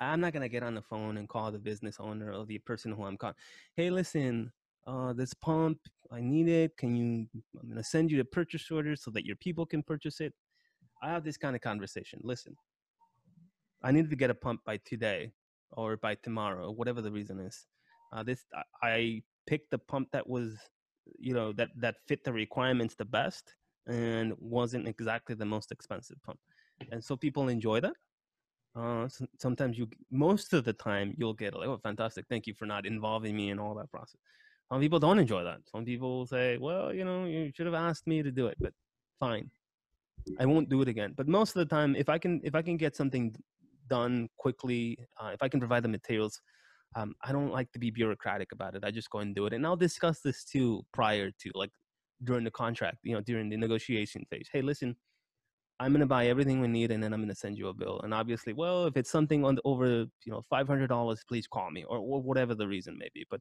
I'm 0.00 0.20
not 0.20 0.32
gonna 0.32 0.48
get 0.48 0.62
on 0.62 0.74
the 0.74 0.82
phone 0.82 1.16
and 1.16 1.28
call 1.28 1.50
the 1.50 1.58
business 1.58 1.96
owner 1.98 2.32
or 2.32 2.46
the 2.46 2.58
person 2.58 2.92
who 2.92 3.04
I'm 3.04 3.16
calling. 3.16 3.34
Hey, 3.74 3.90
listen, 3.90 4.52
uh, 4.86 5.12
this 5.12 5.34
pump, 5.34 5.78
I 6.12 6.20
need 6.20 6.48
it. 6.48 6.76
Can 6.76 6.94
you? 6.94 7.26
I'm 7.60 7.68
gonna 7.68 7.82
send 7.82 8.12
you 8.12 8.18
the 8.18 8.24
purchase 8.24 8.70
order 8.70 8.94
so 8.94 9.10
that 9.12 9.24
your 9.24 9.36
people 9.36 9.66
can 9.66 9.82
purchase 9.82 10.20
it. 10.20 10.32
I 11.02 11.10
have 11.10 11.24
this 11.24 11.36
kind 11.36 11.56
of 11.56 11.62
conversation. 11.62 12.20
Listen, 12.22 12.54
I 13.82 13.90
need 13.90 14.08
to 14.08 14.16
get 14.16 14.30
a 14.30 14.34
pump 14.34 14.60
by 14.64 14.78
today 14.84 15.32
or 15.72 15.96
by 15.96 16.14
tomorrow, 16.14 16.68
or 16.68 16.74
whatever 16.74 17.02
the 17.02 17.10
reason 17.10 17.40
is. 17.40 17.66
Uh, 18.16 18.22
this 18.22 18.44
I 18.82 19.22
picked 19.46 19.70
the 19.70 19.78
pump 19.78 20.08
that 20.12 20.26
was, 20.26 20.56
you 21.18 21.34
know, 21.34 21.52
that 21.52 21.68
that 21.76 21.96
fit 22.08 22.24
the 22.24 22.32
requirements 22.32 22.94
the 22.94 23.04
best 23.04 23.54
and 23.86 24.32
wasn't 24.38 24.88
exactly 24.88 25.34
the 25.34 25.44
most 25.44 25.70
expensive 25.70 26.16
pump. 26.24 26.40
And 26.90 27.04
so 27.04 27.16
people 27.16 27.48
enjoy 27.48 27.80
that. 27.80 27.94
Uh, 28.74 29.08
sometimes 29.38 29.78
you, 29.78 29.88
most 30.10 30.52
of 30.52 30.64
the 30.64 30.72
time, 30.72 31.14
you'll 31.18 31.34
get 31.34 31.54
like, 31.54 31.68
"Oh, 31.68 31.78
fantastic! 31.78 32.26
Thank 32.28 32.46
you 32.46 32.54
for 32.54 32.66
not 32.66 32.86
involving 32.86 33.36
me 33.36 33.50
in 33.50 33.58
all 33.58 33.74
that 33.74 33.90
process." 33.90 34.20
Some 34.70 34.80
people 34.80 34.98
don't 34.98 35.18
enjoy 35.18 35.44
that. 35.44 35.60
Some 35.70 35.84
people 35.84 36.18
will 36.18 36.26
say, 36.26 36.58
"Well, 36.58 36.92
you 36.92 37.04
know, 37.04 37.24
you 37.24 37.52
should 37.54 37.66
have 37.66 37.74
asked 37.74 38.06
me 38.06 38.22
to 38.22 38.32
do 38.32 38.46
it," 38.48 38.56
but 38.60 38.72
fine, 39.20 39.50
I 40.38 40.46
won't 40.46 40.68
do 40.68 40.82
it 40.82 40.88
again. 40.88 41.14
But 41.16 41.28
most 41.28 41.56
of 41.56 41.60
the 41.60 41.74
time, 41.74 41.96
if 41.96 42.08
I 42.08 42.18
can, 42.18 42.40
if 42.44 42.54
I 42.54 42.62
can 42.62 42.76
get 42.76 42.96
something 42.96 43.34
done 43.88 44.28
quickly, 44.36 44.98
uh, 45.20 45.30
if 45.32 45.42
I 45.42 45.48
can 45.48 45.60
provide 45.60 45.84
the 45.84 45.88
materials, 45.88 46.40
um, 46.94 47.14
I 47.22 47.32
don't 47.32 47.52
like 47.52 47.70
to 47.72 47.78
be 47.78 47.90
bureaucratic 47.90 48.52
about 48.52 48.74
it. 48.74 48.84
I 48.84 48.90
just 48.90 49.10
go 49.10 49.18
and 49.18 49.34
do 49.34 49.46
it, 49.46 49.52
and 49.52 49.66
I'll 49.66 49.76
discuss 49.76 50.20
this 50.20 50.44
too 50.44 50.82
prior 50.92 51.30
to 51.30 51.50
like 51.54 51.70
during 52.24 52.44
the 52.44 52.50
contract, 52.50 52.98
you 53.02 53.14
know, 53.14 53.20
during 53.20 53.48
the 53.48 53.56
negotiation 53.56 54.24
phase. 54.30 54.48
Hey, 54.52 54.62
listen, 54.62 54.96
I'm 55.78 55.92
going 55.92 56.00
to 56.00 56.06
buy 56.06 56.26
everything 56.26 56.60
we 56.60 56.68
need 56.68 56.90
and 56.90 57.02
then 57.02 57.12
I'm 57.12 57.20
going 57.20 57.28
to 57.28 57.34
send 57.34 57.58
you 57.58 57.68
a 57.68 57.74
bill. 57.74 58.00
And 58.02 58.14
obviously, 58.14 58.54
well, 58.54 58.86
if 58.86 58.96
it's 58.96 59.10
something 59.10 59.44
on 59.44 59.56
the, 59.56 59.62
over, 59.64 59.86
you 59.86 60.32
know, 60.32 60.42
$500, 60.50 61.18
please 61.28 61.46
call 61.46 61.70
me 61.70 61.84
or, 61.84 61.98
or 61.98 62.22
whatever 62.22 62.54
the 62.54 62.66
reason 62.66 62.96
may 62.96 63.10
be. 63.12 63.26
But 63.30 63.40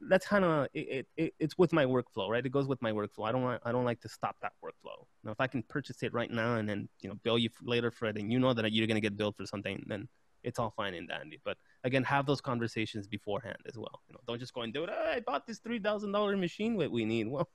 that's 0.00 0.26
kind 0.26 0.44
of, 0.44 0.66
it, 0.74 1.06
it, 1.16 1.32
it's 1.38 1.56
with 1.56 1.72
my 1.72 1.84
workflow, 1.84 2.28
right? 2.28 2.44
It 2.44 2.50
goes 2.50 2.66
with 2.66 2.82
my 2.82 2.90
workflow. 2.90 3.28
I 3.28 3.32
don't 3.32 3.42
want, 3.42 3.62
I 3.64 3.70
don't 3.70 3.84
like 3.84 4.00
to 4.00 4.08
stop 4.08 4.34
that 4.42 4.52
workflow. 4.64 5.04
Now, 5.22 5.30
if 5.30 5.40
I 5.40 5.46
can 5.46 5.62
purchase 5.62 6.02
it 6.02 6.12
right 6.12 6.30
now 6.30 6.56
and 6.56 6.68
then, 6.68 6.88
you 7.00 7.08
know, 7.08 7.14
bill 7.22 7.38
you 7.38 7.50
later 7.62 7.92
for 7.92 8.06
it 8.06 8.18
and 8.18 8.32
you 8.32 8.40
know 8.40 8.52
that 8.52 8.72
you're 8.72 8.88
going 8.88 8.96
to 8.96 9.00
get 9.00 9.16
billed 9.16 9.36
for 9.36 9.46
something, 9.46 9.84
then 9.86 10.08
it's 10.46 10.58
all 10.58 10.70
fine 10.70 10.94
and 10.94 11.08
dandy. 11.08 11.38
But 11.44 11.58
again, 11.84 12.04
have 12.04 12.24
those 12.24 12.40
conversations 12.40 13.06
beforehand 13.06 13.58
as 13.68 13.76
well. 13.76 14.00
You 14.08 14.14
know, 14.14 14.20
don't 14.26 14.38
just 14.38 14.54
go 14.54 14.62
and 14.62 14.72
do 14.72 14.84
it. 14.84 14.90
Oh, 14.92 15.12
I 15.16 15.20
bought 15.20 15.46
this 15.46 15.60
$3,000 15.60 16.38
machine 16.38 16.78
that 16.78 16.90
we 16.90 17.04
need. 17.04 17.28
Well, 17.28 17.48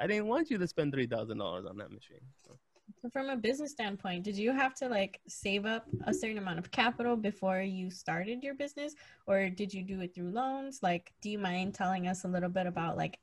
I 0.00 0.06
didn't 0.06 0.26
want 0.26 0.50
you 0.50 0.56
to 0.58 0.66
spend 0.66 0.92
three 0.92 1.06
thousand 1.06 1.38
dollars 1.38 1.66
on 1.66 1.76
that 1.76 1.92
machine. 1.92 2.24
So. 2.44 2.56
From 3.12 3.28
a 3.28 3.36
business 3.36 3.70
standpoint, 3.70 4.24
did 4.24 4.36
you 4.36 4.52
have 4.52 4.74
to 4.76 4.88
like 4.88 5.20
save 5.28 5.64
up 5.64 5.86
a 6.06 6.12
certain 6.12 6.38
amount 6.38 6.58
of 6.58 6.70
capital 6.70 7.16
before 7.16 7.60
you 7.60 7.90
started 7.90 8.42
your 8.42 8.54
business, 8.54 8.94
or 9.26 9.48
did 9.48 9.72
you 9.72 9.82
do 9.82 10.00
it 10.00 10.14
through 10.14 10.30
loans? 10.30 10.80
Like, 10.82 11.12
do 11.22 11.30
you 11.30 11.38
mind 11.38 11.74
telling 11.74 12.08
us 12.08 12.24
a 12.24 12.28
little 12.28 12.48
bit 12.48 12.66
about 12.66 12.96
like, 12.96 13.18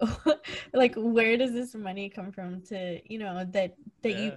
like 0.72 0.94
where 0.96 1.36
does 1.36 1.52
this 1.52 1.74
money 1.74 2.08
come 2.08 2.32
from 2.32 2.62
to 2.68 3.00
you 3.12 3.18
know 3.18 3.44
that 3.52 3.74
that 4.02 4.10
yeah. 4.10 4.18
you 4.18 4.32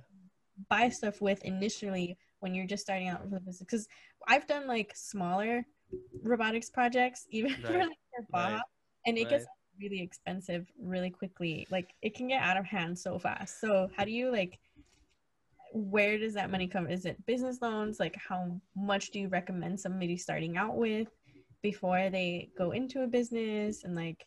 buy 0.70 0.90
stuff 0.90 1.22
with 1.22 1.44
initially 1.44 2.18
when 2.40 2.54
you're 2.54 2.68
just 2.68 2.84
starting 2.84 3.08
out 3.08 3.22
with 3.22 3.32
the 3.32 3.40
business? 3.40 3.60
Because 3.60 3.88
I've 4.28 4.48
done 4.48 4.68
like 4.68 4.92
smaller 4.96 5.66
robotics 6.24 6.70
projects, 6.70 7.26
even 7.30 7.52
right. 7.64 7.66
for 7.66 7.78
like 7.78 7.98
your 8.14 8.28
Bob, 8.30 8.54
right. 8.54 8.62
and 9.06 9.18
it 9.18 9.22
right. 9.22 9.30
gets 9.32 9.46
really 9.80 10.02
expensive 10.02 10.68
really 10.80 11.10
quickly. 11.10 11.68
Like 11.70 11.94
it 12.02 12.16
can 12.16 12.28
get 12.28 12.42
out 12.42 12.58
of 12.58 12.66
hand 12.66 12.98
so 12.98 13.20
fast. 13.20 13.60
So 13.60 13.90
how 13.96 14.06
do 14.06 14.12
you 14.12 14.32
like 14.32 14.60
where 15.74 16.20
does 16.20 16.36
that 16.36 16.52
money 16.52 16.68
come? 16.68 16.88
Is 16.88 17.06
it 17.06 17.26
business 17.26 17.60
loans? 17.62 18.00
Like 18.00 18.16
how 18.16 18.62
much 18.76 19.10
do 19.10 19.20
you 19.20 19.28
recommend 19.28 19.80
somebody 19.80 20.18
starting 20.18 20.56
out 20.56 20.78
with 20.78 21.08
before 21.64 22.10
they 22.12 22.50
go 22.58 22.72
into 22.72 23.04
a 23.04 23.08
business 23.08 23.84
and 23.84 23.96
like 23.96 24.26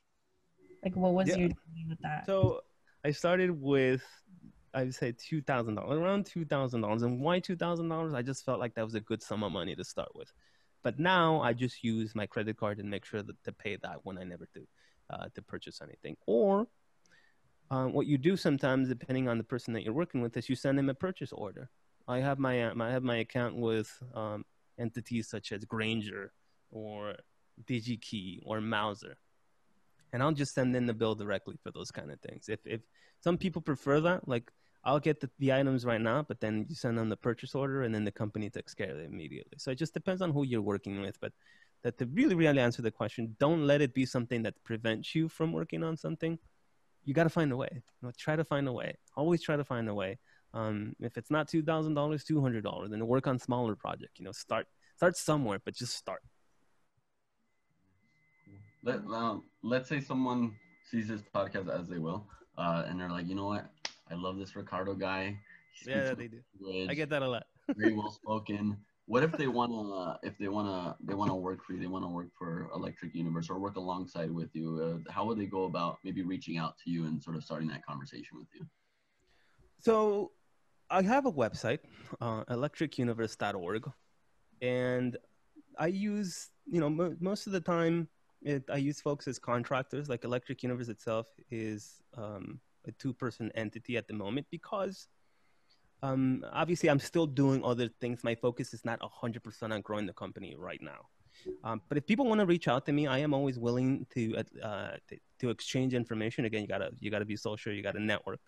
like 0.83 0.97
what 0.97 1.13
was 1.15 1.29
Yeah. 1.29 1.37
your 1.37 1.49
with 1.89 2.01
that? 2.01 2.27
So 2.27 2.63
I 3.05 3.13
started 3.13 3.51
with 3.51 4.03
I 4.77 4.81
would 4.85 4.95
say 4.95 5.15
two 5.29 5.41
thousand 5.41 5.77
dollars, 5.77 5.99
around 5.99 6.27
two 6.27 6.45
thousand 6.45 6.83
dollars. 6.83 7.03
And 7.03 7.21
why 7.25 7.41
two 7.41 7.57
thousand 7.57 7.89
dollars? 7.89 8.13
I 8.13 8.23
just 8.31 8.45
felt 8.45 8.61
like 8.61 8.75
that 8.75 8.85
was 8.85 8.95
a 8.95 9.01
good 9.01 9.23
sum 9.23 9.43
of 9.43 9.51
money 9.51 9.75
to 9.75 9.85
start 9.85 10.13
with. 10.15 10.31
But 10.83 11.01
now 11.01 11.41
I 11.41 11.55
just 11.55 11.83
use 11.83 12.15
my 12.15 12.27
credit 12.27 12.59
card 12.59 12.79
and 12.79 12.89
make 12.91 13.07
sure 13.11 13.23
that 13.23 13.43
to 13.45 13.53
pay 13.53 13.77
that 13.83 13.99
when 14.05 14.19
I 14.19 14.25
never 14.25 14.47
do 14.55 14.65
uh, 15.13 15.27
to 15.35 15.41
purchase 15.43 15.81
anything. 15.83 16.17
Or 16.27 16.69
um, 17.71 17.95
what 17.95 18.07
you 18.07 18.19
do 18.19 18.37
sometimes, 18.37 18.89
depending 18.89 19.29
on 19.29 19.39
the 19.39 19.45
person 19.45 19.73
that 19.75 19.83
you're 19.83 19.95
working 20.03 20.21
with, 20.21 20.37
is 20.37 20.49
you 20.49 20.57
send 20.57 20.79
them 20.79 20.91
a 20.91 20.95
purchase 20.95 21.33
order. 21.33 21.71
I 22.07 22.19
have 22.19 22.39
my 22.39 22.55
uh, 22.65 22.75
I 22.79 22.91
have 22.91 23.03
my 23.03 23.17
account 23.17 23.57
with 23.57 23.91
um, 24.15 24.45
entities 24.79 25.27
such 25.27 25.53
as 25.53 25.65
Grainger 25.65 26.33
or 26.71 27.17
DigiKey 27.65 28.41
or 28.45 28.61
Mouser, 28.61 29.17
and 30.13 30.23
I'll 30.23 30.33
just 30.33 30.55
send 30.55 30.77
in 30.77 30.87
the 30.87 30.95
bill 30.95 31.15
directly 31.15 31.57
for 31.63 31.71
those 31.73 31.91
kind 31.91 32.13
of 32.13 32.21
things. 32.21 32.51
If 32.51 32.61
if 32.67 32.83
some 33.25 33.39
people 33.39 33.63
prefer 33.63 34.01
that, 34.03 34.29
like 34.29 34.53
I'll 34.87 35.01
get 35.01 35.21
the, 35.21 35.29
the 35.41 35.53
items 35.53 35.85
right 35.85 36.01
now, 36.01 36.25
but 36.29 36.39
then 36.41 36.65
you 36.69 36.77
send 36.77 36.97
them 36.97 37.09
the 37.09 37.17
purchase 37.17 37.57
order, 37.57 37.83
and 37.83 37.93
then 37.93 38.05
the 38.05 38.13
company 38.13 38.49
takes 38.49 38.73
care 38.73 38.93
of 38.93 38.99
it 38.99 39.11
immediately. 39.13 39.59
So 39.59 39.73
it 39.73 39.79
just 39.79 39.93
depends 39.93 40.23
on 40.23 40.31
who 40.31 40.45
you're 40.45 40.63
working 40.63 41.01
with. 41.01 41.19
But 41.21 41.33
that 41.83 41.99
to 41.99 42.07
really 42.07 42.37
really 42.37 42.61
answer 42.61 42.83
the 42.83 42.93
question, 42.93 43.37
don't 43.41 43.67
let 43.67 43.81
it 43.87 43.93
be 44.01 44.07
something 44.07 44.45
that 44.45 44.55
prevents 44.63 45.13
you 45.17 45.29
from 45.29 45.53
working 45.53 45.83
on 45.83 45.97
something. 45.97 46.39
You 47.05 47.15
got 47.15 47.25
to 47.25 47.31
find 47.31 47.51
a 47.53 47.57
way. 47.57 47.69
You 47.73 48.03
know, 48.03 48.13
try 48.17 48.37
to 48.37 48.45
find 48.45 48.69
a 48.69 48.73
way. 48.73 48.97
Always 49.17 49.43
try 49.43 49.57
to 49.57 49.65
find 49.65 49.89
a 49.89 49.95
way. 49.95 50.19
Um, 50.55 50.95
if 51.01 51.17
it's 51.19 51.31
not 51.31 51.49
two 51.49 51.63
thousand 51.63 51.95
dollars, 51.95 52.23
two 52.23 52.41
hundred 52.41 52.63
dollars, 52.63 52.91
then 52.91 53.05
work 53.07 53.27
on 53.27 53.39
smaller 53.39 53.75
project. 53.75 54.19
You 54.19 54.25
know, 54.25 54.33
start 54.33 54.67
start 54.97 55.17
somewhere, 55.17 55.59
but 55.65 55.75
just 55.75 55.95
start. 55.95 56.23
Let, 58.85 59.01
um, 59.13 59.43
let's 59.65 59.89
say 59.89 60.01
someone 60.01 60.55
sees 60.89 61.09
this 61.09 61.23
podcast 61.35 61.69
as 61.69 61.89
they 61.89 61.99
will, 61.99 62.29
uh, 62.57 62.85
and 62.87 63.01
they're 63.01 63.11
like, 63.11 63.27
you 63.27 63.35
know 63.35 63.49
what? 63.49 63.67
I 64.11 64.15
love 64.15 64.39
this 64.39 64.55
Ricardo 64.57 64.95
guy. 64.95 65.39
He 65.73 65.91
Yeah, 65.91 66.05
speaks 66.05 66.19
they 66.19 66.29
do. 66.29 66.43
language, 66.61 66.91
I 66.91 66.95
get 66.95 67.11
that 67.11 67.23
a 67.23 67.29
lot. 67.29 67.47
very 67.77 67.93
well 67.93 68.11
spoken. 68.11 68.77
What 69.07 69.23
if 69.23 69.33
they 69.33 69.47
wanna, 69.47 70.19
if 70.23 70.37
they 70.39 70.49
wanna, 70.49 70.97
they 71.01 71.15
wanna 71.15 71.37
work 71.37 71.63
for 71.65 71.75
you, 71.75 71.81
they 71.81 71.87
wanna 71.87 72.09
work 72.09 72.29
for 72.37 72.69
Electric 72.75 73.15
Universe 73.15 73.51
or 73.51 73.59
work 73.59 73.77
alongside 73.77 74.31
with 74.31 74.51
you? 74.55 75.03
Uh, 75.07 75.13
how 75.13 75.25
would 75.27 75.39
they 75.39 75.47
go 75.47 75.65
about 75.65 75.99
maybe 76.03 76.23
reaching 76.23 76.59
out 76.59 76.77
to 76.85 76.91
you 76.91 77.07
and 77.07 77.23
sort 77.23 77.37
of 77.37 77.45
starting 77.45 77.69
that 77.69 77.85
conversation 77.85 78.39
with 78.39 78.49
you? 78.55 78.67
So 79.79 80.33
I 80.91 81.03
have 81.03 81.27
a 81.27 81.33
website, 81.33 81.81
uh, 82.21 82.45
electricuniverse.org, 82.45 83.91
and 84.61 85.17
I 85.79 85.87
use, 85.89 86.51
you 86.65 86.81
know, 86.81 86.91
mo- 86.91 87.17
most 87.21 87.47
of 87.47 87.53
the 87.53 87.61
time, 87.61 88.09
it, 88.43 88.65
I 88.73 88.77
use 88.77 89.01
folks 89.01 89.29
as 89.29 89.39
contractors. 89.39 90.09
Like 90.09 90.25
Electric 90.25 90.63
Universe 90.63 90.89
itself 90.89 91.27
is 91.51 92.03
um, 92.17 92.61
a 92.87 92.93
two-person 92.93 93.51
entity 93.55 93.97
at 93.97 94.07
the 94.09 94.15
moment 94.15 94.47
because 94.51 95.09
um, 96.03 96.45
obviously 96.53 96.89
I'm 96.89 96.99
still 96.99 97.27
doing 97.27 97.65
other 97.65 97.89
things. 98.01 98.23
My 98.23 98.35
focus 98.35 98.75
is 98.75 98.85
not 98.85 99.01
100% 99.01 99.73
on 99.73 99.81
growing 99.81 100.07
the 100.07 100.13
company 100.13 100.55
right 100.57 100.81
now. 100.83 101.09
Um, 101.65 101.83
but 101.89 101.99
if 101.99 102.07
people 102.07 102.27
want 102.27 102.41
to 102.41 102.47
reach 102.47 102.69
out 102.69 102.87
to 102.87 102.93
me, 102.93 103.07
I 103.07 103.19
am 103.19 103.35
always 103.35 103.59
willing 103.59 104.07
to, 104.15 104.37
uh, 104.63 104.97
to 105.09 105.19
to 105.41 105.51
exchange 105.51 105.95
information. 105.95 106.45
Again, 106.45 106.63
you 106.63 106.69
gotta 106.69 106.91
you 106.99 107.11
gotta 107.11 107.25
be 107.25 107.37
social, 107.37 107.73
you 107.73 107.83
gotta 107.83 108.01
network. 108.01 108.41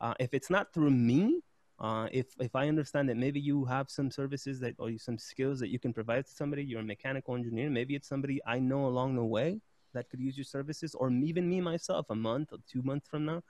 Uh, 0.00 0.14
if 0.20 0.34
it's 0.34 0.50
not 0.50 0.72
through 0.72 0.90
me, 0.90 1.40
uh, 1.78 2.08
if 2.12 2.26
if 2.38 2.54
I 2.54 2.68
understand 2.68 3.08
that 3.08 3.16
maybe 3.16 3.40
you 3.40 3.64
have 3.64 3.90
some 3.90 4.10
services 4.10 4.60
that 4.60 4.74
or 4.78 4.90
some 4.98 5.18
skills 5.18 5.58
that 5.60 5.68
you 5.68 5.78
can 5.78 5.92
provide 5.92 6.26
to 6.26 6.32
somebody, 6.32 6.64
you're 6.64 6.80
a 6.80 6.84
mechanical 6.84 7.34
engineer. 7.34 7.70
Maybe 7.70 7.94
it's 7.94 8.08
somebody 8.08 8.40
I 8.46 8.58
know 8.58 8.86
along 8.86 9.16
the 9.16 9.24
way 9.24 9.60
that 9.94 10.08
could 10.10 10.20
use 10.20 10.36
your 10.36 10.44
services, 10.44 10.94
or 10.94 11.10
even 11.10 11.48
me 11.48 11.60
myself, 11.60 12.06
a 12.10 12.14
month 12.14 12.52
or 12.52 12.58
two 12.70 12.82
months 12.82 13.08
from 13.08 13.24
now. 13.24 13.42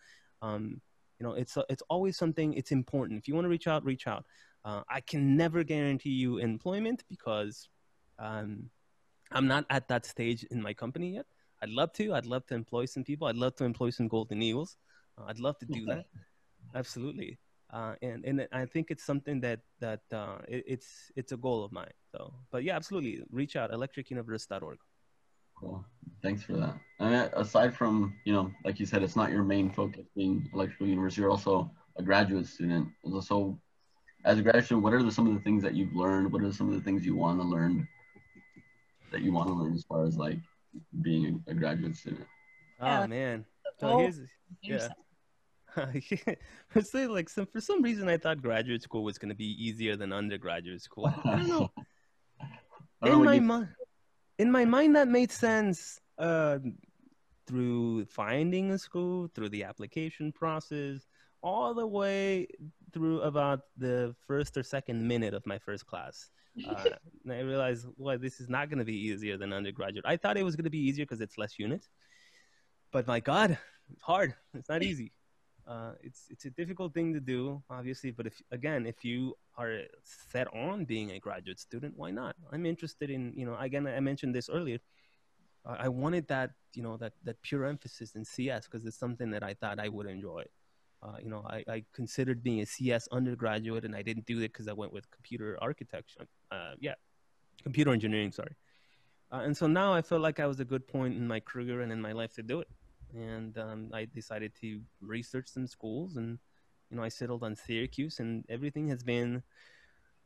Um, 0.44 0.80
you 1.18 1.26
know, 1.26 1.34
it's 1.34 1.56
it's 1.68 1.82
always 1.88 2.16
something. 2.16 2.54
It's 2.54 2.72
important. 2.72 3.18
If 3.18 3.28
you 3.28 3.34
want 3.34 3.44
to 3.46 3.48
reach 3.48 3.66
out, 3.66 3.84
reach 3.84 4.06
out. 4.06 4.24
Uh, 4.64 4.82
I 4.88 5.00
can 5.00 5.36
never 5.36 5.62
guarantee 5.62 6.10
you 6.10 6.38
employment 6.38 7.04
because 7.08 7.68
um, 8.18 8.70
I'm 9.30 9.46
not 9.46 9.64
at 9.70 9.88
that 9.88 10.06
stage 10.06 10.44
in 10.50 10.60
my 10.60 10.74
company 10.74 11.14
yet. 11.14 11.26
I'd 11.62 11.70
love 11.70 11.92
to. 11.94 12.14
I'd 12.14 12.26
love 12.26 12.46
to 12.46 12.54
employ 12.54 12.84
some 12.86 13.04
people. 13.04 13.26
I'd 13.28 13.36
love 13.36 13.54
to 13.56 13.64
employ 13.64 13.90
some 13.90 14.08
golden 14.08 14.42
eagles. 14.42 14.76
Uh, 15.16 15.24
I'd 15.28 15.40
love 15.40 15.58
to 15.58 15.66
do 15.66 15.86
that. 15.86 16.04
Absolutely. 16.74 17.38
Uh, 17.72 17.94
and 18.02 18.24
and 18.24 18.46
I 18.52 18.66
think 18.66 18.90
it's 18.90 19.04
something 19.04 19.40
that 19.40 19.60
that 19.80 20.02
uh, 20.12 20.38
it, 20.48 20.64
it's 20.66 21.10
it's 21.16 21.32
a 21.32 21.36
goal 21.36 21.64
of 21.64 21.72
mine. 21.72 21.94
So, 22.12 22.34
but 22.50 22.64
yeah, 22.64 22.76
absolutely. 22.76 23.22
Reach 23.30 23.56
out 23.56 23.70
electricuniverse.org. 23.70 24.78
Cool. 25.64 25.84
Thanks 26.22 26.42
for 26.42 26.52
that. 26.54 26.74
I 27.00 27.04
mean, 27.10 27.28
aside 27.34 27.74
from, 27.74 28.14
you 28.24 28.32
know, 28.32 28.52
like 28.64 28.78
you 28.78 28.84
said, 28.86 29.02
it's 29.02 29.16
not 29.16 29.30
your 29.30 29.42
main 29.42 29.70
focus 29.70 30.06
being 30.14 30.48
electrical 30.52 30.86
university. 30.86 31.22
You're 31.22 31.30
also 31.30 31.70
a 31.96 32.02
graduate 32.02 32.46
student. 32.46 32.88
So, 33.22 33.58
as 34.24 34.38
a 34.38 34.42
graduate 34.42 34.66
student, 34.66 34.84
what 34.84 34.92
are 34.92 35.02
the, 35.02 35.10
some 35.10 35.26
of 35.26 35.34
the 35.34 35.40
things 35.40 35.62
that 35.62 35.74
you've 35.74 35.94
learned? 35.94 36.30
What 36.32 36.42
are 36.42 36.52
some 36.52 36.68
of 36.68 36.74
the 36.74 36.80
things 36.82 37.04
you 37.06 37.14
want 37.16 37.40
to 37.40 37.46
learn 37.46 37.88
that 39.10 39.22
you 39.22 39.32
want 39.32 39.48
to 39.48 39.54
learn 39.54 39.74
as 39.74 39.84
far 39.84 40.04
as 40.04 40.16
like 40.18 40.38
being 41.02 41.42
a, 41.46 41.50
a 41.52 41.54
graduate 41.54 41.96
student? 41.96 42.26
Oh 42.80 43.06
man. 43.06 43.44
So 43.80 43.88
Oh, 43.88 43.98
here's 43.98 44.20
yeah. 44.62 44.88
For 46.68 46.80
say 46.82 47.06
like 47.06 47.28
some 47.28 47.46
for 47.46 47.60
some 47.60 47.82
reason 47.82 48.08
I 48.08 48.16
thought 48.18 48.40
graduate 48.42 48.82
school 48.82 49.02
was 49.02 49.18
going 49.18 49.30
to 49.30 49.34
be 49.34 49.56
easier 49.62 49.96
than 49.96 50.12
undergraduate 50.12 50.82
school. 50.82 51.06
I 51.06 51.36
don't 51.36 51.48
know. 51.48 51.70
I 53.02 53.06
don't 53.06 53.06
in 53.06 53.12
know 53.12 53.18
my 53.18 53.24
what 53.26 53.34
you- 53.34 53.42
mind, 53.42 53.68
in 54.38 54.50
my 54.50 54.64
mind, 54.64 54.96
that 54.96 55.08
made 55.08 55.30
sense 55.30 56.00
uh, 56.18 56.58
through 57.46 58.06
finding 58.06 58.70
a 58.72 58.78
school, 58.78 59.28
through 59.34 59.50
the 59.50 59.64
application 59.64 60.32
process, 60.32 61.06
all 61.42 61.74
the 61.74 61.86
way 61.86 62.46
through 62.92 63.20
about 63.20 63.60
the 63.76 64.14
first 64.26 64.56
or 64.56 64.62
second 64.62 65.06
minute 65.06 65.34
of 65.34 65.44
my 65.46 65.58
first 65.58 65.86
class. 65.86 66.30
Uh, 66.70 66.84
and 67.24 67.32
I 67.32 67.40
realized, 67.40 67.84
well, 67.96 68.16
this 68.16 68.40
is 68.40 68.48
not 68.48 68.70
going 68.70 68.78
to 68.78 68.84
be 68.84 68.96
easier 68.96 69.36
than 69.36 69.52
undergraduate. 69.52 70.04
I 70.06 70.16
thought 70.16 70.36
it 70.36 70.44
was 70.44 70.54
going 70.54 70.62
to 70.62 70.70
be 70.70 70.78
easier 70.78 71.04
because 71.04 71.20
it's 71.20 71.36
less 71.36 71.58
units, 71.58 71.88
but 72.92 73.08
my 73.08 73.18
God, 73.18 73.58
it's 73.92 74.02
hard. 74.02 74.36
It's 74.54 74.68
not 74.68 74.82
easy. 74.90 75.10
Uh, 75.66 75.92
it's 76.02 76.26
it's 76.30 76.44
a 76.44 76.50
difficult 76.50 76.92
thing 76.92 77.14
to 77.14 77.20
do, 77.20 77.62
obviously. 77.70 78.10
But 78.10 78.26
if 78.26 78.42
again, 78.50 78.86
if 78.86 79.04
you 79.04 79.34
are 79.56 79.80
set 80.02 80.46
on 80.54 80.84
being 80.84 81.12
a 81.12 81.18
graduate 81.18 81.58
student, 81.58 81.94
why 81.96 82.10
not? 82.10 82.36
I'm 82.52 82.66
interested 82.66 83.10
in 83.10 83.32
you 83.34 83.46
know. 83.46 83.56
Again, 83.56 83.86
I 83.86 84.00
mentioned 84.00 84.34
this 84.34 84.50
earlier. 84.50 84.78
I 85.64 85.88
wanted 85.88 86.28
that 86.28 86.50
you 86.74 86.82
know 86.82 86.98
that 86.98 87.14
that 87.24 87.40
pure 87.40 87.64
emphasis 87.64 88.14
in 88.14 88.24
CS 88.24 88.66
because 88.66 88.84
it's 88.84 88.98
something 88.98 89.30
that 89.30 89.42
I 89.42 89.54
thought 89.54 89.80
I 89.80 89.88
would 89.88 90.06
enjoy. 90.06 90.44
Uh, 91.02 91.16
you 91.22 91.28
know, 91.28 91.44
I, 91.48 91.64
I 91.68 91.84
considered 91.94 92.42
being 92.42 92.60
a 92.60 92.66
CS 92.66 93.08
undergraduate, 93.10 93.84
and 93.84 93.96
I 93.96 94.02
didn't 94.02 94.26
do 94.26 94.38
it 94.40 94.52
because 94.52 94.68
I 94.68 94.74
went 94.74 94.92
with 94.92 95.10
computer 95.10 95.58
architecture. 95.62 96.26
Uh, 96.50 96.74
yeah, 96.78 96.94
computer 97.62 97.92
engineering. 97.92 98.32
Sorry. 98.32 98.54
Uh, 99.32 99.40
and 99.44 99.56
so 99.56 99.66
now 99.66 99.94
I 99.94 100.02
felt 100.02 100.20
like 100.20 100.40
I 100.40 100.46
was 100.46 100.60
a 100.60 100.64
good 100.64 100.86
point 100.86 101.16
in 101.16 101.26
my 101.26 101.40
career 101.40 101.80
and 101.80 101.90
in 101.90 102.00
my 102.00 102.12
life 102.12 102.34
to 102.34 102.42
do 102.42 102.60
it 102.60 102.68
and 103.14 103.56
um, 103.58 103.90
I 103.92 104.06
decided 104.06 104.52
to 104.60 104.80
research 105.00 105.48
some 105.48 105.66
schools, 105.66 106.16
and 106.16 106.38
you 106.90 106.96
know 106.96 107.02
I 107.02 107.08
settled 107.08 107.42
on 107.42 107.56
Syracuse, 107.56 108.20
and 108.20 108.44
everything 108.48 108.88
has 108.88 109.02
been 109.02 109.42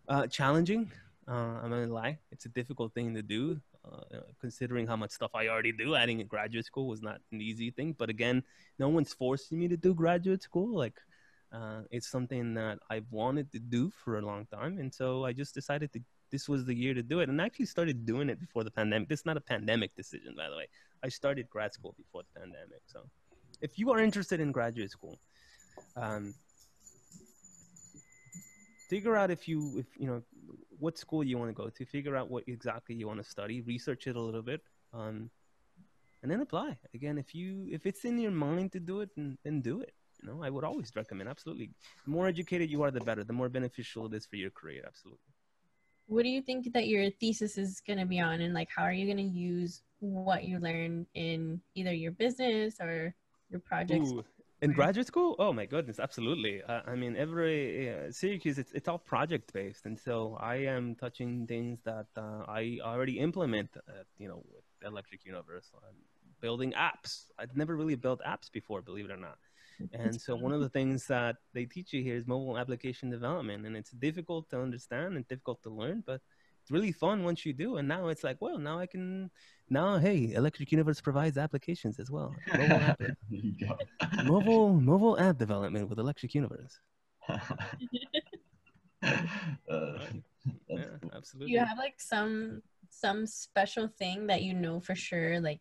uh, 0.09 0.27
challenging. 0.27 0.91
Uh, 1.27 1.61
I'm 1.63 1.71
not 1.71 1.81
gonna 1.81 1.93
lie, 1.93 2.19
it's 2.33 2.47
a 2.47 2.49
difficult 2.49 2.95
thing 2.95 3.15
to 3.15 3.23
do, 3.23 3.61
uh, 3.85 4.21
considering 4.41 4.87
how 4.87 4.97
much 4.97 5.11
stuff 5.11 5.31
I 5.35 5.49
already 5.49 5.73
do. 5.73 5.95
Adding 5.95 6.21
a 6.21 6.25
graduate 6.25 6.65
school 6.65 6.89
was 6.89 7.03
not 7.03 7.21
an 7.33 7.43
easy 7.43 7.71
thing, 7.71 7.95
but 7.99 8.09
again, 8.09 8.43
no 8.79 8.89
one's 8.89 9.13
forcing 9.13 9.59
me 9.59 9.69
to 9.69 9.77
do 9.77 9.93
graduate 9.93 10.43
school. 10.43 10.75
Like, 10.75 10.99
uh, 11.53 11.83
it's 11.91 12.09
something 12.09 12.55
that 12.55 12.79
I've 12.89 13.11
wanted 13.11 13.53
to 13.53 13.59
do 13.59 13.91
for 13.91 14.19
a 14.19 14.23
long 14.23 14.47
time, 14.47 14.79
and 14.79 14.93
so 14.93 15.25
I 15.25 15.33
just 15.33 15.55
decided 15.55 15.93
to. 15.93 16.01
This 16.31 16.47
was 16.47 16.67
the 16.67 16.75
year 16.75 16.93
to 16.93 17.03
do 17.03 17.21
it, 17.21 17.31
and 17.31 17.41
I 17.41 17.47
actually 17.47 17.67
started 17.67 18.05
doing 18.05 18.29
it 18.29 18.39
before 18.39 18.63
the 18.63 18.71
pandemic. 18.71 19.09
This 19.09 19.21
is 19.21 19.27
not 19.27 19.39
a 19.39 19.41
pandemic 19.41 19.95
decision, 19.97 20.35
by 20.37 20.51
the 20.51 20.57
way. 20.57 20.69
I 21.03 21.09
started 21.09 21.49
grad 21.49 21.73
school 21.73 21.95
before 21.97 22.23
the 22.23 22.41
pandemic. 22.41 22.83
So, 22.87 23.01
if 23.61 23.79
you 23.79 23.91
are 23.93 24.01
interested 24.01 24.41
in 24.41 24.53
graduate 24.53 24.91
school, 24.91 25.19
um, 25.97 26.35
figure 28.89 29.17
out 29.17 29.31
if 29.31 29.49
you, 29.49 29.79
if 29.79 29.87
you 29.99 30.07
know, 30.07 30.23
what 30.79 30.99
school 30.99 31.25
you 31.25 31.39
want 31.39 31.51
to 31.51 31.55
go 31.55 31.69
to. 31.69 31.85
Figure 31.85 32.17
out 32.17 32.31
what 32.31 32.45
exactly 32.47 32.95
you 32.95 33.07
want 33.07 33.23
to 33.23 33.29
study. 33.29 33.61
Research 33.63 34.07
it 34.07 34.17
a 34.17 34.21
little 34.21 34.43
bit, 34.43 34.63
um, 34.93 35.31
and 36.23 36.31
then 36.31 36.41
apply. 36.41 36.77
Again, 36.95 37.19
if 37.19 37.35
you, 37.35 37.69
if 37.71 37.87
it's 37.87 38.05
in 38.05 38.19
your 38.19 38.31
mind 38.31 38.73
to 38.73 38.81
do 38.81 39.01
it, 39.01 39.11
then, 39.17 39.39
then 39.45 39.61
do 39.61 39.81
it. 39.81 39.93
You 40.23 40.29
know, 40.29 40.43
I 40.43 40.51
would 40.51 40.65
always 40.65 40.93
recommend. 40.97 41.29
Absolutely, 41.29 41.71
the 42.05 42.11
more 42.11 42.27
educated 42.27 42.71
you 42.71 42.83
are, 42.83 42.91
the 42.91 43.01
better. 43.01 43.25
The 43.25 43.33
more 43.33 43.49
beneficial 43.49 44.07
it 44.07 44.15
is 44.15 44.27
for 44.27 44.37
your 44.37 44.51
career. 44.51 44.83
Absolutely. 44.87 45.21
What 46.07 46.23
do 46.23 46.31
you 46.31 46.43
think 46.43 46.73
that 46.73 46.89
your 46.89 47.11
thesis 47.11 47.59
is 47.59 47.81
going 47.87 47.99
to 47.99 48.07
be 48.07 48.19
on, 48.21 48.41
and 48.41 48.55
like 48.55 48.69
how 48.75 48.83
are 48.83 48.93
you 48.93 49.07
going 49.07 49.19
to 49.19 49.39
use 49.39 49.83
what 50.01 50.45
you 50.45 50.59
learn 50.59 51.07
in 51.15 51.61
either 51.75 51.93
your 51.93 52.13
business 52.13 52.77
or 52.81 53.15
your 53.51 53.61
projects? 53.61 54.11
Ooh, 54.11 54.25
in 54.63 54.73
graduate 54.73 55.07
school? 55.07 55.37
Oh 55.39 55.53
my 55.53 55.67
goodness, 55.67 55.99
absolutely. 55.99 56.63
Uh, 56.63 56.81
I 56.87 56.95
mean, 56.95 57.17
every 57.17 57.91
uh, 57.91 58.11
Syracuse, 58.11 58.59
it's, 58.59 58.73
it's 58.73 58.89
all 58.89 58.99
project 58.99 59.53
based, 59.53 59.87
and 59.87 59.99
so 59.99 60.37
I 60.41 60.57
am 60.57 60.95
touching 60.95 61.47
things 61.47 61.81
that 61.85 62.07
uh, 62.17 62.45
I 62.49 62.79
already 62.83 63.19
implement. 63.19 63.71
you 64.19 64.29
know, 64.29 64.43
with 64.53 64.65
Electric 64.85 65.25
Universe, 65.25 65.71
I'm 65.77 65.97
building 66.41 66.73
apps. 66.73 67.25
I'd 67.39 67.57
never 67.57 67.77
really 67.77 67.97
built 67.97 68.21
apps 68.27 68.51
before, 68.53 68.83
believe 68.83 69.07
it 69.07 69.11
or 69.11 69.17
not. 69.17 69.39
And 69.93 70.21
so 70.21 70.37
one 70.37 70.53
of 70.53 70.61
the 70.61 70.69
things 70.69 71.07
that 71.07 71.37
they 71.55 71.65
teach 71.65 71.93
you 71.93 72.03
here 72.03 72.17
is 72.17 72.27
mobile 72.27 72.59
application 72.59 73.11
development, 73.11 73.65
and 73.65 73.77
it's 73.77 73.91
difficult 73.91 74.51
to 74.51 74.61
understand 74.61 75.17
and 75.17 75.27
difficult 75.29 75.63
to 75.63 75.71
learn, 75.71 76.03
but 76.07 76.21
it's 76.69 76.73
really 76.75 76.93
fun 76.93 77.25
once 77.25 77.47
you 77.47 77.55
do. 77.55 77.77
And 77.79 77.89
now 77.89 78.09
it's 78.09 78.23
like, 78.23 78.37
well, 78.41 78.59
now 78.59 78.79
I 78.79 78.85
can 78.85 79.31
now 79.71 79.99
hey, 79.99 80.35
Electric 80.35 80.71
Universe 80.71 81.01
provides 81.01 81.39
applications 81.39 81.99
as 81.99 82.11
well. 82.11 82.35
Mobile 82.57 82.77
app, 82.77 83.01
mobile, 84.25 84.75
mobile 84.75 85.19
app 85.19 85.39
development 85.39 85.89
with 85.89 85.99
Electric 85.99 86.35
Universe. 86.35 86.79
uh, 87.31 87.39
yeah, 90.69 90.85
absolutely. 91.15 91.53
You 91.53 91.61
have 91.61 91.79
like 91.79 91.95
some 91.99 92.61
some 92.91 93.27
special 93.27 93.89
thing 93.99 94.27
that 94.27 94.43
you 94.43 94.53
know 94.53 94.79
for 94.79 94.95
sure, 94.95 95.41
like 95.41 95.61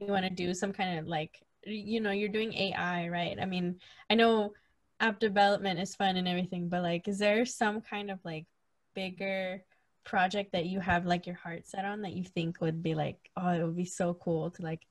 you 0.00 0.08
want 0.08 0.24
to 0.24 0.30
do 0.30 0.52
some 0.52 0.72
kind 0.72 0.98
of 0.98 1.06
like 1.06 1.40
you 1.64 2.00
know 2.00 2.10
you're 2.10 2.28
doing 2.28 2.52
AI, 2.54 3.08
right? 3.08 3.38
I 3.40 3.46
mean, 3.46 3.76
I 4.10 4.16
know 4.16 4.52
app 4.98 5.20
development 5.20 5.78
is 5.78 5.94
fun 5.94 6.16
and 6.16 6.26
everything, 6.26 6.68
but 6.68 6.82
like, 6.82 7.06
is 7.06 7.18
there 7.20 7.46
some 7.46 7.80
kind 7.80 8.10
of 8.10 8.18
like 8.24 8.46
bigger 8.94 9.62
project 10.04 10.52
that 10.52 10.66
you 10.66 10.80
have 10.80 11.06
like 11.06 11.26
your 11.26 11.36
heart 11.36 11.66
set 11.66 11.84
on 11.84 12.02
that 12.02 12.12
you 12.12 12.24
think 12.24 12.60
would 12.60 12.82
be 12.82 12.94
like, 12.94 13.30
oh, 13.36 13.48
it 13.50 13.62
would 13.62 13.76
be 13.76 13.84
so 13.84 14.14
cool 14.14 14.50
to 14.50 14.62
like? 14.62 14.86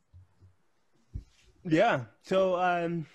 Yeah. 1.65 2.05
So, 2.23 2.59
um, 2.59 3.05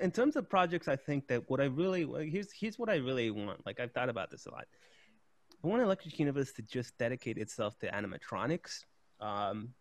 in 0.00 0.10
terms 0.10 0.36
of 0.36 0.48
projects, 0.48 0.88
I 0.88 0.96
think 0.96 1.28
that 1.28 1.48
what 1.50 1.60
I 1.60 1.64
really 1.64 2.06
here's 2.28 2.50
here's 2.52 2.78
what 2.78 2.88
I 2.88 2.96
really 2.96 3.30
want. 3.30 3.64
Like 3.66 3.80
I've 3.80 3.92
thought 3.92 4.08
about 4.08 4.30
this 4.30 4.46
a 4.46 4.50
lot. 4.50 4.66
I 5.62 5.66
want 5.66 5.82
Electric 5.82 6.18
Universe 6.18 6.52
to 6.52 6.62
just 6.62 6.96
dedicate 6.98 7.38
itself 7.38 7.78
to 7.80 7.90
animatronics. 7.90 8.84
Um, 9.20 9.74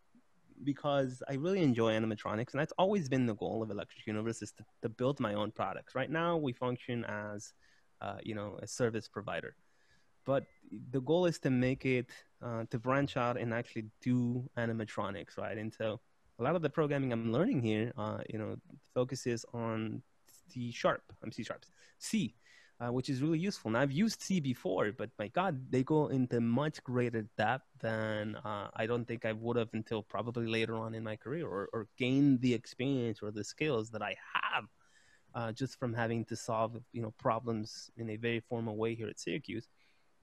because 0.63 1.23
I 1.27 1.33
really 1.33 1.61
enjoy 1.61 1.93
animatronics, 1.93 2.51
and 2.51 2.59
that's 2.59 2.73
always 2.77 3.09
been 3.09 3.25
the 3.25 3.35
goal 3.35 3.63
of 3.63 3.71
Electric 3.71 4.05
Universe 4.05 4.41
is 4.41 4.51
to, 4.53 4.65
to 4.83 4.89
build 4.89 5.19
my 5.19 5.33
own 5.33 5.51
products. 5.51 5.95
Right 5.95 6.09
now, 6.09 6.37
we 6.37 6.53
function 6.53 7.03
as, 7.05 7.53
uh, 8.01 8.17
you 8.23 8.35
know, 8.35 8.59
a 8.61 8.67
service 8.67 9.07
provider, 9.07 9.55
but 10.25 10.45
the 10.91 11.01
goal 11.01 11.25
is 11.25 11.39
to 11.39 11.49
make 11.49 11.85
it 11.85 12.09
uh, 12.41 12.63
to 12.71 12.79
branch 12.79 13.17
out 13.17 13.37
and 13.37 13.53
actually 13.53 13.85
do 14.01 14.49
animatronics, 14.57 15.37
right? 15.37 15.57
And 15.57 15.73
so, 15.73 15.99
a 16.39 16.43
lot 16.43 16.55
of 16.55 16.61
the 16.61 16.69
programming 16.69 17.13
I'm 17.13 17.31
learning 17.31 17.61
here, 17.61 17.93
uh, 17.97 18.19
you 18.29 18.39
know, 18.39 18.55
focuses 18.93 19.45
on 19.53 20.01
C 20.49 20.71
sharp. 20.71 21.03
I'm 21.23 21.31
C 21.31 21.43
sharps, 21.43 21.69
C 21.99 22.35
uh, 22.83 22.91
which 22.91 23.09
is 23.09 23.21
really 23.21 23.39
useful. 23.39 23.71
Now 23.71 23.81
I've 23.81 23.91
used 23.91 24.21
C 24.21 24.39
before, 24.39 24.91
but 24.91 25.09
my 25.19 25.27
God, 25.29 25.59
they 25.69 25.83
go 25.83 26.07
into 26.07 26.41
much 26.41 26.83
greater 26.83 27.25
depth 27.37 27.65
than 27.79 28.35
uh, 28.37 28.69
I 28.75 28.85
don't 28.85 29.05
think 29.05 29.25
I 29.25 29.33
would 29.33 29.57
have 29.57 29.69
until 29.73 30.01
probably 30.01 30.47
later 30.47 30.75
on 30.75 30.95
in 30.95 31.03
my 31.03 31.15
career, 31.15 31.47
or, 31.47 31.69
or 31.71 31.87
gained 31.97 32.41
the 32.41 32.53
experience 32.53 33.19
or 33.21 33.31
the 33.31 33.43
skills 33.43 33.89
that 33.91 34.01
I 34.01 34.15
have 34.33 34.65
uh, 35.35 35.51
just 35.51 35.79
from 35.79 35.93
having 35.93 36.25
to 36.25 36.35
solve 36.35 36.77
you 36.91 37.01
know 37.01 37.13
problems 37.19 37.89
in 37.97 38.09
a 38.09 38.17
very 38.17 38.39
formal 38.39 38.75
way 38.75 38.95
here 38.95 39.07
at 39.07 39.19
Syracuse. 39.19 39.67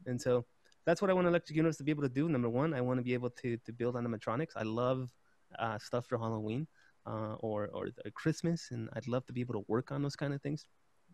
And 0.06 0.20
so 0.20 0.44
that's 0.86 1.00
what 1.02 1.10
I 1.10 1.14
want 1.14 1.26
Electric 1.26 1.56
Universe 1.56 1.76
to 1.78 1.84
be 1.84 1.90
able 1.90 2.02
to 2.02 2.08
do. 2.08 2.28
Number 2.28 2.48
one, 2.48 2.74
I 2.74 2.80
want 2.80 2.98
to 2.98 3.04
be 3.04 3.14
able 3.14 3.30
to 3.42 3.56
to 3.58 3.72
build 3.72 3.94
animatronics. 3.94 4.52
I 4.56 4.62
love 4.62 5.10
uh, 5.58 5.78
stuff 5.78 6.06
for 6.06 6.18
Halloween. 6.18 6.66
Uh, 7.06 7.34
or 7.40 7.70
or 7.72 7.88
Christmas, 8.12 8.68
and 8.72 8.90
I'd 8.92 9.08
love 9.08 9.24
to 9.26 9.32
be 9.32 9.40
able 9.40 9.54
to 9.54 9.64
work 9.68 9.90
on 9.90 10.02
those 10.02 10.16
kind 10.16 10.34
of 10.34 10.42
things 10.42 10.66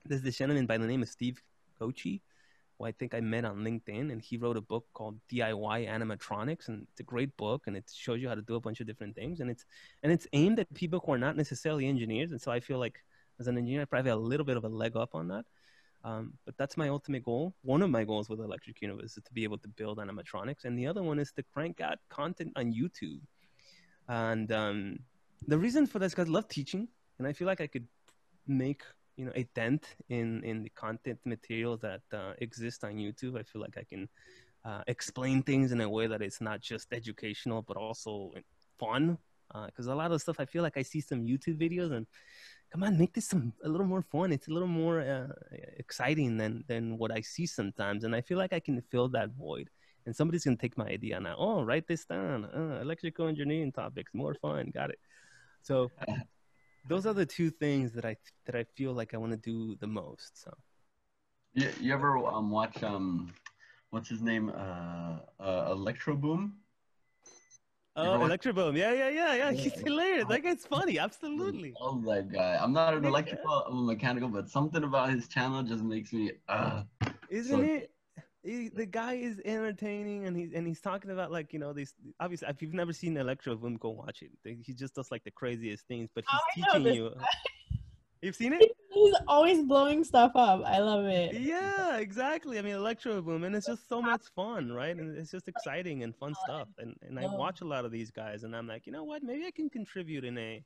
there's 0.08 0.22
this 0.22 0.38
gentleman 0.38 0.66
by 0.66 0.78
the 0.78 0.86
name 0.86 1.02
of 1.02 1.08
Steve 1.08 1.42
Kochi, 1.78 2.22
who 2.78 2.84
I 2.84 2.92
think 2.92 3.14
I 3.14 3.20
met 3.20 3.44
on 3.44 3.58
LinkedIn, 3.58 4.12
and 4.12 4.20
he 4.20 4.36
wrote 4.36 4.56
a 4.56 4.60
book 4.60 4.86
called 4.94 5.18
DIY 5.32 5.88
Animatronics, 5.88 6.68
and 6.68 6.86
it's 6.90 7.00
a 7.00 7.04
great 7.04 7.36
book, 7.36 7.62
and 7.66 7.76
it 7.76 7.90
shows 7.92 8.20
you 8.20 8.28
how 8.28 8.34
to 8.34 8.42
do 8.42 8.54
a 8.54 8.60
bunch 8.60 8.80
of 8.80 8.86
different 8.86 9.14
things, 9.14 9.40
and 9.40 9.50
it's 9.50 9.64
and 10.02 10.12
it's 10.12 10.26
aimed 10.32 10.58
at 10.60 10.72
people 10.74 11.02
who 11.04 11.12
are 11.12 11.18
not 11.18 11.36
necessarily 11.36 11.86
engineers, 11.86 12.30
and 12.30 12.40
so 12.40 12.50
I 12.50 12.60
feel 12.60 12.78
like 12.78 13.02
as 13.38 13.48
an 13.48 13.58
engineer, 13.58 13.82
I 13.82 13.84
probably 13.84 14.10
have 14.10 14.18
a 14.18 14.22
little 14.22 14.46
bit 14.46 14.56
of 14.56 14.64
a 14.64 14.68
leg 14.68 14.96
up 14.96 15.14
on 15.14 15.28
that. 15.28 15.44
Um, 16.07 16.35
but 16.45 16.57
that's 16.57 16.77
my 16.77 16.89
ultimate 16.89 17.24
goal. 17.24 17.53
One 17.62 17.83
of 17.83 17.91
my 17.91 18.05
goals 18.05 18.28
with 18.28 18.39
Electric 18.39 18.81
Universe 18.81 19.16
is 19.16 19.24
to 19.24 19.33
be 19.33 19.43
able 19.43 19.59
to 19.59 19.69
build 19.69 19.99
animatronics, 19.99 20.65
and 20.65 20.78
the 20.78 20.87
other 20.87 21.03
one 21.03 21.19
is 21.19 21.33
to 21.33 21.43
crank 21.43 21.81
out 21.81 21.99
content 22.11 22.53
on 22.55 22.73
YouTube. 22.73 23.20
And 24.09 24.53
um, 24.53 25.01
the 25.49 25.59
reason 25.59 25.85
for 25.85 25.99
this, 25.99 26.12
because 26.12 26.28
I 26.28 26.33
love 26.33 26.47
teaching, 26.47 26.87
and 27.19 27.27
I 27.27 27.33
feel 27.33 27.49
like 27.49 27.61
I 27.61 27.66
could 27.66 27.89
make 28.47 28.83
you 29.16 29.24
know 29.24 29.33
a 29.35 29.43
dent 29.55 29.97
in 30.09 30.45
in 30.45 30.62
the 30.62 30.69
content 30.70 31.19
material 31.24 31.77
that 31.78 32.03
uh, 32.12 32.35
exists 32.39 32.85
on 32.85 32.93
YouTube. 32.93 33.37
I 33.37 33.43
feel 33.43 33.61
like 33.61 33.77
I 33.77 33.83
can 33.83 34.09
uh, 34.65 34.83
explain 34.87 35.43
things 35.43 35.73
in 35.73 35.81
a 35.81 35.89
way 35.89 36.07
that 36.07 36.23
it's 36.23 36.41
not 36.41 36.61
just 36.61 36.93
educational 36.93 37.62
but 37.62 37.77
also 37.77 38.31
fun. 38.78 39.19
Because 39.66 39.89
uh, 39.89 39.95
a 39.95 39.97
lot 39.97 40.11
of 40.12 40.20
stuff 40.20 40.41
I 40.41 40.45
feel 40.45 40.62
like 40.62 40.77
I 40.77 40.83
see 40.83 41.01
some 41.01 41.24
YouTube 41.24 41.59
videos 41.59 41.93
and 41.93 42.07
come 42.72 42.82
on, 42.82 42.98
make 42.98 43.14
this 43.14 43.28
some 43.28 43.52
a 43.64 43.68
little 43.68 43.86
more 43.86 44.02
fun. 44.02 44.32
It's 44.32 44.48
a 44.48 44.52
little 44.52 44.68
more 44.68 45.01
uh, 45.01 45.32
exciting 45.78 46.36
than 46.36 46.64
than 46.66 46.98
what 46.98 47.12
I 47.12 47.20
see 47.20 47.47
sometimes, 47.47 48.05
and 48.05 48.14
I 48.14 48.20
feel 48.20 48.38
like 48.38 48.52
I 48.52 48.60
can 48.60 48.80
fill 48.90 49.09
that 49.10 49.30
void. 49.30 49.70
And 50.06 50.14
somebody's 50.14 50.44
gonna 50.44 50.56
take 50.56 50.78
my 50.78 50.86
idea 50.86 51.18
now. 51.18 51.34
Oh, 51.38 51.62
write 51.62 51.88
this 51.88 52.05
down. 52.05 52.44
Uh, 52.44 52.78
electrical 52.80 53.26
engineering 53.26 53.72
topics, 53.72 54.12
more 54.14 54.34
fun. 54.34 54.70
Got 54.72 54.90
it. 54.90 55.01
So 55.62 55.90
those 56.88 57.06
are 57.06 57.14
the 57.14 57.26
two 57.26 57.51
things 57.51 57.93
that 57.93 58.05
I 58.05 58.16
that 58.47 58.55
I 58.55 58.64
feel 58.76 58.93
like 58.93 59.14
I 59.14 59.16
want 59.16 59.32
to 59.32 59.38
do 59.38 59.76
the 59.80 59.86
most. 59.86 60.43
So, 60.43 60.52
you, 61.55 61.70
you 61.80 61.93
ever 61.93 62.18
um, 62.26 62.51
watch 62.51 62.82
um, 62.82 63.32
what's 63.90 64.09
his 64.09 64.22
name? 64.22 64.51
Uh, 64.51 65.18
uh, 65.40 65.68
Electro 65.70 66.14
Boom. 66.14 66.55
Oh, 67.97 68.18
Electroboom. 68.18 68.77
Yeah, 68.77 68.93
yeah, 68.93 69.09
yeah, 69.09 69.35
yeah. 69.35 69.52
He's 69.52 69.73
hilarious. 69.73 70.27
That 70.28 70.43
guy's 70.43 70.66
funny. 70.66 70.98
Absolutely. 70.98 71.73
I 71.81 71.85
love 71.85 72.05
that 72.05 72.31
guy. 72.31 72.59
I'm 72.60 72.73
not 72.73 72.93
an 72.93 73.05
electrical, 73.05 73.64
I'm 73.66 73.78
a 73.78 73.82
mechanical, 73.82 74.28
but 74.28 74.51
something 74.51 74.85
about 74.85 75.10
his 75.10 75.28
channel 75.28 75.62
just 75.62 75.82
makes 75.82 76.12
me. 76.12 76.32
Uh, 76.48 76.82
Isn't 77.31 77.56
so, 77.56 77.62
it? 77.62 77.90
he, 78.47 78.68
the 78.68 78.86
guy 78.86 79.14
is 79.14 79.40
entertaining 79.44 80.27
and 80.27 80.36
he's 80.36 80.52
and 80.52 80.66
he's 80.66 80.81
talking 80.81 81.10
about 81.10 81.32
like 81.32 81.52
you 81.52 81.59
know 81.59 81.73
these 81.73 81.94
obviously 82.20 82.48
if 82.48 82.62
you've 82.62 82.74
never 82.74 82.93
seen 82.93 83.16
Electro 83.16 83.56
Boom 83.56 83.77
go 83.77 83.90
watch 83.90 84.23
it 84.23 84.31
he 84.44 84.73
just 84.73 84.94
does 84.94 85.10
like 85.10 85.24
the 85.24 85.31
craziest 85.32 85.86
things 85.89 86.10
but 86.14 86.24
he's 86.55 86.66
oh, 86.68 86.78
teaching 86.78 86.94
you 86.94 87.10
you've 88.22 88.36
seen 88.36 88.52
it? 88.52 88.76
He's 88.93 89.14
always 89.28 89.62
blowing 89.62 90.05
stuff 90.05 90.32
up. 90.34 90.62
I 90.64 90.78
love 90.78 91.05
it. 91.06 91.34
Yeah 91.34 91.98
exactly. 91.98 92.59
I 92.59 92.62
mean 92.62 92.74
Electro 92.74 93.20
Boom 93.22 93.44
and 93.44 93.55
it's 93.55 93.66
just 93.66 93.88
so 93.88 94.01
much 94.01 94.22
fun 94.34 94.72
right? 94.72 94.97
And 94.97 95.16
it's 95.16 95.30
just 95.30 95.48
exciting 95.48 96.02
and 96.02 96.14
fun 96.16 96.34
stuff. 96.44 96.68
And 96.78 96.94
and 97.02 97.18
I 97.18 97.26
watch 97.26 97.60
a 97.60 97.66
lot 97.66 97.84
of 97.84 97.90
these 97.90 98.10
guys 98.10 98.44
and 98.44 98.55
I'm 98.55 98.66
like 98.66 98.86
you 98.86 98.93
know 98.93 99.05
what? 99.05 99.22
Maybe 99.22 99.47
I 99.47 99.51
can 99.51 99.68
contribute 99.70 100.24
in 100.24 100.38
a 100.38 100.62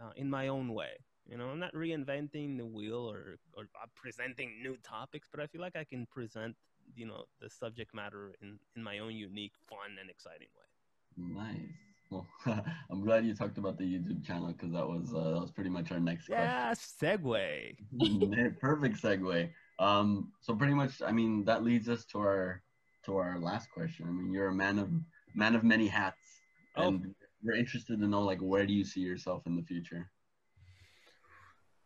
uh, 0.00 0.10
in 0.16 0.30
my 0.30 0.48
own 0.48 0.72
way. 0.72 0.92
You 1.28 1.36
know, 1.36 1.48
I'm 1.48 1.58
not 1.58 1.74
reinventing 1.74 2.56
the 2.56 2.64
wheel 2.64 3.10
or, 3.10 3.36
or 3.52 3.64
uh, 3.82 3.86
presenting 3.94 4.62
new 4.62 4.76
topics, 4.82 5.28
but 5.30 5.40
I 5.40 5.46
feel 5.46 5.60
like 5.60 5.76
I 5.76 5.84
can 5.84 6.06
present 6.06 6.56
you 6.96 7.06
know 7.06 7.24
the 7.40 7.50
subject 7.50 7.94
matter 7.94 8.32
in 8.40 8.58
in 8.76 8.82
my 8.82 8.98
own 8.98 9.12
unique, 9.12 9.52
fun, 9.68 9.98
and 10.00 10.08
exciting 10.08 10.48
way. 10.56 10.68
Nice. 11.16 11.87
Well, 12.10 12.26
I'm 12.90 13.02
glad 13.02 13.26
you 13.26 13.34
talked 13.34 13.58
about 13.58 13.78
the 13.78 13.84
YouTube 13.84 14.26
channel 14.26 14.48
because 14.48 14.72
that 14.72 14.86
was 14.86 15.12
uh, 15.14 15.32
that 15.32 15.40
was 15.40 15.50
pretty 15.50 15.70
much 15.70 15.92
our 15.92 16.00
next 16.00 16.28
yeah, 16.28 16.72
segue. 16.72 17.76
Perfect 18.60 19.02
segue. 19.02 19.50
Um, 19.78 20.32
so 20.40 20.54
pretty 20.54 20.74
much, 20.74 21.02
I 21.02 21.12
mean, 21.12 21.44
that 21.44 21.62
leads 21.62 21.88
us 21.88 22.04
to 22.06 22.18
our 22.18 22.62
to 23.04 23.16
our 23.16 23.38
last 23.38 23.70
question. 23.70 24.06
I 24.08 24.10
mean, 24.10 24.32
you're 24.32 24.48
a 24.48 24.54
man 24.54 24.78
of 24.78 24.90
man 25.34 25.54
of 25.54 25.64
many 25.64 25.86
hats, 25.86 26.42
oh. 26.76 26.88
and 26.88 27.14
we're 27.42 27.54
interested 27.54 28.00
to 28.00 28.06
know 28.06 28.22
like 28.22 28.40
where 28.40 28.66
do 28.66 28.72
you 28.72 28.84
see 28.84 29.00
yourself 29.00 29.46
in 29.46 29.56
the 29.56 29.62
future? 29.62 30.10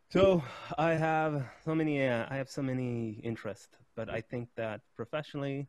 So 0.09 0.43
I 0.77 0.91
have 0.91 1.45
so 1.65 1.75
many. 1.75 2.07
Uh, 2.07 2.25
I 2.29 2.37
have 2.37 2.49
so 2.49 2.61
many 2.61 3.19
interests 3.23 3.77
but 3.95 4.09
I 4.09 4.21
think 4.21 4.49
that 4.55 4.81
professionally, 4.95 5.67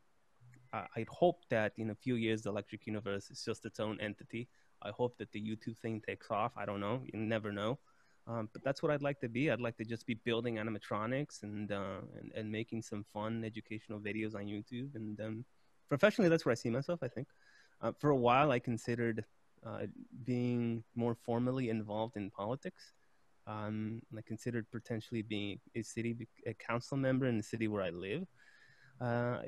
I, 0.75 0.87
I'd 0.97 1.09
hope 1.09 1.41
that 1.51 1.73
in 1.77 1.91
a 1.91 1.95
few 1.95 2.17
years, 2.17 2.43
the 2.43 2.51
Electric 2.51 2.87
Universe 2.87 3.31
is 3.31 3.45
just 3.45 3.65
its 3.65 3.81
own 3.81 4.01
entity. 4.01 4.49
I 4.83 4.91
hope 4.91 5.17
that 5.19 5.33
the 5.33 5.41
YouTube 5.41 5.79
thing 5.79 6.03
takes 6.07 6.31
off. 6.31 6.53
I 6.57 6.67
don't 6.67 6.81
know. 6.81 7.01
You 7.05 7.19
never 7.19 7.53
know. 7.53 7.79
Um, 8.27 8.49
but 8.53 8.65
that's 8.65 8.83
what 8.83 8.91
I'd 8.91 9.03
like 9.03 9.21
to 9.21 9.29
be. 9.29 9.51
I'd 9.51 9.61
like 9.61 9.77
to 9.77 9.85
just 9.85 10.07
be 10.07 10.15
building 10.15 10.57
animatronics 10.57 11.43
and 11.43 11.71
uh, 11.71 12.01
and, 12.19 12.33
and 12.35 12.51
making 12.51 12.83
some 12.83 13.05
fun 13.13 13.45
educational 13.45 14.01
videos 14.01 14.35
on 14.35 14.45
YouTube. 14.47 14.95
And 14.95 15.21
um, 15.21 15.45
professionally, 15.89 16.31
that's 16.31 16.45
where 16.45 16.53
I 16.53 16.57
see 16.57 16.71
myself. 16.71 17.01
I 17.03 17.09
think. 17.09 17.29
Uh, 17.83 17.93
for 18.01 18.11
a 18.11 18.17
while, 18.17 18.51
I 18.51 18.59
considered 18.59 19.25
uh, 19.67 19.87
being 20.25 20.85
more 20.95 21.15
formally 21.15 21.69
involved 21.69 22.17
in 22.17 22.31
politics. 22.31 22.93
Um, 23.47 24.01
I 24.17 24.23
considered 24.23 24.67
potentially 24.71 25.21
being 25.21 25.61
a 25.75 25.83
city 25.83 26.27
a 26.47 26.55
council 26.55 26.97
member 26.97 27.27
in 27.27 27.37
the 27.37 27.43
city 27.43 27.69
where 27.69 27.83
I 27.83 27.91
live. 27.91 28.27
Uh, 29.01 29.39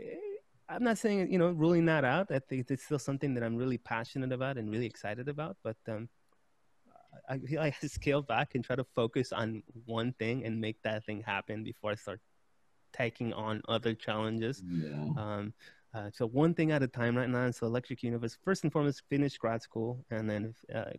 I'm 0.69 0.83
not 0.83 0.99
saying 0.99 1.31
you 1.33 1.39
know 1.39 1.51
ruling 1.51 1.87
that 1.87 2.05
out. 2.05 2.31
I 2.31 2.41
think 2.41 2.71
it's 2.71 2.85
still 2.85 2.99
something 2.99 3.35
that 3.35 3.45
I'm 3.45 3.57
really 3.57 3.79
passionate 3.79 4.33
about 4.33 4.59
and 4.59 4.71
really 4.71 4.87
excited 4.87 5.29
about. 5.29 5.57
But 5.63 5.77
um, 5.89 6.09
I 7.29 7.39
feel 7.39 7.61
like 7.61 7.67
I 7.67 7.71
have 7.71 7.81
to 7.81 7.89
scale 7.89 8.23
back 8.23 8.55
and 8.55 8.65
try 8.65 8.77
to 8.77 8.85
focus 8.95 9.33
on 9.33 9.63
one 9.85 10.13
thing 10.15 10.45
and 10.45 10.61
make 10.61 10.83
that 10.83 11.05
thing 11.05 11.23
happen 11.23 11.63
before 11.63 11.93
I 11.93 11.95
start 11.95 12.21
taking 12.93 13.33
on 13.33 13.63
other 13.69 13.95
challenges. 13.95 14.63
Yeah. 14.67 14.93
Um, 15.17 15.53
uh, 15.95 16.11
so 16.13 16.27
one 16.27 16.53
thing 16.53 16.73
at 16.73 16.83
a 16.83 16.89
time 16.89 17.17
right 17.17 17.29
now. 17.29 17.51
So 17.51 17.67
Electric 17.67 18.03
Universe, 18.03 18.37
first 18.45 18.65
and 18.65 18.73
foremost, 18.73 19.03
finish 19.09 19.39
grad 19.39 19.63
school, 19.63 20.05
and 20.11 20.29
then 20.29 20.55
uh, 20.75 20.91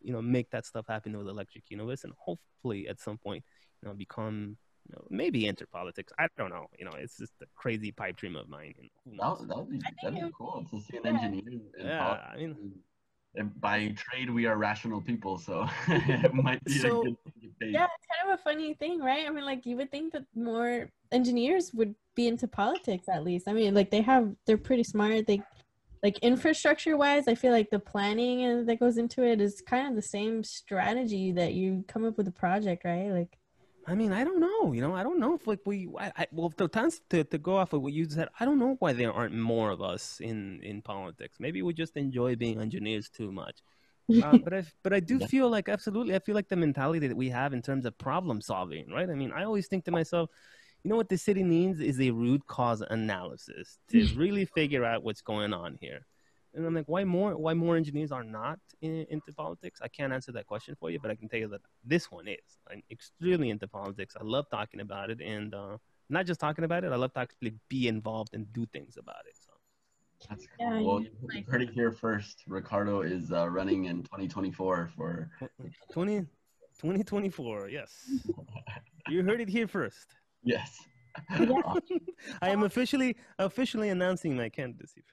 you 0.00 0.12
know 0.12 0.22
make 0.22 0.50
that 0.50 0.64
stuff 0.64 0.86
happen 0.88 1.16
with 1.16 1.28
Electric 1.28 1.70
Universe, 1.70 2.04
and 2.04 2.12
hopefully 2.16 2.88
at 2.88 3.00
some 3.00 3.18
point, 3.18 3.44
you 3.82 3.88
know, 3.88 3.94
become 3.94 4.56
you 4.88 4.94
know, 4.94 5.04
maybe 5.10 5.48
enter 5.48 5.66
politics. 5.66 6.12
I 6.18 6.26
don't 6.38 6.50
know. 6.50 6.66
You 6.78 6.84
know, 6.84 6.92
it's 6.96 7.16
just 7.18 7.32
a 7.42 7.46
crazy 7.54 7.90
pipe 7.92 8.16
dream 8.16 8.36
of 8.36 8.48
mine. 8.48 8.74
You 8.78 9.16
know, 9.16 9.36
that, 9.40 9.48
that 9.48 9.56
would 9.58 9.70
be, 9.70 9.80
that'd 10.02 10.14
be 10.20 10.30
cool 10.36 10.66
to 10.70 10.80
see 10.80 10.96
an 10.98 11.02
yeah. 11.04 11.10
engineer. 11.10 11.42
in 11.78 11.86
Yeah, 11.86 11.98
politics. 12.04 12.28
I 12.34 12.36
mean- 12.38 12.72
And 13.38 13.60
by 13.60 13.88
trade, 14.04 14.30
we 14.30 14.46
are 14.46 14.56
rational 14.56 15.00
people, 15.02 15.36
so 15.38 15.68
it 15.88 16.32
might 16.46 16.62
be 16.64 16.78
So- 16.78 17.00
a 17.00 17.04
good 17.04 17.16
thing 17.24 17.32
to 17.42 17.48
pay. 17.60 17.70
Yeah, 17.70 17.84
it's 17.96 18.06
kind 18.12 18.32
of 18.32 18.38
a 18.38 18.42
funny 18.42 18.74
thing, 18.74 19.00
right? 19.00 19.26
I 19.26 19.30
mean, 19.30 19.44
like 19.44 19.66
you 19.66 19.76
would 19.76 19.90
think 19.90 20.12
that 20.14 20.24
more 20.34 20.90
engineers 21.12 21.72
would 21.74 21.94
be 22.14 22.28
into 22.28 22.48
politics 22.48 23.08
at 23.08 23.24
least. 23.24 23.46
I 23.48 23.52
mean, 23.52 23.74
like 23.74 23.90
they 23.90 24.02
have, 24.02 24.34
they're 24.46 24.56
pretty 24.56 24.84
smart. 24.84 25.26
They, 25.26 25.42
like 26.02 26.18
infrastructure 26.20 26.96
wise, 26.96 27.26
I 27.26 27.34
feel 27.34 27.52
like 27.52 27.68
the 27.70 27.78
planning 27.78 28.42
and 28.44 28.66
that 28.68 28.78
goes 28.80 28.96
into 28.96 29.22
it 29.22 29.40
is 29.40 29.60
kind 29.60 29.88
of 29.88 29.94
the 29.96 30.02
same 30.16 30.42
strategy 30.44 31.32
that 31.32 31.52
you 31.54 31.84
come 31.88 32.04
up 32.04 32.16
with 32.16 32.28
a 32.28 32.32
project, 32.32 32.84
right? 32.84 33.10
Like, 33.10 33.36
I 33.88 33.94
mean, 33.94 34.12
I 34.12 34.24
don't 34.24 34.40
know. 34.40 34.72
You 34.72 34.80
know, 34.80 34.94
I 34.94 35.02
don't 35.04 35.20
know 35.20 35.34
if 35.34 35.46
like 35.46 35.60
we. 35.64 35.88
I, 35.98 36.12
I, 36.16 36.26
well, 36.32 36.52
the 36.56 36.66
times 36.68 37.00
to, 37.10 37.22
to 37.24 37.38
go 37.38 37.56
off 37.56 37.72
of 37.72 37.82
what 37.82 37.92
you 37.92 38.08
said, 38.10 38.28
I 38.40 38.44
don't 38.44 38.58
know 38.58 38.76
why 38.80 38.92
there 38.92 39.12
aren't 39.12 39.34
more 39.34 39.70
of 39.70 39.80
us 39.80 40.18
in 40.20 40.60
in 40.62 40.82
politics. 40.82 41.36
Maybe 41.38 41.62
we 41.62 41.72
just 41.72 41.96
enjoy 41.96 42.34
being 42.36 42.60
engineers 42.60 43.08
too 43.08 43.30
much. 43.30 43.60
Uh, 44.20 44.38
but 44.44 44.54
I 44.54 44.64
but 44.82 44.92
I 44.94 45.00
do 45.00 45.20
Yeah. 45.20 45.26
feel 45.28 45.50
like 45.50 45.68
absolutely. 45.68 46.14
I 46.16 46.20
feel 46.20 46.34
like 46.34 46.48
the 46.48 46.56
mentality 46.56 47.06
that 47.08 47.16
we 47.16 47.28
have 47.30 47.52
in 47.52 47.62
terms 47.62 47.86
of 47.86 47.96
problem 47.98 48.40
solving, 48.40 48.90
right? 48.90 49.10
I 49.10 49.14
mean, 49.14 49.32
I 49.32 49.44
always 49.44 49.68
think 49.68 49.84
to 49.86 49.92
myself, 49.92 50.30
you 50.84 50.90
know 50.90 50.96
what 50.96 51.08
the 51.10 51.18
city 51.18 51.42
needs 51.44 51.80
is 51.80 52.00
a 52.00 52.10
root 52.12 52.46
cause 52.46 52.82
analysis 52.82 53.78
to 53.90 54.06
really 54.16 54.46
figure 54.46 54.84
out 54.84 55.04
what's 55.04 55.22
going 55.22 55.52
on 55.54 55.78
here. 55.80 56.06
And 56.56 56.64
I'm 56.66 56.74
like, 56.74 56.86
why 56.88 57.04
more? 57.04 57.36
Why 57.36 57.52
more 57.54 57.76
engineers 57.76 58.10
are 58.10 58.24
not 58.24 58.58
in, 58.80 59.06
into 59.10 59.30
politics? 59.32 59.80
I 59.82 59.88
can't 59.88 60.12
answer 60.12 60.32
that 60.32 60.46
question 60.46 60.74
for 60.80 60.90
you, 60.90 60.98
but 60.98 61.10
I 61.10 61.14
can 61.14 61.28
tell 61.28 61.38
you 61.38 61.48
that 61.48 61.60
this 61.84 62.10
one 62.10 62.26
is. 62.26 62.58
I'm 62.70 62.82
extremely 62.90 63.50
into 63.50 63.68
politics. 63.68 64.16
I 64.18 64.24
love 64.24 64.46
talking 64.50 64.80
about 64.80 65.10
it, 65.10 65.20
and 65.20 65.54
uh, 65.54 65.76
not 66.08 66.24
just 66.24 66.40
talking 66.40 66.64
about 66.64 66.82
it. 66.84 66.92
I 66.92 66.96
love 66.96 67.12
to 67.12 67.20
actually 67.20 67.54
be 67.68 67.88
involved 67.88 68.32
and 68.34 68.50
do 68.54 68.64
things 68.72 68.96
about 68.96 69.22
it. 69.28 69.36
So. 69.38 69.52
That's 70.30 70.46
cool. 70.46 70.66
Yeah, 70.66 70.80
well, 70.80 71.00
you- 71.02 71.10
you 71.20 71.28
like- 71.34 71.46
heard 71.46 71.60
it 71.62 71.70
here 71.70 71.92
first. 71.92 72.42
Ricardo 72.48 73.02
is 73.02 73.32
uh, 73.32 73.48
running 73.50 73.84
in 73.84 74.02
2024 74.02 74.90
for. 74.96 75.30
20, 75.92 76.20
2024, 76.78 77.68
yes. 77.68 78.10
You 79.08 79.22
heard 79.22 79.40
it 79.40 79.48
here 79.48 79.68
first. 79.68 80.08
Yes. 80.42 80.78
Yeah. 81.38 81.62
I 82.42 82.50
am 82.50 82.64
officially 82.64 83.16
officially 83.38 83.88
announcing 83.90 84.36
my 84.36 84.48
candidacy. 84.48 85.04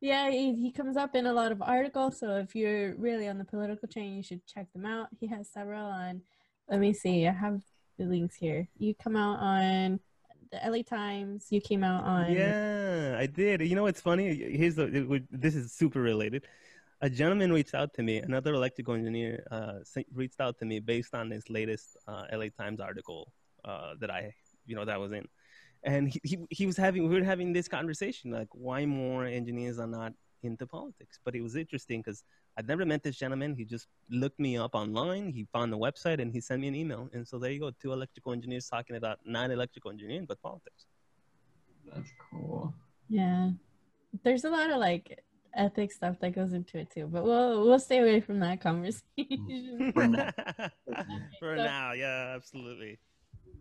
Yeah, 0.00 0.30
he, 0.30 0.54
he 0.54 0.72
comes 0.72 0.96
up 0.96 1.14
in 1.14 1.26
a 1.26 1.32
lot 1.32 1.52
of 1.52 1.60
articles. 1.60 2.18
So 2.18 2.36
if 2.36 2.54
you're 2.54 2.94
really 2.96 3.28
on 3.28 3.38
the 3.38 3.44
political 3.44 3.88
train, 3.88 4.14
you 4.14 4.22
should 4.22 4.46
check 4.46 4.72
them 4.72 4.86
out. 4.86 5.08
He 5.18 5.26
has 5.26 5.48
several 5.48 5.84
on. 5.84 6.22
Let 6.68 6.80
me 6.80 6.92
see. 6.92 7.26
I 7.26 7.32
have 7.32 7.60
the 7.98 8.06
links 8.06 8.36
here. 8.36 8.68
You 8.78 8.94
come 8.94 9.16
out 9.16 9.38
on 9.40 10.00
the 10.50 10.58
LA 10.64 10.82
Times. 10.82 11.46
You 11.50 11.60
came 11.60 11.84
out 11.84 12.04
on. 12.04 12.32
yeah, 12.32 13.16
I 13.18 13.26
did. 13.26 13.60
You 13.60 13.76
know 13.76 13.82
what's 13.82 14.00
funny? 14.00 14.34
Here's 14.34 14.76
the. 14.76 15.22
This 15.30 15.54
is 15.54 15.72
super 15.72 16.00
related. 16.00 16.46
A 17.02 17.10
gentleman 17.10 17.52
reached 17.52 17.74
out 17.74 17.94
to 17.94 18.02
me. 18.02 18.18
Another 18.18 18.54
electrical 18.54 18.94
engineer 18.94 19.44
uh, 19.50 19.78
reached 20.12 20.40
out 20.40 20.58
to 20.58 20.64
me 20.64 20.80
based 20.80 21.14
on 21.14 21.30
his 21.30 21.48
latest 21.48 21.96
uh, 22.06 22.24
LA 22.32 22.46
Times 22.58 22.78
article 22.78 23.32
uh, 23.64 23.94
that 24.00 24.10
I, 24.10 24.34
you 24.66 24.76
know, 24.76 24.84
that 24.84 25.00
was 25.00 25.12
in, 25.12 25.26
and 25.84 26.08
he, 26.08 26.20
he 26.24 26.36
he 26.50 26.66
was 26.66 26.76
having 26.76 27.08
we 27.08 27.14
were 27.18 27.24
having 27.24 27.52
this 27.52 27.68
conversation 27.68 28.30
like 28.30 28.48
why 28.52 28.84
more 28.86 29.24
engineers 29.24 29.78
are 29.78 29.86
not 29.86 30.12
into 30.42 30.66
politics. 30.66 31.18
But 31.24 31.34
it 31.34 31.42
was 31.42 31.56
interesting 31.56 32.00
because 32.00 32.24
I'd 32.56 32.66
never 32.66 32.84
met 32.86 33.02
this 33.02 33.16
gentleman. 33.16 33.54
He 33.56 33.64
just 33.64 33.86
looked 34.10 34.38
me 34.40 34.56
up 34.58 34.74
online. 34.74 35.30
He 35.32 35.46
found 35.52 35.72
the 35.72 35.78
website 35.78 36.20
and 36.20 36.32
he 36.32 36.40
sent 36.40 36.60
me 36.62 36.68
an 36.68 36.74
email. 36.74 37.08
And 37.12 37.26
so 37.26 37.38
there 37.38 37.50
you 37.50 37.60
go, 37.60 37.70
two 37.80 37.92
electrical 37.92 38.32
engineers 38.32 38.66
talking 38.68 38.96
about 38.96 39.18
not 39.24 39.50
electrical 39.50 39.90
engineering 39.90 40.26
but 40.26 40.40
politics. 40.42 40.86
That's 41.92 42.10
cool. 42.30 42.74
Yeah. 43.08 43.50
There's 44.24 44.44
a 44.44 44.50
lot 44.50 44.70
of 44.70 44.78
like 44.78 45.22
ethics 45.54 45.96
stuff 45.96 46.16
that 46.20 46.34
goes 46.34 46.52
into 46.52 46.78
it 46.78 46.90
too, 46.90 47.06
but 47.06 47.24
we'll 47.24 47.64
we'll 47.66 47.78
stay 47.78 47.98
away 47.98 48.20
from 48.20 48.40
that 48.40 48.60
conversation. 48.68 49.92
For 49.94 50.06
now. 50.08 50.30
For 51.38 51.56
So- 51.56 51.64
now, 51.64 51.92
yeah, 51.92 52.32
absolutely. 52.34 52.98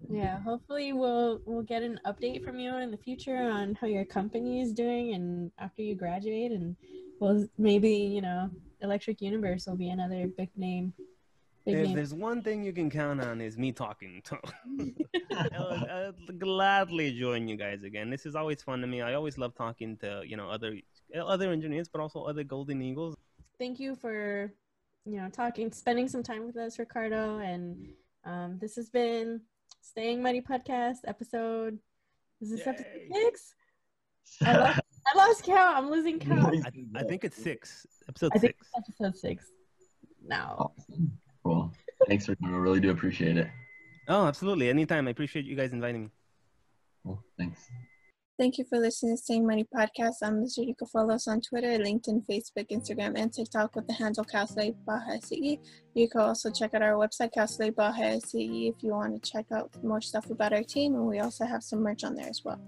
Yeah, 0.07 0.39
hopefully 0.39 0.93
we'll 0.93 1.41
we'll 1.45 1.63
get 1.63 1.83
an 1.83 1.99
update 2.05 2.43
from 2.43 2.59
you 2.59 2.75
in 2.77 2.91
the 2.91 2.97
future 2.97 3.37
on 3.37 3.75
how 3.75 3.87
your 3.87 4.05
company 4.05 4.61
is 4.61 4.71
doing 4.71 5.13
and 5.13 5.51
after 5.59 5.81
you 5.81 5.95
graduate 5.95 6.51
and 6.51 6.75
well 7.19 7.45
maybe, 7.57 7.91
you 7.91 8.21
know, 8.21 8.49
Electric 8.81 9.21
Universe 9.21 9.65
will 9.67 9.75
be 9.75 9.89
another 9.89 10.27
big 10.27 10.49
name. 10.55 10.93
Big 11.65 11.75
If 11.75 11.87
name. 11.87 11.95
there's 11.95 12.13
one 12.13 12.41
thing 12.41 12.63
you 12.63 12.71
can 12.71 12.89
count 12.89 13.21
on 13.21 13.41
is 13.41 13.57
me 13.57 13.71
talking. 13.71 14.21
I'll, 14.31 15.85
I'll 15.91 16.13
gladly 16.37 17.11
join 17.11 17.47
you 17.47 17.57
guys 17.57 17.83
again. 17.83 18.09
This 18.09 18.25
is 18.25 18.35
always 18.35 18.61
fun 18.63 18.79
to 18.81 18.87
me. 18.87 19.01
I 19.01 19.13
always 19.15 19.37
love 19.37 19.53
talking 19.55 19.97
to 19.97 20.23
you 20.25 20.37
know 20.37 20.49
other 20.49 20.77
other 21.15 21.51
engineers, 21.51 21.89
but 21.89 21.99
also 22.01 22.23
other 22.23 22.43
Golden 22.43 22.81
Eagles. 22.81 23.15
Thank 23.57 23.79
you 23.79 23.95
for 23.95 24.53
you 25.05 25.17
know 25.17 25.29
talking 25.29 25.71
spending 25.71 26.07
some 26.07 26.23
time 26.23 26.45
with 26.45 26.55
us, 26.55 26.79
Ricardo, 26.79 27.39
and 27.39 27.89
um, 28.23 28.57
this 28.59 28.75
has 28.75 28.89
been 28.89 29.41
Staying 29.81 30.21
Muddy 30.21 30.41
Podcast 30.41 30.97
episode 31.07 31.79
is 32.41 32.51
this 32.51 32.65
episode 32.65 32.85
six? 33.11 33.53
I 34.45 34.57
lost, 34.57 34.79
I 35.07 35.17
lost 35.17 35.43
count. 35.43 35.77
I'm 35.77 35.89
losing 35.89 36.19
count. 36.19 36.55
I, 36.65 36.99
I 36.99 37.03
think 37.03 37.23
it's 37.23 37.35
six, 37.35 37.85
episode 38.07 38.31
I 38.33 38.39
think 38.39 38.55
six. 38.55 38.67
it's 38.67 38.89
episode 38.89 39.17
six. 39.17 39.45
No. 40.25 40.71
Awesome. 40.77 41.11
Cool. 41.43 41.73
Thanks, 42.07 42.29
Ricardo. 42.29 42.57
Really 42.57 42.79
do 42.79 42.91
appreciate 42.91 43.37
it. 43.37 43.47
Oh, 44.07 44.25
absolutely. 44.27 44.69
Anytime. 44.69 45.07
I 45.07 45.11
appreciate 45.11 45.45
you 45.45 45.55
guys 45.55 45.73
inviting 45.73 46.03
me. 46.03 46.09
Cool. 47.05 47.23
Thanks. 47.37 47.69
Thank 48.39 48.57
you 48.57 48.63
for 48.69 48.79
listening 48.79 49.17
to 49.17 49.21
Staying 49.21 49.45
Muddy 49.45 49.65
Podcast. 49.65 50.23
I'm 50.23 50.41
Mr. 50.41 50.65
You 50.65 50.73
can 50.73 50.87
follow 50.87 51.13
us 51.13 51.27
on 51.27 51.41
Twitter, 51.41 51.77
LinkedIn, 51.77 52.25
Facebook, 52.25 52.69
Instagram, 52.71 53.19
and 53.19 53.33
TikTok 53.33 53.75
with 53.75 53.85
the 53.85 53.91
handle 53.91 54.23
Castle 54.23 54.73
Baja 54.85 55.17
SE. 55.21 55.59
You 55.93 56.09
can 56.09 56.21
also 56.21 56.49
check 56.49 56.73
out 56.73 56.81
our 56.81 56.93
website, 56.93 57.33
Cal 57.33 57.49
State 57.49 57.75
Baja 57.75 58.17
SAE, 58.17 58.69
if 58.69 58.81
you 58.81 58.91
want 58.91 59.21
to 59.21 59.29
check 59.29 59.47
out 59.51 59.69
more 59.83 59.99
stuff 59.99 60.29
about 60.29 60.53
our 60.53 60.63
team. 60.63 60.95
And 60.95 61.05
we 61.05 61.19
also 61.19 61.43
have 61.43 61.63
some 61.63 61.83
merch 61.83 62.05
on 62.05 62.15
there 62.15 62.29
as 62.29 62.41
well. 62.45 62.61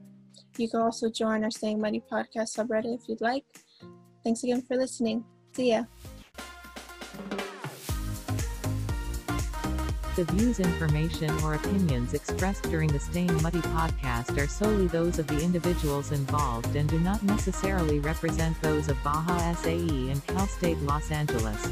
You 0.57 0.67
can 0.69 0.81
also 0.81 1.09
join 1.09 1.45
our 1.45 1.51
Staying 1.51 1.79
Muddy 1.79 2.03
Podcast 2.11 2.57
subreddit 2.57 2.93
if 2.93 3.07
you'd 3.07 3.21
like. 3.21 3.45
Thanks 4.25 4.43
again 4.43 4.63
for 4.63 4.75
listening. 4.75 5.23
See 5.53 5.69
ya. 5.69 5.85
The 10.21 10.33
views, 10.33 10.59
information, 10.59 11.31
or 11.41 11.55
opinions 11.55 12.13
expressed 12.13 12.61
during 12.69 12.89
the 12.89 12.99
Staying 12.99 13.41
Muddy 13.41 13.57
podcast 13.57 14.37
are 14.37 14.47
solely 14.47 14.85
those 14.85 15.17
of 15.17 15.25
the 15.25 15.41
individuals 15.41 16.11
involved 16.11 16.75
and 16.75 16.87
do 16.87 16.99
not 16.99 17.23
necessarily 17.23 17.97
represent 17.97 18.61
those 18.61 18.87
of 18.87 19.03
Baja 19.03 19.55
SAE 19.55 20.11
and 20.11 20.23
Cal 20.27 20.45
State 20.45 20.77
Los 20.83 21.09
Angeles. 21.09 21.67